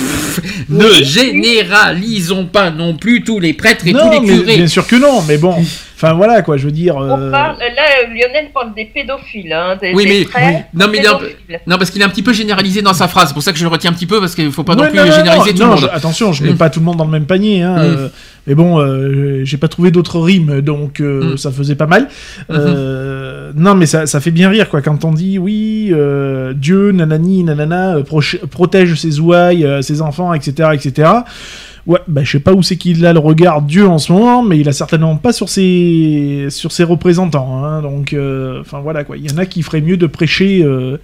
[0.69, 4.57] ne généralisons pas non plus tous les prêtres et tous les mais curés.
[4.57, 5.21] bien sûr que non.
[5.27, 5.55] Mais bon,
[6.01, 6.57] enfin voilà quoi.
[6.57, 6.95] Je veux dire.
[6.95, 10.97] On euh, parle, là, Lionel parle des pédophiles, hein, des, Oui, des mais- non, mais
[10.99, 11.19] il un.
[11.67, 13.27] Non, parce qu'il est un petit peu généralisé dans sa phrase.
[13.29, 14.87] C'est pour ça que je le retiens un petit peu parce qu'il faut pas non
[14.87, 15.91] plus non, généraliser non, tout non, le je- monde.
[15.93, 16.57] attention, je mets Mm.
[16.57, 17.61] pas tout le monde dans le même panier.
[17.61, 17.81] Hein, Mm.
[17.81, 18.07] euh,
[18.47, 21.37] mais bon, euh, j'ai pas trouvé d'autres rimes, donc euh, Mm.
[21.37, 22.07] ça faisait pas mal.
[22.49, 26.91] Euh, Non, mais ça, ça fait bien rire, quoi, quand on dit oui, euh, Dieu,
[26.91, 27.97] nanani, nanana,
[28.49, 31.09] protège ses ouailles, euh, ses enfants, etc., etc.
[31.87, 34.43] Ouais, bah, je sais pas où c'est qu'il a le regard Dieu en ce moment,
[34.43, 37.63] mais il a certainement pas sur ses, sur ses représentants.
[37.65, 37.81] hein.
[37.81, 39.17] donc, euh, enfin voilà quoi.
[39.17, 40.97] Il y en a qui feraient mieux de prêcher euh,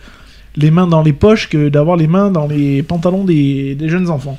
[0.55, 4.09] les mains dans les poches que d'avoir les mains dans les pantalons des, des jeunes
[4.09, 4.37] enfants.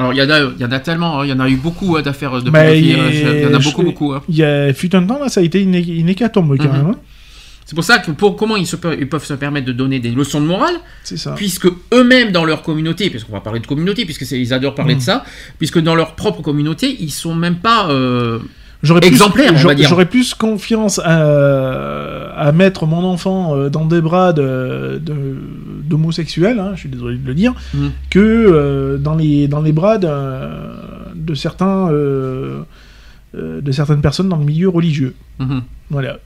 [0.00, 1.48] Alors, il y, en a- il y en a tellement, hein, il y en a
[1.48, 4.12] eu beaucoup hein, d'affaires de Bah, pédophilie, il- y en a je- beaucoup, beaucoup.
[4.12, 4.22] hein.
[4.28, 6.72] Il y a fut un temps là, ça a été une, une hécatombe quand Mhm.
[6.72, 6.86] même.
[6.90, 6.96] hein.
[7.68, 10.00] C'est pour ça que pour comment ils, se pe- ils peuvent se permettre de donner
[10.00, 11.32] des leçons de morale, ça.
[11.34, 14.94] puisque eux-mêmes dans leur communauté, parce qu'on va parler de communauté, puisque ils adorent parler
[14.94, 14.98] Mm.
[14.98, 15.22] de ça,
[15.58, 18.38] puisque dans leur propre communauté, ils sont même pas euh,
[18.82, 19.86] J'aurais plus- exemplaires, j'aurais- dire.
[19.86, 25.36] J'aurais plus confiance à, à mettre mon enfant euh, dans des bras de- de-
[25.84, 27.90] d'homosexuels, hein, je suis désolé de le dire, Mhm.
[28.08, 30.48] que euh, dans, les, dans les bras d'un-
[31.14, 32.62] de, certains, euh,
[33.34, 35.14] de certaines personnes dans le milieu religieux.
[35.38, 35.62] Mhm.
[35.90, 36.16] Voilà.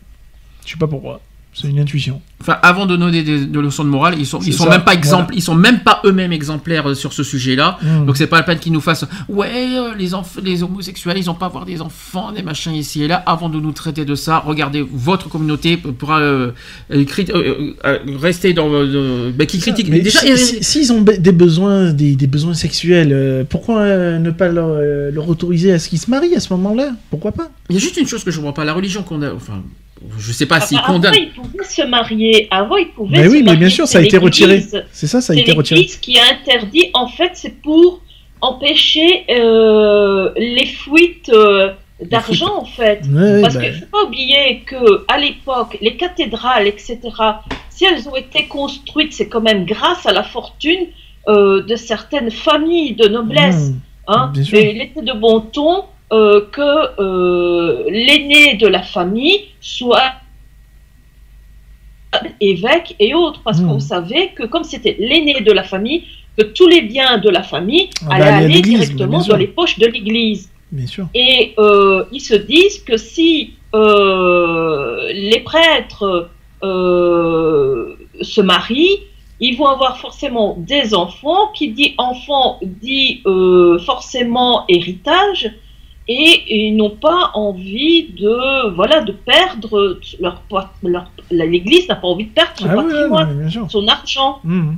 [0.65, 1.21] Je sais pas pourquoi.
[1.55, 2.21] C'est une intuition.
[2.41, 4.79] Enfin, avant de donner des, des leçons de morale, ils sont, ils sont ça, même
[4.81, 4.99] pas voilà.
[4.99, 7.79] exemples, ils sont même pas eux-mêmes exemplaires euh, sur ce sujet-là.
[7.83, 8.07] Mm.
[8.07, 10.09] Donc c'est pas la peine qu'ils nous fassent, ouais, euh, les
[10.43, 13.23] les homosexuels, ils ont pas à avoir des enfants, des machins ici et là.
[13.27, 16.51] Avant de nous traiter de ça, regardez votre communauté pourra euh,
[16.91, 18.69] euh, euh, euh, rester dans,
[19.37, 19.89] bah, qui critique.
[19.91, 24.49] Mais Déjà, si- si- s'ils ont des besoins, des, des besoins sexuels, pourquoi ne pas
[24.49, 24.81] leur,
[25.13, 26.93] leur autoriser à ce qu'ils se marient à ce moment-là?
[27.11, 27.51] Pourquoi pas?
[27.69, 29.63] Il y a juste une chose que je comprends pas, la religion qu'on a, enfin,
[30.19, 31.15] je sais pas s'ils Avant, condamnent.
[31.17, 32.49] ils pouvaient se marier.
[32.51, 33.61] Avant, ils pouvaient Mais se oui, mais marier.
[33.61, 34.61] bien sûr, ça C'est a été retiré.
[34.93, 35.81] C'est ça, ça a C'est été retiré.
[35.81, 36.91] l'Église qui a interdit.
[36.95, 38.01] En fait, c'est pour
[38.41, 41.73] empêcher euh, les fuites euh,
[42.03, 43.03] d'argent, en fait.
[43.13, 46.99] Ouais, Parce bah, qu'il ne faut pas oublier que à l'époque, les cathédrales, etc.,
[47.71, 50.87] si elles ont été construites, c'est quand même grâce à la fortune
[51.29, 53.71] euh, de certaines familles de noblesse.
[53.71, 53.75] mmh,
[54.09, 54.59] Hein, Bien sûr.
[54.59, 60.13] et il était de bon ton euh, que euh, l'aîné de la famille soit
[62.41, 63.69] évêque et autres, parce Hmm.
[63.69, 66.05] qu'on savait que comme c'était l'aîné de la famille,
[66.37, 69.37] que tous les biens de la famille Ah bah, allaient aller à aller directement dans
[69.37, 70.51] les poches de l'Église.
[70.71, 71.07] bien sûr.
[71.15, 76.29] Et euh, ils se disent que si les prêtres
[76.63, 78.99] se marient,
[79.41, 81.49] ils vont avoir forcément des enfants.
[81.55, 85.51] Qui dit enfant dit euh, forcément héritage.
[86.09, 90.43] Et ils n'ont pas envie de voilà de perdre leur,
[90.83, 94.41] leur l'Église n'a pas envie de perdre son Ah patrimoine, son argent.
[94.45, 94.73] Mmh.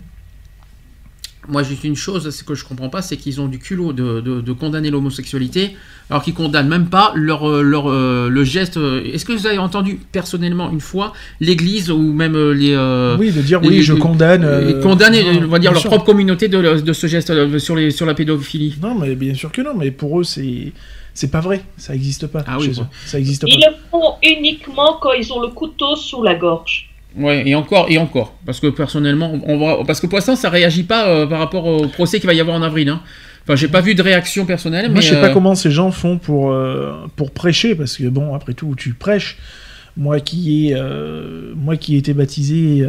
[1.47, 4.23] Moi, juste une chose, c'est que je comprends pas, c'est qu'ils ont du culot de,
[4.23, 5.77] de- de condamner l'homosexualité,
[6.09, 8.79] alors qu'ils condamnent même pas leur, euh, leur, euh, le geste.
[8.79, 12.73] Est-ce que vous avez entendu personnellement une fois l'Église ou même euh, les.
[12.73, 14.43] euh, Oui, de dire les- oui, je les- condamne.
[14.43, 15.91] euh, condamner, on va dire, leur sûr.
[15.91, 19.53] propre communauté de, de ce geste sur, les, sur la pédophilie Non, mais bien sûr
[19.53, 20.73] que non, mais pour eux, c'est.
[21.15, 22.45] C'est pas vrai, ça n'existe pas.
[22.47, 22.83] Ah oui, chez bon.
[22.83, 22.87] eux.
[23.07, 23.49] Ça existe pas.
[23.49, 26.91] Ils le font uniquement quand ils ont le couteau sous la gorge.
[27.17, 28.35] Ouais, et encore, et encore.
[28.45, 31.67] Parce que personnellement, on va, parce que pour l'instant, ça réagit pas euh, par rapport
[31.67, 32.89] au procès qu'il va y avoir en avril.
[32.89, 33.01] Hein.
[33.45, 35.03] Enfin, j'ai pas vu de réaction personnelle, Moi, mais.
[35.03, 38.35] je sais pas euh, comment ces gens font pour, euh, pour prêcher, parce que bon,
[38.35, 39.37] après tout, tu prêches.
[39.97, 42.85] Moi qui ai, euh, moi qui ai été baptisé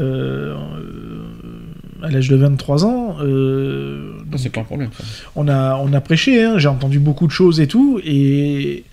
[2.06, 4.90] à l'âge de 23 ans, euh, C'est pas un problème.
[4.98, 5.04] ça.
[5.36, 8.84] on a, on a prêché, hein, j'ai entendu beaucoup de choses et tout, et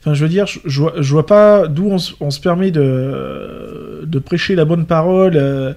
[0.00, 2.40] enfin, je veux dire, je, je vois, je vois pas d'où on, se- on se
[2.40, 5.36] permet de, de prêcher la bonne parole.
[5.36, 5.72] euh,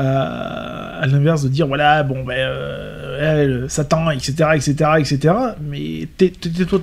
[0.00, 6.06] à, à l'inverse de dire voilà bon ben euh, ouais, Satan etc etc etc mais
[6.16, 6.30] t'es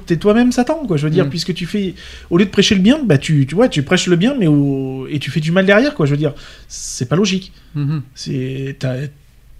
[0.05, 1.29] t'es toi-même Satan quoi je veux dire Mm.
[1.29, 1.93] puisque tu fais
[2.29, 4.47] au lieu de prêcher le bien bah tu tu vois tu prêches le bien mais
[4.47, 6.33] au- et tu fais du mal derrière quoi je veux dire
[6.67, 8.01] c'est pas logique Mhm.
[8.15, 8.75] c'est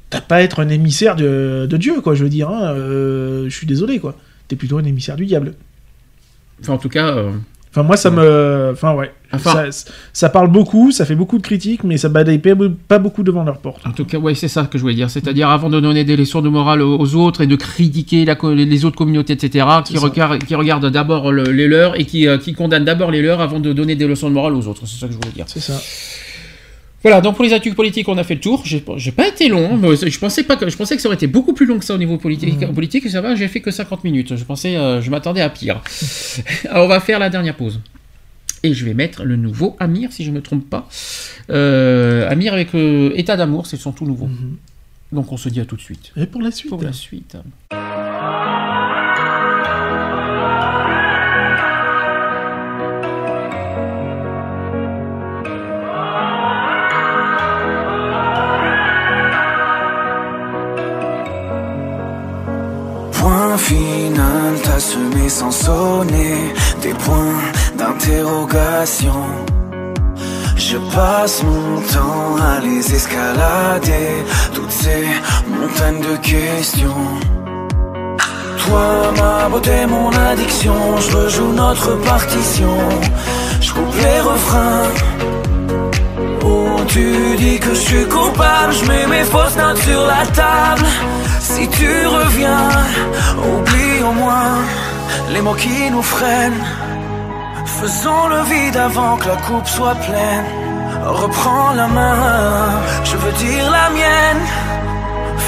[0.10, 3.46] t'as pas à être un émissaire de, de Dieu quoi je veux dire hein, euh,
[3.50, 4.16] je suis désolé quoi
[4.48, 5.54] t'es plutôt un émissaire du diable
[6.62, 7.08] Enfin, en tout cas.
[7.08, 7.32] euh,
[7.72, 11.44] enfin moi ça me enfin ouais Enfin- ça, ça parle beaucoup ça fait beaucoup de
[11.44, 12.40] critiques mais ça badaille
[12.88, 15.10] pas, beaucoup devant leur porte En tout cas, ouais, c'est ça que je voulais dire.
[15.10, 18.86] C'est-à-dire, avant de donner des leçons de morale aux autres et de critiquer la les
[18.86, 22.54] autres communautés, etc., qui, regardent, qui regardent d'abord le- les leurs et qui, euh, qui
[22.54, 24.84] condamnent d'abord les leurs avant de donner des leçons de morale aux autres.
[24.86, 25.46] C'est ça que je voulais dire.
[25.48, 25.82] c'est ça
[27.06, 28.64] Voilà, donc pour les actus politiques, on a fait le tour.
[28.66, 29.76] J'ai pas été long.
[29.76, 31.78] hein, mais Je pensais, pas que, je pensais que ça aurait été beaucoup plus long
[31.78, 32.60] que ça au niveau politique.
[32.60, 32.74] Mhm.
[32.74, 34.36] politique ça va, j'ai fait que 50 minutes.
[34.36, 35.84] Je pensais, euh, je m'attendais à pire.
[36.68, 37.80] Alors, on va faire la dernière pause.
[38.64, 40.90] Et je vais mettre le nouveau Amir, si je me trompe pas.
[41.52, 44.26] Euh, Amir avec euh, État d'amour, c'est son tout nouveau.
[44.26, 44.58] Mhm.
[45.12, 46.12] Donc on se dit à tout de suite.
[46.18, 47.38] et pour la suite Pour la suite.
[63.66, 67.42] Final, t'as semé sans sonner des points
[67.78, 69.22] d'interrogation.
[70.56, 74.12] Je passe mon temps à les escalader,
[74.54, 75.04] toutes ces
[75.48, 77.06] montagnes de questions.
[78.64, 82.78] Toi, ma beauté, mon addiction, je rejoue notre partition.
[83.62, 84.90] Je coupe les refrains.
[86.44, 90.86] Oh, tu dis que je suis coupable, je mets mes fausses notes sur la table.
[91.54, 92.70] Si tu reviens,
[93.54, 94.58] oublie au moins
[95.32, 96.66] les mots qui nous freinent.
[97.80, 100.48] Faisons le vide avant que la coupe soit pleine.
[101.24, 104.44] Reprends la main, je veux dire la mienne.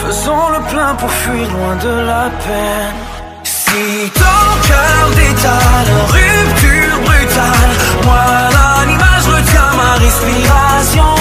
[0.02, 2.98] Faisons le plein pour fuir loin de la peine.
[3.44, 7.74] Si ton cœur détale, rupture brutale,
[8.06, 11.12] moi l'animal, je retiens ma respiration.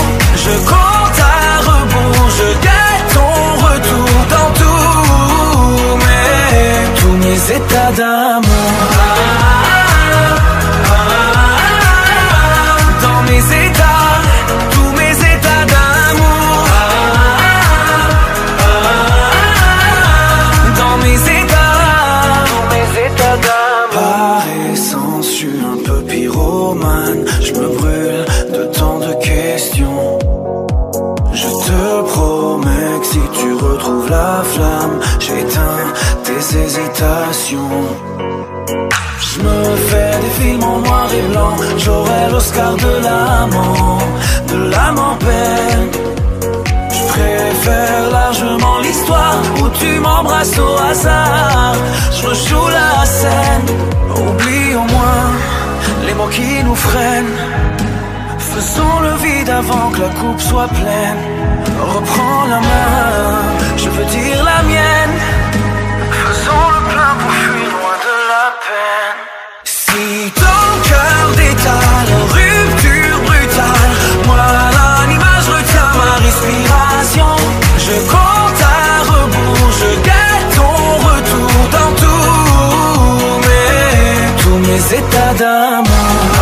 [0.44, 2.85] Je compte à rebours, je guette
[7.36, 8.72] mes, tous mes états d'amour.
[13.02, 14.05] Dans mes états, tous
[36.64, 37.80] hésitations.
[39.28, 43.98] Je me fais des films en noir et blanc, j'aurai l'Oscar de l'amant,
[44.50, 45.86] de l'âme en peine.
[46.96, 51.74] Je préfère largement l'histoire où tu m'embrasses au hasard.
[52.16, 53.66] Je rejoue la scène,
[54.26, 55.28] oublie au moins
[56.06, 57.38] les mots qui nous freinent.
[58.38, 61.22] Faisons le vide avant que la coupe soit pleine.
[61.94, 62.96] Reprends la main,
[63.76, 64.35] je veux dire
[84.88, 86.35] mes, tous mes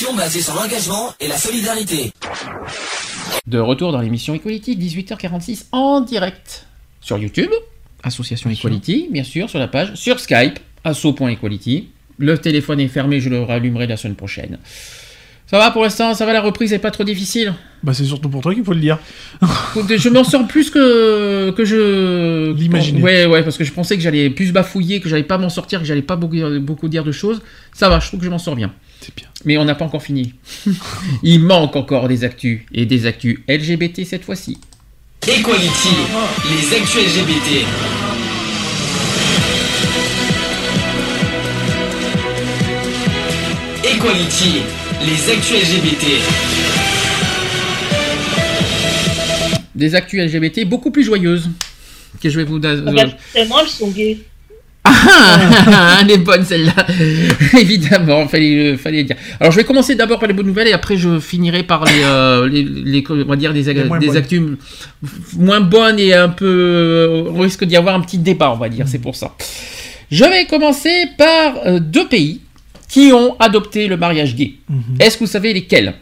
[0.00, 2.10] émission basée sur l'engagement et la solidarité.
[3.46, 6.66] De retour dans l'émission Equality, 18h46 en direct
[7.02, 7.50] sur YouTube,
[8.02, 11.90] Association Equality, bien sûr, sur la page, sur Skype, asso.equality.
[12.16, 14.58] Le téléphone est fermé, je le rallumerai la semaine prochaine.
[15.50, 17.54] Ça va pour l'instant, ça va la reprise, est pas trop difficile.
[17.82, 19.00] Bah, c'est surtout pour toi qu'il faut le dire.
[19.74, 22.52] je m'en sors plus que, que je.
[22.52, 23.02] L'imaginais.
[23.02, 25.80] Ouais, ouais, parce que je pensais que j'allais plus bafouiller, que j'allais pas m'en sortir,
[25.80, 27.42] que j'allais pas beaucoup, beaucoup dire de choses.
[27.72, 28.72] Ça va, je trouve que je m'en sors bien.
[29.00, 29.26] C'est bien.
[29.44, 30.34] Mais on n'a pas encore fini.
[31.24, 34.56] Il manque encore des actus, et des actus LGBT cette fois-ci.
[35.26, 35.88] Equality,
[36.48, 37.66] les actus LGBT.
[43.82, 44.62] Equality,
[45.02, 46.04] les actus LGBT.
[49.74, 51.48] Des actus LGBT beaucoup plus joyeuses.
[52.22, 52.60] Que je vais vous.
[52.62, 54.18] Ah bah, forcément, elles sont gays.
[54.84, 56.86] Ah, elle est bonne celle-là.
[57.58, 59.16] Évidemment, fallait, fallait dire.
[59.38, 62.02] Alors je vais commencer d'abord par les bonnes nouvelles et après je finirai par les,
[62.02, 64.16] euh, les, les- on va dire des, bonnes.
[64.16, 64.42] actus
[65.36, 67.26] moins bonnes et un peu.
[67.30, 68.86] On risque d'y avoir un petit débat, on va dire.
[68.88, 69.34] C'est pour ça.
[70.10, 72.40] Je vais commencer par euh, deux pays
[72.90, 74.54] qui ont adopté le mariage gay.
[74.98, 75.94] Est-ce que vous savez lesquels?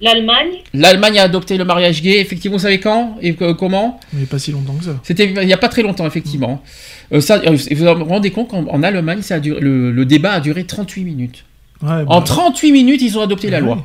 [0.00, 2.20] L'Allemagne, L'Allemagne a adopté le mariage gay.
[2.20, 3.98] Effectivement, vous savez quand et comment?
[4.12, 5.00] Mais pas si longtemps que ça.
[5.02, 6.62] C'était il n'y a pas très longtemps, effectivement.
[7.12, 10.04] Euh, ça, euh, vous vous rendez compte qu'en en Allemagne, ça a duré- le, le
[10.04, 11.44] débat a duré 38 minutes.
[11.82, 13.64] Ouais, En bah, 38 minutes, ils ont adopté la Ouais.
[13.64, 13.84] loi.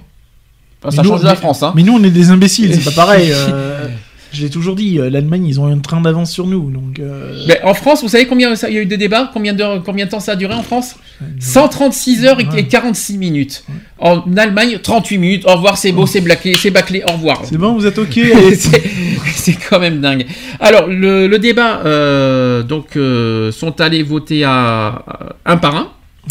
[0.84, 1.64] Enfin, ça nous- change de la France.
[1.64, 1.74] Hein.
[1.76, 3.30] Mais nous, on est des imbéciles, c'est pas pareil.
[3.32, 3.88] euh.
[4.34, 6.72] Je l'ai toujours dit, euh, l'Allemagne, ils ont un train d'avance sur nous.
[6.72, 9.54] Donc, euh, Mais en France, vous savez combien il y a eu de débats combien
[9.54, 10.96] de, combien de temps ça a duré en France?
[11.40, 13.64] 136 heures et- et 46 minutes.
[14.00, 15.44] En Allemagne, 38 minutes.
[15.46, 17.42] Au revoir, c'est beau, c'est bâclé, c'est bâclé, au revoir.
[17.46, 18.20] c'est bon, vous êtes ok
[19.36, 20.26] c'est quand même dingue.
[20.60, 25.90] Alors, le, le débat, euh, donc, euh, sont allés voter à, à- un par un.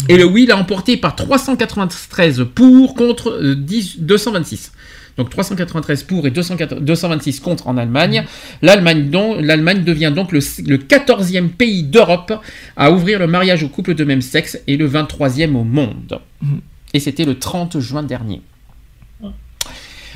[0.09, 4.71] Et le oui l'a emporté par 393 pour contre euh, 10 226.
[5.17, 8.25] Donc 393 pour et 204 226 contre en Allemagne.
[8.61, 12.33] L'Allemagne devient donc le, le 14e pays d'Europe
[12.75, 16.19] à ouvrir le mariage aux couples de même sexe et le 23e au monde.
[16.41, 16.61] Mhm.
[16.93, 18.41] Et c'était le 30 juin dernier.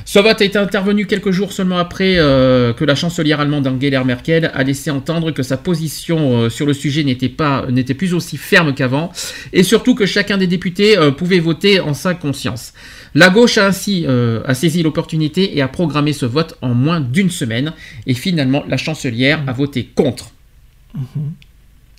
[0.08, 4.06] Ce vote a été intervenu quelques jours seulement après euh, que la chancelière allemande Angela
[4.06, 8.14] Merkel a laissé entendre que sa position euh, sur le sujet n'était pas n'était plus
[8.14, 9.11] aussi ferme qu'avant
[9.51, 12.74] et surtout que chacun des députés euh, pouvait voter en sa conscience.
[13.15, 16.99] La gauche a ainsi euh, a saisi l'opportunité et a programmé ce vote en moins
[16.99, 17.73] d'une semaine
[18.05, 20.31] et finalement la chancelière a voté contre.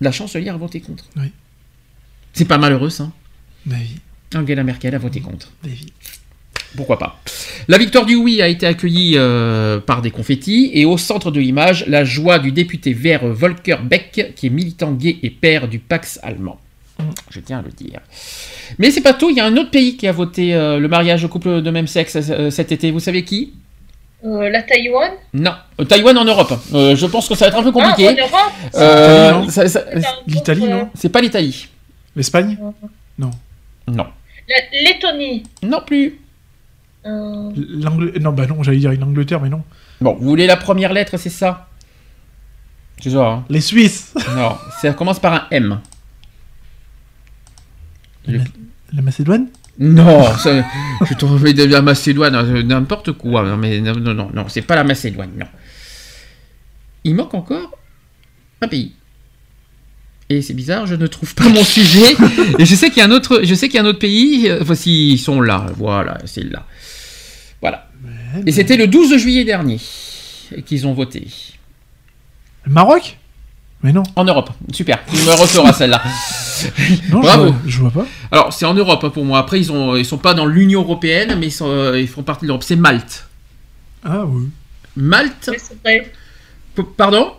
[0.00, 1.04] La chancelière a voté contre.
[1.16, 1.32] Oui.
[2.32, 3.10] C'est pas malheureux ça.
[3.66, 4.00] Ma vie,
[4.34, 5.50] Angela Merkel a voté contre.
[5.62, 5.92] ma vie.
[6.76, 7.20] Pourquoi pas?
[7.66, 11.40] La victoire du oui a été accueillie euh, par des confettis et au centre de
[11.40, 15.78] l'image, la joie du député vert Volker Beck, qui est militant gay et père du
[15.78, 16.60] Pax allemand.
[17.30, 18.00] Je tiens à le dire.
[18.78, 20.88] Mais c'est pas tout, il y a un autre pays qui a voté euh, le
[20.88, 22.90] mariage au couple de même sexe euh, cet été.
[22.90, 23.52] Vous savez qui?
[24.24, 25.12] Euh, la Taïwan?
[25.32, 26.52] Non, Euh, Taïwan en Europe.
[26.74, 28.08] Euh, je pense que ça va être un peu compliqué.
[28.08, 28.52] Ah, en Europe?
[28.74, 30.88] Euh, L'Italie, non?
[30.94, 31.12] C'est non?
[31.12, 31.68] pas l'Italie.
[32.16, 32.58] L'Espagne?
[33.18, 33.30] Non.
[33.88, 33.92] euh,
[34.48, 35.44] La Lettonie?
[35.62, 36.18] Non plus.
[37.06, 39.62] Euh, L'Angleterre Non, bah non, j'allais dire une Angleterre, mais non.
[40.00, 41.68] Bon, vous voulez la première lettre, c'est ça?
[43.00, 43.44] C'est ça, hein?
[43.48, 45.78] Les Suisses Non, ça commence par un M.
[48.28, 48.40] Le-
[48.94, 49.46] La Macédoine?
[49.80, 50.64] Non, ça-
[51.08, 53.44] je trouvais de la Macédoine, euh, n'importe quoi.
[53.44, 55.46] Non, mais non, non, non, non, c'est pas la Macédoine, non.
[57.04, 57.76] Il manque encore
[58.60, 58.92] un pays.
[60.30, 62.14] Et c'est bizarre, je ne trouve pas mon sujet.
[62.58, 63.98] Et je sais qu'il y a un autre, je sais qu'il y a un autre
[64.00, 64.48] pays.
[64.48, 65.66] euh, Voici, ils sont là.
[65.76, 66.66] Voilà, c'est là.
[67.62, 67.88] Voilà.
[68.46, 69.78] Et c'était le 12 juillet dernier
[70.66, 71.28] qu'ils ont voté.
[72.64, 73.16] Le Maroc?
[73.82, 74.02] Mais non.
[74.16, 74.50] En Europe.
[74.72, 74.98] Super.
[75.06, 76.02] Tu me referas celle-là.
[77.12, 77.44] Non, Bravo.
[77.44, 78.06] Je, vois, je vois pas.
[78.32, 79.38] Alors, c'est en Europe hein, pour moi.
[79.38, 82.24] Après, ils ont, ils sont pas dans l'Union européenne, mais ils, sont, euh, ils font
[82.24, 82.64] partie de l'Europe.
[82.64, 83.28] C'est Malte.
[84.04, 84.48] Ah oui.
[84.96, 85.48] Malte.
[85.52, 86.12] oui, c'est vrai.
[86.74, 87.32] P- Pardon?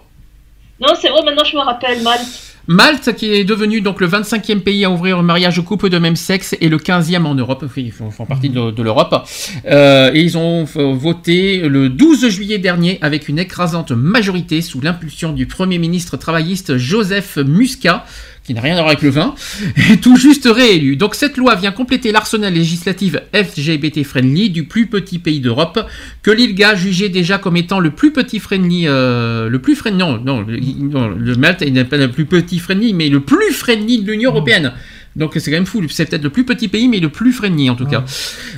[0.80, 2.49] Non, c'est vrai, maintenant je me rappelle, Malte.
[2.72, 5.98] Malte, qui est devenu donc le 25e pays à ouvrir le mariage aux couples de
[5.98, 9.28] même sexe et le 15e en Europe, ils font, partie de, l'Europe.
[9.66, 15.48] Euh, ils ont voté le 12 juillet dernier avec une écrasante majorité sous l'impulsion du
[15.48, 18.06] Premier ministre travailliste Joseph Muscat,
[18.50, 19.36] qui n'a rien à voir avec le vin,
[19.92, 20.96] et tout juste réélu.
[20.96, 25.80] Donc cette loi vient compléter l'arsenal législatif LGBT friendly du plus petit pays d'Europe
[26.24, 30.18] que l'ILGA jugeait déjà comme étant le plus petit friendly, euh, le plus friendly, non,
[30.18, 34.02] non, le, non, le Malte n'est pas le plus petit friendly, mais le plus friendly
[34.02, 34.74] de l'Union Européenne.
[35.16, 37.70] Donc c'est quand même fou, c'est peut-être le plus petit pays, mais le plus friendly
[37.70, 38.04] en tout cas.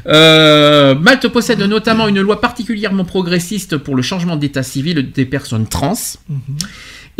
[0.08, 5.68] Euh, Malte possède notamment une loi particulièrement progressiste pour le changement d'état civil des personnes
[5.68, 5.95] trans.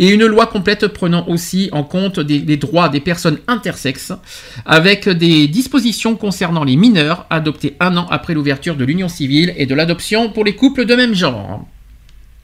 [0.02, 4.12] Et une loi complète prenant aussi en compte des, les droits des personnes intersexes,
[4.66, 9.64] avec des dispositions concernant les mineurs adoptés un an après l'ouverture de l'union civile et
[9.64, 11.64] de l'adoption pour les couples de même genre.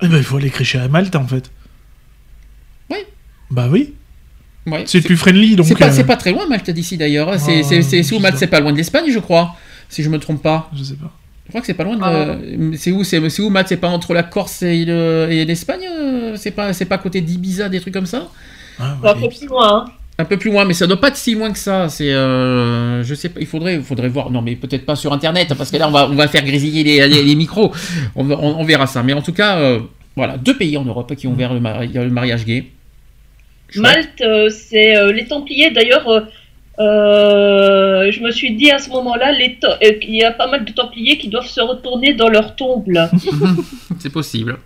[0.03, 1.51] Eh ben, il faut aller crécher à Malte, en fait.
[2.91, 2.99] Oui.
[3.51, 3.95] Bah oui.
[4.67, 5.67] Ouais, C'est plus friendly, donc.
[5.67, 7.41] C'est pas, euh, c'est pas très loin Malte d'ici d'ailleurs.
[7.41, 9.57] C'est Ah, c'est- où Malte C'est pas loin de l'Espagne, je crois,
[9.89, 10.71] si je me trompe pas.
[10.77, 11.11] Je sais pas.
[11.47, 12.03] Je crois que c'est pas loin de.
[12.05, 12.37] Ah.
[12.77, 13.69] C'est où C'est c'est où Malte?
[13.69, 14.85] C'est pas entre la Corse et
[15.47, 18.29] l'Espagne euh, C'est pas c'est pas à côté d'Ibiza des trucs comme ça
[18.79, 19.11] Ah, ouais.
[19.11, 19.69] un peu plus loin.
[19.87, 19.93] hein.
[20.21, 21.89] Un peu plus loin, mais ça doit pas être si loin que ça.
[21.89, 23.39] C'est, euh, je sais pas.
[23.41, 24.31] Il faudrait, il faudrait voir.
[24.31, 26.83] Non, mais peut-être pas sur Internet, parce que là, on va, on va faire grésiller
[26.83, 27.71] les, les- les micros.
[28.17, 29.05] On, va- on- on verra ça.
[29.05, 29.79] Mais en tout cas, euh,
[30.17, 32.65] voilà, deux pays en Europe qui ont ouvert le, mari- le mariage gay.
[33.77, 35.71] Malte, euh, c'est euh, les Templiers.
[35.71, 36.21] D'ailleurs, euh,
[36.81, 40.73] euh, je me suis dit à ce moment-là, euh, qu'il y a pas mal de
[40.73, 42.87] Templiers qui doivent se retourner dans leur tombe.
[44.01, 44.57] C'est possible.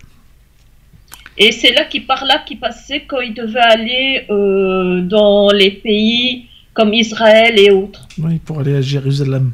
[1.37, 5.71] Et c'est là qui par là qui passait quand ils devaient aller euh, dans les
[5.71, 8.07] pays comme Israël et autres.
[8.19, 9.51] Oui, pour aller à Jérusalem.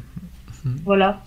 [0.84, 1.22] Voilà.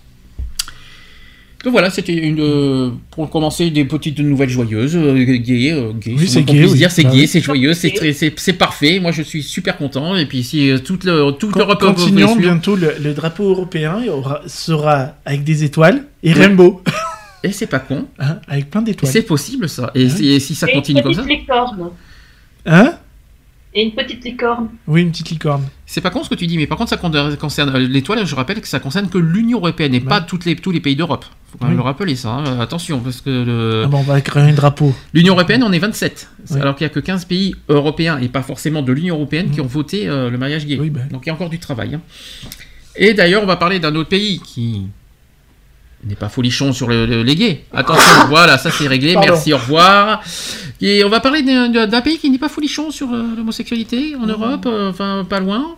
[1.63, 6.13] Donc voilà, c'était une, euh, pour commencer des petites nouvelles joyeuses, euh, gay, euh, gay,
[6.17, 6.73] Oui, c'est gay, oui.
[6.77, 7.27] dire, c'est gay, oui.
[7.27, 8.99] c'est joyeux, c'est parfait.
[8.99, 10.17] Moi, je suis super content.
[10.17, 12.75] Et puis si euh, toute le, toute l'Europe Continuons bientôt.
[12.75, 16.81] Le, le drapeau européen il aura- sera avec des étoiles et rainbow.
[17.43, 18.07] Et c'est pas con.
[18.19, 19.11] Hein, avec plein d'étoiles.
[19.11, 19.91] C'est possible ça.
[19.95, 21.89] Et, si- et si ça et continue une comme petite ça, licorne.
[22.65, 22.93] Hein?
[23.75, 24.69] Et une petite licorne.
[24.87, 25.63] Oui, une petite licorne.
[25.87, 26.57] c'est pas con ce que tu dis.
[26.57, 28.23] Mais par contre, ça con- concerne euh, l'étoile.
[28.25, 30.05] Je rappelle que ça concerne que l'Union européenne et Ouais.
[30.05, 31.25] pas toutes les, tous les pays d'Europe.
[31.51, 31.77] faut quand même Oui.
[31.77, 32.29] le rappeler ça.
[32.29, 32.59] hein.
[32.59, 34.93] Attention, parce que le- Ah bon, on va créer un drapeau.
[35.13, 36.29] l'Union européenne, on est 27.
[36.51, 36.61] Oui.
[36.61, 39.59] Alors qu'il n'y a que 15 pays européens et pas forcément de l'Union européenne qui
[39.59, 40.77] ont voté euh, le mariage gay.
[40.79, 41.07] Oui, ben.
[41.11, 41.95] Donc il y a encore du travail.
[41.95, 42.01] hein.
[42.95, 44.83] Et d'ailleurs, on va parler d'un autre pays qui
[46.07, 47.63] n'est pas folichon sur le, le- les gays.
[47.73, 49.13] Attention, voilà, ça c'est réglé.
[49.13, 49.33] Pardon.
[49.33, 50.21] Merci, au revoir.
[50.81, 54.65] Et on va parler d'un pays qui n'est pas folichon sur euh, l'homosexualité en Europe,
[54.65, 55.75] euh, enfin pas loin.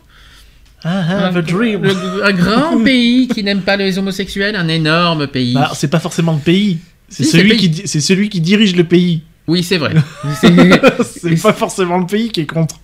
[0.84, 1.82] Ah, ah, the dream.
[1.84, 5.54] Le- un grand pays qui n'aime pas les homosexuels, un énorme pays.
[5.54, 6.78] Bah, c'est pas forcément le pays.
[7.10, 9.22] Si, celui, c'est celui qui dirige le pays.
[9.48, 9.94] Oui, c'est vrai.
[11.04, 12.76] C'est- pas forcément le pays qui est contre.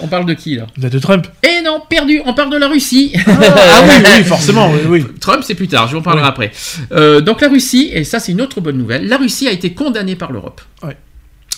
[0.00, 0.66] on, parle de qui là?
[0.76, 1.26] De Trump.
[1.42, 3.12] Eh non, perdu, on parle de la Russie.
[3.26, 5.04] Ah oui, oui, forcément, oui, oui.
[5.20, 6.28] Trump, c'est plus tard, je vous en parlerai Oui.
[6.28, 6.52] après.
[6.92, 9.72] Euh, donc la Russie, et ça c'est une autre bonne nouvelle, la Russie a été
[9.74, 10.60] condamnée par l'Europe.
[10.84, 10.96] Ouais.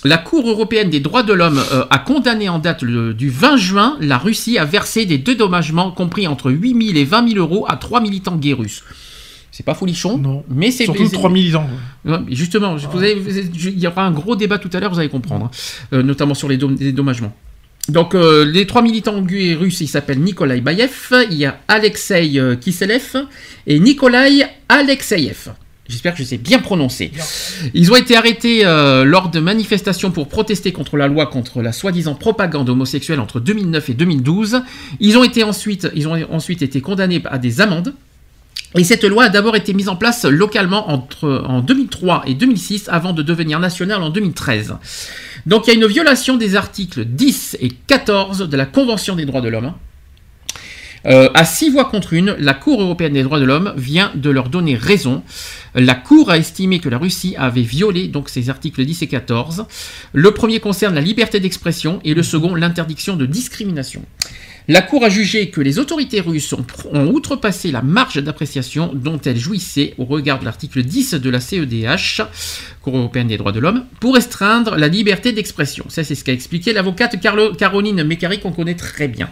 [0.05, 3.57] La Cour européenne des droits de l'homme euh, a condamné en date le- du 20
[3.57, 7.67] juin la Russie à verser des dédommagements compris entre 8 000 et 20 000 euros
[7.69, 8.85] à trois militants gays russes.
[9.57, 10.45] C'est pas folichon, Non.
[10.51, 11.67] mais c'est Surtout c'est- 3 militants.
[12.05, 14.81] Ouais, mais Justement, vous avez- vous avez- il y aura un gros débat tout à
[14.81, 15.51] l'heure, vous allez comprendre, hein,
[15.95, 17.35] euh, notamment sur les, les dédommagements.
[17.89, 20.91] Donc, euh, les trois militants gays russes, ils s'appellent Nikolai Bayev,
[21.31, 23.17] il y a Alexei euh, Kiselev
[23.67, 25.53] et Nikolai Alexeyev.
[25.89, 27.11] J'espère que je sais bien prononcer.
[27.73, 31.73] Ils ont été arrêtés euh, lors de manifestations pour protester contre la loi contre la
[31.73, 34.61] soi-disant propagande homosexuelle entre 2009 et 2012.
[35.01, 37.95] Ils ont été ensuite, ils ont ensuite été condamnés à des amendes.
[38.77, 43.13] Et cette loi a d'abord été mise en place localement en 2003 et 2006 avant
[43.13, 44.75] de devenir nationale en 2013.
[45.47, 49.25] Donc il y a une violation des articles 10 et 14 de la Convention des
[49.25, 49.73] droits de l'homme.
[51.07, 54.29] Euh, à six voix contre une, la Cour européenne des droits de l'homme vient de
[54.29, 55.23] leur donner raison.
[55.75, 59.67] La Cour a estimé que la Russie avait violé donc ces articles 10 et 14.
[60.13, 64.03] Le premier concerne la liberté d'expression et le second l'interdiction de discrimination.
[64.69, 69.21] La Cour a jugé que les autorités russes ont, ont outrepassé la marge d'appréciation dont
[69.25, 72.23] elles jouissaient au regard de l'article 10 de la CEDH,
[72.83, 75.85] Cour européenne des droits de l'homme, pour restreindre la liberté d'expression.
[75.89, 77.17] Ça, c'est ce qu'a expliqué l'avocate
[77.57, 79.29] Caroline Mécari, qu'on connaît très bien.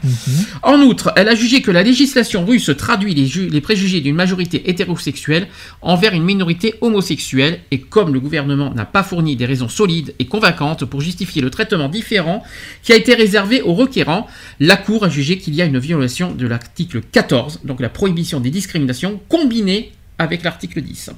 [0.63, 4.15] En outre, elle a jugé que la législation russe traduit les, ju- les préjugés d'une
[4.15, 5.49] majorité hétérosexuelle
[5.83, 10.27] envers une minorité homosexuelle, et comme le gouvernement n'a pas fourni des raisons solides et
[10.27, 12.45] convaincantes pour justifier le traitement différent
[12.85, 14.29] qui a été réservé aux requérants,
[14.61, 18.41] la Cour a jugé qu'il y a une violation de l'article 14, donc la prohibition
[18.41, 21.11] des discriminations, combinée avec l'article 10.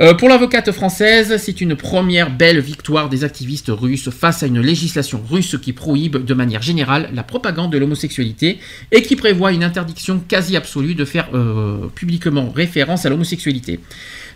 [0.00, 4.60] Euh, pour l'avocate française, c'est une première belle victoire des activistes russes face à une
[4.60, 8.60] législation russe qui prohibe de manière générale la propagande de l'homosexualité
[8.92, 13.80] et qui prévoit une interdiction quasi absolue de faire euh, publiquement référence à l'homosexualité.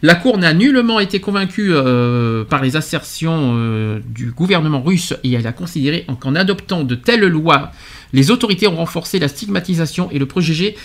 [0.02, 5.46] La Cour n'a nullement été convaincue euh, par les assertions du gouvernement russe et elle
[5.46, 7.70] a considéré qu'en adoptant de telles lois,
[8.12, 10.76] les autorités ont renforcé la stigmatisation et le préjugé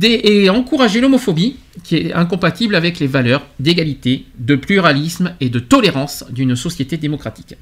[0.00, 6.24] et encouragé l'homophobie, qui est incompatible avec les valeurs d'égalité, de pluralisme et de tolérance
[6.30, 7.56] d'une société démocratique.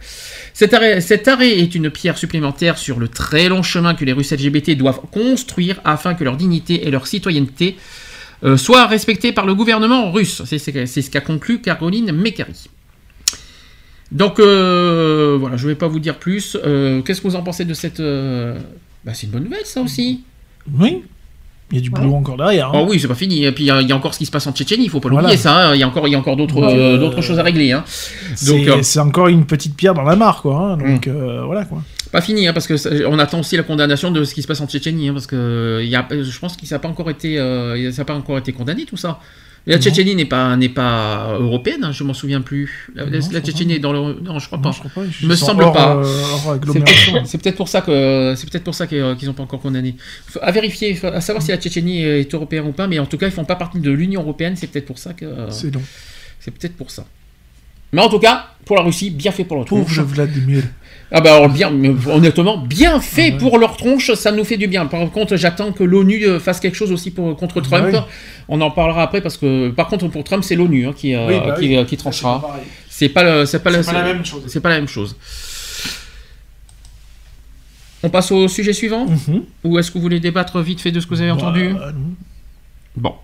[0.52, 4.76] Cet arrêt, est une pierre supplémentaire sur le très long chemin que les Russes LGBT
[4.76, 7.76] doivent construire afin que leur dignité et leur citoyenneté
[8.44, 10.42] euh, soient respectées par le gouvernement russe.
[10.44, 12.68] C'est ce qu'a conclu Caroline Mécari.
[14.12, 16.56] Donc euh, voilà, je ne vais pas vous dire plus.
[16.62, 18.02] Euh, Qu'est-ce que vous en pensez de cette...
[19.08, 20.20] bah, c'est une bonne nouvelle ça aussi.
[20.78, 21.02] Oui.
[21.70, 22.68] Il y a du boulot encore derrière.
[22.68, 22.72] hein.
[22.74, 23.44] Oh oui, c'est pas fini.
[23.44, 24.84] Et puis il y, a- il y a encore ce qui se passe en Tchétchénie,
[24.84, 25.22] il faut pas Voilà.
[25.28, 25.68] l'oublier ça.
[25.70, 25.74] hein.
[25.74, 27.72] Il y a encore, il y a encore d'autres, euh, euh, choses à régler.
[27.72, 27.84] Hein.
[28.34, 30.56] C'est Donc euh, c'est encore une petite pierre dans la mare, quoi.
[30.56, 30.76] hein.
[30.78, 31.10] Donc Mm.
[31.10, 31.82] euh, voilà, quoi.
[32.12, 34.46] pas fini, hein, parce que ça- on attend aussi la condamnation de ce qui se
[34.46, 37.36] passe en Tchétchénie, parce que y a, je pense qu'il n'a pas encore été,
[37.92, 39.20] ça a pas encore été condamné tout ça.
[39.74, 39.78] La.
[39.78, 42.88] Tchétchénie n'est pas, n'est pas européenne, hein, je m'en souviens plus.
[42.94, 44.70] La, Non, Tchétchénie est dans le, non, je crois Non, pas.
[44.72, 45.08] je crois pas.
[45.26, 45.96] Me semble hors, pas.
[45.96, 46.04] euh,
[47.24, 49.94] C'est peut-être- pour ça que c'est peut-être pour ça que- qu'ils n'ont pas encore condamné.
[50.26, 53.18] Faut- À vérifier, à savoir si la Tchétchénie est européenne ou pas, mais en tout
[53.18, 54.54] cas ils font pas partie de l'Union européenne.
[54.56, 55.26] C'est peut-être pour ça que.
[55.50, 55.82] C'est long.
[56.40, 57.04] C'est peut-être pour ça.
[57.92, 60.02] Mais en tout cas, pour la Russie, bien fait pour leur Pauvre.
[60.02, 60.62] Vladimir.
[61.10, 61.72] Ah bah alors bien,
[62.06, 64.84] honnêtement, bien fait pour leur tronche, ça nous fait du bien.
[64.84, 67.88] Par contre, j'attends que l'ONU euh, fasse quelque chose aussi pour, contre Trump.
[67.90, 67.98] oui.
[68.48, 71.26] On en parlera après parce que, par contre, pour Trump, c'est l'ONU hein, qui, euh,
[71.26, 71.76] Oui, bah qui, oui.
[71.76, 72.58] euh, qui tranchera.
[72.90, 74.42] C'est pas, pas, pas la même chose.
[74.48, 75.16] C'est pas la même chose.
[78.02, 79.42] On passe au sujet suivant Mhm.
[79.64, 81.92] Ou est-ce que vous voulez débattre vite fait de ce que vous avez entendu Bah,
[81.92, 82.14] non.
[82.96, 83.14] Bon.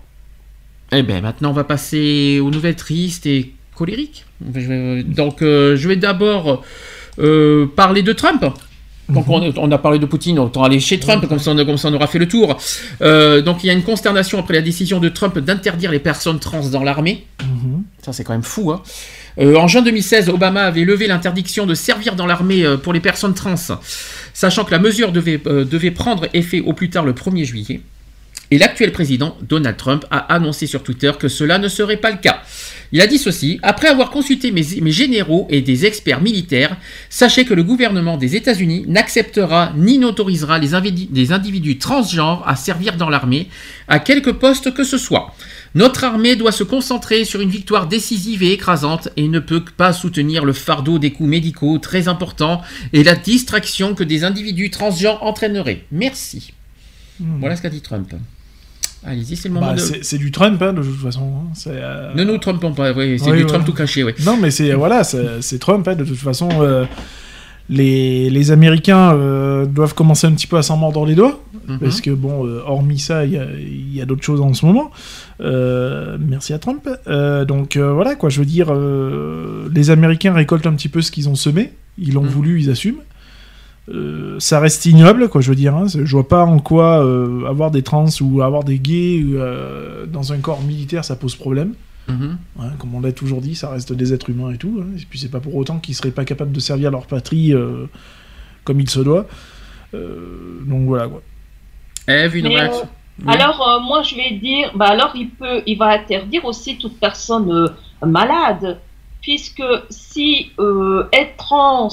[0.91, 4.25] Eh bien, maintenant, on va passer aux nouvelles tristes et colériques.
[4.41, 6.63] Donc, euh, je vais d'abord
[7.19, 8.45] euh, parler de Trump.
[9.07, 11.77] Donc, on, on a parlé de Poutine, autant aller chez Trump, comme ça, on, comme
[11.77, 12.57] ça on aura fait le tour.
[13.03, 16.39] Euh, donc, il y a une consternation après la décision de Trump d'interdire les personnes
[16.39, 17.27] trans dans l'armée.
[17.43, 17.83] Mhm.
[18.03, 18.71] Ça, c'est quand même fou.
[18.71, 18.81] Hein.
[19.37, 23.35] Euh, en juin 2016, Obama avait levé l'interdiction de servir dans l'armée pour les personnes
[23.35, 23.55] trans,
[24.33, 27.81] sachant que la mesure devait, devait prendre effet au plus tard le 1er juillet.
[28.51, 32.17] Et l'actuel président, Donald Trump, a annoncé sur Twitter que cela ne serait pas le
[32.17, 32.41] cas.
[32.91, 36.77] Il a dit ceci, après avoir consulté mes, mes généraux et des experts militaires,
[37.09, 40.73] sachez que le gouvernement des États-Unis n'acceptera ni n'autorisera les,
[41.33, 43.49] individus transgenres à servir dans l'armée,
[43.87, 45.35] à quelque poste que ce soit.
[45.73, 49.91] Notre armée doit se concentrer sur une victoire décisive et écrasante et ne peut pas
[49.91, 52.61] soutenir le fardeau des coûts médicaux très importants
[52.93, 55.83] et la distraction que des individus transgenres entraîneraient.
[55.91, 56.53] Merci.
[57.19, 58.13] Voilà ce qu'a dit Trump.
[59.03, 59.99] Allez-y, c'est le moment Bah, de...
[60.01, 61.21] c'est du Trump, hein, de toute façon.
[61.21, 61.53] hein.
[61.67, 63.47] Euh, Ne nous trompons pas, oui, c'est Oui, du ouais.
[63.49, 64.13] Trump tout caché, oui.
[64.25, 65.87] Non, mais c'est voilà, c'est Trump.
[65.87, 66.85] hein, de toute façon, euh,
[67.69, 71.79] les, les Américains euh, doivent commencer un petit peu à s'en mordre les doigts, Mhm.
[71.79, 74.91] parce que bon, euh, hormis ça, il y a, d'autres choses en ce moment.
[75.39, 76.87] Merci à Trump.
[77.47, 78.29] Donc voilà, quoi.
[78.29, 78.73] Je veux dire,
[79.73, 81.73] les Américains récoltent un petit peu ce qu'ils ont semé.
[81.97, 82.29] Ils l'ont Mhm.
[82.29, 83.01] voulu, ils assument.
[83.89, 85.75] Euh, ça reste ignoble, quoi, je veux dire.
[85.75, 85.85] Hein.
[85.87, 90.33] Je vois pas en quoi euh, avoir des trans ou avoir des gays euh, dans
[90.33, 91.73] un corps militaire, ça pose problème.
[92.07, 92.37] Mhm.
[92.57, 94.79] Ouais, comme on l'a toujours dit, ça reste des êtres humains et tout.
[94.81, 94.85] hein.
[94.99, 97.85] Et puis c'est pas pour autant qu'ils seraient pas capables de servir leur patrie euh,
[98.63, 99.27] comme il se doit.
[99.93, 101.21] Euh, donc voilà quoi.
[102.07, 103.33] Eve, une réaction euh, Oui.
[103.33, 106.99] Alors, euh, moi, je vais dire, bah, alors, il peut, il va interdire aussi toute
[106.99, 107.67] personne euh,
[108.05, 108.79] malade,
[109.21, 111.89] puisque si euh, être trans,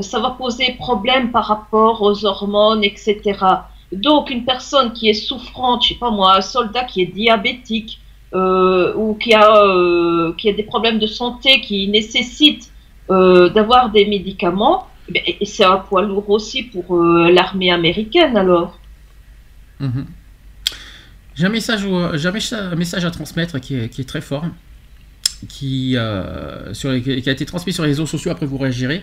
[0.00, 3.20] ça va poser problème par rapport aux hormones, etc.
[3.92, 8.00] Donc, une personne qui est souffrante, je sais pas moi, un soldat qui est diabétique,
[8.32, 12.70] euh, ou qui a, euh, qui a des problèmes de santé qui nécessitent
[13.10, 18.78] euh, d'avoir des médicaments, eh c'est un poids lourd aussi pour l'armée américaine, alors.
[19.80, 20.06] Mhm.
[21.34, 24.44] J'ai un message, un message à transmettre qui est, qui est très fort,
[25.48, 29.02] qui, euh, qui a été transmis sur les réseaux sociaux, après vous réagirez.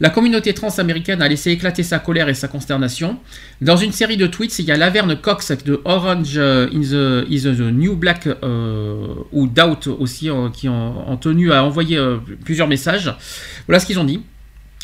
[0.00, 3.18] La communauté trans américaine a laissé éclater sa colère et sa consternation.
[3.60, 7.42] Dans une série de tweets, il y a Laverne Cox de Orange in the, is
[7.42, 11.98] the New Black euh, ou Doubt aussi, euh, qui ont, tenu à envoyer
[12.44, 13.14] plusieurs messages.
[13.66, 14.20] Voilà ce qu'ils ont dit.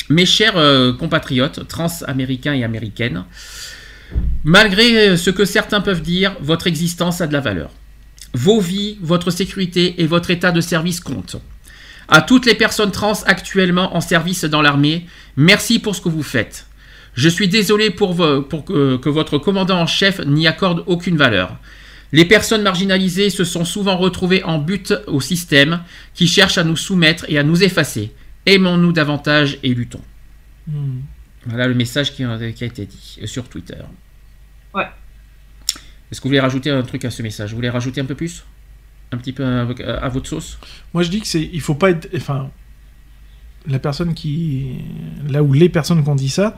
[0.09, 0.55] Mes chers
[0.97, 3.25] compatriotes trans américains et américaines,
[4.43, 7.71] Malgré ce que certains peuvent dire, votre existence a de la valeur.
[8.33, 11.35] Vos vies, votre sécurité et votre état de service comptent.
[12.07, 15.05] À toutes les personnes trans actuellement en service dans l'armée,
[15.37, 16.65] merci pour ce que vous faites.
[17.13, 21.17] Je suis désolé pour, vo- pour que, que votre commandant en chef n'y accorde aucune
[21.17, 21.57] valeur.
[22.13, 25.81] Les personnes marginalisées se sont souvent retrouvées en but au système
[26.13, 28.11] qui cherche à nous soumettre et à nous effacer.
[28.45, 30.01] Aimons-nous davantage et luttons.
[31.45, 33.75] Voilà le message qui a, qui a été dit euh, sur Twitter.
[36.11, 37.51] Est-ce que vous voulez rajouter un truc à ce message?
[37.51, 38.43] Vous voulez rajouter un peu plus?
[39.11, 40.59] Un petit peu à, à votre sauce?
[40.93, 42.49] Moi je dis que c'est, il faut pas être, enfin,
[43.67, 44.75] la personne qui,
[45.29, 46.57] là où les personnes qui ont dit ça,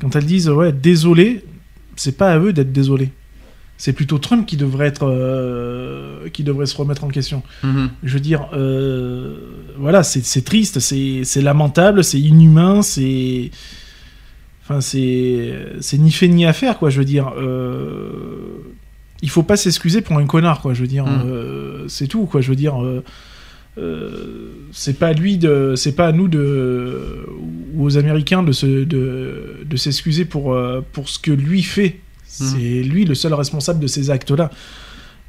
[0.00, 1.44] quand elles disent ouais désolé,
[1.96, 3.10] c'est pas à eux d'être désolés.
[3.78, 7.42] C'est plutôt Trump qui devrait être, euh, qui devrait se remettre en question.
[7.64, 7.90] Mhm.
[8.04, 9.36] Je veux dire, euh,
[9.76, 13.50] voilà, c'est triste, c'est c'est lamentable, c'est inhumain, c'est.
[14.62, 16.90] Enfin, c'est c'est ni fait ni à faire, quoi.
[16.90, 18.62] Je veux dire, euh,
[19.22, 20.74] il faut pas s'excuser pour un connard, quoi.
[20.74, 21.22] Je veux dire, Mm.
[21.26, 22.40] euh, c'est tout, quoi.
[22.40, 23.02] Je veux dire, euh,
[23.78, 27.24] euh, c'est pas à lui de, c'est pas à nous de,
[27.74, 30.56] ou aux Américains de se, de, de s'excuser pour
[30.92, 32.00] pour ce que lui fait.
[32.24, 34.50] C'est lui le seul responsable de ces actes-là.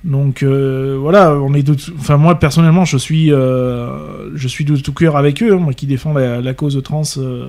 [0.05, 4.75] Donc euh, voilà, on est de, enfin moi personnellement, je suis, euh, je suis de
[4.75, 7.47] tout cœur avec eux, hein, moi qui défends la, la cause trans euh,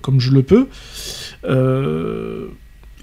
[0.00, 0.68] comme je le peux.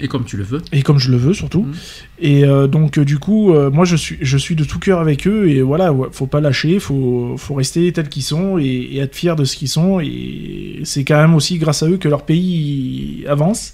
[0.01, 0.61] Et comme tu le veux.
[0.71, 1.63] et comme je le veux surtout.
[1.63, 1.73] Mhm.
[2.19, 4.99] Et euh, donc euh, du coup, euh, moi je suis, je suis de tout cœur
[4.99, 8.63] avec eux et voilà, ouais, faut pas lâcher, faut, faut rester tels qu'ils sont et,
[8.65, 9.99] et être fier de ce qu'ils sont.
[9.99, 13.73] Et c'est quand même aussi grâce à eux que leur pays avance.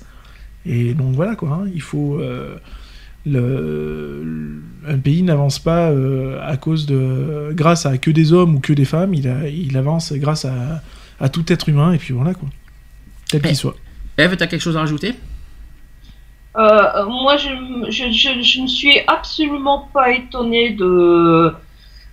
[0.65, 2.19] Et donc voilà quoi, hein, il faut.
[3.25, 5.91] le, un pays n'avance pas
[6.43, 9.75] à cause de grâce à que des hommes ou que des femmes, il, a- il
[9.77, 10.81] avance grâce à,
[11.19, 12.49] à tout être humain et puis voilà quoi,
[13.29, 13.75] tel qu'il soit.
[14.17, 15.13] Eve, t'as quelque chose à rajouter?
[16.58, 17.50] Euh, moi, je,
[17.90, 21.53] je, je, je ne suis absolument pas étonnée de,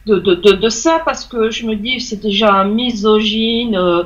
[0.07, 3.77] de, de, de, de ça parce que je me dis c'est déjà un misogyne.
[3.77, 4.03] euh,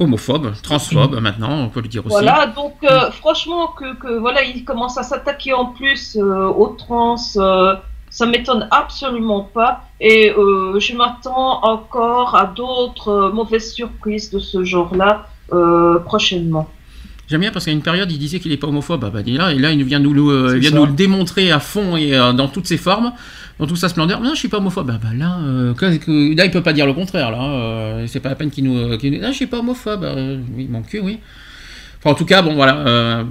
[0.00, 2.12] Homophobe, transphobe maintenant, on peut le dire aussi.
[2.12, 2.46] voilà.
[2.48, 7.16] Donc, euh, franchement, que, que voilà, il commence à s'attaquer en plus euh, aux trans.
[7.36, 7.76] euh,
[8.10, 15.26] ça m'étonne absolument pas et je m'attends encore à d'autres mauvaises surprises de ce genre-là
[16.04, 16.68] prochainement.
[17.28, 19.04] J'aime bien parce qu'à une période, il disait qu'il n'est pas homophobe.
[19.06, 20.92] Ah bah, dis là, et là, il vient, nous, le- euh, il vient nous le
[20.92, 23.12] démontrer à fond et euh, dans toutes ses formes,
[23.58, 24.20] dans toute sa splendeur.
[24.20, 24.90] Non, je suis pas homophobe.
[24.92, 27.30] Ah bah, là, euh, que- là, il peut pas dire le contraire.
[27.30, 28.96] Là, euh, c'est pas la peine qu'il nous, Ah,
[29.30, 30.04] je suis pas homophobe.
[30.04, 31.20] Euh, oui, mon cul, oui.
[31.98, 32.76] Enfin, en tout cas, bon, voilà.
[32.78, 33.24] euh,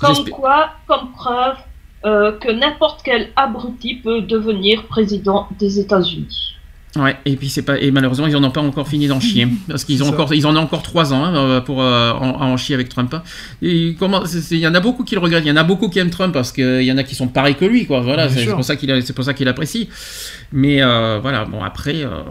[0.00, 1.56] Comme quoi, comme preuve,
[2.04, 6.55] euh, que n'importe quel abruti peut devenir président des États-Unis.
[6.96, 9.46] Ouais, et puis c'est pas et malheureusement ils en ont pas encore fini d'en chier
[9.68, 10.12] parce qu'ils ont ça.
[10.12, 12.74] encore ils en ont encore trois ans hein, euh, pour euh, en, à en chier
[12.74, 13.12] avec Trump.
[13.12, 13.22] hein.
[13.60, 16.10] Il y en a beaucoup qui le regrettent, il y en a beaucoup qui aiment
[16.10, 18.00] Trump parce qu'il y en a qui sont pareils que lui quoi.
[18.00, 19.88] Voilà, c'est pour ça qu'il c'est pour ça qu'il apprécie.
[20.52, 22.22] Mais euh, voilà, bon après euh,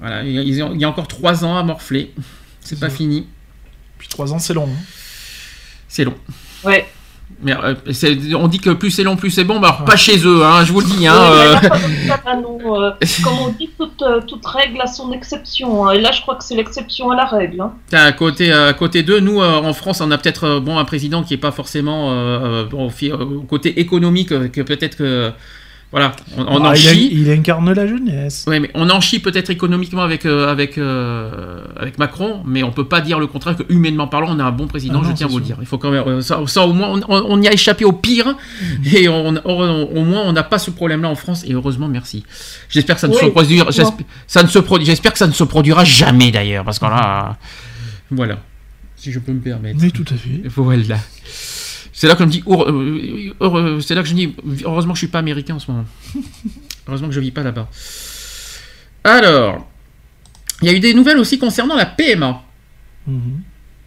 [0.00, 2.12] voilà, il y, a- ils ont- il y a encore trois ans à morfler.
[2.60, 2.96] C'est pas ça.
[2.96, 3.26] fini,
[3.98, 4.68] Puis trois ans, c'est long.
[4.70, 4.82] hein.
[5.88, 6.14] c'est long.
[6.64, 6.86] Ouais.
[7.40, 7.74] Mais euh,
[8.36, 9.60] on dit que plus c'est long, plus c'est bon.
[9.60, 11.06] Bah, alors pas chez eux, hein, je vous le dis.
[11.06, 12.90] Hein, euh, comme euh,
[13.22, 15.86] comme on dit, toute, toute règle a son exception.
[15.86, 15.92] hein.
[15.92, 17.60] Et là, je crois que c'est l'exception à la règle.
[17.60, 17.72] hein.
[17.92, 21.22] À côté, à côté d'eux, nous euh, en France, on a peut-être bon un président
[21.22, 25.30] qui est pas forcément euh, bon, au côté économique que peut-être que
[25.90, 27.08] voilà, on, on Ah, en il, a- chie.
[27.12, 28.44] il incarne la jeunesse.
[28.46, 32.70] Ouais, mais on en chie peut-être économiquement avec euh, avec euh, avec Macron, mais on
[32.72, 35.00] peut pas dire le contraire que humainement parlant, on a un bon président.
[35.02, 35.56] Ah non, je tiens à vous le dire.
[35.60, 38.36] Il faut quand même euh, ça, ça, au moins on, y a échappé au pire
[38.94, 42.22] et on, au moins on n'a pas ce problème-là en France et heureusement merci.
[42.68, 43.70] J'espère que ça ne Oui, se produira.
[43.70, 46.84] j'espère- Ça ne se produ- J'espère que ça ne se produira jamais d'ailleurs parce que
[46.84, 47.38] là,
[48.10, 48.38] voilà,
[48.96, 49.78] si je peux me permettre.
[49.80, 50.42] Mais tout à fait.
[50.54, 50.96] Voilà.
[52.00, 54.32] C'est là que je me dis, heure- euh, heure- c'est là que je dis,
[54.64, 55.84] heureusement que je suis pas américain en ce moment.
[56.86, 57.68] heureusement que je vis pas là-bas.
[59.02, 59.66] Alors,
[60.62, 62.42] il y a eu des nouvelles aussi concernant la PMA.
[63.08, 63.40] Mhm.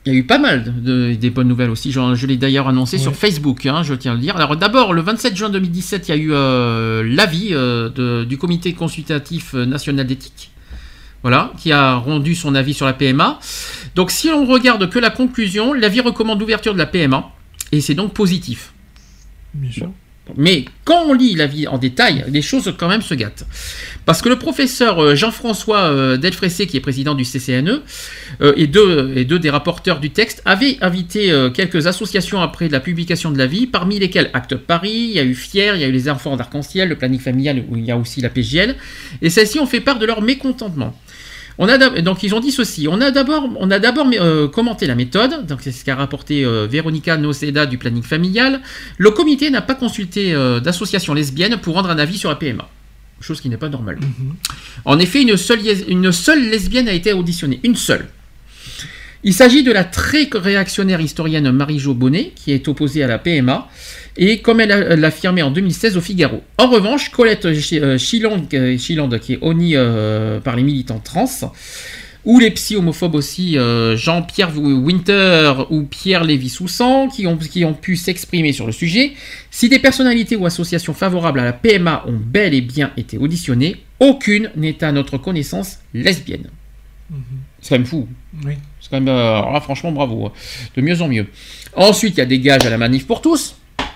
[0.06, 1.92] Il y a eu pas mal de, de- des bonnes nouvelles aussi.
[1.94, 4.36] Je, l'ai d'ailleurs annoncé sur Facebook, hein, je tiens à le dire.
[4.36, 8.74] Alors d'abord, le 27 juin 2017, il y a eu euh, l'avis euh, du comité
[8.74, 10.52] consultatif euh, national d'éthique.
[11.22, 13.40] Voilà, qui a rendu son avis sur la PMA.
[13.96, 17.30] Donc si on regarde que la conclusion, l'avis recommande l'ouverture de la PMA,
[17.72, 18.74] et c'est donc positif.
[19.54, 19.92] Bien sûr.
[20.38, 23.46] Mais quand on lit l'avis en détail, les choses quand même se gâtent.
[24.06, 27.82] Parce que le professeur euh, Jean-François euh, Delfressé, qui est président du CCNE,
[28.42, 32.80] euh, et, deux, et deux des rapporteurs du texte, avaient invité quelques associations après la
[32.80, 35.88] publication de l'avis, parmi lesquelles Acte Paris, il y a eu Fier, il y a
[35.88, 38.76] eu les Enfants d'Arc-en-Ciel, le planning familial, où il y a aussi la PGL,
[39.22, 40.96] et celles-ci ont fait part de leur mécontentement.
[41.64, 42.88] On a d'ab- donc ils ont dit ceci.
[42.90, 45.46] On a d'abord, on a d'abord euh, commenté la méthode.
[45.46, 48.62] Donc c'est ce qu'a rapporté euh, Véronica Noceda du planning familial.
[48.98, 52.68] Le comité n'a pas consulté euh, d'associations lesbiennes pour rendre un avis sur la PMA.
[53.22, 54.00] Chose qui n'est pas normale.
[54.86, 57.60] En effet, une seule, lies- une seule lesbienne a été auditionnée.
[57.64, 58.08] Une seule.
[59.24, 63.68] Il s'agit de la très réactionnaire historienne Marie-Jo Bonnet, qui est opposée à la PMA,
[64.18, 66.42] et comme elle l'affirmait en 2016 au Figaro.
[66.58, 71.30] En revanche, Colette euh, Chiland, euh, qui est honnie euh, par les militants trans,
[72.24, 77.96] ou les psy-homophobes aussi, euh, Jean-Pierre Winter ou Pierre Lévy-Soussan, qui ont, qui ont pu
[77.96, 79.14] s'exprimer sur le sujet.
[79.50, 83.78] Si des personnalités ou associations favorables à la PMA ont bel et bien été auditionnées,
[84.00, 86.50] aucune n'est à notre connaissance lesbienne.
[87.60, 88.08] C'est quand même fou.
[88.46, 88.54] Oui.
[88.82, 90.26] C'est quand même, euh, alors là, franchement, bravo.
[90.26, 90.32] hein.
[90.76, 91.28] De mieux en mieux.
[91.76, 93.56] Ensuite, il y a des gages à la manif pour tous.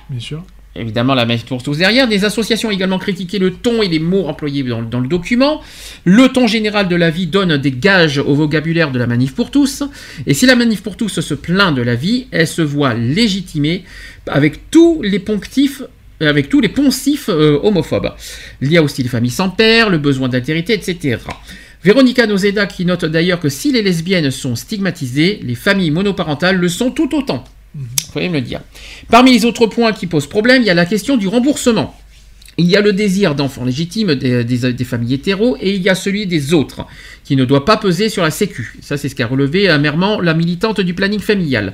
[0.10, 0.44] Bien sûr.
[0.78, 2.08] Évidemment, la manif pour tous derrière.
[2.08, 5.62] Des associations ont également critiqué le ton et les mots employés dans, dans le document.
[6.04, 9.84] Le ton général de l'avis donne des gages au vocabulaire de la manif pour tous.
[10.28, 13.86] Et si la manif pour tous se plaint de l'avis, elle se voit légitimée
[14.28, 15.82] avec tous les ponctifs
[16.22, 18.14] avec tous les poncifs euh, homophobes.
[18.62, 21.18] Il y a aussi les familles sans père, le besoin d'altérité, etc.
[21.86, 26.68] Véronica Nozeda qui note d'ailleurs que si les lesbiennes sont stigmatisées, les familles monoparentales le
[26.68, 27.44] sont tout autant.
[28.12, 28.62] Faut me le dire.
[29.12, 31.96] Parmi les autres points qui posent problème, il y a la question du remboursement.
[32.58, 35.90] Il y a le désir d'enfants légitimes des, des- des familles hétéros et il y
[35.90, 36.88] a celui des autres,
[37.24, 38.78] qui ne doit pas peser sur la Sécu.
[38.82, 41.74] Ça, c'est ce qu'a relevé amèrement la militante du planning familial.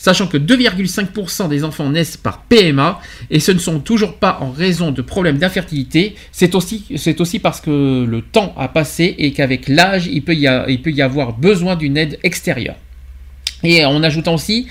[0.00, 4.50] Sachant que 2,5% des enfants naissent par PMA et ce ne sont toujours pas en
[4.50, 10.06] raison de problèmes d'infertilité, c'est aussi, parce que le temps a passé et qu'avec l'âge,
[10.06, 12.76] il, peut y avoir besoin d'une aide extérieure.
[13.62, 14.68] Et en ajoutant aussi,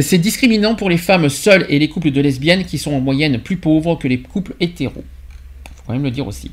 [0.00, 3.38] c'est discriminant pour les femmes seules et les couples de lesbiennes qui sont en moyenne
[3.38, 5.04] plus pauvres que les couples hétéros.
[5.76, 6.50] Faut quand même le dire aussi.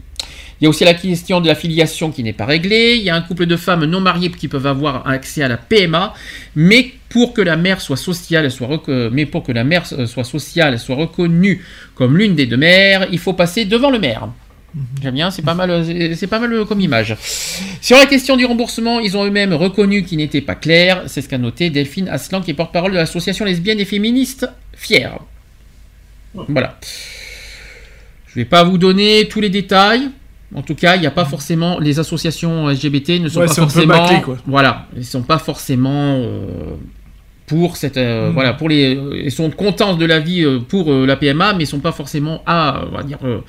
[0.61, 2.93] Il y a aussi la question de la filiation qui n'est pas réglée.
[2.95, 5.57] Il y a un couple de femmes non mariées qui peuvent avoir accès à la
[5.57, 6.13] PMA,
[6.55, 8.69] mais pour que la mère soit sociale, soit
[9.11, 11.65] mais pour que la mère euh, soit sociale, soit reconnue
[11.95, 14.27] comme l'une des deux mères, il faut passer devant le maire.
[15.01, 15.83] J'aime bien, c'est pas mal,
[16.15, 17.17] c'est- pas mal euh, comme image.
[17.81, 21.03] Sur la question du remboursement, ils ont eux-mêmes reconnu qu'il n'était pas clair.
[21.07, 25.17] C'est ce qu'a noté Delphine Aslan, qui est porte-parole de l'association lesbienne et féministe Fier.
[26.35, 26.79] Voilà.
[28.27, 30.09] Je vais pas vous donner tous les détails.
[30.53, 33.53] En tout cas, il n'y a pas forcément les associations LGBT ne sont Ouais, pas
[33.53, 34.37] forcément bâclé, quoi.
[34.45, 36.75] voilà, ils sont pas forcément euh,
[37.47, 40.91] pour cette euh, voilà pour les euh, ils sont contents de la vie euh, pour
[40.91, 43.39] euh, la PMA mais ils sont pas forcément à on va dire euh,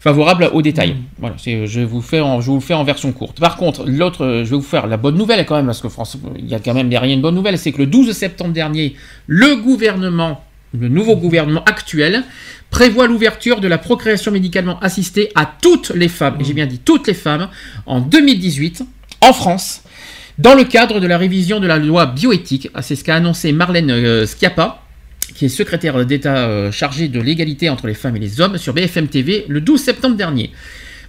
[0.00, 0.96] favorables aux détails.
[1.18, 3.38] Voilà, c'est je vous en, je vous le fais en version courte.
[3.40, 5.88] Par contre, l'autre euh, je vais vous faire la bonne nouvelle quand même parce que
[5.88, 8.52] France il y a quand même derrière une bonne nouvelle, c'est que le 12 septembre
[8.52, 8.94] dernier,
[9.26, 10.42] le gouvernement
[10.78, 12.24] le nouveau gouvernement actuel
[12.70, 16.78] prévoit l'ouverture de la procréation médicalement assistée à toutes les femmes, et j'ai bien dit
[16.78, 17.48] toutes les femmes,
[17.86, 18.84] en 2018,
[19.20, 19.82] en France,
[20.38, 22.70] dans le cadre de la révision de la loi bioéthique.
[22.74, 24.82] Ah, C'est ce qu'a annoncé Marlène euh, Schiappa,
[25.34, 28.72] qui est secrétaire d'État euh, chargée de l'égalité entre les femmes et les hommes sur
[28.72, 30.52] BFM TV le 12 septembre dernier.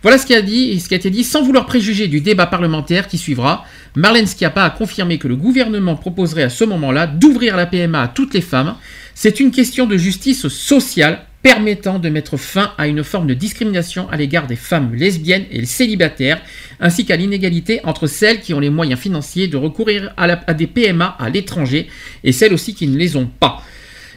[0.02, 2.48] Voilà ce qui a, dit, ce qui a été dit sans vouloir préjuger du débat
[2.48, 3.66] parlementaire qui suivra.
[3.96, 8.08] Marlène Schiappa a confirmé que le gouvernement proposerait à ce moment-là d'ouvrir la PMA à
[8.08, 8.76] toutes les femmes.
[9.24, 14.10] C'est une question de justice sociale permettant de mettre fin à une forme de discrimination
[14.10, 16.42] à l'égard des femmes lesbiennes et célibataires,
[16.80, 20.56] ainsi qu'à l'inégalité entre celles qui ont les moyens financiers de recourir à, la- à
[20.56, 21.88] des PMA à l'étranger
[22.24, 23.62] et celles aussi qui ne les ont pas.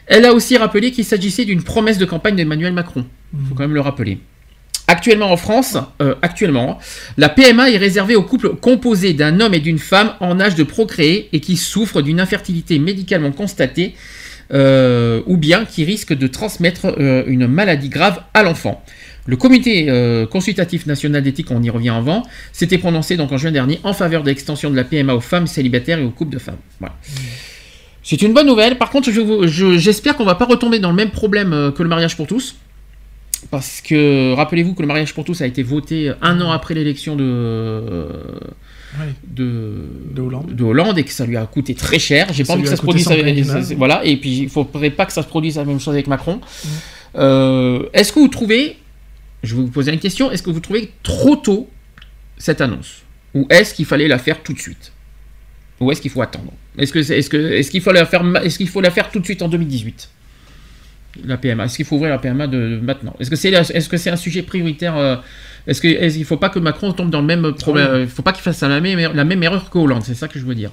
[0.07, 3.05] Elle a aussi rappelé qu'il s'agissait d'une promesse de campagne d'Emmanuel Macron.
[3.39, 4.21] Il faut quand même le rappeler.
[4.89, 6.79] Actuellement en France, euh, actuellement,
[7.19, 10.63] la PMA est réservée aux couples composés d'un homme et d'une femme en âge de
[10.63, 13.95] procréer et qui souffrent d'une infertilité médicalement constatée
[14.53, 18.85] euh, ou bien qui risquent de transmettre euh, une maladie grave à l'enfant.
[19.27, 23.53] Le comité euh, consultatif national d'éthique, on y revient avant, s'était prononcé donc en juin
[23.53, 26.39] dernier en faveur de l'extension de la PMA aux femmes célibataires et aux couples de
[26.39, 26.59] femmes.
[26.79, 26.95] Voilà.
[28.03, 28.77] C'est une bonne nouvelle.
[28.77, 31.83] Par contre, je vous- je- j'espère qu'on va pas retomber dans le même problème que
[31.83, 32.57] le mariage pour tous.
[33.51, 37.15] Parce que rappelez-vous que le mariage pour tous a été voté un an après l'élection
[37.17, 38.09] de,
[39.01, 39.13] Ouais.
[39.27, 40.55] de, De Hollande.
[40.55, 42.33] de Hollande et que ça lui a coûté très cher.
[42.33, 43.09] J'ai pas envie que ça se produise.
[43.11, 44.05] avec- voilà.
[44.05, 46.37] Et puis il faudrait pas que ça se produise la même chose avec Macron.
[46.37, 46.69] Mm.
[47.17, 48.77] Euh, est-ce que vous trouvez,
[49.43, 51.69] je vais vous poser une question, est-ce que vous trouvez trop tôt
[52.39, 53.03] cette annonce?
[53.35, 54.93] Ou est-ce qu'il fallait la faire tout de suite?
[55.81, 56.53] Ou est-ce qu'il faut attendre?
[56.79, 59.11] Est-ce que c'est- est-ce que est-ce qu'il faut la faire est-ce qu'il faut la faire
[59.11, 60.09] tout de suite en 2018
[61.25, 61.65] La PMA.
[61.67, 63.15] Est-ce qu'il faut ouvrir la PMA de, de maintenant?
[63.21, 63.31] Est-ce
[63.89, 65.17] que c'est un sujet prioritaire euh,
[65.67, 68.03] Est-ce qu'il faut pas que Macron tombe dans le même problème?
[68.03, 70.03] Il faut pas qu'il fasse la même, la même erreur que Hollande.
[70.05, 70.71] C'est ça que je veux dire.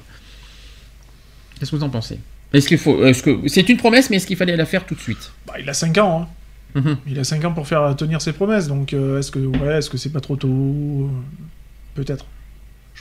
[1.59, 2.17] Qu'est-ce que vous en pensez?
[2.53, 4.95] Est-ce qu'il faut Est-ce que c'est une promesse, mais est-ce qu'il fallait la faire tout
[4.95, 5.31] de suite?
[5.47, 6.27] Bah, il a 5 ans.
[6.75, 6.79] hein.
[6.81, 6.97] Mhm.
[7.07, 8.67] Il a 5 ans pour faire tenir ses promesses.
[8.67, 11.09] Donc, euh, est-ce que ouais, est-ce que c'est pas trop tôt?
[11.95, 12.25] Peut-être.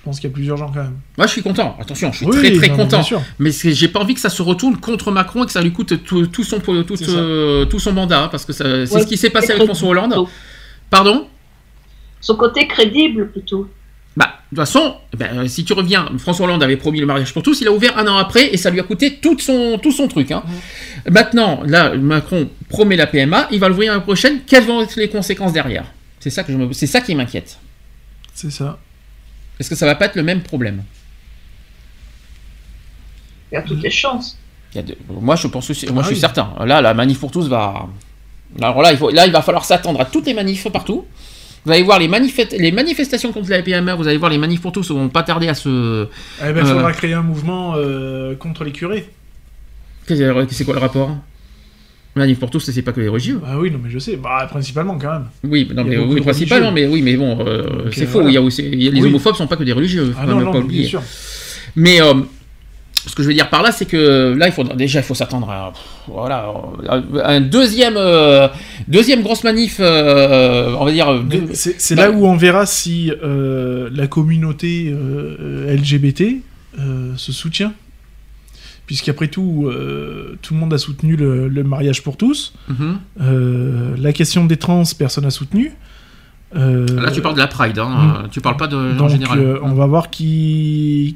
[0.01, 0.97] Je pense qu'il y a plus urgent quand même.
[1.19, 1.77] Moi, je suis content.
[1.79, 2.97] Attention, je suis Oui, très très non, content.
[2.99, 3.23] bien sûr.
[3.39, 6.03] Mais j'ai pas envie que ça se retourne contre Macron et que ça lui coûte
[6.05, 9.19] tout, tout son tout, euh, tout son mandat, hein, parce que c'est Ouais, ce qui
[9.19, 10.11] s'est passé avec François Hollande.
[10.12, 10.29] plutôt.
[10.89, 11.27] Pardon?
[12.23, 13.69] Son côté crédible plutôt.
[14.17, 17.43] Bah, de toute façon, ben, si tu reviens, François Hollande avait promis le mariage pour
[17.43, 19.93] tous, il a ouvert un an après et ça lui a coûté tout son, tout
[19.93, 20.31] son truc.
[20.33, 20.43] hein.
[21.11, 24.41] Maintenant, là, Macron promet la PMA, il va l'ouvrir l'année prochaine.
[24.47, 25.85] Quelles vont être les conséquences derrière?
[26.20, 27.59] C'est ça, que je me- c'est ça qui m'inquiète.
[28.35, 28.79] C'est ça.
[29.61, 30.83] Est-ce que ça va pas être le même problème
[33.53, 34.39] Il y a toutes les chances.
[34.73, 36.21] Il y a de- Moi, je pense aussi, moi, Ah je suis oui.
[36.21, 36.53] certain.
[36.65, 37.87] Là, la manif pour tous va.
[38.61, 39.11] Alors là, il faut...
[39.11, 41.05] là, il va falloir s'attendre à toutes les manifs partout.
[41.65, 44.63] Vous allez voir les, manifest- les manifestations contre la PMA, vous allez voir les manifs
[44.63, 46.09] pour tous vont pas tarder à se.
[46.43, 46.93] Eh ben, il faudra Euh.
[46.93, 49.09] créer un mouvement euh, contre les curés.
[50.07, 51.15] Qu'est-ce- C'est quoi le rapport?
[52.17, 53.39] Manif pour tous, c'est pas que les religieux.
[53.41, 54.17] Bah oui, non, mais je sais.
[54.17, 55.27] Bah, principalement quand même.
[55.45, 58.13] Oui, non, mais oui, principalement, mais oui, mais bon, euh, c'est euh, faux.
[58.15, 58.31] voilà.
[58.31, 59.09] Il y a aussi, il y a- les Oui.
[59.09, 60.13] homophobes sont pas que des religieux.
[60.19, 60.81] Ah non, non, pas mais oublier.
[60.81, 61.03] bien sûr.
[61.77, 62.15] Mais euh,
[63.07, 65.15] ce que je veux dire par là, c'est que là, il faut déjà, il faut
[65.15, 65.73] s'attendre à
[66.09, 66.53] voilà
[67.23, 68.49] à un deuxième euh,
[68.89, 71.23] deuxième grosse manif, on va dire.
[71.53, 74.93] C'est c'est Bah, là où on verra si la communauté
[75.69, 76.41] LGBT
[77.17, 77.73] se soutient.
[78.91, 82.52] Puisqu'après tout, euh, tout le monde a soutenu le, le mariage pour tous.
[82.69, 82.99] Mhm.
[83.20, 85.70] Euh, la question des trans, personne n'a soutenu.
[86.57, 88.28] Euh, Là, tu parles de la Pride, hein, Mm.
[88.33, 89.60] tu parles pas de en général.
[89.62, 91.15] on va voir qui,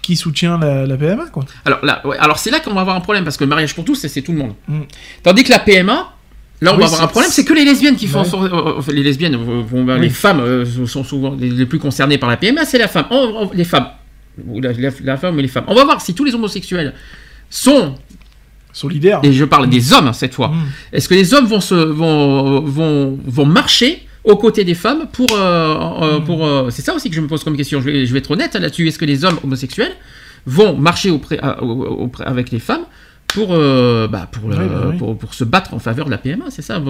[0.00, 1.26] qui soutient la, la PMA.
[1.32, 1.44] Quoi.
[1.64, 3.74] Alors là, ouais, alors c'est là qu'on va avoir un problème parce que le mariage
[3.74, 4.52] pour tous, c'est- tout le monde.
[4.68, 4.82] Mm.
[5.24, 6.12] Tandis que la PMA,
[6.60, 8.48] là, on Oui, va avoir un problème, c'est que les lesbiennes qui font, Ouais.
[8.52, 9.34] euh, euh, les lesbiennes,
[9.72, 10.00] Oui.
[10.00, 13.06] les femmes euh, sont souvent les, les plus concernées par la PMA, c'est la femme,
[13.10, 13.88] On- on- les femmes,
[14.46, 15.64] ou la, la- la femme et les femmes.
[15.66, 16.94] On va voir si tous les homosexuels
[17.50, 17.94] sont,
[18.72, 19.20] Solidaire.
[19.22, 20.66] et je parle des hommes cette fois, Mm.
[20.92, 25.26] est-ce que les hommes vont se, vont, vont, vont marcher aux côtés des femmes pour,
[25.32, 25.38] euh,
[26.02, 26.24] euh, Mm.
[26.24, 27.80] pour euh, c'est ça aussi que je me pose comme question.
[27.80, 28.86] Je vais, je vais être honnête là-dessus.
[28.86, 29.92] Est-ce que les hommes homosexuels
[30.46, 32.82] vont marcher auprès, auprès- avec les femmes
[33.26, 34.56] pour, euh, bah, pour, bah
[34.90, 34.96] oui.
[34.96, 36.80] pour, pour se battre en faveur de la PMA, c'est ça,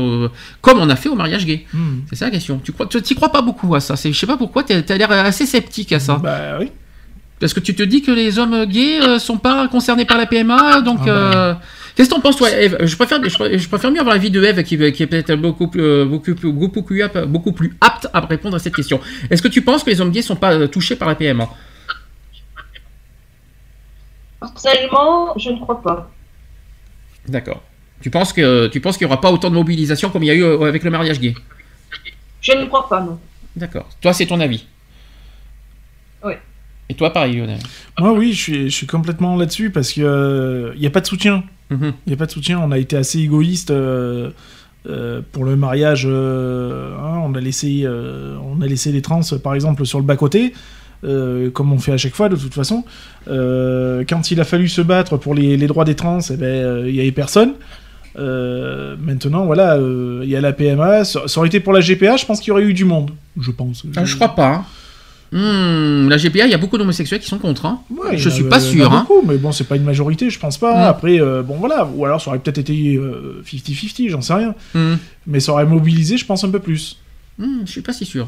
[0.61, 1.65] comme on a fait au mariage gay.
[2.09, 2.61] C'est ça la question.
[2.63, 3.95] Tu crois, tu t'y crois pas beaucoup à ça.
[3.97, 4.63] Je sais pas pourquoi.
[4.65, 6.17] tu as l'air assez sceptique à ça.
[6.23, 6.71] Bah oui.
[7.41, 10.27] Parce que tu te dis que les hommes gays euh, sont pas concernés par la
[10.27, 10.99] PMA, donc.
[11.03, 11.11] Ah bah.
[11.13, 11.55] euh,
[11.95, 12.77] Qu'est-ce que t'en penses, toi, Eve?
[12.81, 15.35] Je préfère, je, préfère, je préfère mieux avoir l'avis de Eve qui, qui est peut-être
[15.35, 18.77] beaucoup plus, euh, beaucoup, plus, beaucoup, plus apte, beaucoup plus apte à répondre à cette
[18.77, 19.01] question.
[19.31, 21.49] Est-ce que tu penses que les hommes gays sont pas euh, touchés par la PMA
[24.41, 26.11] Personnellement, je ne crois pas.
[27.27, 27.63] D'accord.
[28.01, 30.31] Tu penses que tu penses qu'il y aura pas autant de mobilisation comme il y
[30.31, 31.35] a eu euh, avec le mariage gay?
[32.41, 33.19] Je ne crois pas, non.
[33.57, 33.89] D'accord.
[34.01, 34.67] Toi, c'est ton avis?
[36.91, 37.59] Et toi, pareil, Lionel.
[37.99, 41.07] Moi, oui, je suis, je suis complètement là-dessus parce que il n'y a pas de
[41.07, 41.45] soutien.
[41.71, 41.93] Mhm.
[42.07, 42.59] Il n'y a pas de soutien.
[42.61, 44.31] On a été assez égoïste euh,
[44.89, 46.05] euh, pour le mariage.
[46.09, 50.05] euh, hein, on, a laissé, euh, on a laissé les trans, par exemple, sur le
[50.05, 50.55] bas-côté.
[51.05, 52.85] euh, comme on fait à chaque fois de toute façon.
[53.29, 56.47] Euh, quand il a fallu se battre pour les, les droits des trans, eh ben,
[56.47, 57.53] euh, il n'y avait personne.
[58.19, 61.05] Euh, maintenant, voilà, euh, il y a la PMA.
[61.05, 63.13] Ça, ça aurait été pour la GPA, je pense qu'il y aurait eu du monde.
[63.39, 63.85] Je pense.
[63.95, 64.65] Ah, je crois pas.
[65.31, 67.67] Hmm, la GPA, il y a beaucoup d'homosexuels qui sont contre.
[67.67, 67.81] hein.
[67.91, 68.91] Ouais, je suis a- pas sûr.
[68.93, 69.07] hein.
[69.09, 70.75] beaucoup, mais bon, c'est pas une majorité, je pense pas.
[70.75, 70.89] Mm.
[70.89, 74.55] Après, euh, bon voilà, ou alors ça aurait peut-être été euh, 50-50, j'en sais rien.
[74.75, 74.95] Hmm.
[75.27, 76.97] Mais ça aurait mobilisé, je pense, un peu plus.
[77.39, 78.27] Hmm, je suis pas si sûr.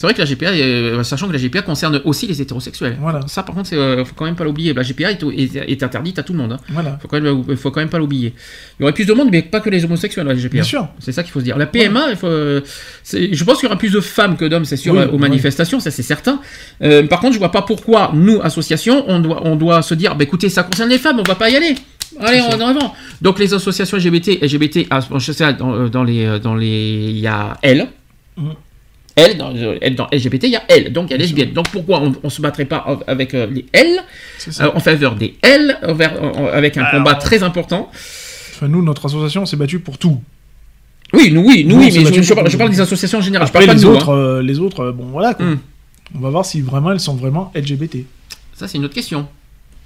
[0.00, 2.96] C'est vrai que la GPA, euh, sachant que la GPA concerne aussi les hétérosexuels.
[3.02, 3.20] Voilà.
[3.26, 4.72] Ça, par contre, c'est, euh, faut quand même pas l'oublier.
[4.72, 6.52] La GPA est, est- est interdite à tout le monde.
[6.52, 6.56] hein.
[6.70, 6.98] Voilà.
[7.02, 8.32] Faut quand même, faut quand même pas l'oublier.
[8.78, 10.48] Il y aurait plus de monde, mais pas que les homosexuels la GPA.
[10.48, 10.88] Bien sûr.
[11.00, 11.58] C'est ça qu'il faut se dire.
[11.58, 12.62] La PMA, il faut, euh,
[13.02, 15.08] c'est- je pense qu'il y aura plus de femmes que d'hommes, c'est sûr, Oui, euh,
[15.08, 15.18] aux oui.
[15.18, 16.40] manifestations, ça c'est certain.
[16.82, 20.14] Euh, par contre, je vois pas pourquoi nous, associations, on doit, on doit se dire,
[20.16, 21.74] bah, écoutez, ça concerne les femmes, on va pas y aller.
[22.18, 22.94] Allez, on en avant.
[23.20, 24.88] Donc les associations LGBT, LGBT,
[25.18, 27.86] je sais, dans, euh, dans les, euh, dans les, il y a L.
[28.38, 28.54] Mhm.
[29.20, 31.52] L, dans, euh, L, dans LGBT, il y a L, donc il y a lesbienne.
[31.52, 33.88] Donc pourquoi on, on se battrait pas avec euh, les L,
[34.60, 37.90] euh, en faveur des L, envers- en- avec un Alors- combat très important
[38.54, 40.20] Enfin, nous, notre association s'est battue pour tout.
[41.14, 43.22] Oui, nous, oui, nous, Nous, oui, mais je, parle, pour- je parle des associations en
[43.22, 43.48] général.
[43.48, 44.16] Après, je parle les pas de nous, autres, hein.
[44.16, 45.46] euh, les autres, bon voilà quoi.
[45.46, 45.58] Hmm.
[46.14, 48.04] On va voir si vraiment elles sont vraiment LGBT.
[48.54, 49.26] Ça, c'est une autre question.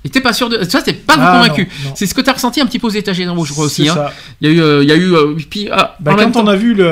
[0.05, 0.63] Et t'es pas sûr de.
[0.65, 1.69] Ça, t'es pas Ah, convaincu.
[1.95, 3.89] C'est ce que t'as ressenti un petit peu aux États-Unis, je crois aussi.
[3.89, 3.95] Hein.
[3.95, 4.13] ça.
[4.43, 4.83] Il y a eu.
[4.83, 6.85] il y a eu euh, puis, ah, Bah, en même quand on a vu le.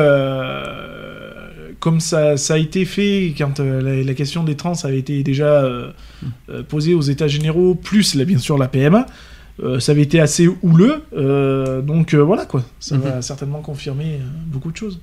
[1.82, 5.24] Comme ça, ça a été fait, quand euh, la, la question des trans avait été
[5.24, 5.90] déjà euh,
[6.48, 9.04] euh, posée aux États généraux, plus là, bien sûr la PMA,
[9.80, 11.02] ça avait été assez houleux.
[11.82, 13.02] donc voilà quoi, ça Mhm.
[13.02, 15.00] va certainement confirmer beaucoup de choses.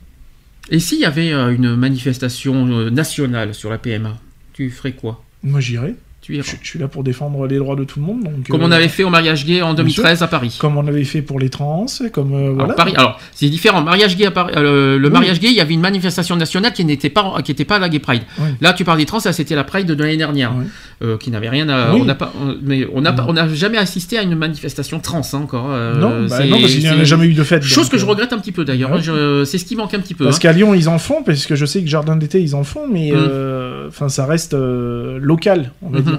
[0.69, 4.17] Et s'il y avait une manifestation nationale sur la PMA,
[4.53, 5.23] tu ferais quoi?
[5.43, 5.95] Moi j'irai.
[6.21, 6.43] Tu iras.
[6.45, 8.23] Je, je suis là pour défendre les droits de tout le monde.
[8.23, 10.23] Donc, Comme euh, on avait fait au mariage gay en bien 2013 sûr.
[10.25, 10.57] à Paris.
[10.59, 12.75] Comme on avait fait pour les trans, comme euh, Alors.
[12.75, 13.81] Paris, alors c'est différent.
[13.81, 15.13] Mariage gay à Paris, euh, le Oui.
[15.13, 17.87] mariage gay, il y avait une manifestation nationale qui n'était pas, qui était pas la
[17.89, 18.23] Gay Pride.
[18.39, 18.49] Oui.
[18.59, 20.65] Là, tu parles des trans, ça c'était la Pride de l'année dernière, Oui.
[21.03, 21.93] euh, qui n'avait rien à.
[21.95, 25.21] On n'a pas, on- mais on n'a pas, on jamais assisté à une manifestation trans
[25.33, 25.67] hein, encore.
[25.71, 27.63] euh, non, bah non, parce qu'il n'y en a jamais eu de fait.
[27.63, 28.91] Chose donc, que je euh, regrette un petit peu d'ailleurs.
[28.91, 29.45] Ouais.
[29.45, 30.25] C'est ce qui manque un petit peu.
[30.25, 30.39] Parce hein.
[30.41, 32.87] qu'à Lyon, ils en font, parce que je sais que Jardin d'été, ils en font,
[32.91, 33.15] mais Mm.
[33.15, 36.03] euh, enfin, ça reste euh, local, on va Mhm.
[36.05, 36.18] dire.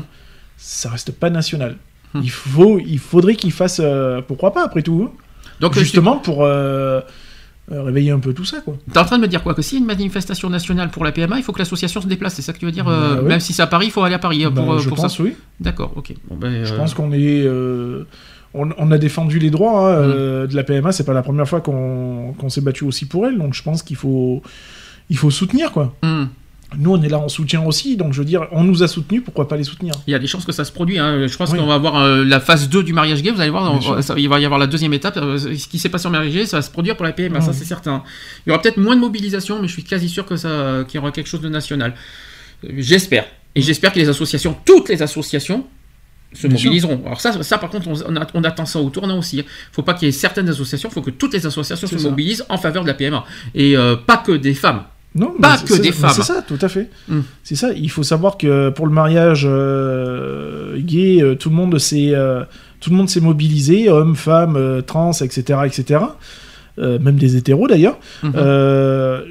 [0.62, 1.76] Ça reste pas national.
[2.14, 2.20] Mm.
[2.22, 3.80] Il, faut, il faudrait qu'ils fassent.
[3.82, 5.12] euh, pourquoi pas, après tout hein.
[5.60, 7.00] Donc euh, Justement pour euh,
[7.70, 8.76] réveiller un peu tout ça, quoi.
[8.86, 10.90] Tu es en train de me dire quoi Que s'il y a une manifestation nationale
[10.90, 12.88] pour la PMA, il faut que l'association se déplace, c'est ça que tu veux dire
[12.88, 13.22] euh, Bah.
[13.22, 14.98] Même si c'est à Paris, il faut aller à Paris euh, Bah, pour, je pour
[14.98, 15.34] pense, ça oui.
[15.60, 16.14] D'accord, ok.
[16.28, 17.46] Bon, ben, Je pense qu'on est.
[18.54, 21.48] on, on a défendu les droits hein, euh, de la PMA, c'est pas la première
[21.48, 24.42] fois qu'on s'est battu aussi pour elle, donc je pense qu'il faut,
[25.08, 25.94] il faut soutenir, quoi.
[26.02, 26.24] hmm.
[26.78, 29.22] Nous, on est là en soutien aussi, donc je veux dire, on nous a soutenus,
[29.24, 29.92] pourquoi pas les soutenir?
[30.06, 30.98] Il y a des chances que ça se produise.
[31.00, 31.26] hein.
[31.26, 31.58] Je pense Oui.
[31.58, 33.30] qu'on va avoir euh, la phase 2 du mariage gay.
[33.32, 35.16] Vous allez voir, on- ça- il va y avoir la deuxième étape.
[35.16, 37.40] Euh, Ce qui s'est passé en mariage gay, ça va se produire pour la PMA,
[37.40, 37.52] ça Ouais.
[37.52, 38.04] c'est certain.
[38.46, 40.98] Il y aura peut-être moins de mobilisation, mais je suis quasi sûr que ça, qu'il
[40.98, 41.94] y aura quelque chose de national.
[42.64, 43.24] Euh, J'espère.
[43.56, 45.66] Et j'espère que les associations, toutes les associations,
[46.32, 46.66] se Bien sûr.
[46.68, 47.02] mobiliseront.
[47.04, 49.38] Alors ça, ça par contre, on, on a- on attend ça au tournant aussi.
[49.38, 51.98] Il faut pas qu'il y ait certaines associations, il faut que toutes les associations se
[51.98, 52.08] ça.
[52.08, 53.24] mobilisent en faveur de la PMA.
[53.56, 54.84] Et euh, pas que des femmes.
[55.14, 56.12] Non, Pas mais c'est- que des femmes.
[56.14, 56.88] C'est ça, tout à fait.
[57.08, 57.20] Mm.
[57.42, 57.72] C'est ça.
[57.72, 62.44] Il faut savoir que pour le mariage euh, gay, euh, tout le monde s'est euh,
[62.80, 66.00] tout le monde s'est mobilisé, hommes, femmes, euh, trans, etc., etc.
[66.78, 67.98] Même des hétéros d'ailleurs.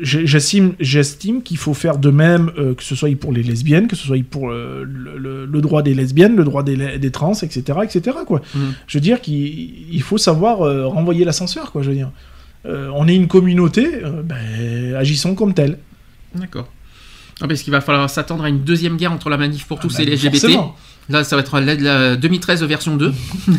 [0.01, 4.05] J'ai- J'estime, qu'il faut faire de même, que ce soit pour les lesbiennes, que ce
[4.05, 4.83] soit pour le,
[5.17, 8.17] le- le droit des lesbiennes, le droit des, trans, etc., etc.
[8.27, 8.41] Quoi.
[8.53, 8.73] Mhm.
[8.85, 10.59] Je veux dire qu'il il faut savoir
[10.91, 11.81] renvoyer l'ascenseur, quoi.
[11.81, 12.11] Je veux dire.
[12.65, 15.77] Euh, on est une communauté, euh, ben, agissons comme tel.
[16.35, 16.67] D'accord.
[17.41, 19.95] Ah, parce qu'il va falloir s'attendre à une deuxième guerre entre la manif pour tous
[19.95, 20.31] bah, et les LGBT.
[20.41, 20.75] forcément.
[21.09, 23.13] Là, ça va être la, la 2013 version 2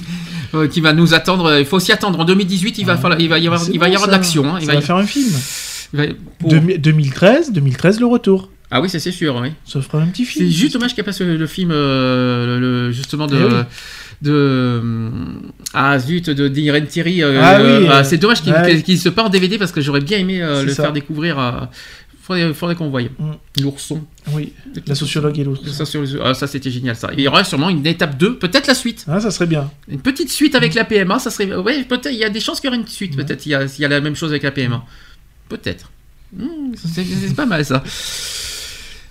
[0.54, 1.58] euh, qui va nous attendre.
[1.58, 2.20] Il faut s'y attendre.
[2.20, 4.12] En 2018, il va, falloir, il va y avoir, il va y bon, avoir de
[4.12, 4.44] l'action.
[4.54, 4.58] hein.
[4.60, 5.30] Il Ça va va y- faire un film.
[5.94, 6.04] il va-
[6.38, 8.50] pour- Demi- 2013, 2013 le retour.
[8.70, 9.34] Ah oui, ça c'est sûr.
[9.42, 9.48] Oui.
[9.64, 10.44] Ça fera un petit film.
[10.46, 13.36] C'est juste dommage qu'il n'y ait pas ce- le film, euh, le- le- justement, de.
[13.36, 13.50] Eh oui.
[14.22, 14.82] De
[15.72, 18.82] ah zut de d'Irene Thierry euh, Ah oui, euh, euh, c'est dommage qu'il ouais.
[18.82, 20.82] qu'il se pas en DVD parce que j'aurais bien aimé euh, le ça.
[20.84, 21.70] faire découvrir à
[22.22, 23.62] faudrait, qu'on voie Mm.
[23.62, 24.52] l'ourson Oui,
[24.86, 25.66] la sociologue et l'autre.
[25.68, 25.84] ça,
[26.22, 29.04] ah, ça c'était génial ça il y aura sûrement une étape 2 peut-être la suite
[29.08, 29.70] Ah, ça serait bien.
[29.88, 31.54] Une petite suite avec la PMA, ça serait.
[31.56, 32.12] Ouais, peut-être.
[32.12, 33.46] Il y a des chances qu'il y aura une suite, peut-être.
[33.46, 34.84] Il y s'il y a la même chose avec la PMA.
[35.48, 35.90] Peut-être.
[36.76, 37.82] C'est c'est pas mal ça.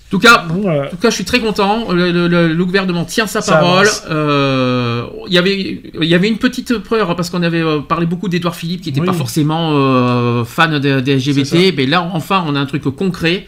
[0.09, 1.91] En tout cas, Bon, euh, en tout cas, je suis très content.
[1.91, 3.87] Le, le- le- le gouvernement tient sa Ça parole.
[4.09, 8.07] Euh, il y avait, il y avait une petite peur parce qu'on avait euh, parlé
[8.07, 9.05] beaucoup d'Edouard Philippe, qui n'était Oui.
[9.05, 11.15] pas forcément euh, fan des.
[11.15, 11.75] LGBT.
[11.77, 13.45] Mais là, enfin, on a un truc concret.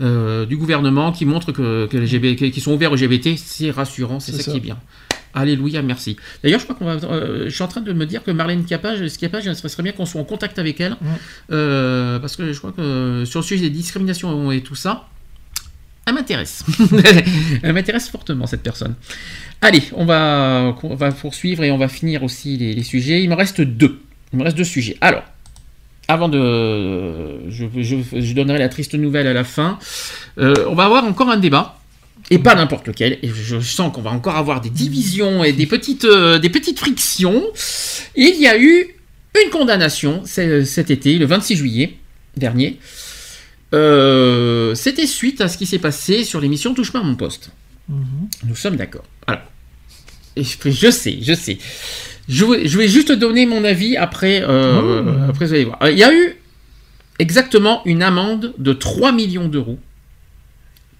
[0.00, 4.42] du gouvernement qui montre que, LGBT, qui sont ouverts aux LGBT, c'est rassurant, c'est ça,
[4.42, 4.50] ça.
[4.50, 4.76] qui est bien.
[5.34, 6.16] Alléluia, merci.
[6.44, 6.96] D'ailleurs, je crois qu'on va.
[7.08, 9.92] euh, je suis en train de me dire que Marlène Capage, Scapage, ce serait bien
[9.92, 10.96] qu'on soit en contact avec elle.
[11.52, 15.06] Euh, parce que je crois que sur le sujet des discriminations et tout ça,
[16.06, 16.64] elle m'intéresse.
[17.62, 18.94] elle m'intéresse fortement, cette personne.
[19.60, 20.74] Allez, on va,
[21.20, 23.22] poursuivre et on va finir aussi les, sujets.
[23.22, 24.00] Il me reste deux.
[24.32, 24.96] Il me reste deux sujets.
[25.00, 25.22] Alors,
[26.08, 27.48] avant de.
[27.48, 29.78] Je, donnerai la triste nouvelle à la fin.
[30.38, 31.78] Euh, on va avoir encore un débat.
[32.30, 33.18] Et pas n'importe lequel.
[33.22, 36.78] Et je sens qu'on va encore avoir des divisions et des petites, euh, des petites
[36.78, 37.42] frictions.
[38.16, 38.96] Il y a eu
[39.44, 41.96] une condamnation cet été, le 26 juillet
[42.36, 42.78] dernier.
[43.74, 47.50] Euh, C'était suite à ce qui s'est passé sur l'émission Touche pas à mon poste.
[47.88, 49.04] Nous sommes d'accord.
[49.26, 49.42] Alors,
[50.36, 51.58] je sais, je sais.
[52.28, 54.42] Je vais, je vais juste donner mon avis après.
[54.42, 55.30] euh, Oh.
[55.30, 55.78] après, vous allez voir.
[55.90, 56.36] Il y a eu
[57.18, 59.78] exactement une amende de 3 millions d'euros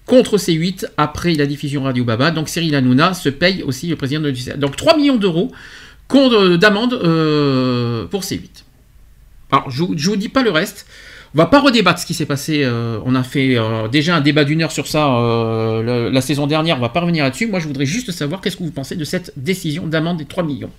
[0.05, 2.29] contre C8 après la diffusion Radio Baba.
[2.31, 4.57] Donc Cyril Hanouna se paye aussi le président de l'UCA.
[4.57, 5.51] Donc 3 millions d'euros
[6.07, 8.49] contre- d'amende euh, pour C8.
[9.51, 10.85] Alors je, je vous dis pas le reste.
[11.35, 12.61] On va pas redébattre ce qui s'est passé.
[12.63, 16.45] euh, on a fait euh, déjà un débat d'une heure sur ça euh, la saison
[16.45, 16.77] dernière.
[16.77, 17.47] On va pas revenir là-dessus.
[17.47, 20.43] Moi, je voudrais juste savoir qu'est-ce que vous pensez de cette décision d'amende des 3
[20.43, 20.69] millions.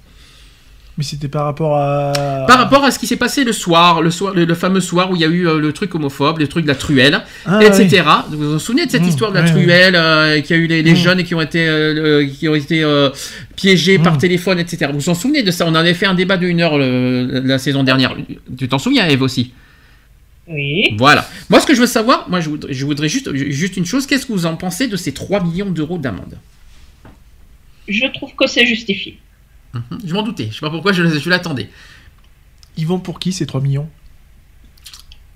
[0.97, 2.45] Mais c'était par rapport à.
[2.47, 5.11] Par rapport à ce qui s'est passé le soir, le, soir, le, le fameux soir
[5.11, 8.05] où il y a eu le truc homophobe, le truc de la truelle, Ah, etc.
[8.31, 10.85] Vous vous souvenez de cette Mmh, histoire de la truelle, euh, qui a eu les,
[10.85, 10.97] les Mmh.
[10.97, 12.85] jeunes qui ont été, qui ont été
[13.57, 14.89] piégés par téléphone, etc.
[14.93, 15.65] Vous vous en souvenez de ça?
[15.67, 18.15] On en avait fait un débat d'une heure le- la saison dernière.
[18.57, 19.51] Tu t'en souviens, Eve aussi?
[20.47, 20.95] Oui.
[20.99, 21.29] Voilà.
[21.49, 24.07] Moi, ce que je veux savoir, moi, je voudrais, je voudrais juste, juste une chose.
[24.07, 26.39] Qu'est-ce que vous en pensez de ces 3 millions d'euros d'amende?
[27.89, 29.19] Je trouve que c'est justifié.
[29.73, 29.99] Mhm.
[30.05, 30.49] Je m'en doutais.
[30.51, 31.69] Je sais pas pourquoi je, je l'attendais.
[32.77, 33.89] Ils vont pour qui ces 3 millions?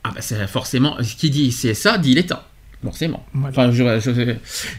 [0.05, 2.49] Ah bah c'est forcément, qui dit CSA dit l'État,
[2.83, 3.27] forcément.
[3.45, 4.35] Enfin, je- je-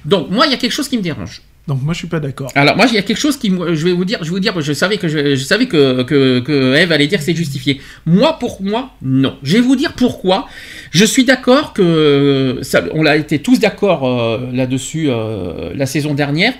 [0.06, 1.42] donc moi il y a quelque chose qui me dérange.
[1.70, 2.52] Donc moi je suis pas d'accord.
[2.56, 4.40] Alors moi il y a quelque chose qui, je vais vous dire, je vais vous
[4.40, 7.80] dire, je savais que je, savais que, que Eve allait dire c'est justifié.
[8.08, 9.38] Moi pour moi non.
[9.44, 10.48] Je vais vous dire pourquoi.
[10.90, 16.16] Je suis d'accord que ça, on a été tous d'accord euh, là-dessus euh, la saison
[16.16, 16.54] dernière.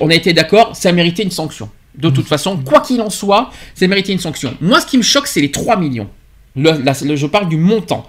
[0.00, 1.68] On a été d'accord, ça méritait une sanction.
[1.98, 4.54] De toute façon, quoi qu'il en soit, ça méritait une sanction.
[4.60, 6.08] Moi ce qui me choque c'est les 3 millions.
[6.54, 8.08] Je parle du montant.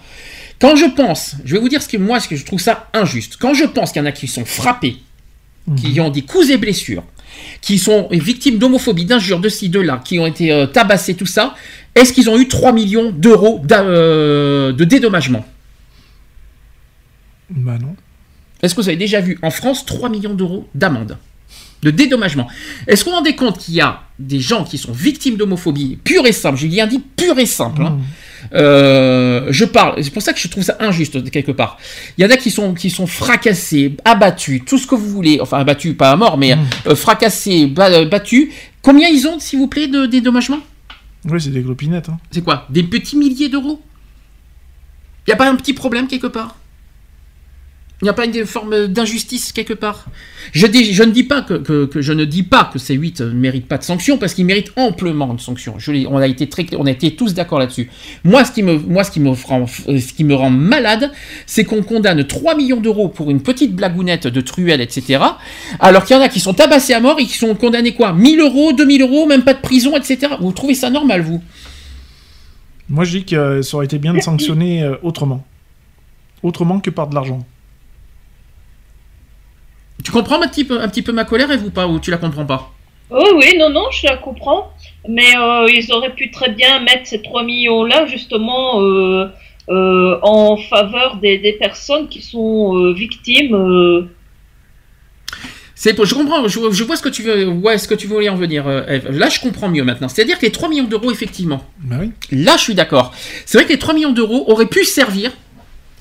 [0.62, 2.90] Quand je pense, je vais vous dire ce que moi, ce que je trouve ça
[2.94, 3.38] injuste.
[3.40, 4.98] Quand je pense qu'il y en a qui sont frappés,
[5.78, 7.04] qui ont des coups et blessures,
[7.62, 11.26] qui sont victimes d'homophobie, d'injures, de ci, de là, qui ont été euh, tabassés, tout
[11.26, 11.56] ça,
[11.96, 15.46] est-ce qu'ils ont eu 3 millions d'euros euh, de dédommagement?
[17.50, 17.96] Bah non.
[18.62, 21.18] Est-ce que vous avez déjà vu en France 3 millions d'euros d'amende
[21.82, 22.48] de dédommagement?
[22.88, 26.32] Est-ce qu'on rend compte qu'il y a des gens qui sont victimes d'homophobie pure et
[26.32, 28.00] simple, j'ai bien dit pure et simple, hein.
[28.56, 31.78] Euh, je parle, c'est pour ça que je trouve ça injuste quelque part.
[32.18, 35.40] Il y en a qui sont, qui sont fracassés, abattus, tout ce que vous voulez,
[35.42, 36.56] enfin abattus, pas à mort, mais
[36.88, 38.50] euh, fracassés, ba- battus.
[38.82, 40.60] Combien ils ont, s'il vous plaît, de dédommagement
[41.26, 42.10] Oui, c'est des clopinettes.
[42.10, 42.20] Hein.
[42.32, 42.68] C'est quoi?
[42.70, 43.82] Des petits milliers d'euros?
[45.26, 46.58] Il n'y a pas un petit problème quelque part?
[48.04, 50.08] Il n'y a pas une forme d'injustice quelque part?
[50.52, 54.74] Je, ne dis pas que, ces 8 ne méritent pas de sanctions parce qu'ils méritent
[54.76, 55.78] amplement de sanctions.
[56.10, 57.90] On a été tous d'accord là-dessus.
[58.26, 61.14] Moi, ce qui me, euh, rend malade,
[61.46, 65.24] c'est qu'on condamne 3 millions d'euros pour une petite blagounette de truelle, etc.
[65.80, 68.12] Alors qu'il y en a qui sont tabassés à mort et qui sont condamnés quoi?
[68.12, 70.34] 1000 euros, 2000 euros, même pas de prison, etc.
[70.42, 71.42] Vous trouvez ça normal, vous?
[72.90, 75.46] Moi je dis que euh, ça aurait été bien de sanctionner euh, autrement.
[76.44, 77.46] Autrement que par de l'argent.
[80.04, 82.12] Tu comprends un petit peu, un petit peu ma colère, Eve, ou pas Ou tu
[82.12, 82.72] la comprends pas?
[83.12, 84.72] Oui, oui, non, non, je la comprends.
[85.08, 89.28] Mais euh, ils auraient pu très bien mettre ces 3 millions-là, justement, euh,
[89.70, 93.56] euh, en faveur des, des personnes qui sont euh, victimes.
[93.56, 94.08] euh,
[95.76, 98.08] C'est pour- je comprends, je, je vois ce que tu veux, ouais, ce que tu
[98.08, 99.10] voulais en venir, Eve.
[99.12, 100.08] Là, je comprends mieux maintenant.
[100.08, 101.64] C'est-à-dire que les 3 millions d'euros, effectivement.
[101.80, 102.12] Bah oui.
[102.32, 103.14] Là, je suis d'accord.
[103.46, 105.32] C'est vrai que les 3 millions d'euros auraient pu servir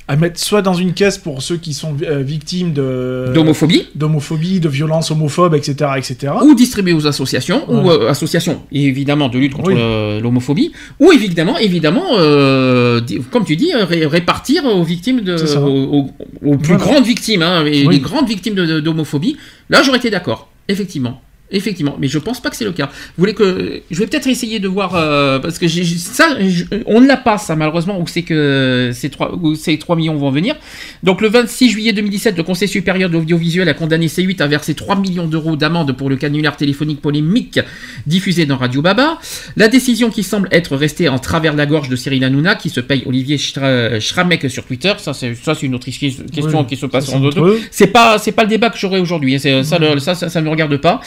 [0.08, 4.58] À mettre soit dans une caisse pour ceux qui sont euh, victimes de d'homophobie, d'homophobie,
[4.58, 6.32] de violence homophobe, etc., etc.
[6.44, 10.20] ou distribuer aux associations, ou euh, associations évidemment de lutte contre Oui.
[10.20, 13.00] l'homophobie, ou évidemment, évidemment, euh,
[13.31, 16.10] comme tu dis, ré- répartir aux victimes de, aux,
[16.56, 16.76] plus Voilà.
[16.84, 17.94] grandes victimes, hein, et Oui.
[17.94, 19.36] les grandes victimes d'homophobie.
[19.70, 21.20] Là, j'aurais été d'accord, effectivement.
[21.52, 22.86] Effectivement, mais je pense pas que c'est le cas.
[22.86, 26.64] Vous voulez que je vais peut-être essayer de voir euh, parce que j'ai- ça, je-
[26.86, 30.16] on ne l'a pas ça malheureusement où c'est que ces 3 où ces 3 millions
[30.16, 30.55] vont venir.
[31.02, 34.74] Donc le 26 juillet 2017, le Conseil supérieur de l'audiovisuel a condamné C8 à verser
[34.74, 37.60] 3 millions d'euros d'amende pour le canular téléphonique polémique
[38.06, 39.18] diffusé dans Radio Baba.
[39.56, 42.70] La décision qui semble être restée en travers de la gorge de Cyril Hanouna qui
[42.70, 44.92] se paye Olivier Schra- Schramek sur Twitter.
[44.98, 46.24] Ça c'est ça c'est une autre question
[46.60, 47.47] Oui, qui se passe en entre d'autres.
[47.47, 47.60] eux.
[47.70, 49.34] C'est pas c'est pas le débat que j'aurai aujourd'hui.
[49.34, 49.39] hein.
[49.40, 51.00] C'est ça, le- ça, ça ça ne me regarde pas.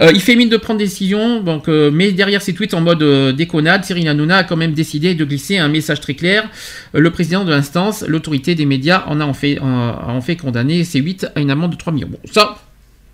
[0.00, 2.80] Euh, il fait mine de prendre des décisions, donc, euh, mais derrière ses tweets en
[2.80, 6.48] mode euh, déconnade, Cyril Hanouna a quand même décidé de glisser un message très clair.
[6.94, 10.36] Euh, le président de l'instance, l'autorité des médias, en a en fait, a en fait
[10.36, 12.08] condamné C8 à une amende de 3 millions.
[12.08, 12.58] Bon, ça,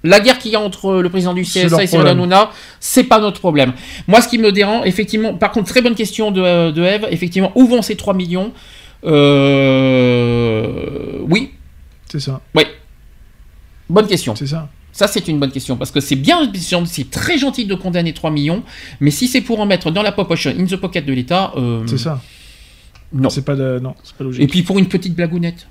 [0.03, 2.07] la guerre qu'il y a entre le président du CSA et Cyril.
[2.07, 3.73] Hanouna, c'est pas notre problème.
[4.07, 7.53] Moi, ce qui me dérange, effectivement, par contre, très bonne question de, de Eve, effectivement,
[7.55, 8.53] où vont ces 3 millions?
[9.07, 10.67] Euh,
[11.28, 11.51] Oui,
[12.11, 12.41] C'est ça.
[12.55, 12.65] oui.
[13.89, 14.35] Bonne question.
[14.35, 14.69] C'est ça.
[14.94, 16.50] Ça, c'est une bonne question parce que c'est bien,
[16.86, 18.62] c'est très gentil de condamner 3 millions,
[19.00, 21.82] mais si c'est pour en mettre dans la poche, in the pocket de l'État, euh,
[21.86, 22.23] C'est ça.
[23.12, 23.28] non.
[23.28, 23.81] C'est pas de...
[23.82, 24.42] non, c'est pas logique.
[24.42, 25.66] Et puis pour une petite blagounette.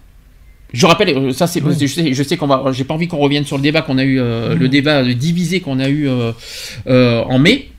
[0.74, 1.74] Je rappelle, euh, ça c'est, Oui.
[1.80, 3.98] je sais, je sais qu'on va, j'ai pas envie qu'on revienne sur le débat qu'on
[3.98, 7.69] a eu, euh, le débat divisé qu'on a eu euh, en mai.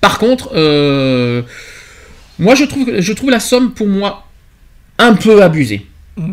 [0.00, 0.50] Par contre,
[2.38, 4.26] moi je trouve, je trouve la somme pour moi
[4.98, 5.86] un peu abusée.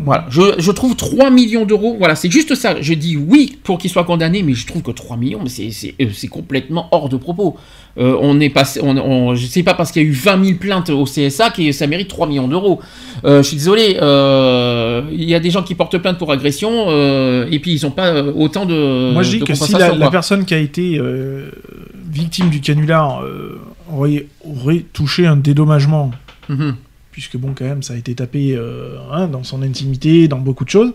[0.04, 2.80] Voilà, je, je trouve 3 millions d'euros, voilà, c'est juste ça.
[2.80, 6.06] Je dis oui pour qu'il soit condamné, mais je trouve que 3 millions, c'est, euh,
[6.12, 7.56] c'est complètement hors de propos.
[7.96, 10.44] Euh, on est passé, on, on, je sais pas parce qu'il y a eu 20
[10.44, 12.80] 000 plaintes au CSA que ça mérite 3 millions d'euros.
[13.24, 16.90] Euh, je suis désolé, euh, il y a des gens qui portent plainte pour agression
[17.50, 19.12] et puis ils n'ont pas autant de.
[19.12, 21.00] Moi, je dis que si la, personne qui a été
[22.10, 23.22] victime du canular
[23.90, 26.10] aurait, aurait touché un dédommagement,
[26.48, 26.76] Mhm.
[27.18, 30.64] Puisque bon, quand même, ça a été tapé euh, hein, dans son intimité, dans beaucoup
[30.64, 30.92] de choses,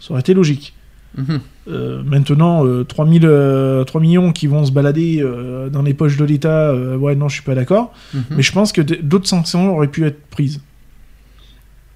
[0.00, 0.74] ça aurait été logique.
[1.16, 1.40] Mhm.
[1.68, 6.16] Euh, maintenant, euh, 3000, euh, 3 millions qui vont se balader euh, dans les poches
[6.16, 7.92] de l'État, ouais, non, je suis pas d'accord.
[8.12, 8.22] Mhm.
[8.30, 10.60] Mais je pense que d'autres sanctions auraient pu être prises.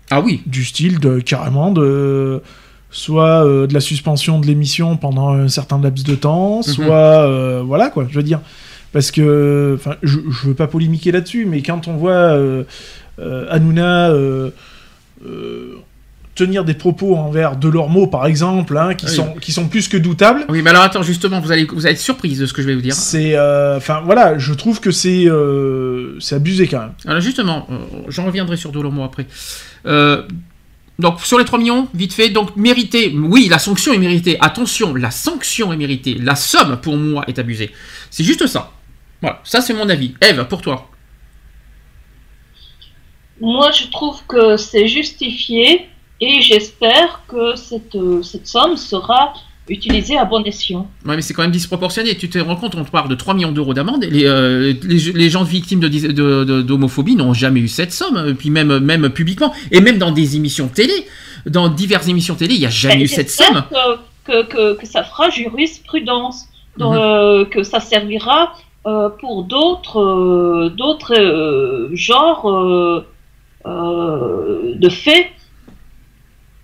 [0.09, 0.41] Ah oui.
[0.47, 2.41] Du style de carrément de
[2.93, 7.91] soit de la suspension de l'émission pendant un certain laps de temps, soit euh, voilà
[7.91, 8.41] quoi, je veux dire.
[8.93, 12.65] Parce que, enfin, je, je veux pas polémiquer là-dessus, mais quand on voit euh,
[13.50, 14.50] Hanouna euh,
[15.26, 15.74] euh,
[16.34, 19.12] tenir des propos envers Delormeau, par exemple, hein, qui, Oui.
[19.12, 21.94] sont, qui sont plus que doutables, Oui, mais alors attends, justement, vous allez, vous allez
[21.94, 22.94] être surprise de ce que je vais vous dire.
[22.94, 26.92] c'est, euh, enfin voilà, je trouve que c'est, euh, c'est abusé quand même.
[27.06, 27.76] Alors justement, euh,
[28.08, 29.26] j'en reviendrai sur Dolomo après.
[29.86, 30.22] Euh,
[31.00, 34.36] donc sur les 3 millions, vite fait, donc mérité, oui, la sanction est méritée.
[34.40, 36.16] Attention, la sanction est méritée.
[36.20, 37.72] La somme, pour moi, est abusée.
[38.10, 38.70] C'est juste ça.
[39.22, 40.14] Voilà, ça c'est mon avis.
[40.20, 40.88] Eve, pour toi
[43.41, 45.86] Moi, je trouve que c'est justifié
[46.20, 49.33] et j'espère que cette, euh, cette somme sera
[49.68, 50.89] utilisée à bon escient.
[51.05, 52.17] Ouais, mais c'est quand même disproportionné.
[52.17, 54.02] Tu te rends compte, on te parle de 3 millions d'euros d'amende.
[54.05, 57.68] et Les, euh, les, les gens victimes de dis- de- de- d'homophobie n'ont jamais eu
[57.68, 58.34] cette somme.
[58.39, 61.07] Puis même, même publiquement, et même dans des émissions télé,
[61.47, 63.62] dans diverses émissions télé, il n'y a jamais Ben, eu cette somme.
[64.25, 66.47] Que, que, que, ça fera jurisprudence,
[66.78, 66.99] donc, Mhm.
[67.00, 68.55] euh, que ça servira
[68.86, 72.52] euh, pour d'autres euh, d'autres euh, genres euh,
[72.99, 73.05] euh,
[73.65, 75.27] de faits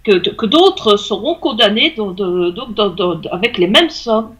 [0.04, 4.34] que, que d'autres seront condamnés de- avec les mêmes sommes.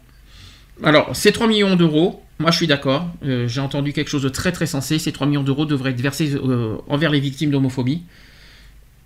[0.82, 4.28] Alors, ces 3 millions d'euros, moi je suis d'accord, euh, j'ai entendu quelque chose de
[4.28, 8.02] très très sensé, ces 3 millions d'euros devraient être versés euh, envers les victimes d'homophobie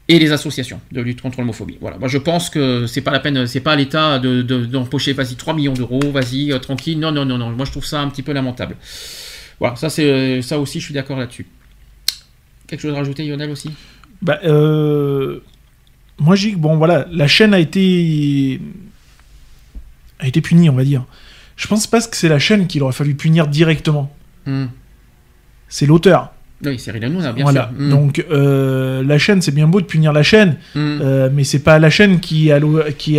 [0.09, 1.77] et les associations de lutte contre l'homophobie.
[1.83, 4.65] Voilà, moi je pense que c'est pas la peine, c'est pas à l'État de- de-
[4.65, 7.85] d'empocher, vas-y, 3 millions d'euros, vas-y, euh, tranquille, non, non, non, non, moi je trouve
[7.85, 8.77] ça un petit peu lamentable.
[9.61, 11.47] Voilà, ça, euh, ça aussi je suis d'accord là-dessus.
[12.69, 13.71] Quelque chose à rajouter, Lionel aussi?
[14.23, 15.41] Bah, euh,
[16.19, 18.61] moi, que bon, voilà, la chaîne a été
[20.21, 21.05] a été punie, on va dire.
[21.57, 24.13] Je pense pas que c'est la chaîne qu'il aurait fallu punir directement.
[24.47, 24.67] Hmm.
[25.69, 26.33] C'est l'auteur.
[26.65, 27.71] Oui, c'est Hanouna, bien voilà.
[27.77, 27.85] sûr.
[27.87, 27.91] Hmm.
[27.91, 30.99] Donc euh, la chaîne, c'est bien beau de punir la chaîne, Hmm.
[31.01, 32.53] euh, mais c'est pas la chaîne qui est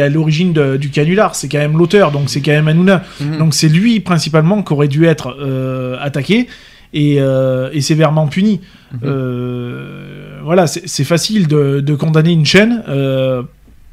[0.02, 1.36] à l'origine du canular.
[1.36, 3.04] C'est quand même l'auteur, donc c'est quand même Hanouna.
[3.22, 3.38] Mhm.
[3.38, 6.48] Donc c'est lui principalement qui aurait dû être euh, attaqué
[6.94, 8.62] et, euh, et sévèrement puni.
[8.92, 9.00] Mhm.
[9.04, 13.44] Euh, voilà, c'est facile de, de condamner une chaîne euh,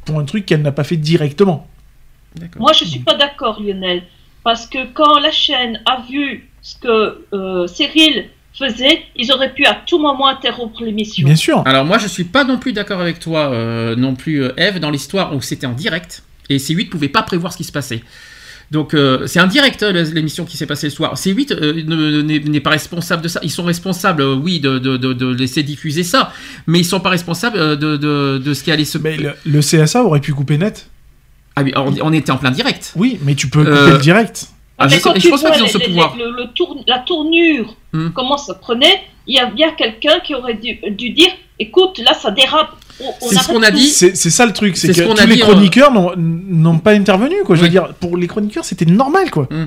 [0.05, 1.67] pour un truc qu'elle n'a pas fait directement.
[2.59, 4.03] Moi, je suis pas d'accord, Lionel,
[4.45, 9.67] parce que quand la chaîne a vu ce que euh, Cyril faisait, ils auraient pu
[9.67, 11.27] à tout moment interrompre l'émission.
[11.27, 11.63] Bien sûr.
[11.67, 14.91] Alors moi je suis pas non plus d'accord avec toi euh, non plus Eve dans
[14.91, 18.03] l'histoire où c'était en direct et C8 pouvait pas prévoir ce qui se passait.
[18.73, 21.15] Donc euh, c'est un direct euh, l'émission qui s'est passée le soir.
[21.15, 23.39] C8 euh, ne- n'est pas responsable de ça.
[23.43, 26.33] Ils sont responsables, euh, oui, de, de, de, de laisser diffuser ça,
[26.67, 28.99] mais ils sont pas responsables de, de, de ce qui allait se.
[28.99, 30.89] Mais le, le CSA aurait pu couper net.
[31.55, 32.93] Ah oui, on, on était en plein direct.
[32.97, 34.47] Oui, mais tu peux couper Euh, le direct.
[34.79, 36.17] Ah, Mais je, quand sais- je tu pense pas qu'ils ont ce les- les- pouvoir.
[36.17, 38.09] le- le tour- la tournure, Hmm.
[38.11, 42.13] comment ça prenait, il y a bien quelqu'un qui aurait dû, dû dire écoute, là
[42.15, 42.77] ça dérape.
[43.21, 43.89] C'est ce qu'on a dit.
[43.89, 46.93] C'est ça le truc, c'est que ce tous les dit, euh, chroniqueurs n'ont- n'ont pas
[46.93, 47.35] intervenu.
[47.45, 47.57] Quoi.
[47.57, 49.31] Je veux dire, pour les chroniqueurs, c'était normal.
[49.31, 49.47] quoi.
[49.51, 49.67] Hmm.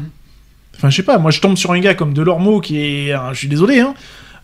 [0.78, 3.14] Enfin, je sais pas, moi je tombe sur un gars comme Delormeau qui est.
[3.34, 3.94] je suis désolé, hein.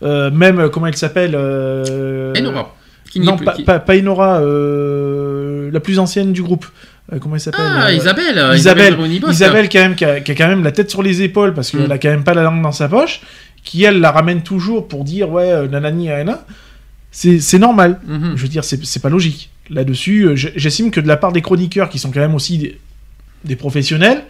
[0.02, 2.74] euh, même, euh, comment elle s'appelle euh, Et Nora,
[3.10, 6.42] qui n'y est Non, plus, pas, qui- pas, pas Enora, euh, la plus ancienne du
[6.42, 6.66] groupe.
[7.12, 8.96] euh, comment elle s'appelle Ah, euh, Isabelle, Isabelle,
[9.30, 11.70] Isabelle quand même, qui a, qui a quand même la tête sur les épaules parce
[11.70, 11.92] qu'elle Mm.
[11.92, 13.20] a quand même pas la langue dans sa poche,
[13.64, 16.44] qui elle la ramène toujours pour dire ouais, euh, nanani, nanana.
[17.18, 18.00] C'est normal.
[18.06, 18.32] Mhm.
[18.36, 19.50] Je veux dire, c'est pas logique.
[19.70, 22.78] Là-dessus, euh, j'estime que de la part des chroniqueurs qui sont quand même aussi des,
[23.44, 24.22] des professionnels,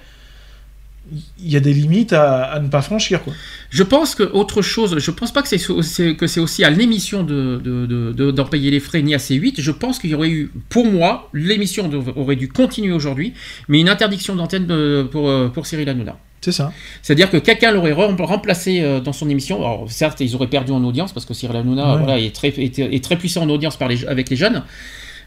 [1.12, 3.32] il y a des limites à, à ne pas franchir, quoi.
[3.70, 6.70] Je pense que autre chose, je pense pas que c'est c'est- que c'est aussi à
[6.70, 9.60] l'émission de de- de- de- d'en payer les frais ni à C8.
[9.60, 13.34] Je pense qu'il y aurait eu, pour moi, l'émission aurait dû continuer aujourd'hui,
[13.68, 16.18] mais une interdiction d'antenne de- pour euh, pour Cyril Hanouna.
[16.40, 16.72] C'est ça.
[17.02, 19.58] C'est-à-dire que quelqu'un l'aurait rem- remplacé euh, dans son émission.
[19.58, 21.98] Alors certes, ils auraient perdu en audience parce que Cyril Hanouna Ouais.
[21.98, 24.62] voilà, est, très, est, est très puissant en audience par les, avec les jeunes.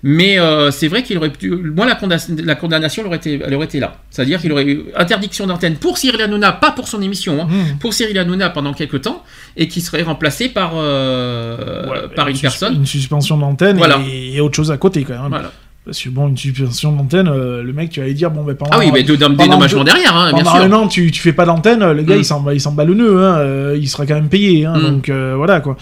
[0.02, 1.50] Mais euh, c'est vrai qu'il aurait pu.
[1.50, 3.98] Moi, la, condamnation- la condamnation elle aurait été, elle aurait été là.
[4.10, 7.80] C'est-à-dire qu'il aurait eu interdiction d'antenne pour Cyril Hanouna, pas pour son émission, hein, Mmh.
[7.80, 9.26] pour Cyril Hanouna pendant quelques temps,
[9.58, 12.76] et qui serait remplacé par, euh, par une personne.
[12.76, 14.00] Une suspension d'antenne Voilà.
[14.10, 15.28] et, et autre chose à côté, quand même.
[15.30, 15.52] Voilà.
[15.86, 18.72] Parce que bon, une suspension d'antenne, euh, le mec, tu allais dire, bon, ben pendant.
[18.74, 20.62] Ah oui, mais pendant dédommagement derrière, hein, bien pendant sûr.
[20.64, 22.20] un an, tu, tu fais pas d'antenne, le gars, Mm.
[22.20, 24.78] il s'en il s'en bat le nœud, hein, euh, il sera quand même payé, hein,
[24.78, 24.82] Mm.
[24.82, 25.78] donc euh, voilà, quoi.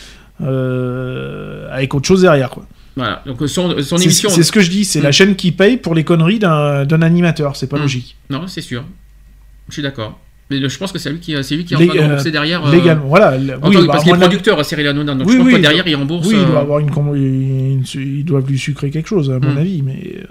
[1.71, 2.65] Avec autre chose derrière, quoi.
[2.95, 3.21] Voilà.
[3.25, 4.29] Donc son, son C'est émission.
[4.29, 5.03] c'est ce que je dis, c'est Mm.
[5.03, 7.81] la chaîne qui paye pour les conneries d'un d'un animateur, c'est pas Mm.
[7.81, 8.15] logique.
[8.29, 8.83] Non, c'est sûr.
[9.67, 10.19] Je suis d'accord.
[10.49, 12.01] Mais je pense que c'est lui qui, c'est lui qui est en Lég- train de
[12.03, 12.65] rembourser euh, derrière.
[12.65, 13.37] euh, légalement, voilà.
[13.37, 15.27] le- en oui, tant bah, parce à qu'il est mon avis- producteur, Cyril Hanouna, donc
[15.27, 16.27] Oui, je pense oui, que derrière, il rembourse.
[16.27, 19.39] Oui, il euh, doit avoir une, com- une- ils doivent lui sucrer quelque chose, à
[19.39, 19.57] mon Mm.
[19.57, 20.01] avis, mais.
[20.21, 20.23] euh,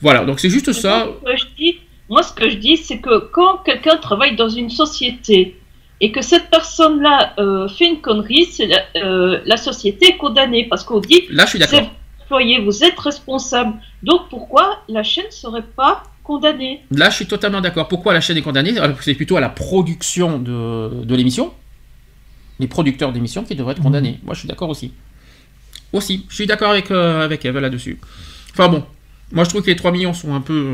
[0.00, 1.06] Voilà, donc c'est juste ça.
[1.06, 1.78] Moi, ce que je dis,
[2.08, 5.56] moi, ce que je dis, c'est que quand quelqu'un travaille dans une société
[6.00, 10.66] et que cette personne-là euh, fait une connerie, c'est la, euh, la société est condamnée
[10.68, 11.78] parce qu'on dit Là, je suis d'accord.
[11.80, 13.74] c'est employé, vous êtes responsable.
[14.02, 17.86] Donc pourquoi la chaîne ne serait pas condamnée Là, je suis totalement d'accord.
[17.86, 18.74] Pourquoi la chaîne est condamnée?
[19.02, 21.52] C'est plutôt à la production de, de l'émission.
[22.58, 24.18] Les producteurs d'émissions qui devraient être condamnés.
[24.24, 24.92] Moi, je suis d'accord aussi.
[25.92, 27.98] Aussi, je suis d'accord avec, euh, avec Eve là-dessus.
[28.52, 28.84] Enfin bon,
[29.32, 30.66] moi je trouve que les 3 millions sont un peu.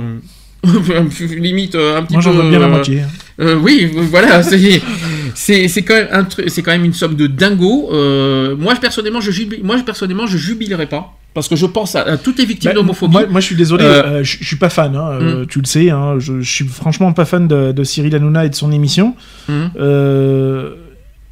[0.67, 2.49] euh, limite euh, un petit Moi, peu.
[2.51, 3.01] bien la moitié.
[3.03, 3.09] hein.
[3.41, 4.43] euh, oui, voilà,
[5.35, 7.89] c'est c'est quand même un truc, c'est quand même une somme de dingo.
[7.93, 12.03] Euh, moi personnellement, je jubile, moi personnellement, je jubilerai pas parce que je pense à,
[12.03, 13.13] à toutes les victimes Bah, d'homophobie.
[13.13, 15.47] Moi, moi, je suis désolé, Euh, euh, je, je suis pas fan, hein, euh, Mm.
[15.47, 18.49] tu le sais, hein, je, je suis franchement pas fan de, de Cyril Hanouna et
[18.51, 19.15] de son émission.
[19.49, 20.75] Euh,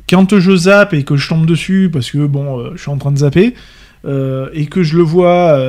[0.09, 3.12] quand je zappe et que je tombe dessus, parce que bon, je suis en train
[3.12, 3.55] de zapper,
[4.07, 5.60] et que je le vois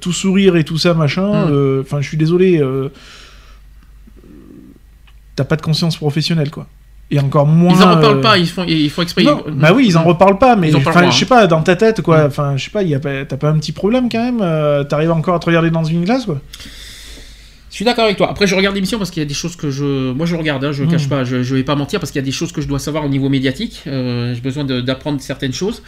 [0.00, 1.50] tout sourire et tout ça, machin, Mm.
[1.52, 2.60] euh, enfin, je suis désolé,
[5.36, 6.66] t'as pas de conscience professionnelle, quoi.
[7.10, 7.72] Et encore moins.
[7.74, 9.22] Ils en reparlent euh, pas, ils font ils font exprès.
[9.24, 11.24] non, ils- bah oui, ils en reparlent pas, mais Ils en parlent enfin, je sais
[11.26, 12.24] pas, dans ta tête, quoi.
[12.24, 12.26] Mm.
[12.26, 12.82] Enfin, je sais pas,
[13.24, 16.04] t'as pas un petit problème quand même euh, T'arrives encore à te regarder dans une
[16.04, 16.38] glace, quoi
[17.70, 18.28] Je suis d'accord avec toi.
[18.30, 20.12] Après, je regarde l'émission parce qu'il y a des choses que je.
[20.12, 20.90] Moi, je regarde, hein, je ne Mm.
[20.90, 22.68] cache pas, je, je vais pas mentir parce qu'il y a des choses que je
[22.68, 23.84] dois savoir au niveau médiatique.
[23.86, 25.82] Euh, j'ai besoin d'apprendre certaines choses.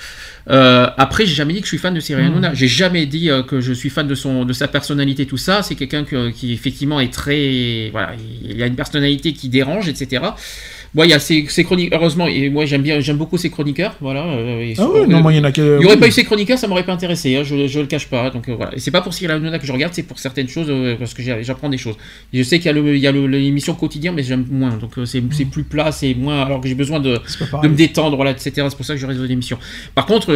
[0.49, 2.29] Euh, après, j'ai jamais dit que je suis fan de Cyril Mm.
[2.29, 2.55] Hanouna.
[2.55, 5.63] J'ai jamais dit euh, que je suis fan de, son, de sa personnalité, tout ça.
[5.63, 7.91] C'est quelqu'un que- qui, effectivement, est très.
[7.93, 10.23] Voilà, il a une personnalité qui dérange, etc.
[10.93, 13.49] Bon, il y a ses, ses chroniques, heureusement, et moi j'aime bien, j'aime beaucoup ses
[13.49, 14.25] chroniqueurs, voilà.
[14.25, 15.61] euh, Ah oui, non, moi, il y en a que.
[15.77, 17.87] il n'y aurait pas eu ces chroniqueurs, ça m'aurait pas intéressé, hein, je, je le
[17.87, 18.29] cache pas.
[18.31, 18.75] Donc euh, voilà.
[18.75, 21.15] Et c'est pas pour Cyril Hanouna que je regarde, c'est pour certaines choses, euh, parce
[21.15, 21.95] que j'apprends des choses.
[22.35, 22.67] Je sais qu'il
[22.99, 24.71] y a l'émission quotidien, mais j'aime moins.
[24.79, 26.43] Donc euh, c'est c'est plus plat, c'est moins.
[26.43, 27.19] Alors que j'ai besoin de,
[27.63, 28.51] de me détendre, voilà, etc.
[28.69, 29.59] C'est pour ça que je réseau l'émission.
[29.95, 30.27] Par contre,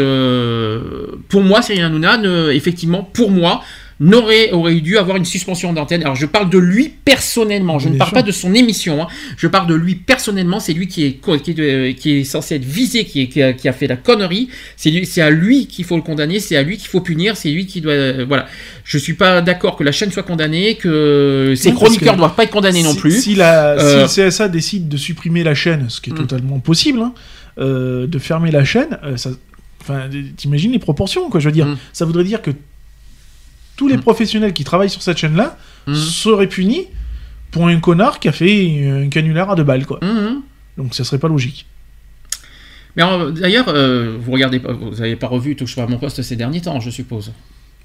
[1.28, 3.62] pour moi, Cyril Hanouna, ne- effectivement, pour moi,
[4.00, 6.02] n'aurait aurait dû avoir une suspension d'antenne.
[6.02, 8.14] Alors je parle de lui personnellement, je Bien ne parle sûr.
[8.18, 9.02] pas de son émission.
[9.02, 9.06] hein.
[9.36, 10.58] Je parle de lui personnellement.
[10.60, 13.42] C'est lui qui est qui est, euh, qui est censé être visé, qui, est- qui
[13.42, 14.48] a, qui a fait la connerie.
[14.76, 17.66] C'est à lui qu'il faut le condamner, c'est à lui qu'il faut punir, c'est lui
[17.66, 17.92] qui doit.
[17.92, 18.46] euh, voilà.
[18.84, 22.44] Je suis pas d'accord que la chaîne soit condamnée, que ses chroniqueurs que doivent pas
[22.44, 23.20] être condamnés non plus.
[23.22, 26.16] Si, la, Euh, si le CSA décide de supprimer la chaîne, ce qui est Mm.
[26.16, 27.14] totalement possible, hein,
[27.58, 29.30] euh, de fermer la chaîne, ça,
[29.80, 31.40] enfin, t'imagines les proportions, quoi.
[31.40, 31.76] Je veux dire, Mm.
[31.92, 32.50] ça voudrait dire que
[33.76, 34.00] tous les Mm.
[34.02, 35.94] professionnels qui travaillent sur cette chaîne-là Mhm.
[35.94, 36.86] seraient punis
[37.50, 39.98] pour un connard qui a fait un canular à deux balles, quoi.
[40.02, 40.42] Mhm.
[40.78, 41.66] Donc ça serait pas logique.
[42.96, 46.22] Mais d'ailleurs, euh, vous regardez pas, vous avez pas revu Touche pas à mon poste
[46.22, 47.32] ces derniers temps, je suppose.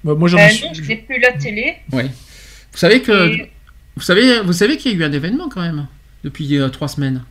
[0.04, 1.74] Bah, moi, j'en Euh, ai su- non, je n'ai plus la télé.
[1.92, 2.04] Ouais.
[2.72, 3.50] Vous savez que, Et
[3.96, 5.88] vous savez, vous savez qu'il y a eu un événement quand même
[6.24, 7.24] depuis euh, trois semaines.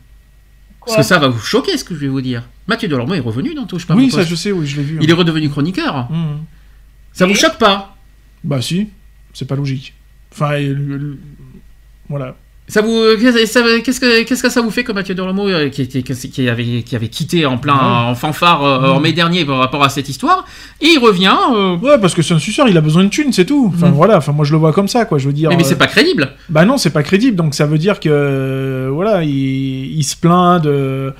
[0.78, 2.42] quoi Parce que ça va vous choquer ce que je vais vous dire.
[2.68, 4.30] Mathieu Delormeau est revenu dans Touche pas à Oui, mon ça poste.
[4.30, 4.98] je sais, oui, je l'ai vu.
[5.02, 5.16] Il est hein.
[5.16, 6.08] redevenu chroniqueur.
[7.12, 7.96] Ça vous choque pas
[8.44, 8.88] Bah si,
[9.32, 9.94] c'est pas logique.
[10.32, 11.18] Enfin, le- le-
[12.08, 12.34] voilà.
[12.68, 15.68] ça vous, qu'est-ce ça- qu'est-ce que, qu'est-ce que ça vous fait comme Mathieu Delormeau euh,
[15.70, 18.10] qui, était- qui avait, qui avait quitté en plein, Ouais.
[18.10, 19.02] en fanfare euh, en Mhm.
[19.02, 20.44] mai dernier par rapport à cette histoire,
[20.80, 21.34] et il revient.
[21.52, 23.72] euh, Ouais, parce que c'est un suceur, il a besoin de thunes, c'est tout.
[23.74, 23.94] Enfin Mhm.
[23.94, 25.18] voilà, enfin moi je le vois comme ça, quoi.
[25.18, 25.50] Je veux dire.
[25.50, 26.30] mais, mais euh, c'est pas crédible.
[26.48, 27.36] Bah non, c'est pas crédible.
[27.36, 31.12] Donc ça veut dire que voilà, il, il se plaint de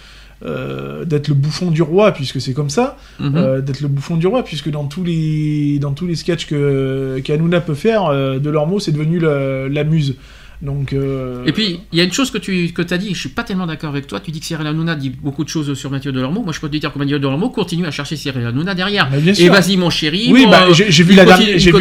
[0.45, 3.37] euh, d'être le bouffon du roi, puisque c'est comme ça, Mhm.
[3.37, 7.21] euh, d'être le bouffon du roi, puisque dans tous les, dans tous les sketchs que
[7.23, 10.17] qu'Hanouna peut faire, euh, de leur mot, c'est devenu la, la muse.
[10.63, 13.19] Donc, euh, Et puis, il y a une chose que tu que as dit, je
[13.21, 14.21] suis pas tellement d'accord avec toi.
[14.21, 16.43] Tu dis que Cyril Hanouna dit beaucoup de choses sur Mathieu Delormeau.
[16.43, 19.09] Moi, je peux te dire que Mathieu Delormeau continue à chercher Cyril Hanouna derrière.
[19.39, 20.29] Et vas-y, mon chéri.
[20.31, 21.15] Oui, mon- bah, j'ai j'ai vu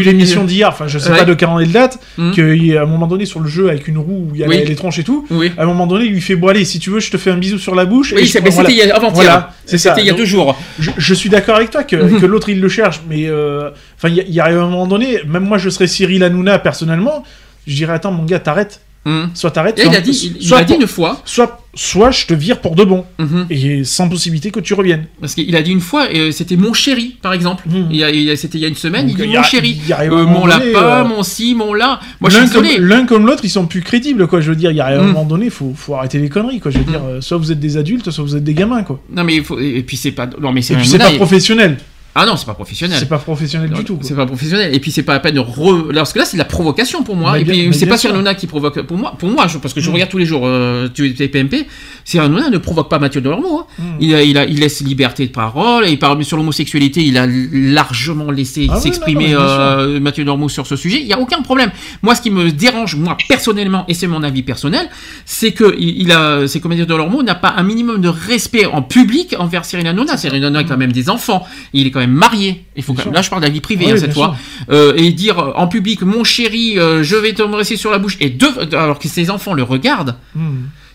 [0.03, 1.17] l'émission d'hier, enfin je sais Ouais.
[1.17, 2.31] pas de quand est le date, Mhm.
[2.33, 4.63] qu'à un moment donné sur le jeu avec une roue où il y a Oui.
[4.65, 5.51] les tronches et tout, Oui.
[5.57, 7.31] à un moment donné il lui fait bon allez si tu veux je te fais
[7.31, 8.13] un bisou sur la bouche.
[8.15, 8.69] Oui, c'était voilà.
[8.69, 9.13] il y a- avant-hier.
[9.15, 9.89] Voilà, c'est ça.
[9.89, 10.57] C'était il y a deux jours.
[10.79, 12.21] Je, je suis d'accord avec toi que, Mhm.
[12.21, 13.71] que l'autre il le cherche, mais euh,
[14.05, 17.23] il y, a- y arrive un moment donné, même moi je serais Cyril Hanouna personnellement,
[17.67, 18.81] je dirais attends mon gars t'arrêtes.
[19.05, 19.29] Mhm.
[19.33, 21.21] Soit t'arrêtes, Et il soit- a dit, il, il soit a dit pour- une fois.
[21.23, 23.45] soit, soit je te vire pour de bon, Mhm.
[23.49, 25.05] et sans possibilité que tu reviennes.
[25.21, 27.63] Parce qu'il a dit une fois, euh, c'était mon chéri, par exemple.
[27.69, 29.79] A- C'était il y a une semaine, Donc, il dit mon chéri.
[29.89, 32.01] Euh, mon lapin, euh, mon ci, mon là.
[32.19, 32.77] Moi, L'un comme, désolé.
[32.77, 34.41] l'un comme l'autre, ils sont plus crédibles, quoi.
[34.41, 35.07] Je veux dire, il y a un Mm.
[35.07, 36.69] moment donné, il faut, faut arrêter les conneries, quoi.
[36.69, 39.01] Je veux dire, euh, soit vous êtes des adultes, soit vous êtes des gamins, quoi.
[39.09, 39.57] Non, mais il faut.
[39.59, 40.27] Et puis c'est pas.
[40.39, 41.77] Non, mais c'est Et pas professionnel.
[42.21, 42.97] Ah non, c'est pas professionnel.
[42.99, 43.97] C'est pas professionnel Non, du tout.
[44.01, 44.73] C'est pas professionnel.
[44.73, 45.87] Et puis c'est pas la peine de re...
[45.93, 47.31] Parce que là, c'est de la provocation pour moi.
[47.33, 47.97] Mais et bien- puis c'est bien pas.
[47.97, 48.81] Cyril qui provoque.
[48.81, 49.93] Pour moi, pour moi parce que je Mm.
[49.93, 51.65] regarde tous les jours euh, PMP,
[52.03, 53.59] Cyril Hanouna ne provoque pas Mathieu Delormeau.
[53.59, 53.65] hein.
[53.79, 53.83] Mm.
[54.01, 55.85] Il, a- il, a- il laisse liberté de parole.
[55.85, 57.01] Et il parle sur l'homosexualité.
[57.03, 60.99] Il a largement laissé Ah s'exprimer euh, Mathieu Delormeau sur ce sujet.
[61.01, 61.71] Il y a aucun problème.
[62.01, 64.89] Moi, ce qui me dérange, moi personnellement, et c'est mon avis personnel,
[65.25, 68.65] c'est que il, il a, c'est que Mathieu Delormeau n'a pas un minimum de respect
[68.65, 70.17] en public envers Cyril Hanouna.
[70.17, 71.45] Cyril Hanouna a quand même des enfants.
[71.73, 72.65] Il est quand même marié.
[72.75, 74.35] Il faut quand même- là, je parle de la vie privée Oui, hein, cette fois.
[74.69, 77.97] Euh, et dire euh, en public, mon chéri, euh, je vais te rester sur la
[77.99, 80.15] bouche, et deux, alors que ses enfants le regardent.
[80.35, 80.41] Mm.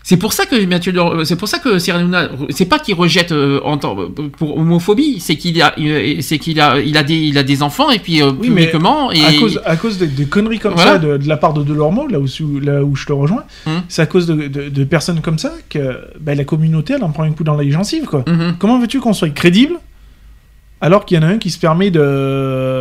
[0.07, 3.75] C'est pour ça que Mathieu, c'est pour ça que c'est pas qu'il rejette euh, en
[3.79, 5.73] pour homophobie, c'est qu'il a,
[6.21, 8.65] c'est qu'il a, il a des, il a des enfants et puis euh, Oui, mais
[8.67, 10.91] publiquement et À cause, à cause des, des conneries comme Voilà.
[10.91, 12.25] ça de, de la part de Delormeau, là où,
[12.59, 13.81] là où je te rejoins, Hum.
[13.89, 17.09] c'est à cause de, de- de personnes comme ça que ben, la communauté, elle en
[17.09, 18.23] prend un coup dans les gencives, quoi.
[18.27, 18.57] Mhm.
[18.59, 19.73] Comment veux-tu qu'on soit crédible
[20.81, 21.89] alors qu'il y en a un qui se permet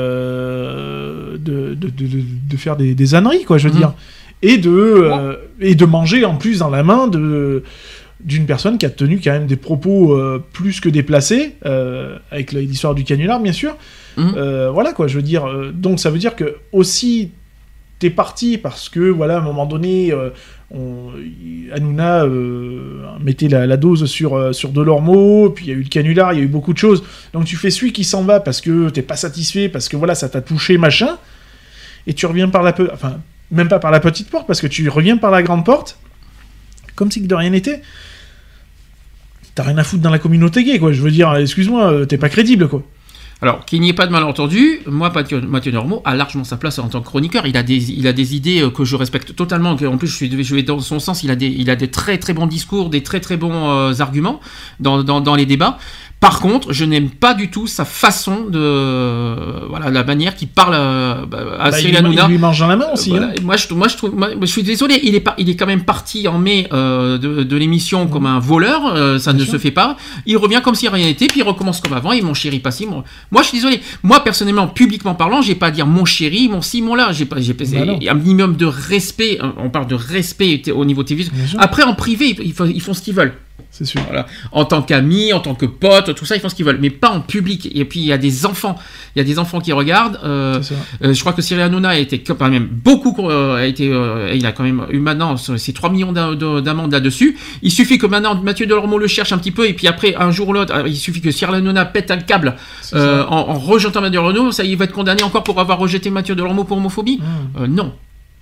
[0.05, 3.79] de, de, de, de- faire des, des âneries, quoi, je veux Mhm.
[3.81, 3.95] dire.
[4.43, 7.63] Et de, euh, et de manger en plus dans la main de
[8.21, 12.53] d'une personne qui a tenu quand même des propos euh, plus que déplacés, euh, avec
[12.53, 13.77] l'histoire du canular, bien sûr.
[14.17, 14.35] Mhm.
[14.73, 15.45] Voilà, quoi, je veux dire.
[15.75, 17.31] donc ça veut dire que aussi
[17.99, 20.31] t'es parti parce que voilà à un moment donné euh,
[20.71, 21.11] on,
[21.73, 26.33] Hanouna euh, mettait la, dose sur euh, Delormeau puis il y a eu le canular
[26.33, 27.05] il y a eu beaucoup de choses.
[27.33, 30.15] Donc tu fais celui qui s'en va parce que t'es pas satisfait parce que voilà
[30.15, 31.19] ça t'a touché machin
[32.07, 34.89] et tu reviens par la enfin même pas par la petite porte parce que tu
[34.89, 35.99] reviens par la grande porte
[36.95, 37.83] comme si de rien n'était.
[39.55, 40.93] T'as rien à foutre dans la communauté gay quoi.
[40.93, 42.83] Je veux dire excuse-moi t'es pas crédible quoi
[43.43, 46.89] Alors, qu'il n'y ait pas de malentendu, moi, Mathieu, Normaux a largement sa place en
[46.89, 47.47] tant que chroniqueur.
[47.47, 49.71] Il a des, il a des idées euh, que je respecte totalement.
[49.73, 51.23] En plus, je, suis, je vais dans son sens.
[51.25, 53.93] Il a des, il a des très très bons discours, des très très bons euh,
[54.01, 54.41] arguments
[54.81, 55.79] dans, dans, dans les débats.
[56.21, 60.49] Par contre, je n'aime pas du tout sa façon de, euh, voilà, la manière qu'il
[60.49, 62.23] parle euh, bah, à Bah, Cyril il, Hanouna.
[62.27, 63.27] il lui mange dans la main aussi Voilà.
[63.27, 63.33] hein.
[63.43, 65.85] Moi, je, moi, je trouve, moi, je suis désolé, il est, il est quand même
[65.85, 69.53] parti en mai de, de l'émission comme un voleur, ça Bien ne sûr.
[69.55, 69.99] se fait pas.
[70.25, 72.71] Il revient comme si rien n'était, puis il recommence comme avant, et mon chéri pas
[72.71, 73.05] si, mon...
[73.31, 73.81] Moi, je suis désolé.
[74.03, 77.13] Moi, personnellement, publiquement parlant, j'ai pas à dire mon chéri, mon si, mon là.
[77.13, 77.99] J'ai pas, j'ai Bah non.
[78.01, 79.39] il y a un minimum de respect.
[79.41, 81.03] hein, On parle de respect au niveau
[81.47, 81.61] sûr.
[81.61, 83.35] Après, en privé, ils font ce qu'ils veulent.
[83.71, 84.27] C'est sûr Voilà.
[84.53, 86.91] En tant qu'amis, en tant que potes, tout ça, ils font ce qu'ils veulent, mais
[86.91, 87.69] pas en public.
[87.75, 88.77] Et puis il y a des enfants,
[89.15, 90.19] il y a des enfants qui regardent.
[90.25, 90.61] euh,
[91.03, 93.87] euh, je crois que Cyril Hanouna a été quand même beaucoup, euh, a été,
[94.35, 97.37] il a quand même eu maintenant ces 3 millions d'a- de- d'amendes là-dessus.
[97.63, 100.31] Il suffit que maintenant Mathieu Delormeau le cherche un petit peu et puis après un
[100.31, 102.55] jour ou l'autre, il suffit que Cyril Hanouna pète un câble
[102.93, 106.35] en, en rejetant Mathieu Delormeau, ça il va être condamné encore pour avoir rejeté Mathieu
[106.35, 107.21] Delormeau pour homophobie.
[107.59, 107.67] Mmh.
[107.67, 107.93] Non.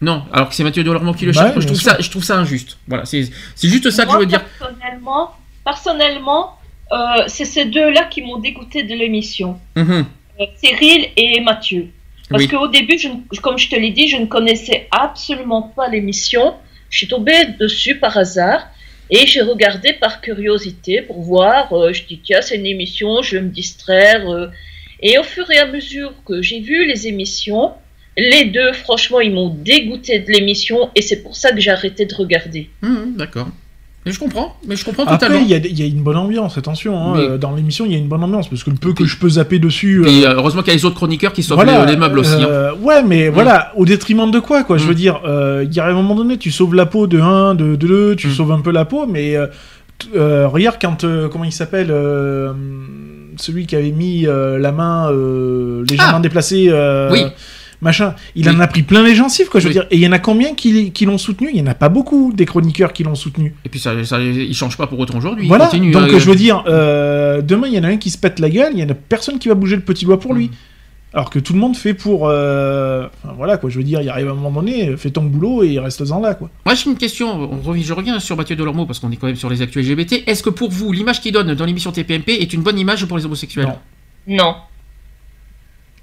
[0.02, 1.54] Non, alors que c'est Mathieu Delormeau qui le Bah cherche.
[1.56, 2.76] ouais, je, trouve ça, je trouve ça injuste.
[2.88, 4.44] Voilà, c'est c'est juste ça que je veux dire.
[4.58, 5.30] Personnellement,
[5.64, 6.56] personnellement
[6.92, 9.58] euh, c'est ces deux-là qui m'ont dégoûté de l'émission.
[9.76, 10.04] Mhm.
[10.40, 11.88] Euh, Cyril et Mathieu.
[12.28, 12.48] Parce Oui.
[12.48, 13.08] qu'au début, je
[13.40, 16.54] comme je te l'ai dit, je ne connaissais absolument pas l'émission.
[16.90, 18.66] Je suis tombée dessus par hasard
[19.08, 21.72] et j'ai regardé par curiosité pour voir.
[21.72, 24.28] euh, je dis, tiens, c'est une émission, je vais me distraire.
[24.28, 24.48] euh.
[25.00, 27.72] et au fur et à mesure que j'ai vu les émissions,
[28.16, 32.04] les deux, franchement, ils m'ont dégoûté de l'émission et c'est pour ça que j'ai arrêté
[32.06, 32.68] de regarder.
[32.82, 33.48] Mhm, D'accord.
[34.04, 35.38] Mais je comprends, mais je comprends Après, totalement.
[35.44, 36.98] il y, a- il y a une bonne ambiance, attention.
[36.98, 38.92] hein, Mais- euh, Dans l'émission, il y a une bonne ambiance, parce que le peu
[38.94, 40.02] que je peux zapper dessus.
[40.08, 41.96] Et euh, euh, heureusement qu'il y a les autres chroniqueurs qui sauvent voilà, les, les
[41.96, 42.32] meubles aussi.
[42.34, 42.48] hein.
[42.50, 44.76] euh, Ouais, mais voilà, au détriment de quoi, quoi?
[44.76, 47.20] Je veux dire, euh, il y a un moment donné, tu sauves la peau de
[47.20, 49.46] 1, de 2, tu sauves un peu la peau, mais euh,
[50.16, 52.52] euh, regarde quand, euh, comment il s'appelle, euh,
[53.36, 56.20] celui qui avait mis euh, la main euh, légèrement Ah.
[56.20, 56.66] déplacée.
[56.70, 57.22] euh, Oui.
[57.82, 58.14] Machin.
[58.34, 59.60] Il en a pris plein les gencives, quoi.
[59.60, 59.80] Je veux Oui.
[59.80, 59.86] dire.
[59.90, 61.50] Et il y en a combien qui, qui l'ont soutenu?
[61.52, 63.54] Il y en a pas beaucoup des chroniqueurs qui l'ont soutenu.
[63.66, 65.44] Et puis ça, ça, il change pas pour autant aujourd'hui.
[65.44, 65.66] il Voilà.
[65.66, 68.16] continue, Donc euh, je veux dire, euh, demain il y en a un qui se
[68.16, 70.32] pète la gueule, il y en a personne qui va bouger le petit doigt pour
[70.32, 70.50] lui.
[71.14, 72.26] Alors que tout le monde fait pour.
[72.26, 75.22] euh, enfin, voilà quoi, je veux dire, il arrive à un moment donné, fais ton
[75.24, 76.48] boulot et reste-en là quoi.
[76.64, 77.28] Moi, j'ai une question.
[77.52, 79.86] On revient, je reviens sur Mathieu Delormeau parce qu'on est quand même sur les actus
[79.86, 80.22] LGBT.
[80.26, 83.18] Est-ce que pour vous, l'image qu'il donne dans l'émission TPMP est une bonne image pour
[83.18, 83.66] les homosexuels?
[83.66, 83.76] Non.
[84.38, 84.54] Non.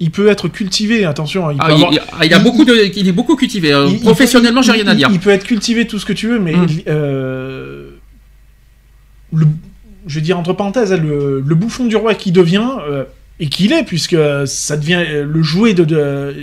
[0.02, 1.52] Il peut être cultivé, attention.
[1.52, 3.70] Il, Ah, peut il, avoir- il- il a beaucoup de, il est beaucoup cultivé.
[3.88, 5.10] Il- il Professionnellement, j'ai rien à dire.
[5.12, 6.68] Il peut être cultivé tout ce que tu veux, mais Mm.
[6.88, 7.90] euh,
[9.34, 9.46] le,
[10.08, 13.04] je veux dire entre parenthèses, le, le bouffon du roi qui devient euh,
[13.42, 16.36] et qu'il est, puisque ça devient euh, le jouet de, de-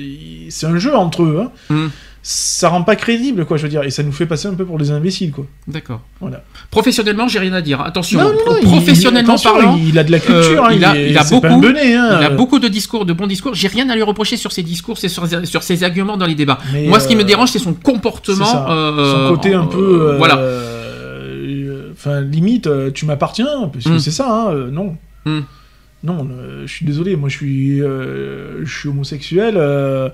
[0.51, 1.41] c'est un jeu entre eux.
[1.43, 1.51] hein.
[1.75, 1.87] Mm.
[2.29, 4.65] Ça rend pas crédible, quoi, je veux dire, et ça nous fait passer un peu
[4.65, 5.47] pour des imbéciles, quoi.
[5.69, 6.01] D'accord.
[6.21, 6.43] Voilà.
[6.73, 7.81] Professionnellement, j'ai rien à dire.
[7.83, 10.71] Attention, Non, non, pro- non, il- professionnellement attention, parlant, il a de la culture, hein,
[10.73, 12.19] il, a, il il beaucoup, hein.
[12.21, 13.55] il a beaucoup de discours, de bons discours.
[13.55, 16.35] J'ai rien à lui reprocher sur ses discours, c'est sur, sur ses arguments dans les
[16.35, 16.59] débats.
[16.73, 18.45] Mais, Moi, ce qui me euh, dérange, c'est son comportement.
[18.45, 18.71] ça.
[18.71, 20.09] euh, Son côté un euh, peu.
[20.11, 20.37] euh, voilà.
[20.39, 23.99] euh, Enfin, limite, euh, tu m'appartiens, parce que Mm.
[24.01, 24.97] c'est ça, hein, euh, non.
[25.27, 25.41] Mm.
[26.05, 30.09] Non, euh, je suis désolé, moi je suis, euh, je suis homosexuel, euh,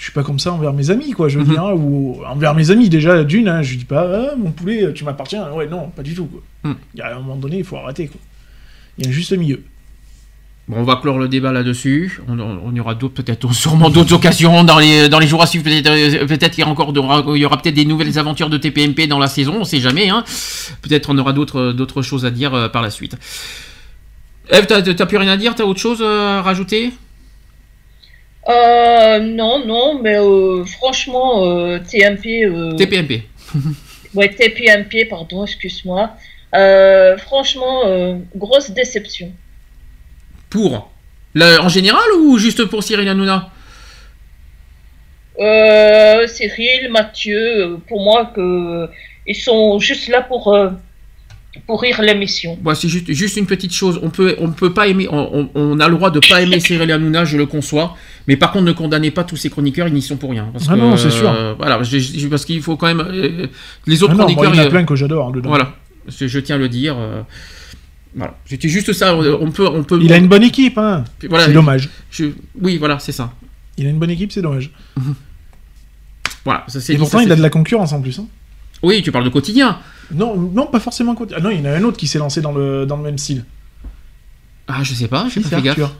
[0.00, 1.50] je suis pas comme ça envers mes amis, quoi, je veux Mhm.
[1.50, 4.94] dire, hein, ou envers mes amis, déjà, d'une, hein, je dis pas, Ah, mon poulet,
[4.94, 6.40] tu m'appartiens, ouais, non, pas du tout, quoi.
[6.64, 6.74] Mm.
[6.94, 8.18] Il y a un moment donné, il faut arrêter, quoi.
[8.96, 9.62] Il y a un juste milieu.
[10.68, 12.22] Bon, on va clore le débat là-dessus.
[12.28, 15.42] On, on- on y aura d'autres, peut-être, sûrement d'autres occasions dans les, dans les jours
[15.42, 15.64] à suivre.
[15.64, 18.56] Peut-être, euh, peut-être qu'il y aura encore, il y aura peut-être des nouvelles aventures de
[18.56, 19.56] TPMP dans la saison.
[19.60, 20.08] On sait jamais.
[20.08, 20.24] Hein.
[20.80, 23.16] Peut-être on aura d'autres, d'autres choses à dire euh, par la suite.
[24.48, 25.54] Eve, t'as, t'as plus rien à dire?
[25.54, 26.92] T'as autre chose euh, à rajouter?
[28.48, 32.76] Euh, non, non, mais euh, franchement, euh, TMP.
[32.76, 33.22] TPMP.
[34.12, 36.10] Ouais, TPMP, pardon, excuse-moi.
[36.52, 37.82] Euh, franchement,
[38.34, 39.30] grosse déception.
[40.48, 40.90] Pour
[41.38, 43.50] En général ou juste pour Cyril Hanouna?
[45.38, 48.88] Euh, Cyril, Mathieu, pour moi, que
[49.28, 50.52] ils sont juste là pour
[51.66, 52.56] pourrir l'émission.
[52.60, 53.98] Bon, c'est juste, juste une petite chose.
[54.02, 55.08] On peut, on peut pas aimer.
[55.10, 57.96] On, a le droit de pas aimer Cyril Hanouna, je le conçois.
[58.28, 60.48] Mais par contre, ne condamnez pas tous ces chroniqueurs, ils n'y sont pour rien.
[60.52, 61.28] Parce Ah que, non, c'est sûr.
[61.30, 61.80] euh, voilà,
[62.30, 63.00] parce qu'il faut quand même.
[63.00, 63.46] euh,
[63.86, 64.54] les autres Ah non, moi, chroniqueurs.
[64.54, 65.48] il y en a euh, plein que j'adore, hein, dedans.
[65.48, 65.74] Voilà,
[66.08, 66.96] je, je tiens à le dire.
[66.98, 67.22] euh,
[68.14, 69.14] voilà, c'était juste ça.
[69.16, 69.98] On peut, on peut.
[70.02, 71.04] Il a une bonne équipe, hein.
[71.28, 71.88] Voilà, c'est dommage.
[72.10, 72.26] je-
[72.60, 73.32] oui, voilà, c'est ça.
[73.78, 74.70] Il a une bonne équipe, c'est dommage.
[76.44, 76.94] Voilà, ça c'est.
[76.94, 78.18] Et pourtant, ça, il a de la concurrence en plus.
[78.18, 78.26] hein.
[78.82, 79.78] Oui, tu parles de quotidien.
[80.12, 81.14] Non, non, pas forcément.
[81.36, 83.02] Ah non, il y en a un autre qui s'est lancé dans le, dans le
[83.02, 83.44] même style.
[84.68, 85.78] Ah, je sais pas, j'ai pas fait gaffe.
[85.78, 85.96] Arthur.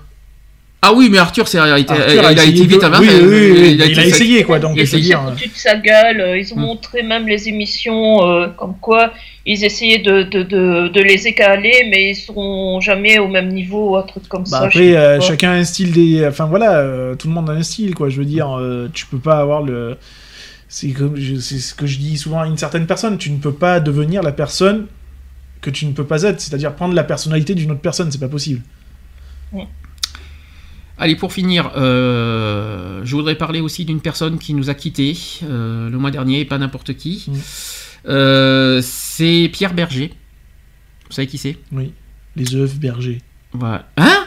[0.83, 2.87] Ah oui, mais Arthur, c'est, il a été, Arthur il a essayé été vite de-
[2.87, 5.15] à oui, oui, oui, il a il essayé, quoi, donc il a essayé.
[5.15, 6.61] Foutu de sa gueule, euh, ils ont Mm.
[6.61, 9.13] montré même les émissions euh, comme quoi
[9.45, 13.91] ils essayaient de, de, de, de les égaler, mais ils seront jamais au même niveau
[13.91, 14.61] ou un truc comme Bah ça.
[14.63, 16.27] après, euh, chacun a un style des.
[16.27, 18.09] Enfin voilà, euh, tout le monde a un style, quoi.
[18.09, 19.99] Je veux dire, euh, tu peux pas avoir le.
[20.73, 23.19] C'est comme je- c'est ce que je dis souvent à une certaine personne.
[23.19, 24.87] Tu ne peux pas devenir la personne
[25.61, 26.41] que tu ne peux pas être.
[26.41, 28.63] C'est-à-dire prendre la personnalité d'une autre personne, c'est pas possible.
[30.97, 35.89] Allez, pour finir, euh, je voudrais parler aussi d'une personne qui nous a quittés euh,
[35.89, 37.25] le mois dernier, pas n'importe qui.
[37.27, 37.33] Mm.
[38.09, 40.13] Euh, c'est Pierre Berger.
[41.09, 41.57] Vous savez qui c'est?
[41.73, 41.93] Oui.
[42.37, 43.23] Les œufs bergers.
[43.53, 43.89] Voilà.
[43.97, 44.27] Hein?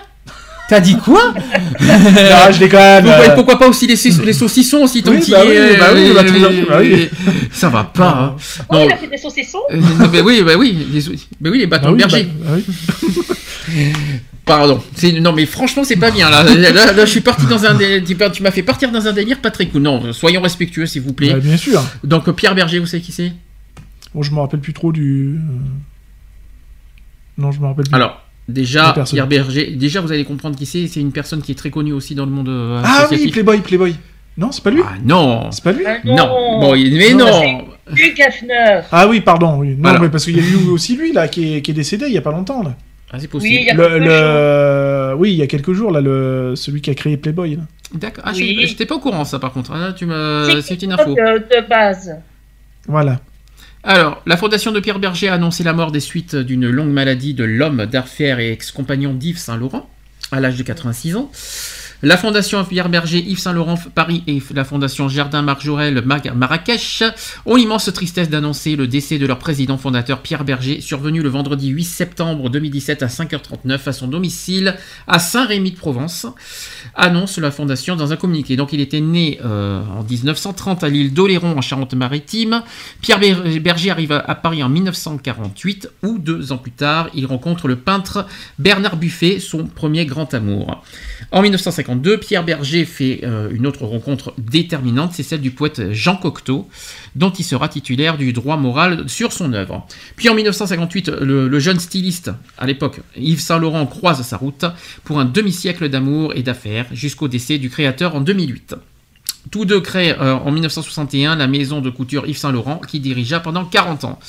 [0.70, 1.34] T'as dit quoi
[1.82, 3.04] Ah, je déconne.
[3.04, 3.36] pourquoi, euh.
[3.36, 6.10] pourquoi pas aussi les, sauc- les saucissons aussi tant Oui, qu'il bah oui, bah oui,
[6.10, 6.24] euh, bah
[6.70, 7.10] bah oui.
[7.52, 8.10] Ça va pas.
[8.10, 8.36] hein.
[8.70, 8.86] Oh, Non.
[8.86, 11.02] il a fait des saucissons Euh, non, mais oui, bah oui, les,
[11.42, 12.24] mais oui, les bâtons Ah oui, de berger.
[12.24, 13.94] bah- ah oui.
[14.46, 14.82] Pardon.
[15.22, 16.30] Non, mais franchement, c'est pas bien.
[16.30, 17.76] Là, là, là, là, je suis parti dans un.
[17.76, 19.82] dé- Tu m'as fait partir dans un délire pas très cool.
[19.82, 21.32] Non, soyons respectueux, s'il vous plaît.
[21.34, 21.82] Bah, bien sûr.
[22.04, 23.32] Donc, Pierre Berger, vous savez qui c'est?
[24.14, 25.36] Bon, je me rappelle plus trop du.
[25.36, 25.40] euh,
[27.38, 27.96] Non, je me rappelle plus.
[27.96, 28.94] Alors, déjà.
[29.06, 30.88] Pierre Berger, déjà, vous allez comprendre qui c'est.
[30.88, 33.30] C'est une personne qui est très connue aussi dans le monde euh, ah oui.
[33.32, 33.96] Playboy, Playboy.
[34.38, 34.82] Non, c'est pas lui.
[34.84, 35.84] Ah non C'est pas lui.
[35.86, 37.66] Ah Non Bon, il- mais Non, non
[37.96, 38.82] Hugh Hefner.
[38.92, 39.58] Ah oui, pardon.
[39.60, 39.70] Oui.
[39.76, 40.00] Non, Voilà.
[40.00, 42.14] mais parce qu'il y a eu aussi lui là qui est, qui est décédé il
[42.14, 42.76] y a pas longtemps là.
[43.12, 43.54] Ah, c'est Oui, possible.
[43.62, 46.96] il y a Le, Oui, il y a quelques jours là, le celui qui a
[46.96, 47.58] créé Playboy.
[47.58, 47.62] Là.
[47.94, 48.24] D'accord.
[48.26, 48.58] Ah, Oui.
[48.66, 49.72] j'étais pas au courant, ça, par contre.
[49.72, 50.62] Ah, tu me...
[50.64, 51.14] C'est une de, info.
[51.14, 52.16] de base.
[52.88, 53.20] Voilà.
[53.86, 57.34] Alors, la fondation de Pierre Berger a annoncé la mort des suites d'une longue maladie
[57.34, 59.90] de l'homme d'affaires et ex-compagnon d'Yves Saint-Laurent,
[60.32, 61.30] à l'âge de 86 ans.
[62.06, 67.02] La fondation Pierre Berger, Yves Saint-Laurent Paris et la fondation Jardin Marjorel Marrakech
[67.46, 71.70] ont l'immense tristesse d'annoncer le décès de leur président fondateur Pierre Berger, survenu le vendredi
[71.70, 74.76] 8 septembre 2017 à 5h39 à son domicile
[75.08, 76.28] à Saint-Rémy-de-Provence,
[76.96, 78.56] annonce la fondation dans un communiqué.
[78.56, 82.64] Donc il était né euh, en 1930 à l'île d'Oléron en Charente-Maritime.
[83.02, 87.68] Pierre Ber- Berger arrive à- Paris en 1948, où deux ans plus tard, il rencontre
[87.68, 88.26] le peintre
[88.60, 90.84] Bernard Buffet, son premier grand amour.
[91.32, 95.92] En 1958, 1952, Pierre Berger fait euh, une autre rencontre déterminante, c'est celle du poète
[95.92, 96.68] Jean Cocteau,
[97.16, 99.86] dont il sera titulaire du droit moral sur son œuvre.
[100.16, 104.66] Puis en 1958, le, le jeune styliste, à l'époque, Yves Saint-Laurent croise sa route
[105.04, 108.76] pour un demi-siècle d'amour et d'affaires, jusqu'au décès du créateur en 2008.
[109.52, 113.66] Tous deux créent euh, en 1961 la maison de couture Yves Saint-Laurent qui dirigea pendant
[113.66, 114.20] 40 ans.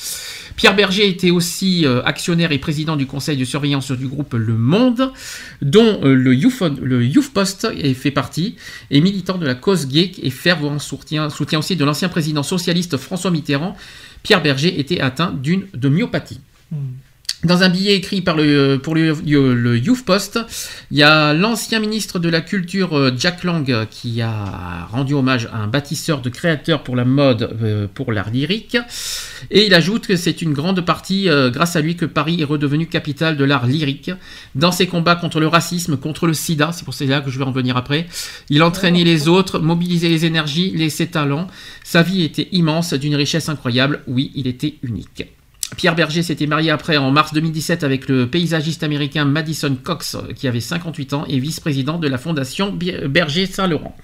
[0.57, 4.53] Pierre Berger était aussi euh, actionnaire et président du conseil de surveillance du groupe Le
[4.53, 5.13] Monde,
[5.61, 8.55] dont euh, le, Youth, Post fait partie,
[8.91, 12.97] et militant de la cause gay et fervent soutien, soutien aussi de l'ancien président socialiste
[12.97, 13.75] François Mitterrand.
[14.21, 16.39] Pierre Berger était atteint d'une de myopathie.
[17.43, 20.39] Dans un billet écrit par le, pour le, le Youth Post,
[20.89, 25.47] il y a l'ancien ministre de la Culture euh, Jack Lang qui a rendu hommage
[25.53, 28.77] à un bâtisseur de créateurs pour la mode, euh, pour l'art lyrique.
[29.51, 32.45] Et il ajoute que c'est une grande partie euh, grâce à lui que Paris est
[32.45, 34.11] redevenu capitale de l'art lyrique.
[34.55, 37.45] Dans ses combats contre le racisme, contre le sida, c'est pour cela que je vais
[37.45, 38.07] en venir après,
[38.49, 41.47] il entraînait les autres, mobilisait les énergies, les ses talents.
[41.83, 44.01] Sa vie était immense, d'une richesse incroyable.
[44.07, 45.34] Oui, il était unique.
[45.77, 50.47] Pierre Berger s'était marié après en mars 2017 avec le paysagiste américain Madison Cox, qui
[50.47, 52.71] avait 58 ans et vice-président de la fondation
[53.07, 53.95] Berger Saint-Laurent.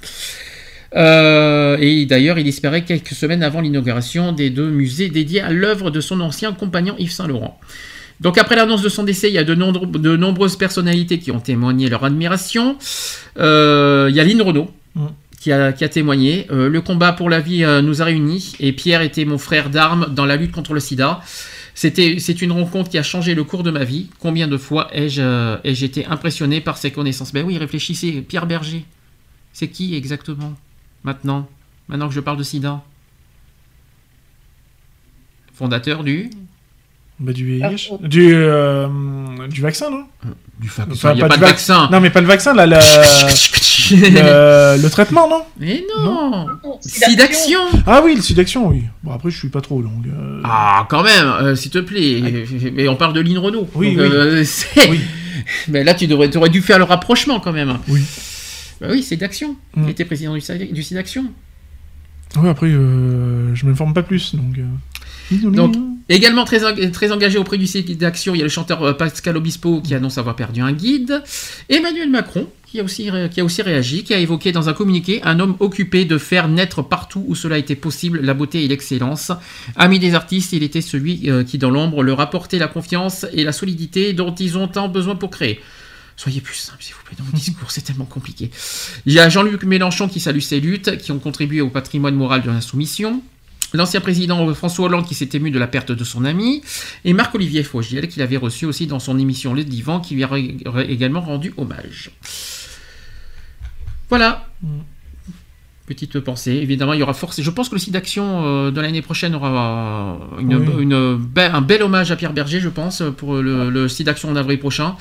[0.95, 5.89] Euh, et d'ailleurs, il espérait quelques semaines avant l'inauguration des deux musées dédiés à l'œuvre
[5.89, 7.59] de son ancien compagnon Yves Saint-Laurent.
[8.19, 11.31] Donc après l'annonce de son décès, il y a de, nombre- de nombreuses personnalités qui
[11.31, 12.77] ont témoigné leur admiration.
[13.39, 14.69] Euh, il y a Lynn Renault.
[14.95, 15.05] Mm.
[15.39, 16.45] Qui a, qui a témoigné.
[16.51, 19.71] Euh, le combat pour la vie euh, nous a réunis et Pierre était mon frère
[19.71, 21.19] d'armes dans la lutte contre le sida.
[21.73, 24.09] C'est une rencontre qui a changé le cours de ma vie.
[24.19, 27.31] Combien de fois ai-je, euh, ai-je été impressionné par ses connaissances?
[27.31, 28.21] Ben oui, réfléchissez.
[28.21, 28.85] Pierre Berger,
[29.53, 30.53] c'est qui exactement
[31.03, 31.47] maintenant?
[31.87, 32.83] Maintenant que je parle de sida
[35.53, 36.29] Fondateur du
[37.21, 37.91] Bah, du VIH.
[38.01, 38.87] Du, euh,
[39.47, 40.03] du vaccin, non
[40.59, 40.87] Du vaccin.
[40.91, 41.87] Enfin, il n'y a pas pas du de vac- vaccin.
[41.91, 42.75] Non, mais pas le vaccin, là, le,
[43.91, 48.83] le, le traitement, non Mais non, Non, Sidaction Ah oui, le Sidaction, oui.
[49.03, 49.91] Bon, après, je suis pas trop long.
[50.07, 52.45] euh, Ah, quand même, euh, s'il te plaît.
[52.73, 53.67] Mais on parle de Lynn Renault.
[53.75, 54.11] Oui, Donc, oui.
[54.13, 54.99] euh, c'est- Oui.
[55.67, 57.77] Mais là, tu devrais, aurais dû faire le rapprochement quand même.
[57.87, 58.01] Oui.
[58.79, 59.55] Bah oui, c'est d'Action.
[59.75, 59.83] Mm.
[59.83, 60.41] Il était président du,
[60.71, 61.25] du Sidaction.
[62.37, 64.57] Oui, après, euh, je m'informe pas plus, donc...
[64.57, 64.63] euh.
[65.51, 65.75] Donc,
[66.15, 69.37] également très, en- très engagé auprès du Sidaction, il y a le chanteur euh, Pascal
[69.37, 71.21] Obispo qui annonce avoir perdu un guide.
[71.69, 73.09] Emmanuel Macron, qui a, aussi,
[73.61, 77.35] réagi, qui a évoqué dans un communiqué un homme occupé de faire naître partout où
[77.35, 79.31] cela était possible la beauté et l'excellence.
[79.75, 83.43] Ami des artistes, il était celui euh, qui, dans l'ombre, leur apportait la confiance et
[83.43, 85.59] la solidité dont ils ont tant besoin pour créer.
[86.17, 88.51] Soyez plus simple, s'il vous plaît, dans vos discours, c'est tellement compliqué.
[89.05, 92.41] Il y a Jean-Luc Mélenchon qui salue ces luttes, qui ont contribué au patrimoine moral
[92.41, 93.21] de l'insoumission.
[93.73, 96.61] L'ancien président François Hollande qui s'est ému de la perte de son ami,
[97.05, 100.29] et Marc-Olivier Fogiel qui l'avait reçu aussi dans son émission Le Divan qui lui a
[100.87, 102.11] également rendu hommage.
[104.09, 104.47] Voilà.
[105.85, 106.51] Petite pensée.
[106.53, 107.45] Évidemment, il y aura forcément.
[107.45, 110.83] Je pense que le site d'action euh, de l'année prochaine aura une, Oui.
[110.83, 114.31] une be- un bel hommage à Pierre Berger, je pense, pour le, le site d'action
[114.33, 114.95] d'avril prochain.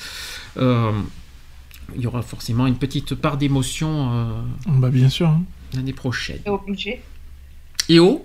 [0.57, 0.91] Euh,
[1.95, 4.25] il y aura forcément une petite part d'émotion euh,
[4.69, 5.29] Bah, bien sûr.
[5.29, 5.43] hein.
[5.75, 6.39] l'année prochaine.
[6.45, 7.03] C'est obligé.
[7.89, 8.25] Et oh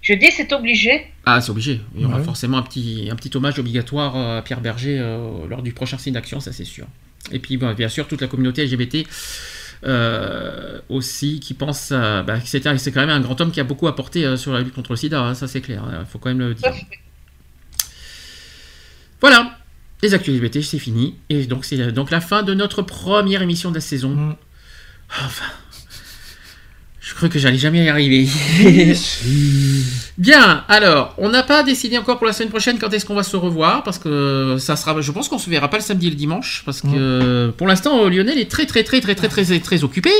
[0.00, 1.06] Je dis c'est obligé.
[1.26, 1.80] Ah, c'est obligé.
[1.94, 2.24] Il y aura Ouais.
[2.24, 6.14] forcément un petit, un petit hommage obligatoire à Pierre Berger euh, lors du prochain signe
[6.14, 6.86] d'action, ça c'est sûr.
[7.32, 9.06] Et puis, bon, bien sûr, toute la communauté LGBT
[9.84, 13.60] euh, aussi qui pense à- bah, que c'était- c'est quand même un grand homme qui
[13.60, 15.82] a beaucoup apporté euh, sur la lutte contre le sida, hein, ça c'est clair.
[16.00, 16.72] Il faut quand même le dire.
[19.20, 19.58] Voilà.
[20.02, 21.16] Les actus LGBT, c'est fini.
[21.28, 24.10] Et donc, c'est la- donc la fin de notre première émission de la saison.
[24.10, 24.36] Mm.
[25.24, 25.44] Enfin.
[27.08, 28.28] Je crois que j'allais jamais y arriver.
[30.18, 33.22] Bien, alors, on n'a pas décidé encore pour la semaine prochaine quand est-ce qu'on va
[33.22, 36.10] se revoir, parce que ça sera, je pense qu'on se verra pas le samedi et
[36.10, 39.42] le dimanche, parce que pour l'instant, euh, Lionel est très très très très très très
[39.42, 40.10] très, très occupé.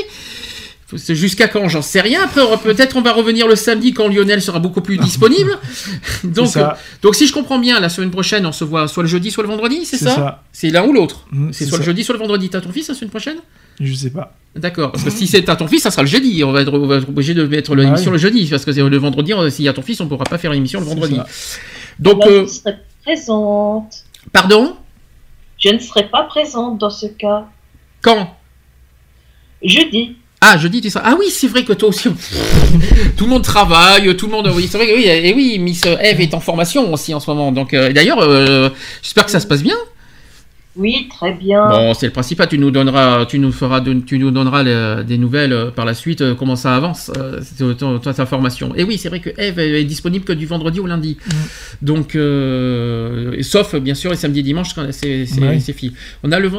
[1.09, 2.23] Jusqu'à quand, j'en sais rien.
[2.23, 5.59] Après, peut-être on va revenir le samedi quand Lionel sera beaucoup plus disponible.
[6.23, 6.69] donc, euh,
[7.03, 9.43] donc, si je comprends bien, la semaine prochaine, on se voit soit le jeudi, soit
[9.43, 10.43] le vendredi, c'est ça, ça.
[10.51, 11.27] C'est l'un ou l'autre.
[11.31, 12.49] Mm, c'est soit le jeudi, soit le vendredi.
[12.49, 13.37] T'as ton fils la semaine prochaine?
[13.79, 14.35] Je sais pas.
[14.55, 16.43] D'accord, parce que si c'est à ton fils, ça sera le jeudi.
[16.43, 18.11] On va être, on va être obligé de mettre l'émission Ah oui.
[18.13, 20.09] le jeudi, parce que c'est le vendredi, on- s'il y a ton fils, on ne
[20.09, 21.15] pourra pas faire l'émission le vendredi.
[21.15, 21.25] ça.
[21.99, 23.93] Donc, euh, je serai présente.
[24.33, 24.75] pardon?
[25.59, 27.45] Je ne serai pas présente dans ce cas.
[28.01, 28.35] Quand?
[29.63, 30.15] Jeudi.
[30.41, 31.03] Ah, jeudi, tu seras.
[31.05, 32.09] Ah oui, c'est vrai que toi aussi.
[33.17, 34.51] tout le monde travaille, tout le monde.
[34.55, 37.29] Oui, c'est vrai que oui, et oui, Miss Eve est en formation aussi en ce
[37.29, 37.51] moment.
[37.51, 38.69] Donc, euh, d'ailleurs, euh,
[39.01, 39.75] j'espère que ça se passe bien.
[40.79, 41.67] Oui, très bien.
[41.69, 42.47] Bon, c'est le principal.
[42.47, 45.85] Tu nous donneras, tu nous feras, de- tu nous donneras les- des nouvelles euh, par
[45.85, 48.73] la suite, euh, comment ça avance, euh, c'est ton- ton information.
[48.75, 51.17] Et oui, c'est vrai que Eve est disponible que du vendredi au lundi.
[51.81, 55.59] Donc, euh, et sauf bien sûr les samedis et dimanches quand c'est c'est Ouais.
[56.23, 56.49] On a le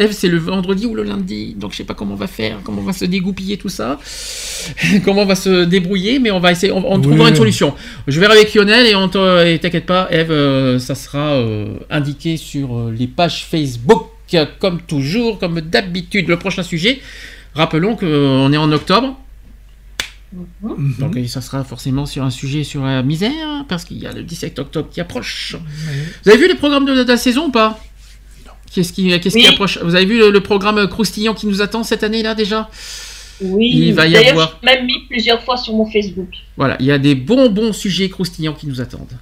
[0.00, 1.54] Eve, c'est le vendredi ou le lundi.
[1.58, 3.98] Donc, je sais pas comment on va faire, comment on va se dégoupiller tout ça,
[5.04, 7.02] comment on va se débrouiller, mais on va essayer, on, on Oui.
[7.02, 7.74] trouvera une solution.
[8.06, 11.74] Je verrai avec Lionel et on te- et t'inquiète pas, Eve, euh, ça sera euh,
[11.90, 13.69] indiqué sur euh, les pages Facebook,
[14.34, 16.28] euh, comme toujours, comme d'habitude.
[16.28, 17.00] Le prochain sujet,
[17.54, 19.18] rappelons qu'on est en octobre.
[20.32, 20.94] Mhm.
[21.00, 24.12] Donc et ça sera forcément sur un sujet sur la misère, parce qu'il y a
[24.12, 25.56] le 17 octobre qui approche.
[26.24, 27.80] Vous avez vu les programmes de, de la saison ou pas?
[28.72, 29.52] Qu'est-ce qui, qu'est-ce qui Oui.
[29.52, 29.78] approche?
[29.82, 32.70] Vous avez vu le, le programme croustillant qui nous attend cette année-là déjà?
[33.40, 36.28] Oui, Il va y d'ailleurs, avoir- même mis plusieurs fois sur mon Facebook.
[36.56, 39.18] Voilà, il y a des bons bons sujets croustillants qui nous attendent.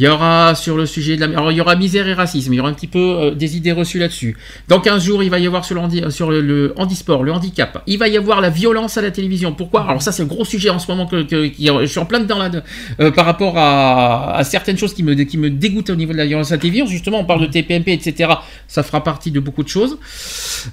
[0.00, 1.26] Il y aura sur le sujet de la...
[1.26, 3.56] Alors, il y aura misère et racisme, il y aura un petit peu euh, des
[3.56, 4.36] idées reçues là-dessus.
[4.68, 7.24] Dans 15 jours, il va y avoir sur le, handi- euh, sur le, le handisport,
[7.24, 7.82] le handicap.
[7.88, 9.52] Il va y avoir la violence à la télévision.
[9.54, 9.82] Pourquoi?
[9.88, 12.06] Alors ça, c'est le gros sujet en ce moment que, que- qui- je suis en
[12.06, 12.62] plein dedans là, de-
[13.00, 16.18] euh, par rapport à, à certaines choses qui me, qui me dégoûtent au niveau de
[16.18, 16.86] la violence à la télévision.
[16.86, 18.30] Justement, on parle de TPMP, etc.
[18.68, 19.98] Ça fera partie de beaucoup de choses.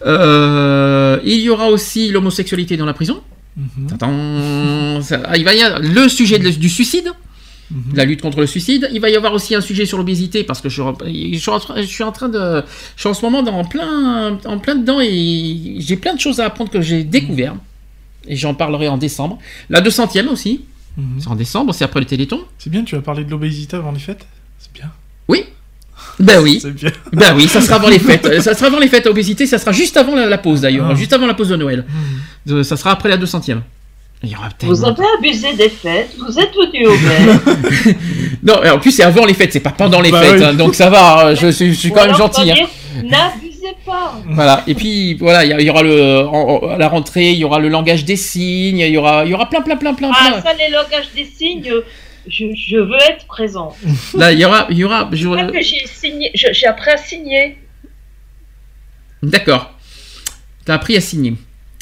[0.05, 3.21] Euh, il y aura aussi l'homosexualité dans la prison.
[3.91, 7.09] Attends, ça- ah, il va y avoir le sujet de- du suicide,
[7.93, 8.89] la lutte contre le suicide.
[8.93, 10.81] Il va y avoir aussi un sujet sur l'obésité parce que je,
[11.33, 12.63] je suis en train- je suis en train de,
[12.95, 16.19] je suis en ce moment dans, en plein, en plein dedans et j'ai plein de
[16.19, 17.55] choses à apprendre que j'ai découvert
[18.27, 19.39] et j'en parlerai en décembre.
[19.69, 20.61] La 200e aussi,
[21.19, 22.41] c'est en décembre, c'est après le Téléthon.
[22.57, 24.25] C'est bien, tu vas parler de l'obésité avant les fêtes?
[24.59, 24.91] C'est bien.
[25.27, 25.43] Oui.
[26.19, 26.61] Ben oui.
[26.75, 26.91] Bien.
[27.13, 28.41] Ben oui, ça sera avant les fêtes.
[28.41, 29.05] Ça sera avant les fêtes.
[29.07, 30.95] Obésité, ça sera juste avant la, la pause d'ailleurs, Ah.
[30.95, 31.85] juste avant la pause de Noël.
[32.49, 33.59] Euh, Ça sera après la 200e.
[34.25, 37.95] Il y aura Vous avez abusé des fêtes, vous êtes venu au vert.
[38.43, 40.43] Non, mais en plus c'est avant les fêtes, c'est pas pendant les Bah fêtes, oui.
[40.45, 41.27] hein, donc ça va.
[41.27, 42.51] euh, Je, suis- je suis Ou quand même gentil.
[42.51, 42.55] hein.
[43.03, 44.19] N'abusez pas.
[44.29, 44.63] Voilà.
[44.67, 47.59] Et puis voilà, il y, aura le en- en- à la rentrée, il y aura
[47.59, 50.31] le langage des signes, il y aura, il y aura plein, plein, plein, plein, Ah,
[50.31, 50.41] plein.
[50.41, 51.71] ça, les langages des signes,
[52.27, 53.75] je, je veux être présent.
[54.15, 55.09] Là, il y aura, il y aura.
[55.11, 55.27] je-
[55.61, 57.57] j'ai signé, j'ai appris à signer.
[59.23, 59.71] D'accord.
[60.65, 61.33] T'as appris à signer.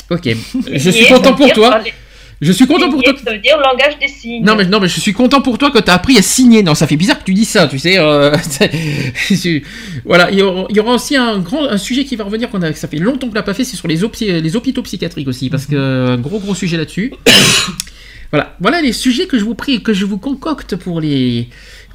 [0.09, 0.29] Ok.
[0.71, 1.69] Je suis content pour toi.
[1.71, 1.93] parler-
[2.41, 3.13] Je suis content pour toi.
[3.23, 4.43] Ça veut dire langage des signes.
[4.43, 6.63] Non mais, non mais je suis content pour toi que tu as appris à signer.
[6.63, 7.97] Non, ça fait bizarre que tu dis ça, tu sais.
[7.97, 8.35] euh,
[10.05, 12.87] voilà, il y, aura, aussi un grand un sujet qui va revenir qu'on a, ça
[12.87, 13.99] fait longtemps qu'on l'a pas fait, c'est sur les,
[14.41, 17.13] les hôpitaux psychiatriques aussi, parce que gros gros sujet là-dessus.
[18.31, 21.49] voilà, voilà les sujets que je vous prie, que je vous concocte pour les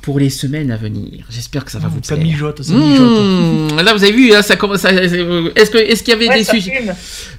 [0.09, 1.27] pour les semaines à venir.
[1.29, 2.27] J'espère que ça va vous Ça plaire.
[2.27, 3.21] mijote, ça mijote.
[3.75, 4.87] Mmh, là, vous avez vu, là, ça commence.
[4.87, 6.83] à- Est-ce que est-ce qu'il y avait Ouais, des ça sujets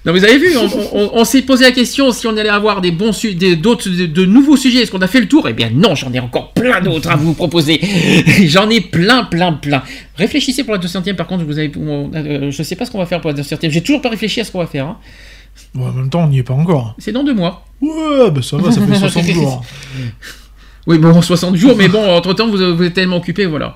[0.06, 2.80] non, vous avez vu, on, on- on s'est posé la question si on allait avoir
[2.82, 4.84] des bons su- des- d'autres, de, de nouveaux sujets.
[4.84, 5.48] Est-ce qu'on a fait le tour?
[5.50, 7.82] Eh bien, non, j'en ai encore plein d'autres à vous proposer.
[8.46, 9.82] j'en ai plein, plein, plein.
[10.16, 13.08] Réfléchissez pour la 200e, par contre, vous avez, euh, je sais pas ce qu'on va
[13.08, 13.72] faire pour la 200e.
[13.72, 14.86] J'ai toujours pas réfléchi à ce qu'on va faire.
[14.86, 14.98] hein.
[15.74, 16.94] Bon, en même temps, on n'y est pas encore.
[17.00, 17.66] C'est dans deux mois.
[17.82, 19.66] Ouais, bah ça va, ça fait 60 jours.
[20.90, 23.76] Oui, bon, 60 jours, mais bon, entre temps, vous, vous êtes tellement occupé, voilà.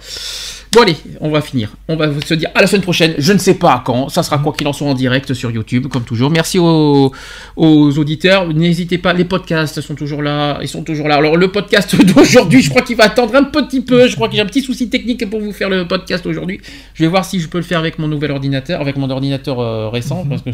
[0.74, 1.70] Bon, allez, on va finir.
[1.88, 3.14] On va se dire à la semaine prochaine.
[3.20, 4.10] Je ne sais pas à quand.
[4.10, 6.32] Ça sera quoi qu'il en soit en direct sur YouTube, comme toujours.
[6.32, 7.12] Merci aux,
[7.56, 8.48] aux auditeurs.
[8.48, 10.58] N'hésitez pas, les podcasts sont toujours là.
[10.64, 11.18] Ils sont toujours là.
[11.18, 14.08] Alors, le podcast d'aujourd'hui, je crois qu'il va attendre un petit peu.
[14.08, 16.60] Je crois que j'ai un petit souci technique pour vous faire le podcast aujourd'hui.
[16.96, 19.60] Je vais voir si je peux le faire avec mon nouvel ordinateur, avec mon ordinateur
[19.60, 20.50] euh, récent, parce que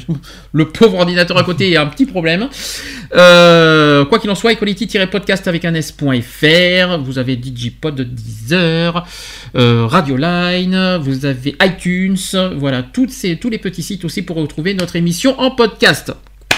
[0.52, 2.50] le pauvre ordinateur à côté a un petit problème.
[3.16, 9.06] Euh, quoi qu'il en soit, equality-podcast avec un s.fr, vous avez Digipod de Deezer,
[9.56, 12.18] euh, Radioline, vous avez iTunes,
[12.58, 16.12] voilà, toutes ces, tous les petits sites aussi pour retrouver notre émission en podcast.